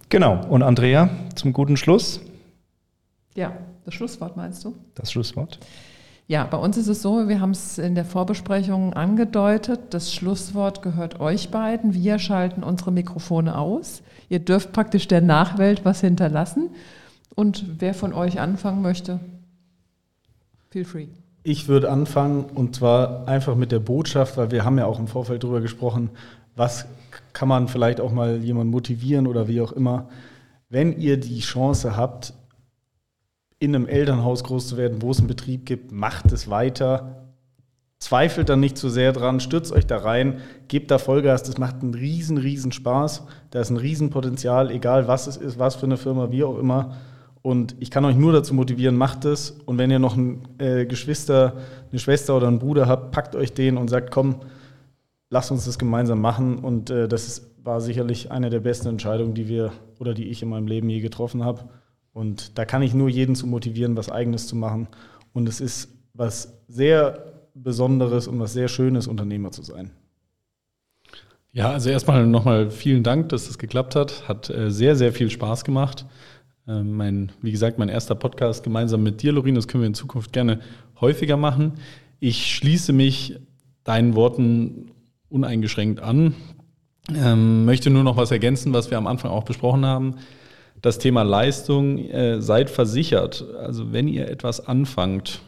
Genau. 0.10 0.44
Und 0.50 0.64
Andrea, 0.64 1.10
zum 1.36 1.54
guten 1.54 1.78
Schluss, 1.78 2.20
Ja, 3.36 3.54
das 3.86 3.94
Schlusswort 3.94 4.36
meinst 4.36 4.66
du? 4.66 4.76
das 4.96 5.12
Schlusswort. 5.12 5.60
Ja, 6.32 6.46
bei 6.46 6.56
uns 6.56 6.78
ist 6.78 6.88
es 6.88 7.02
so, 7.02 7.28
wir 7.28 7.42
haben 7.42 7.52
es 7.52 7.78
in 7.78 7.94
der 7.94 8.06
Vorbesprechung 8.06 8.94
angedeutet, 8.94 9.82
das 9.90 10.14
Schlusswort 10.14 10.82
gehört 10.82 11.20
euch 11.20 11.52
beiden. 11.52 11.94
Wir 11.94 12.20
schalten 12.20 12.64
unsere 12.64 12.90
Mikrofone 12.94 13.58
aus. 13.58 14.02
Ihr 14.30 14.40
dürft 14.40 14.72
praktisch 14.72 15.10
der 15.10 15.20
Nachwelt 15.20 15.84
was 15.84 16.00
hinterlassen. 16.00 16.70
Und 17.36 17.82
wer 17.82 17.94
von 17.94 18.14
euch 18.14 18.40
anfangen 18.40 18.82
möchte, 18.82 19.20
feel 20.70 20.86
free. 20.86 21.08
Ich 21.44 21.68
würde 21.68 21.92
anfangen 21.92 22.46
und 22.46 22.78
zwar 22.78 23.28
einfach 23.28 23.56
mit 23.58 23.74
der 23.74 23.80
Botschaft, 23.80 24.38
weil 24.38 24.52
wir 24.52 24.64
haben 24.64 24.78
ja 24.78 24.86
auch 24.86 25.00
im 25.00 25.10
Vorfeld 25.10 25.44
darüber 25.44 25.60
gesprochen, 25.60 26.12
was 26.56 26.86
kann 27.34 27.50
man 27.50 27.68
vielleicht 27.68 28.00
auch 28.00 28.14
mal 28.14 28.38
jemanden 28.38 28.72
motivieren 28.72 29.28
oder 29.28 29.50
wie 29.50 29.60
auch 29.60 29.74
immer. 29.74 30.08
Wenn 30.70 30.98
ihr 30.98 31.20
die 31.20 31.42
Chance 31.42 31.98
habt, 31.98 32.34
in 33.62 33.76
einem 33.76 33.88
Elternhaus 33.88 34.44
groß 34.44 34.70
zu 34.70 34.78
werden, 34.78 35.04
wo 35.04 35.12
es 35.12 35.20
einen 35.20 35.28
Betrieb 35.28 35.68
gibt, 35.68 35.92
macht 35.92 36.32
es 36.32 36.50
weiter. 36.50 37.28
Zweifelt 38.00 38.50
dann 38.50 38.60
nicht 38.60 38.76
zu 38.76 38.90
sehr 38.90 39.14
dran, 39.14 39.40
stürzt 39.40 39.72
euch 39.72 39.86
da 39.86 39.98
rein, 39.98 40.40
gebt 40.68 40.90
da 40.90 40.98
Vollgas, 40.98 41.44
das 41.44 41.60
macht 41.60 41.84
einen 41.84 41.94
riesen, 41.94 42.40
riesen 42.40 42.72
Spaß. 42.72 43.24
Da 43.52 43.62
ist 43.62 43.70
ein 43.70 43.78
Riesenpotenzial, 43.78 44.72
egal 44.72 45.08
was 45.08 45.28
es 45.28 45.38
ist, 45.38 45.60
was 45.60 45.76
für 45.76 45.86
eine 45.86 45.98
Firma, 45.98 46.32
wie 46.32 46.44
auch 46.44 46.58
immer. 46.58 46.98
Und 47.44 47.76
ich 47.80 47.92
kann 47.92 48.04
euch 48.04 48.16
nur 48.16 48.34
dazu 48.34 48.56
motivieren, 48.56 48.96
macht 48.96 49.26
es. 49.26 49.52
Und 49.68 49.78
wenn 49.78 49.92
ihr 49.92 50.00
noch 50.00 50.18
ein 50.18 50.42
äh, 50.58 50.88
Geschwister, 50.88 51.54
eine 51.92 52.00
Schwester 52.00 52.36
oder 52.36 52.48
einen 52.48 52.58
Bruder 52.58 52.88
habt, 52.88 53.12
packt 53.12 53.36
euch 53.36 53.54
den 53.54 53.78
und 53.78 53.90
sagt, 53.90 54.10
komm, 54.10 54.38
lasst 55.30 55.52
uns 55.52 55.66
das 55.66 55.78
gemeinsam 55.78 56.20
machen. 56.20 56.58
Und 56.58 56.90
äh, 56.90 57.08
das 57.08 57.52
war 57.64 57.80
sicherlich 57.80 58.32
eine 58.32 58.50
der 58.50 58.60
besten 58.60 58.88
Entscheidungen, 58.88 59.36
die 59.36 59.48
wir 59.48 59.72
oder 60.00 60.16
die 60.16 60.30
ich 60.30 60.42
in 60.42 60.50
meinem 60.50 60.66
Leben 60.66 60.90
je 60.90 61.00
getroffen 61.00 61.46
habe. 61.46 61.66
Und 62.14 62.58
da 62.58 62.66
kann 62.66 62.82
ich 62.82 62.94
nur 62.94 63.10
jeden 63.10 63.36
zu 63.36 63.48
motivieren, 63.48 63.96
was 63.96 64.12
Eigenes 64.12 64.48
zu 64.48 64.56
machen. 64.56 64.88
Und 65.34 65.48
es 65.48 65.62
ist 65.62 65.90
was 66.14 66.62
sehr 66.68 67.32
Besonderes 67.54 68.28
und 68.28 68.40
was 68.40 68.54
sehr 68.54 68.68
Schönes, 68.68 69.08
Unternehmer 69.08 69.52
zu 69.52 69.64
sein. 69.64 69.92
Ja, 71.54 71.72
also 71.72 71.90
erstmal 71.90 72.26
nochmal 72.26 72.72
vielen 72.72 73.04
Dank, 73.04 73.30
dass 73.30 73.48
das 73.48 73.58
geklappt 73.58 73.96
hat. 73.96 74.28
Hat 74.28 74.50
äh, 74.50 74.72
sehr, 74.72 74.96
sehr 74.96 75.12
viel 75.12 75.30
Spaß 75.30 75.66
gemacht. 75.66 76.06
Äh, 76.68 76.82
mein, 76.84 77.32
wie 77.42 77.52
gesagt, 77.52 77.78
mein 77.78 77.90
erster 77.90 78.16
Podcast 78.16 78.64
gemeinsam 78.64 79.04
mit 79.04 79.22
dir, 79.22 79.34
Lorin, 79.34 79.56
das 79.56 79.68
können 79.68 79.84
wir 79.84 79.88
in 79.88 79.94
Zukunft 79.94 80.32
gerne 80.32 80.62
häufiger 81.02 81.36
machen. 81.36 81.74
Ich 82.20 82.56
schließe 82.56 82.94
mich 82.94 83.40
deinen 83.84 84.16
Worten 84.16 84.92
uneingeschränkt 85.28 86.00
an. 86.00 86.36
Ähm, 87.14 87.66
möchte 87.66 87.90
nur 87.90 88.04
noch 88.04 88.16
was 88.16 88.32
ergänzen, 88.32 88.74
was 88.74 88.92
wir 88.92 88.98
am 88.98 89.08
Anfang 89.08 89.32
auch 89.32 89.44
besprochen 89.44 89.86
haben. 89.86 90.16
Das 90.82 90.98
Thema 90.98 91.24
Leistung, 91.24 91.98
äh, 92.10 92.42
seid 92.42 92.70
versichert. 92.70 93.46
Also 93.58 93.94
wenn 93.94 94.08
ihr 94.08 94.28
etwas 94.28 94.66
anfangt 94.66 95.42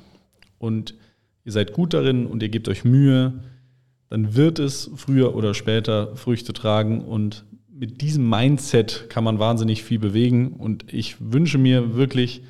und 0.60 0.96
ihr 1.44 1.52
seid 1.52 1.74
gut 1.74 1.94
darin 1.94 2.26
und 2.28 2.44
ihr 2.44 2.50
gebt 2.50 2.68
euch 2.70 2.84
Mühe, 2.84 3.34
dann 4.10 4.36
wird 4.36 4.60
es 4.60 4.92
früher 4.96 5.36
oder 5.36 5.54
später 5.54 6.16
Früchte 6.16 6.54
tragen 6.54 7.02
und 7.02 7.46
mit 7.68 8.02
diesem 8.02 8.30
Mindset 8.30 9.10
kann 9.10 9.24
man 9.24 9.40
wahnsinnig 9.40 9.84
viel 9.84 9.98
bewegen 9.98 10.54
und 10.54 10.94
ich 10.94 11.16
wünsche 11.20 11.58
mir 11.58 11.96
wirklich 11.96 12.44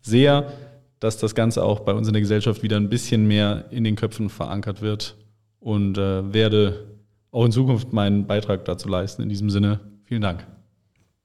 sehr, 0.00 0.52
dass 1.00 1.18
das 1.18 1.34
Ganze 1.34 1.64
auch 1.64 1.80
bei 1.80 1.92
uns 1.92 2.06
in 2.06 2.12
der 2.12 2.22
Gesellschaft 2.22 2.62
wieder 2.62 2.76
ein 2.76 2.88
bisschen 2.88 3.26
mehr 3.26 3.64
in 3.70 3.84
den 3.84 3.96
Köpfen 3.96 4.30
verankert 4.30 4.82
wird 4.82 5.16
und 5.58 5.98
äh, 5.98 6.32
werde 6.32 6.86
auch 7.32 7.44
in 7.44 7.52
Zukunft 7.52 7.92
meinen 7.92 8.26
Beitrag 8.26 8.64
dazu 8.64 8.88
leisten. 8.88 9.22
In 9.22 9.28
diesem 9.28 9.50
Sinne, 9.50 9.80
vielen 10.04 10.22
Dank. 10.22 10.46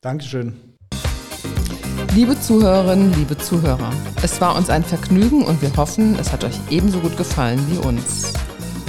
Dankeschön. 0.02 0.54
Liebe 2.16 2.40
Zuhörerinnen, 2.40 3.14
liebe 3.16 3.38
Zuhörer, 3.38 3.92
es 4.24 4.40
war 4.40 4.56
uns 4.56 4.70
ein 4.70 4.86
Vergnügen 4.86 5.44
und 5.44 5.62
wir 5.62 5.76
hoffen, 5.76 6.18
es 6.18 6.32
hat 6.32 6.46
euch 6.46 6.56
ebenso 6.70 7.00
gut 7.02 7.18
gefallen 7.18 7.60
wie 7.70 7.78
uns. 7.86 8.32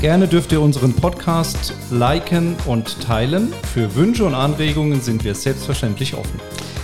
Gerne 0.00 0.28
dürft 0.28 0.52
ihr 0.52 0.60
unseren 0.60 0.92
Podcast 0.92 1.74
liken 1.90 2.54
und 2.66 3.02
teilen. 3.02 3.52
Für 3.74 3.96
Wünsche 3.96 4.24
und 4.24 4.36
Anregungen 4.36 5.00
sind 5.00 5.24
wir 5.24 5.34
selbstverständlich 5.34 6.14
offen. 6.14 6.38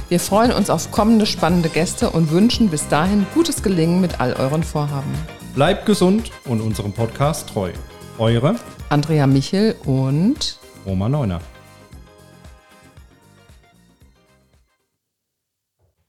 Wir 0.08 0.18
freuen 0.18 0.50
uns 0.50 0.68
auf 0.68 0.90
kommende 0.90 1.26
spannende 1.26 1.68
Gäste 1.68 2.10
und 2.10 2.32
wünschen 2.32 2.70
bis 2.70 2.88
dahin 2.88 3.24
gutes 3.34 3.62
Gelingen 3.62 4.00
mit 4.00 4.20
all 4.20 4.32
euren 4.32 4.64
Vorhaben. 4.64 5.12
Bleibt 5.54 5.86
gesund 5.86 6.32
und 6.46 6.60
unserem 6.60 6.92
Podcast 6.92 7.50
treu. 7.50 7.70
Eure 8.18 8.56
Andrea 8.88 9.28
Michel 9.28 9.76
und 9.84 10.58
Oma 10.86 11.08
Neuner. 11.08 11.40